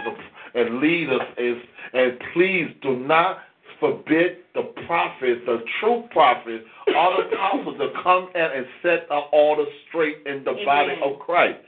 and 0.55 0.81
leaders, 0.81 1.21
is 1.37 1.57
and 1.93 2.19
please 2.35 2.69
do 2.83 2.97
not 2.97 3.39
forbid 3.81 4.39
the 4.55 4.63
prophets, 4.87 5.41
the 5.47 5.63
true 5.81 6.05
prophets, 6.11 6.65
all 6.97 7.17
the 7.17 7.35
apostles 7.35 7.77
to 7.79 8.03
come 8.03 8.29
in 8.35 8.41
and 8.43 8.67
set 8.83 9.11
up 9.11 9.31
order 9.33 9.65
straight 9.89 10.27
in 10.27 10.45
the 10.45 10.55
body 10.65 10.95
of 11.05 11.19
Christ. 11.21 11.59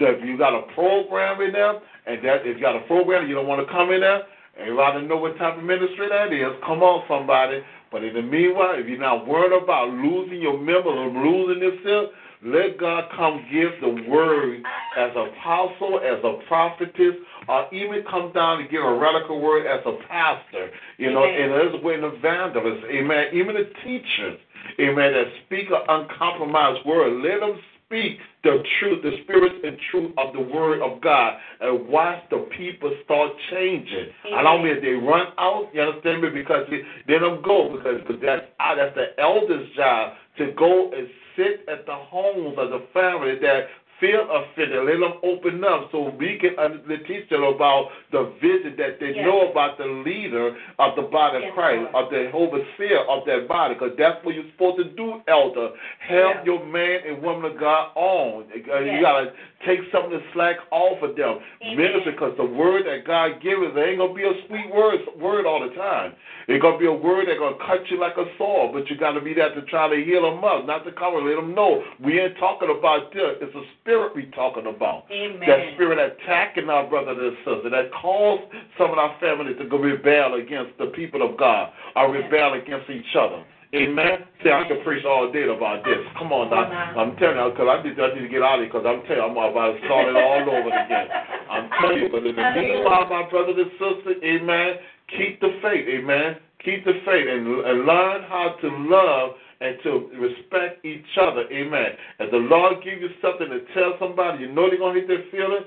That 0.00 0.18
if 0.18 0.24
you 0.24 0.38
got 0.38 0.54
a 0.54 0.62
program 0.74 1.40
in 1.40 1.52
there, 1.52 1.74
and 2.06 2.24
that 2.24 2.46
if 2.46 2.56
you 2.56 2.60
got 2.60 2.76
a 2.76 2.86
program, 2.86 3.28
you 3.28 3.34
don't 3.34 3.46
want 3.46 3.66
to 3.66 3.72
come 3.72 3.92
in 3.92 4.00
there, 4.00 4.22
you 4.64 4.74
know 4.74 5.16
what 5.16 5.38
type 5.38 5.56
of 5.56 5.64
ministry 5.64 6.08
that 6.08 6.32
is. 6.32 6.52
Come 6.66 6.82
on, 6.82 7.04
somebody. 7.08 7.62
But 7.90 8.04
in 8.04 8.14
the 8.14 8.22
meanwhile, 8.22 8.74
if 8.76 8.86
you're 8.86 8.98
not 8.98 9.26
worried 9.26 9.52
about 9.52 9.90
losing 9.90 10.40
your 10.40 10.58
members 10.58 10.92
or 10.96 11.08
losing 11.08 11.62
yourself, 11.62 12.10
let 12.44 12.78
God 12.78 13.04
come 13.16 13.44
give 13.52 13.70
the 13.80 14.10
word 14.10 14.62
as 14.98 15.10
apostle, 15.12 16.00
as 16.00 16.18
a 16.24 16.46
prophetess, 16.48 17.14
or 17.48 17.72
even 17.72 18.02
come 18.10 18.32
down 18.32 18.60
and 18.60 18.70
give 18.70 18.82
a 18.82 18.94
radical 18.94 19.40
word 19.40 19.66
as 19.66 19.80
a 19.86 19.96
pastor. 20.08 20.70
You 20.98 21.12
know, 21.12 21.24
Amen. 21.24 21.72
and 21.72 21.84
way 21.84 21.94
an 21.94 22.04
evangelist, 22.04 22.84
amen. 22.90 23.26
Even 23.32 23.54
the 23.54 23.70
teachers, 23.84 24.38
amen, 24.80 25.12
that 25.12 25.26
speak 25.46 25.68
an 25.70 25.82
uncompromised 25.88 26.84
word. 26.84 27.22
Let 27.22 27.40
them 27.40 27.60
speak 27.86 28.18
the 28.42 28.62
truth, 28.80 29.02
the 29.02 29.22
spirit 29.22 29.64
and 29.64 29.76
truth 29.90 30.12
of 30.18 30.32
the 30.32 30.40
word 30.40 30.82
of 30.82 31.00
God, 31.00 31.34
and 31.60 31.86
watch 31.86 32.22
the 32.30 32.48
people 32.56 32.92
start 33.04 33.32
changing. 33.50 34.08
I 34.34 34.42
don't 34.42 34.64
mean 34.64 34.82
they 34.82 34.92
run 34.92 35.28
out, 35.38 35.70
you 35.72 35.80
understand 35.80 36.22
me? 36.22 36.30
Because 36.30 36.66
they, 36.70 36.80
they 37.06 37.18
don't 37.20 37.44
go 37.44 37.76
because 37.76 38.00
that's 38.20 38.46
that's 38.58 38.96
the 38.96 39.22
elder's 39.22 39.68
job 39.76 40.14
to 40.38 40.52
go 40.58 40.90
and 40.92 41.06
sit 41.36 41.64
at 41.68 41.86
the 41.86 41.94
homes 41.94 42.56
of 42.58 42.70
the 42.70 42.86
family 42.92 43.38
that 43.40 43.66
feel 44.02 44.26
offended. 44.26 44.82
Let 44.84 44.98
them 44.98 45.14
open 45.22 45.62
up 45.62 45.88
so 45.94 46.10
we 46.18 46.34
can 46.42 46.58
teach 47.06 47.30
them 47.30 47.44
about 47.44 47.86
the 48.10 48.34
vision 48.42 48.74
that 48.76 48.98
they 48.98 49.14
Yes. 49.14 49.24
know 49.24 49.48
about 49.48 49.78
the 49.78 49.86
leader 49.86 50.56
of 50.80 50.96
the 50.96 51.02
body 51.02 51.36
of 51.36 51.42
Yes, 51.44 51.52
Christ, 51.54 51.86
of 51.94 52.10
the 52.10 52.32
overseer 52.32 52.98
of 53.06 53.24
that 53.26 53.46
body, 53.46 53.74
because 53.74 53.94
that's 53.96 54.22
what 54.24 54.34
you're 54.34 54.50
supposed 54.50 54.78
to 54.78 54.84
do, 54.84 55.22
elder. 55.28 55.70
Help 56.00 56.34
Yeah. 56.34 56.44
your 56.44 56.64
man 56.66 57.00
and 57.06 57.22
woman 57.22 57.52
of 57.52 57.58
God 57.58 57.90
on. 57.94 58.44
You 58.54 59.00
gotta 59.00 59.32
take 59.64 59.80
some 59.92 60.06
of 60.06 60.10
the 60.10 60.22
slack 60.32 60.58
off 60.72 61.00
of 61.02 61.14
them. 61.14 61.38
Amen. 61.62 61.76
Minister, 61.76 62.10
because 62.10 62.36
the 62.36 62.44
word 62.44 62.84
that 62.86 63.04
God 63.04 63.40
gives 63.40 63.62
us 63.62 63.76
ain't 63.76 63.98
gonna 63.98 64.12
be 64.12 64.24
a 64.24 64.34
sweet 64.48 64.68
word 64.74 65.00
word 65.16 65.46
all 65.46 65.60
the 65.60 65.70
time. 65.76 66.14
It's 66.48 66.60
gonna 66.60 66.78
be 66.78 66.86
a 66.86 66.92
word 66.92 67.28
that's 67.28 67.38
gonna 67.38 67.54
cut 67.56 67.88
you 67.88 67.98
like 67.98 68.16
a 68.16 68.26
saw, 68.36 68.72
but 68.72 68.90
you 68.90 68.96
gotta 68.96 69.20
be 69.20 69.32
there 69.32 69.54
to 69.54 69.62
try 69.62 69.88
to 69.88 70.04
heal 70.04 70.22
them 70.22 70.42
up, 70.42 70.66
not 70.66 70.84
to 70.86 70.90
come 70.92 71.14
and 71.16 71.26
let 71.26 71.36
them 71.36 71.54
know 71.54 71.84
we 72.00 72.18
ain't 72.18 72.36
talking 72.38 72.70
about 72.70 73.12
this. 73.12 73.36
It's 73.40 73.54
a 73.54 73.62
spirit 73.80 73.91
we 74.14 74.26
talking 74.34 74.66
about. 74.66 75.04
Amen. 75.10 75.40
That 75.40 75.74
spirit 75.74 75.98
attacking 75.98 76.68
our 76.68 76.88
brother 76.88 77.12
and 77.12 77.36
sister 77.44 77.70
that 77.70 77.92
caused 77.92 78.44
some 78.78 78.90
of 78.90 78.98
our 78.98 79.16
families 79.20 79.56
to 79.58 79.68
go 79.68 79.78
rebel 79.78 80.40
against 80.40 80.78
the 80.78 80.86
people 80.86 81.22
of 81.22 81.38
God 81.38 81.70
or 81.96 82.12
rebel 82.12 82.54
against 82.54 82.90
each 82.90 83.16
other. 83.18 83.44
Amen. 83.74 84.28
See, 84.44 84.52
I 84.52 84.68
can 84.68 84.84
preach 84.84 85.04
all 85.06 85.32
day 85.32 85.48
about 85.48 85.80
this. 85.84 85.96
Come 86.18 86.28
on 86.28 86.52
now. 86.52 86.68
I'm 86.92 87.16
telling 87.16 87.40
you, 87.40 87.48
because 87.56 87.68
I 87.72 87.80
need, 87.80 87.96
I 87.96 88.12
need 88.12 88.20
to 88.20 88.28
get 88.28 88.44
out 88.44 88.60
of 88.60 88.68
here 88.68 88.68
because 88.68 88.84
I'm 88.84 89.00
telling 89.08 89.24
you, 89.24 89.28
I'm 89.32 89.32
about 89.32 89.72
to 89.72 89.80
start 89.88 90.12
it 90.12 90.16
all 90.16 90.44
over 90.44 90.68
again. 90.68 91.08
I'm 91.48 91.72
telling 91.80 92.04
you, 92.04 92.08
but 92.12 92.20
in 92.28 92.36
the 92.36 92.44
meanwhile, 92.52 93.08
my 93.08 93.24
brothers 93.32 93.56
and 93.56 93.72
sisters, 93.80 94.20
amen, 94.20 94.76
keep 95.16 95.40
the 95.40 95.56
faith, 95.64 95.88
amen. 95.88 96.36
Keep 96.60 96.84
the 96.84 97.00
faith 97.08 97.26
and, 97.26 97.48
and 97.48 97.88
learn 97.88 98.22
how 98.28 98.60
to 98.60 98.68
love 98.92 99.40
and 99.62 99.76
to 99.84 100.10
respect 100.18 100.84
each 100.84 101.06
other, 101.20 101.44
amen. 101.52 101.90
If 102.18 102.30
the 102.30 102.38
Lord 102.38 102.82
give 102.84 103.00
you 103.00 103.10
something 103.22 103.48
to 103.48 103.60
tell 103.74 103.94
somebody, 104.00 104.42
you 104.42 104.52
know 104.52 104.68
they're 104.68 104.78
going 104.78 104.94
to 104.94 105.00
hit 105.00 105.08
their 105.08 105.24
feeling, 105.30 105.64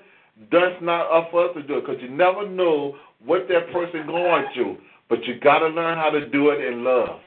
that's 0.52 0.82
not 0.82 1.10
up 1.12 1.32
for 1.32 1.50
us 1.50 1.56
to 1.56 1.64
do 1.64 1.78
it 1.78 1.86
because 1.86 2.02
you 2.02 2.10
never 2.10 2.48
know 2.48 2.96
what 3.24 3.48
that 3.48 3.72
person 3.72 4.06
going 4.06 4.46
through. 4.54 4.78
But 5.10 5.24
you 5.26 5.40
got 5.40 5.60
to 5.60 5.68
learn 5.68 5.98
how 5.98 6.10
to 6.10 6.28
do 6.30 6.50
it 6.50 6.64
in 6.64 6.84
love. 6.84 7.20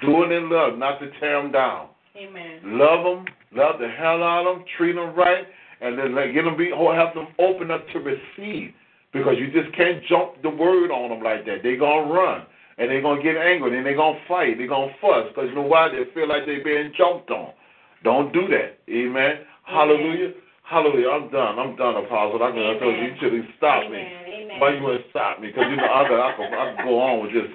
Do 0.00 0.22
it 0.22 0.32
in 0.32 0.48
love, 0.50 0.78
not 0.78 0.98
to 1.00 1.10
tear 1.20 1.42
them 1.42 1.52
down. 1.52 1.88
Amen. 2.16 2.60
Love 2.64 3.04
them, 3.04 3.24
love 3.52 3.80
the 3.80 3.88
hell 3.88 4.22
out 4.22 4.46
of 4.46 4.58
them, 4.58 4.64
treat 4.76 4.94
them 4.94 5.14
right, 5.14 5.44
and 5.80 5.98
then 5.98 6.14
let, 6.14 6.32
get 6.32 6.44
them 6.44 6.56
be, 6.56 6.70
or 6.70 6.94
have 6.94 7.14
them 7.14 7.28
open 7.38 7.70
up 7.70 7.86
to 7.92 7.98
receive. 7.98 8.72
Because 9.12 9.34
you 9.38 9.50
just 9.52 9.74
can't 9.76 10.02
jump 10.08 10.40
the 10.42 10.48
word 10.48 10.90
on 10.90 11.10
them 11.10 11.22
like 11.22 11.44
that. 11.44 11.58
They're 11.62 11.76
going 11.76 12.08
to 12.08 12.14
run, 12.14 12.46
and 12.82 12.90
they're 12.90 13.00
going 13.06 13.22
to 13.22 13.22
get 13.22 13.38
angry, 13.38 13.70
and 13.78 13.86
they're 13.86 13.94
going 13.94 14.18
to 14.18 14.26
fight, 14.26 14.58
they're 14.58 14.66
going 14.66 14.90
to 14.90 14.98
fuss, 14.98 15.30
because 15.30 15.48
you 15.50 15.54
know 15.54 15.62
why? 15.70 15.86
They 15.88 16.02
feel 16.10 16.26
like 16.26 16.42
they're 16.46 16.64
being 16.66 16.90
jumped 16.98 17.30
on. 17.30 17.54
Don't 18.02 18.32
do 18.34 18.48
that. 18.50 18.82
Amen. 18.90 19.46
Hallelujah. 19.62 20.34
Hallelujah. 20.66 21.08
I'm 21.14 21.30
done. 21.30 21.58
I'm 21.62 21.76
done, 21.78 21.94
Apostle. 22.02 22.42
I'm 22.42 22.54
going 22.58 22.74
to 22.74 22.78
tell 22.82 22.90
you, 22.90 23.14
you 23.14 23.14
should 23.22 23.54
stop 23.56 23.86
me. 23.86 24.02
Amen. 24.02 24.58
Why 24.58 24.74
you 24.74 24.82
want 24.82 24.98
to 24.98 25.10
stop 25.14 25.38
me? 25.38 25.54
Because 25.54 25.70
you 25.70 25.76
know 25.78 25.86
I 25.86 26.02
can, 26.10 26.18
I 26.18 26.30
can, 26.34 26.48
I 26.50 26.64
can 26.74 26.86
go 26.86 26.98
on 26.98 27.22
with 27.22 27.32
this. 27.32 27.50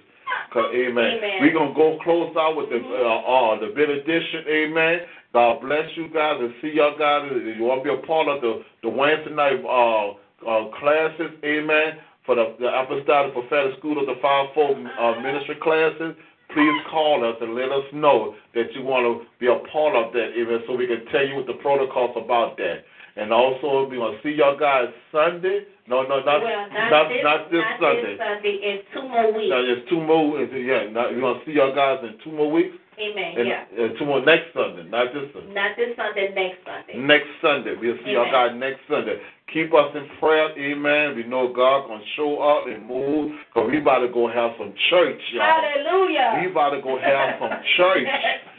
'Cause, 0.51 0.71
amen. 0.73 1.19
Amen. 1.19 1.37
We're 1.41 1.53
gonna 1.53 1.73
go 1.75 1.99
close 2.03 2.35
out 2.37 2.55
with 2.55 2.69
the 2.69 2.79
uh, 2.79 3.19
uh, 3.19 3.59
the 3.59 3.67
benediction. 3.75 4.43
Amen. 4.47 4.99
God 5.33 5.59
bless 5.61 5.85
you 5.95 6.07
guys 6.07 6.37
and 6.39 6.53
see 6.61 6.71
y'all 6.75 6.97
guys. 6.97 7.29
You 7.31 7.63
want 7.63 7.83
to 7.83 7.89
be 7.89 7.93
a 7.95 8.01
part 8.07 8.27
of 8.27 8.41
the 8.41 8.63
the 8.83 8.89
Wednesday 8.89 9.31
night 9.35 9.59
uh, 9.63 10.15
uh, 10.47 10.71
classes, 10.79 11.31
amen. 11.43 11.99
For 12.27 12.35
the, 12.35 12.59
the 12.59 12.67
Apostolic 12.67 13.31
Prophetic 13.31 13.79
School 13.79 14.03
of 14.03 14.05
the 14.05 14.19
Fivefold 14.19 14.75
uh, 14.83 15.15
Ministry 15.23 15.55
classes, 15.63 16.11
please 16.51 16.77
call 16.91 17.23
us 17.23 17.39
and 17.39 17.55
let 17.55 17.71
us 17.71 17.87
know 17.95 18.35
that 18.51 18.67
you 18.75 18.83
want 18.83 19.07
to 19.07 19.23
be 19.39 19.47
a 19.47 19.55
part 19.71 19.95
of 19.95 20.11
that, 20.11 20.35
event 20.35 20.67
So 20.67 20.75
we 20.75 20.91
can 20.91 21.07
tell 21.07 21.23
you 21.23 21.39
what 21.39 21.47
the 21.47 21.55
protocols 21.63 22.19
about 22.19 22.59
that. 22.59 22.83
And 23.17 23.31
also, 23.33 23.89
we're 23.89 23.97
gonna 23.97 24.19
see 24.21 24.35
y'all 24.37 24.59
guys 24.59 24.93
Sunday. 25.09 25.65
No, 25.87 26.03
no, 26.03 26.21
not 26.21 26.43
well, 26.43 26.69
not, 26.69 26.91
not, 26.91 27.07
this, 27.09 27.23
not 27.23 27.39
this 27.49 27.63
not 27.65 27.79
Sunday. 27.81 28.13
This 28.13 28.21
Sunday 28.21 28.55
in 28.61 28.75
two 28.93 29.07
more 29.09 29.27
weeks. 29.33 29.49
No, 29.49 29.57
there's 29.63 29.85
two 29.89 30.01
more. 30.03 30.37
Weeks. 30.37 30.53
Yeah, 30.53 30.91
now, 30.93 31.09
we're 31.09 31.23
gonna 31.23 31.41
see 31.41 31.57
y'all 31.57 31.73
guys 31.73 32.03
in 32.05 32.19
two 32.21 32.35
more 32.35 32.51
weeks. 32.51 32.75
Amen. 32.99 33.33
And, 33.37 33.47
yeah. 33.47 33.65
uh, 33.73 33.97
two 33.97 34.05
more 34.05 34.21
next 34.21 34.53
Sunday, 34.53 34.85
not 34.89 35.13
this 35.13 35.31
Sunday. 35.33 35.53
Not 35.53 35.71
this 35.77 35.95
Sunday, 35.97 36.27
next 36.33 36.59
Sunday. 36.61 36.93
Next 36.97 37.31
Sunday, 37.41 37.73
we'll 37.79 37.97
see 38.05 38.13
y'all 38.13 38.29
guys 38.29 38.53
next 38.53 38.85
Sunday. 38.85 39.17
Keep 39.53 39.73
us 39.73 39.95
in 39.95 40.03
prayer, 40.19 40.51
amen. 40.59 41.15
We 41.15 41.23
know 41.23 41.47
God 41.47 41.87
gonna 41.87 42.03
show 42.17 42.35
up 42.43 42.67
and 42.67 42.85
move, 42.85 43.31
cause 43.53 43.69
we 43.71 43.79
about 43.79 43.99
to 43.99 44.11
go 44.11 44.27
have 44.27 44.51
some 44.59 44.73
church, 44.89 45.19
y'all. 45.31 45.47
Hallelujah. 45.47 46.43
We 46.43 46.51
about 46.51 46.71
to 46.71 46.81
go 46.81 46.99
have 46.99 47.39
some 47.39 47.55
church. 47.77 48.07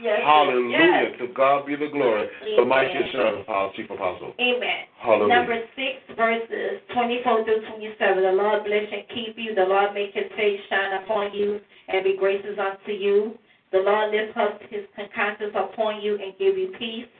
yes, 0.00 0.20
Hallelujah. 0.24 1.12
yes. 1.12 1.18
To 1.20 1.28
God 1.34 1.66
be 1.66 1.76
the 1.76 1.88
glory. 1.92 2.28
Amen. 2.56 2.88
Sharon, 3.12 3.44
our 3.48 3.70
chief 3.76 3.90
apostle. 3.90 4.32
Amen. 4.40 4.88
Hallelujah. 4.96 5.34
Number 5.36 5.60
six, 5.76 6.00
verses 6.16 6.80
24 6.94 7.44
through 7.44 7.68
27. 7.68 8.22
The 8.24 8.32
Lord 8.32 8.64
bless 8.64 8.88
and 8.88 9.04
keep 9.12 9.36
you. 9.36 9.54
The 9.54 9.68
Lord 9.68 9.92
make 9.92 10.14
his 10.14 10.32
face 10.36 10.60
shine 10.70 11.04
upon 11.04 11.34
you 11.34 11.60
and 11.88 12.02
be 12.02 12.16
gracious 12.16 12.56
unto 12.56 12.92
you. 12.92 13.36
The 13.72 13.84
Lord 13.84 14.10
lift 14.10 14.36
up 14.38 14.60
his 14.70 14.88
countenance 15.14 15.52
upon 15.52 16.00
you 16.00 16.14
and 16.16 16.32
give 16.38 16.56
you 16.56 16.72
peace. 16.78 17.12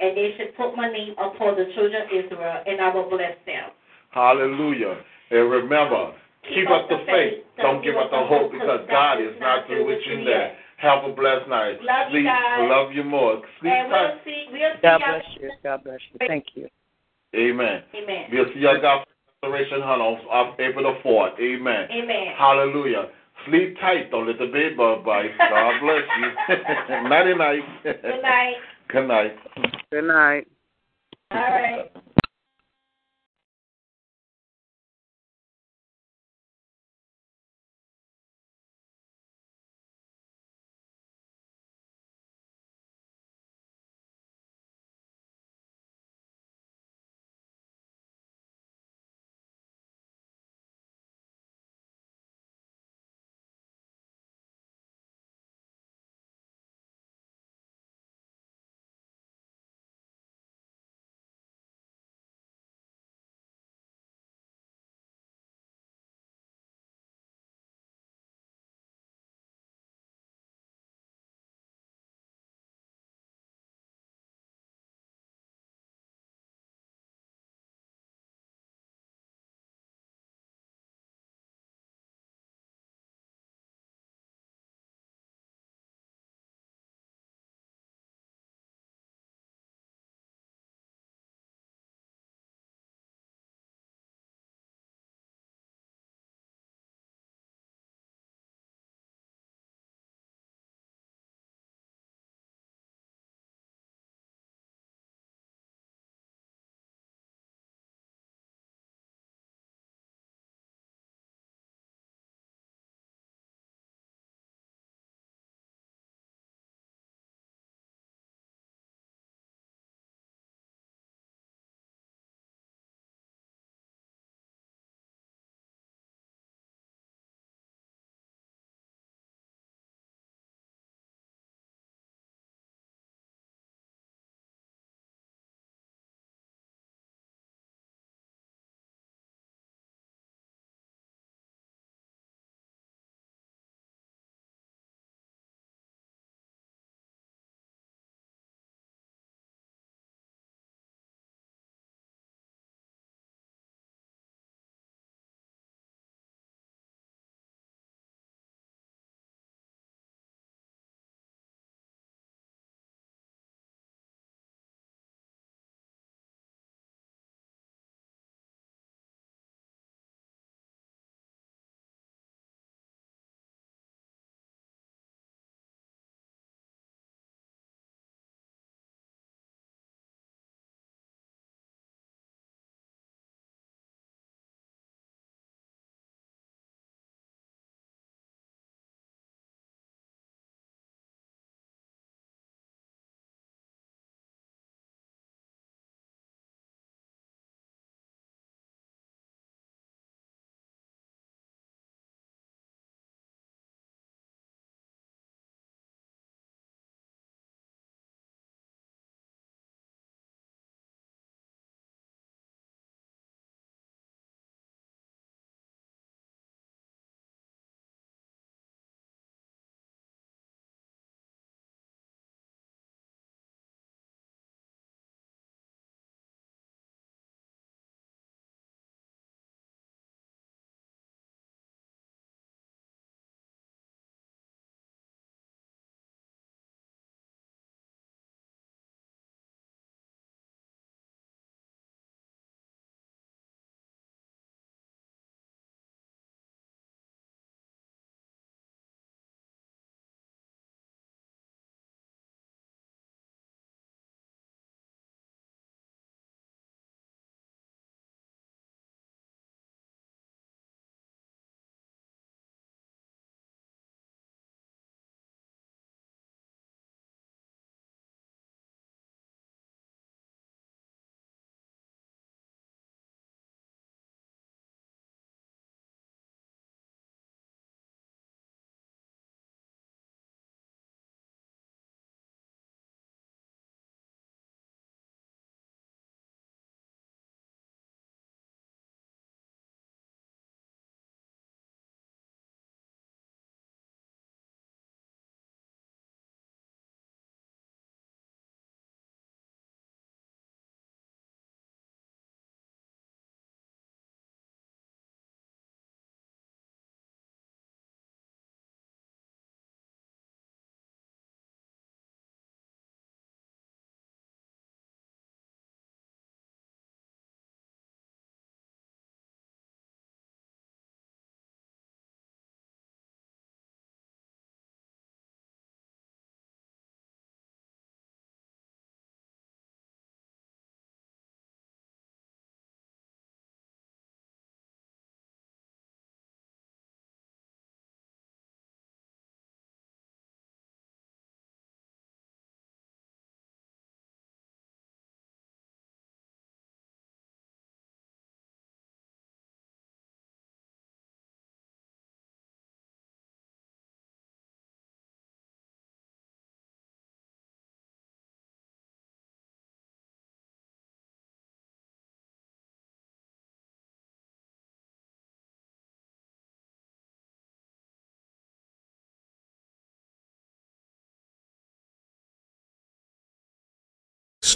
And 0.00 0.16
they 0.16 0.34
should 0.36 0.56
put 0.56 0.76
my 0.76 0.90
name 0.90 1.12
upon 1.12 1.56
the 1.56 1.66
children 1.74 2.02
of 2.02 2.08
Israel, 2.10 2.62
and 2.66 2.80
I 2.80 2.94
will 2.94 3.08
bless 3.08 3.36
them. 3.46 3.70
Hallelujah. 4.10 4.98
And 5.30 5.50
remember, 5.50 6.12
keep, 6.48 6.68
up 6.68 6.88
the 6.88 7.04
faith. 7.06 7.44
Don't 7.56 7.82
give 7.82 7.96
up 7.96 8.10
the 8.10 8.24
hope 8.26 8.52
because 8.52 8.84
God 8.90 9.20
is 9.20 9.34
not 9.40 9.66
through 9.66 9.86
with 9.86 10.00
you 10.06 10.20
yet. 10.20 10.56
Have 10.76 11.04
a 11.04 11.12
blessed 11.14 11.48
night. 11.48 11.78
Love 11.82 12.10
you 12.10 12.24
guys. 12.24 12.66
Love 12.68 12.92
you 12.92 13.04
more. 13.04 13.40
Sleep 13.60 13.72
And 13.72 13.88
we'll 13.88 13.98
tight. 13.98 14.24
see, 14.24 14.46
we'll 14.50 14.74
see 14.74 14.82
God 14.82 15.00
y'all- 15.00 15.10
bless 15.14 15.24
you. 15.40 15.50
God 15.62 15.84
bless 15.84 16.00
you. 16.12 16.18
Thank 16.26 16.44
you. 16.54 16.68
Amen. 17.34 17.82
Amen. 17.94 18.24
We'll 18.32 18.52
see 18.52 18.60
y'all 18.60 18.80
guys 18.82 19.04
for 19.40 19.50
Restoration 19.50 19.80
Hunt 19.80 20.02
on 20.02 20.14
on 20.28 20.54
April 20.60 20.92
the 20.92 21.08
4th. 21.08 21.38
Amen. 21.40 21.88
Amen. 21.90 22.34
Hallelujah. 22.36 23.08
Sleep 23.46 23.78
tight. 23.80 24.10
Don't 24.10 24.26
let 24.26 24.38
the 24.38 24.46
bed 24.46 24.76
bug 24.76 25.04
bite. 25.04 25.30
God 25.38 25.80
bless 25.80 26.02
you. 26.18 27.08
Nighty 27.08 27.34
night. 27.34 27.62
Good 27.82 28.22
night. 28.22 28.54
Good 28.92 29.08
night. 29.08 29.32
Good 29.90 30.04
night. 30.04 30.46
All 31.30 31.38
right. 31.38 31.91